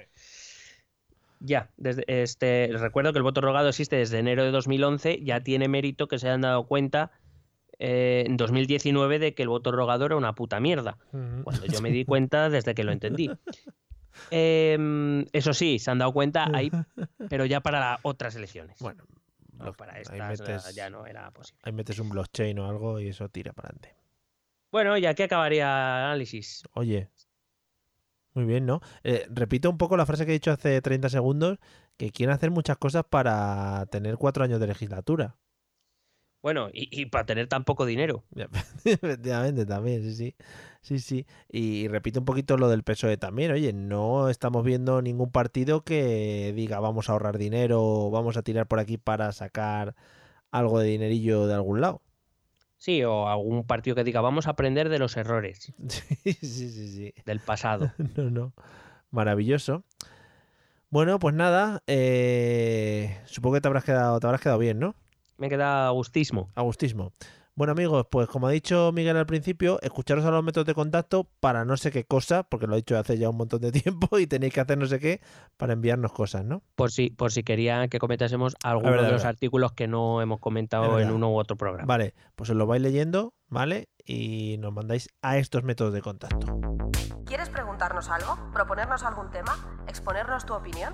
Ya, 1.40 1.70
desde 1.78 2.04
este 2.08 2.70
recuerdo 2.74 3.14
que 3.14 3.20
el 3.20 3.24
voto 3.24 3.40
rogado 3.40 3.70
existe 3.70 3.96
desde 3.96 4.20
enero 4.20 4.44
de 4.44 4.52
2011, 4.52 5.22
ya 5.24 5.40
tiene 5.40 5.70
mérito 5.70 6.10
que 6.10 6.20
se 6.20 6.28
hayan 6.28 6.42
dado 6.42 6.66
cuenta 6.68 7.12
eh, 7.78 8.26
en 8.28 8.36
2019 8.36 9.20
de 9.20 9.34
que 9.36 9.44
el 9.44 9.48
voto 9.50 9.72
rogado 9.72 10.06
era 10.06 10.18
una 10.18 10.34
puta 10.36 10.60
mierda. 10.60 10.98
Cuando 11.46 11.66
yo 11.66 11.80
me 11.82 11.92
di 11.92 12.04
cuenta 12.06 12.50
desde 12.50 12.76
que 12.76 12.84
lo 12.84 12.92
entendí. 12.92 13.32
Em, 14.32 15.26
eso 15.32 15.54
sí, 15.54 15.80
se 15.80 15.90
han 15.92 16.00
dado 16.00 16.12
cuenta 16.12 16.50
ahí, 16.54 16.70
pero 17.30 17.46
ya 17.46 17.62
para 17.62 18.00
otras 18.02 18.36
elecciones. 18.36 18.78
Bueno, 18.80 19.06
Lo- 19.66 19.74
para 19.74 19.94
ahí 19.94 20.02
estas 20.02 20.40
metes- 20.40 20.76
ya 20.76 20.90
no 20.90 21.06
era 21.06 21.32
posible. 21.32 21.60
ahí 21.64 21.72
metes 21.74 22.00
un 22.00 22.10
blockchain 22.10 22.58
o 22.60 22.68
algo 22.68 23.00
y 23.00 23.10
eso 23.10 23.30
tira 23.30 23.54
para 23.54 23.70
adelante. 23.70 23.96
Bueno, 24.72 24.98
y 24.98 25.06
aquí 25.06 25.24
acabaría 25.24 25.66
el 25.66 26.06
análisis. 26.06 26.64
Oye, 26.74 27.10
muy 28.34 28.46
bien, 28.46 28.66
¿no? 28.66 28.82
Eh, 29.04 29.26
repito 29.30 29.70
un 29.70 29.78
poco 29.78 29.98
la 29.98 30.06
frase 30.06 30.26
que 30.26 30.32
he 30.32 30.34
dicho 30.34 30.52
hace 30.52 30.82
30 30.82 31.10
segundos, 31.10 31.58
que 31.98 32.12
quieren 32.12 32.34
hacer 32.34 32.52
muchas 32.52 32.78
cosas 32.78 33.04
para 33.10 33.86
tener 33.88 34.18
cuatro 34.18 34.44
años 34.44 34.60
de 34.60 34.68
legislatura. 34.68 35.36
Bueno, 36.42 36.70
y, 36.74 36.88
y 37.02 37.06
para 37.08 37.26
tener 37.26 37.48
tan 37.48 37.66
poco 37.66 37.86
dinero. 37.86 38.24
Efectivamente, 38.86 39.66
también, 39.66 40.02
sí, 40.04 40.14
sí. 40.16 40.36
Sí, 40.82 41.00
sí. 41.00 41.26
Y 41.50 41.88
repito 41.90 42.20
un 42.22 42.26
poquito 42.26 42.56
lo 42.58 42.70
del 42.70 42.84
PSOE 42.84 43.18
también. 43.18 43.52
Oye, 43.52 43.74
no 43.74 44.30
estamos 44.30 44.64
viendo 44.64 45.02
ningún 45.02 45.32
partido 45.32 45.84
que 45.84 46.54
diga 46.56 46.80
vamos 46.80 47.10
a 47.10 47.12
ahorrar 47.14 47.38
dinero 47.38 48.10
vamos 48.10 48.38
a 48.38 48.42
tirar 48.44 48.68
por 48.68 48.80
aquí 48.80 48.98
para 48.98 49.32
sacar 49.34 49.96
algo 50.52 50.80
de 50.80 50.88
dinerillo 50.88 51.46
de 51.48 51.54
algún 51.56 51.82
lado. 51.82 52.02
Sí, 52.78 53.04
o 53.04 53.28
algún 53.28 53.66
partido 53.68 53.94
que 53.96 54.06
diga, 54.06 54.22
vamos 54.22 54.48
a 54.48 54.52
aprender 54.52 54.88
de 54.88 55.00
los 55.00 55.18
errores 55.18 55.74
Sí, 55.90 56.34
sí, 56.34 56.70
sí, 56.70 56.88
sí. 56.88 57.14
del 57.26 57.42
pasado. 57.42 57.92
No, 58.16 58.30
no. 58.30 58.54
Maravilloso. 59.12 59.84
Bueno, 60.90 61.20
pues 61.20 61.36
nada. 61.36 61.84
eh, 61.88 63.20
supongo 63.26 63.56
que 63.56 63.62
te 63.62 63.68
habrás 63.68 63.84
quedado, 63.84 64.20
te 64.20 64.28
habrás 64.28 64.42
quedado 64.42 64.60
bien, 64.60 64.80
¿no? 64.80 64.96
Me 65.40 65.50
queda 65.50 65.90
gustismo. 65.92 66.52
Agustismo. 66.54 67.14
Bueno 67.56 67.72
amigos, 67.72 68.08
pues 68.10 68.28
como 68.28 68.48
ha 68.48 68.52
dicho 68.52 68.92
Miguel 68.94 69.18
al 69.18 69.26
principio, 69.26 69.80
escucharos 69.82 70.24
a 70.24 70.32
los 70.32 70.44
métodos 70.44 70.66
de 70.66 70.74
contacto 70.74 71.30
para 71.40 71.66
no 71.66 71.76
sé 71.76 71.92
qué 71.92 72.06
cosa, 72.06 72.44
porque 72.44 72.68
lo 72.68 72.74
ha 72.74 72.78
dicho 72.78 72.98
hace 72.98 73.18
ya 73.18 73.30
un 73.30 73.38
montón 73.38 73.60
de 73.60 73.72
tiempo 73.82 74.20
y 74.20 74.28
tenéis 74.28 74.54
que 74.54 74.62
hacer 74.62 74.78
no 74.78 74.86
sé 74.86 75.00
qué 75.00 75.22
para 75.58 75.74
enviarnos 75.74 76.14
cosas, 76.14 76.46
¿no? 76.46 76.62
Por 76.76 76.92
si, 76.92 77.10
por 77.10 77.32
si 77.32 77.44
querían 77.44 77.90
que 77.90 78.00
comentásemos 78.00 78.56
alguno 78.64 78.92
verdad, 78.92 79.08
de 79.08 79.12
los 79.14 79.26
artículos 79.26 79.74
que 79.74 79.88
no 79.88 80.22
hemos 80.22 80.40
comentado 80.40 81.00
en 81.00 81.12
uno 81.12 81.32
u 81.32 81.38
otro 81.38 81.58
programa. 81.58 81.86
Vale, 81.86 82.16
pues 82.36 82.50
os 82.50 82.56
lo 82.56 82.66
vais 82.66 82.82
leyendo, 82.82 83.34
¿vale? 83.48 83.90
Y 84.06 84.58
nos 84.60 84.74
mandáis 84.74 85.10
a 85.22 85.38
estos 85.38 85.64
métodos 85.64 85.94
de 85.94 86.02
contacto. 86.02 86.48
¿Quieres 87.26 87.50
preguntarnos 87.50 88.10
algo? 88.10 88.38
¿Proponernos 88.54 89.04
algún 89.04 89.32
tema? 89.32 89.84
¿Exponernos 89.88 90.46
tu 90.46 90.54
opinión? 90.54 90.94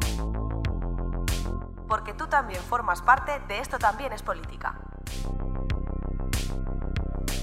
Porque 1.91 2.13
tú 2.13 2.25
también 2.27 2.61
formas 2.61 3.01
parte 3.01 3.33
de 3.49 3.59
Esto 3.59 3.77
también 3.77 4.13
es 4.13 4.21
política. 4.21 4.79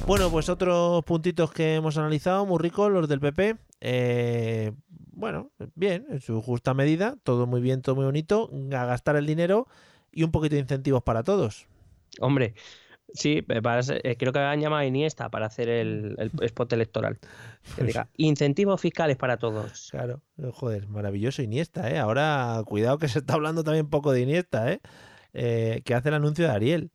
Bueno, 0.07 0.31
pues 0.31 0.49
otros 0.49 1.05
puntitos 1.05 1.53
que 1.53 1.75
hemos 1.75 1.99
analizado, 1.99 2.47
muy 2.47 2.59
ricos, 2.59 2.91
los 2.91 3.07
del 3.11 3.21
PP. 3.21 3.59
Eh, 3.83 4.73
bueno, 5.13 5.51
bien, 5.75 6.07
en 6.09 6.23
su 6.23 6.41
justa 6.41 6.73
medida, 6.73 7.17
todo 7.25 7.47
muy 7.47 7.61
bien, 7.61 7.83
todo 7.83 7.95
muy 7.95 8.07
bonito, 8.07 8.51
a 8.73 8.87
gastar 8.87 9.17
el 9.17 9.27
dinero 9.27 9.69
y 10.13 10.23
un 10.23 10.31
poquito 10.31 10.55
de 10.55 10.63
incentivos 10.63 11.03
para 11.03 11.23
todos. 11.23 11.69
Hombre, 12.19 12.55
sí, 13.13 13.45
eh, 13.49 14.17
creo 14.19 14.33
que 14.33 14.39
han 14.39 14.61
llamado 14.61 14.81
a 14.81 14.87
Iniesta 14.87 15.31
para 15.31 15.47
hacer 15.47 15.69
el, 15.69 16.15
el 16.19 16.31
spot 16.43 16.73
electoral. 16.73 17.19
Que 17.77 17.85
diga, 17.85 18.11
incentivos 18.17 18.81
fiscales 18.81 19.17
para 19.17 19.39
todos. 19.39 19.89
Claro, 19.91 20.23
joder, 20.53 20.89
maravilloso 20.89 21.43
Iniesta, 21.43 21.91
¿eh? 21.91 21.99
Ahora, 21.99 22.63
cuidado 22.67 22.99
que 22.99 23.09
se 23.09 23.21
está 23.21 23.35
hablando 23.35 23.65
también 23.65 23.89
poco 23.89 24.13
de 24.13 24.21
Iniesta, 24.23 24.73
¿eh? 24.73 24.81
Eh, 25.33 25.83
que 25.85 25.95
hace 25.95 26.09
el 26.09 26.15
anuncio 26.17 26.45
de 26.47 26.51
Ariel. 26.53 26.91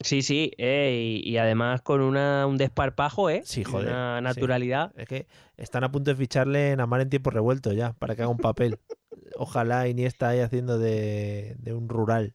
Sí, 0.00 0.20
sí, 0.20 0.52
eh, 0.58 1.20
y, 1.24 1.30
y 1.30 1.38
además 1.38 1.80
con 1.80 2.02
una, 2.02 2.46
un 2.46 2.58
desparpajo, 2.58 3.30
¿eh? 3.30 3.42
Sí, 3.44 3.64
joder, 3.64 3.88
Una 3.88 4.18
sí. 4.18 4.24
naturalidad. 4.24 4.92
Es 4.96 5.06
que 5.08 5.26
están 5.56 5.84
a 5.84 5.90
punto 5.90 6.10
de 6.10 6.16
ficharle 6.16 6.72
en 6.72 6.80
Amar 6.80 7.00
en 7.00 7.08
tiempo 7.08 7.30
revuelto 7.30 7.72
ya, 7.72 7.94
para 7.94 8.14
que 8.14 8.22
haga 8.22 8.30
un 8.30 8.36
papel. 8.38 8.78
Ojalá 9.36 9.88
Iniesta 9.88 10.28
ahí 10.28 10.40
haciendo 10.40 10.78
de, 10.78 11.56
de 11.58 11.72
un 11.72 11.88
rural. 11.88 12.34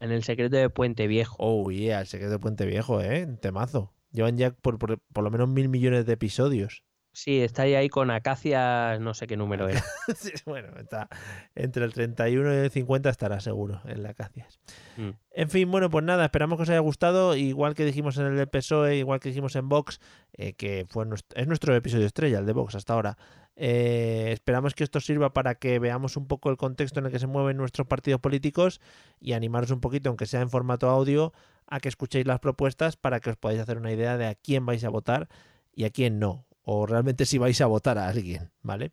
En 0.00 0.10
el 0.12 0.24
secreto 0.24 0.56
de 0.56 0.70
Puente 0.70 1.06
Viejo. 1.06 1.36
Oh, 1.38 1.70
yeah, 1.70 2.00
el 2.00 2.06
secreto 2.06 2.32
de 2.32 2.38
Puente 2.38 2.66
Viejo, 2.66 3.00
¿eh? 3.00 3.26
Temazo. 3.40 3.92
Llevan 4.12 4.36
ya 4.36 4.50
por, 4.50 4.78
por, 4.78 4.98
por 4.98 5.24
lo 5.24 5.30
menos 5.30 5.48
mil 5.48 5.68
millones 5.68 6.06
de 6.06 6.14
episodios. 6.14 6.82
Sí, 7.12 7.40
está 7.40 7.62
ahí, 7.62 7.88
con 7.88 8.10
acacias, 8.10 9.00
no 9.00 9.14
sé 9.14 9.26
qué 9.26 9.36
número 9.36 9.68
era. 9.68 9.82
Sí, 10.16 10.30
bueno, 10.46 10.68
está 10.78 11.08
entre 11.54 11.84
el 11.84 11.92
31 11.92 12.54
y 12.54 12.56
el 12.58 12.70
50 12.70 13.10
estará 13.10 13.40
seguro 13.40 13.80
en 13.84 14.02
la 14.02 14.14
Cacias. 14.14 14.60
Mm. 14.96 15.10
En 15.32 15.50
fin, 15.50 15.70
bueno, 15.70 15.90
pues 15.90 16.04
nada, 16.04 16.24
esperamos 16.24 16.56
que 16.56 16.62
os 16.62 16.68
haya 16.68 16.78
gustado. 16.78 17.34
Igual 17.34 17.74
que 17.74 17.84
dijimos 17.84 18.16
en 18.18 18.26
el 18.26 18.36
de 18.36 18.46
PSOE, 18.46 18.92
E, 18.92 18.96
igual 18.98 19.18
que 19.18 19.30
dijimos 19.30 19.56
en 19.56 19.68
Vox, 19.68 20.00
eh, 20.34 20.52
que 20.54 20.86
fue 20.88 21.04
nuestro, 21.04 21.40
es 21.40 21.48
nuestro 21.48 21.74
episodio 21.74 22.06
estrella, 22.06 22.38
el 22.38 22.46
de 22.46 22.52
Vox 22.52 22.76
hasta 22.76 22.92
ahora. 22.92 23.18
Eh, 23.62 24.30
esperamos 24.32 24.74
que 24.74 24.84
esto 24.84 25.00
sirva 25.00 25.34
para 25.34 25.54
que 25.54 25.78
veamos 25.78 26.16
un 26.16 26.26
poco 26.26 26.48
el 26.48 26.56
contexto 26.56 26.98
en 26.98 27.04
el 27.06 27.12
que 27.12 27.18
se 27.18 27.26
mueven 27.26 27.58
nuestros 27.58 27.86
partidos 27.86 28.18
políticos 28.18 28.80
y 29.20 29.34
animaros 29.34 29.70
un 29.70 29.80
poquito, 29.82 30.08
aunque 30.08 30.24
sea 30.24 30.40
en 30.40 30.48
formato 30.48 30.88
audio, 30.88 31.34
a 31.66 31.78
que 31.78 31.90
escuchéis 31.90 32.26
las 32.26 32.40
propuestas 32.40 32.96
para 32.96 33.20
que 33.20 33.28
os 33.28 33.36
podáis 33.36 33.60
hacer 33.60 33.76
una 33.76 33.92
idea 33.92 34.16
de 34.16 34.26
a 34.28 34.34
quién 34.34 34.64
vais 34.64 34.82
a 34.82 34.88
votar 34.88 35.28
y 35.74 35.84
a 35.84 35.90
quién 35.90 36.18
no. 36.18 36.46
O 36.62 36.86
realmente 36.86 37.26
si 37.26 37.36
vais 37.36 37.60
a 37.60 37.66
votar 37.66 37.98
a 37.98 38.08
alguien, 38.08 38.50
¿vale? 38.62 38.92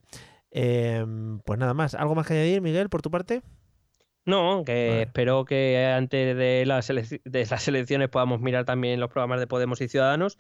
Eh, 0.52 1.06
pues 1.46 1.58
nada 1.58 1.74
más. 1.74 1.96
¿Algo 1.96 2.14
más 2.14 2.28
que 2.28 2.34
añadir, 2.34 2.60
Miguel, 2.62 2.90
por 2.90 3.02
tu 3.02 3.10
parte? 3.10 3.44
No, 4.26 4.64
que 4.66 4.90
Vale. 4.90 5.02
espero 5.04 5.46
que 5.46 5.86
antes 5.96 6.36
de 6.36 6.66
las, 6.66 6.88
de 6.90 7.48
las 7.50 7.68
elecciones 7.70 8.10
podamos 8.10 8.42
mirar 8.42 8.66
también 8.66 9.00
los 9.00 9.10
programas 9.10 9.40
de 9.40 9.48
Podemos 9.48 9.80
y 9.80 9.88
Ciudadanos 9.88 10.38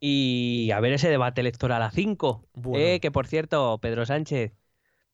y 0.00 0.70
a 0.72 0.80
ver 0.80 0.92
ese 0.92 1.08
debate 1.08 1.40
electoral 1.40 1.82
a 1.82 1.90
5. 1.90 2.44
Bueno. 2.54 2.84
Eh, 2.84 3.00
que 3.00 3.10
por 3.10 3.26
cierto, 3.26 3.78
Pedro 3.78 4.06
Sánchez, 4.06 4.52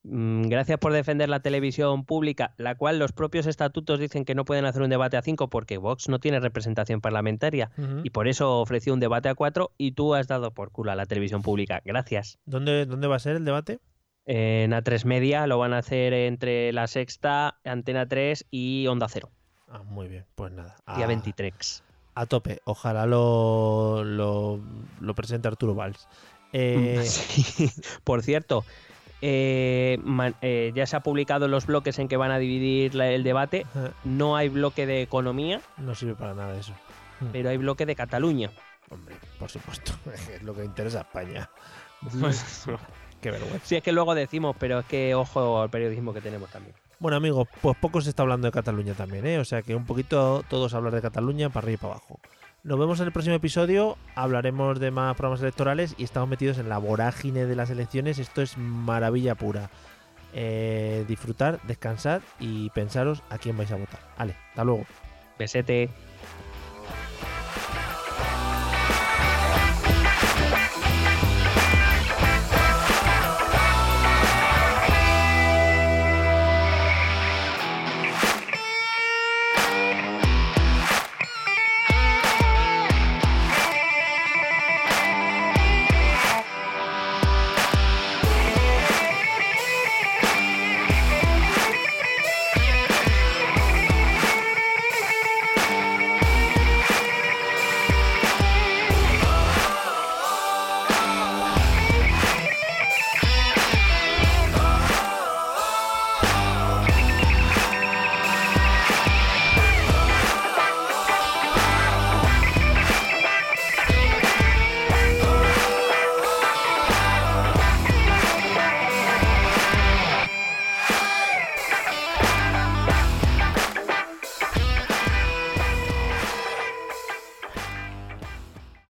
mm, 0.03 0.49
gracias 0.49 0.79
por 0.79 0.93
defender 0.93 1.29
la 1.29 1.41
televisión 1.41 2.05
pública, 2.05 2.55
la 2.59 2.75
cual 2.75 2.99
los 2.99 3.13
propios 3.13 3.47
estatutos 3.47 3.99
dicen 3.99 4.25
que 4.25 4.35
no 4.35 4.45
pueden 4.45 4.65
hacer 4.67 4.83
un 4.83 4.91
debate 4.91 5.17
a 5.17 5.23
5 5.23 5.49
porque 5.49 5.79
Vox 5.79 6.09
no 6.09 6.19
tiene 6.19 6.41
representación 6.41 7.01
parlamentaria 7.01 7.71
y 8.03 8.11
por 8.11 8.29
eso 8.29 8.61
ofreció 8.61 8.93
un 8.93 9.01
debate 9.01 9.29
a 9.29 9.35
4 9.35 9.73
y 9.79 9.93
tú 9.93 10.15
has 10.15 10.29
dado 10.29 10.53
por 10.53 10.71
culo 10.71 10.93
a 10.93 10.97
la 10.97 11.07
televisión 11.07 11.43
pública. 11.43 11.81
Gracias. 11.85 12.39
¿Dónde, 12.45 12.87
¿Dónde 12.87 13.07
va 13.07 13.17
a 13.17 13.21
ser 13.21 13.37
el 13.37 13.45
debate? 13.45 13.79
En 14.27 14.73
A3 14.73 15.05
Media 15.05 15.47
lo 15.47 15.59
van 15.59 15.75
a 15.75 15.79
hacer 15.79 16.15
entre 16.15 16.73
La 16.73 16.87
Sexta, 16.87 17.59
Antena 17.63 18.07
3 18.09 18.47
y 18.51 18.87
Onda 18.87 19.07
Cero, 19.09 19.31
Ah, 19.69 19.83
muy 19.83 20.09
bien, 20.09 20.25
pues 20.35 20.53
nada. 20.53 20.77
día 20.97 21.05
a, 21.05 21.09
23. 21.09 21.85
A 22.15 22.27
tope. 22.27 22.61
Ojalá 22.65 23.07
lo, 23.07 24.05
lo, 24.05 24.61
lo 25.01 25.15
presente 25.15 25.49
Arturo 25.49 25.75
Valls. 25.75 26.07
Eh, 26.53 27.03
Sí. 27.05 27.71
Por 28.05 28.23
cierto, 28.23 28.65
eh, 29.23 29.99
man- 30.05 30.37
eh, 30.43 30.73
ya 30.75 30.87
se 30.87 30.97
ha 30.97 31.01
publicado 31.01 31.49
los 31.49 31.67
bloques 31.67 31.99
en 31.99 32.09
que 32.09 32.17
van 32.17 32.31
a 32.31 32.39
dividir 32.39 32.95
la- 32.95 33.09
el 33.11 33.25
debate. 33.25 33.67
No 34.05 34.37
hay 34.37 34.49
bloque 34.49 34.87
de 34.87 35.03
economía, 35.03 35.61
no 35.79 35.95
sirve 35.95 36.15
para 36.15 36.35
nada 36.35 36.57
eso. 36.59 36.73
pero 37.33 37.49
hay 37.51 37.57
bloque 37.57 37.87
de 37.87 37.95
Cataluña. 37.97 38.51
Hombre, 38.91 39.17
por 39.39 39.51
supuesto. 39.51 39.93
Es 40.33 40.43
lo 40.43 40.55
que 40.55 40.65
interesa 40.65 40.99
a 40.99 41.03
España. 41.03 41.49
Qué 43.21 43.31
vergüenza. 43.31 43.61
sí, 43.65 43.77
es 43.77 43.83
que 43.83 43.93
luego 43.93 44.15
decimos, 44.15 44.55
pero 44.59 44.81
es 44.81 44.87
que 44.87 45.15
ojo 45.15 45.63
al 45.63 45.71
periodismo 45.71 46.13
que 46.13 46.21
tenemos 46.21 46.51
también. 46.51 46.75
Bueno, 46.99 47.17
amigos, 47.17 47.49
pues 47.61 47.77
poco 47.79 48.01
se 48.01 48.11
está 48.11 48.23
hablando 48.23 48.47
de 48.47 48.53
Cataluña 48.53 48.95
también, 48.95 49.27
¿eh? 49.27 49.39
O 49.39 49.45
sea 49.45 49.63
que 49.63 49.75
un 49.75 49.85
poquito 49.85 50.45
todos 50.49 50.75
hablar 50.75 50.95
de 50.95 51.03
Cataluña 51.03 51.51
para 51.51 51.65
arriba 51.65 51.75
y 51.75 51.83
para 51.83 51.95
abajo. 51.95 52.21
Nos 52.63 52.79
vemos 52.79 52.99
en 53.01 53.07
el 53.07 53.13
próximo 53.13 53.35
episodio, 53.35 53.99
hablaremos 54.15 54.81
de 54.81 54.91
más 54.91 55.15
programas 55.17 55.43
electorales 55.43 55.95
y 55.99 56.05
estamos 56.05 56.31
metidos 56.31 56.57
en 56.57 56.71
la 56.71 56.79
vorágine 56.79 57.45
de 57.45 57.57
las 57.57 57.69
elecciones. 57.69 58.19
Esto 58.19 58.41
es 58.41 58.57
maravilla 58.57 59.35
pura. 59.35 59.69
Eh, 60.33 61.05
disfrutar, 61.07 61.61
descansar 61.65 62.23
y 62.41 62.71
pensaros 62.71 63.23
a 63.29 63.39
quién 63.39 63.57
vais 63.57 63.71
a 63.71 63.77
votar. 63.77 64.01
Vale, 64.19 64.35
hasta 64.49 64.65
luego. 64.65 64.87
Besete. 65.39 65.91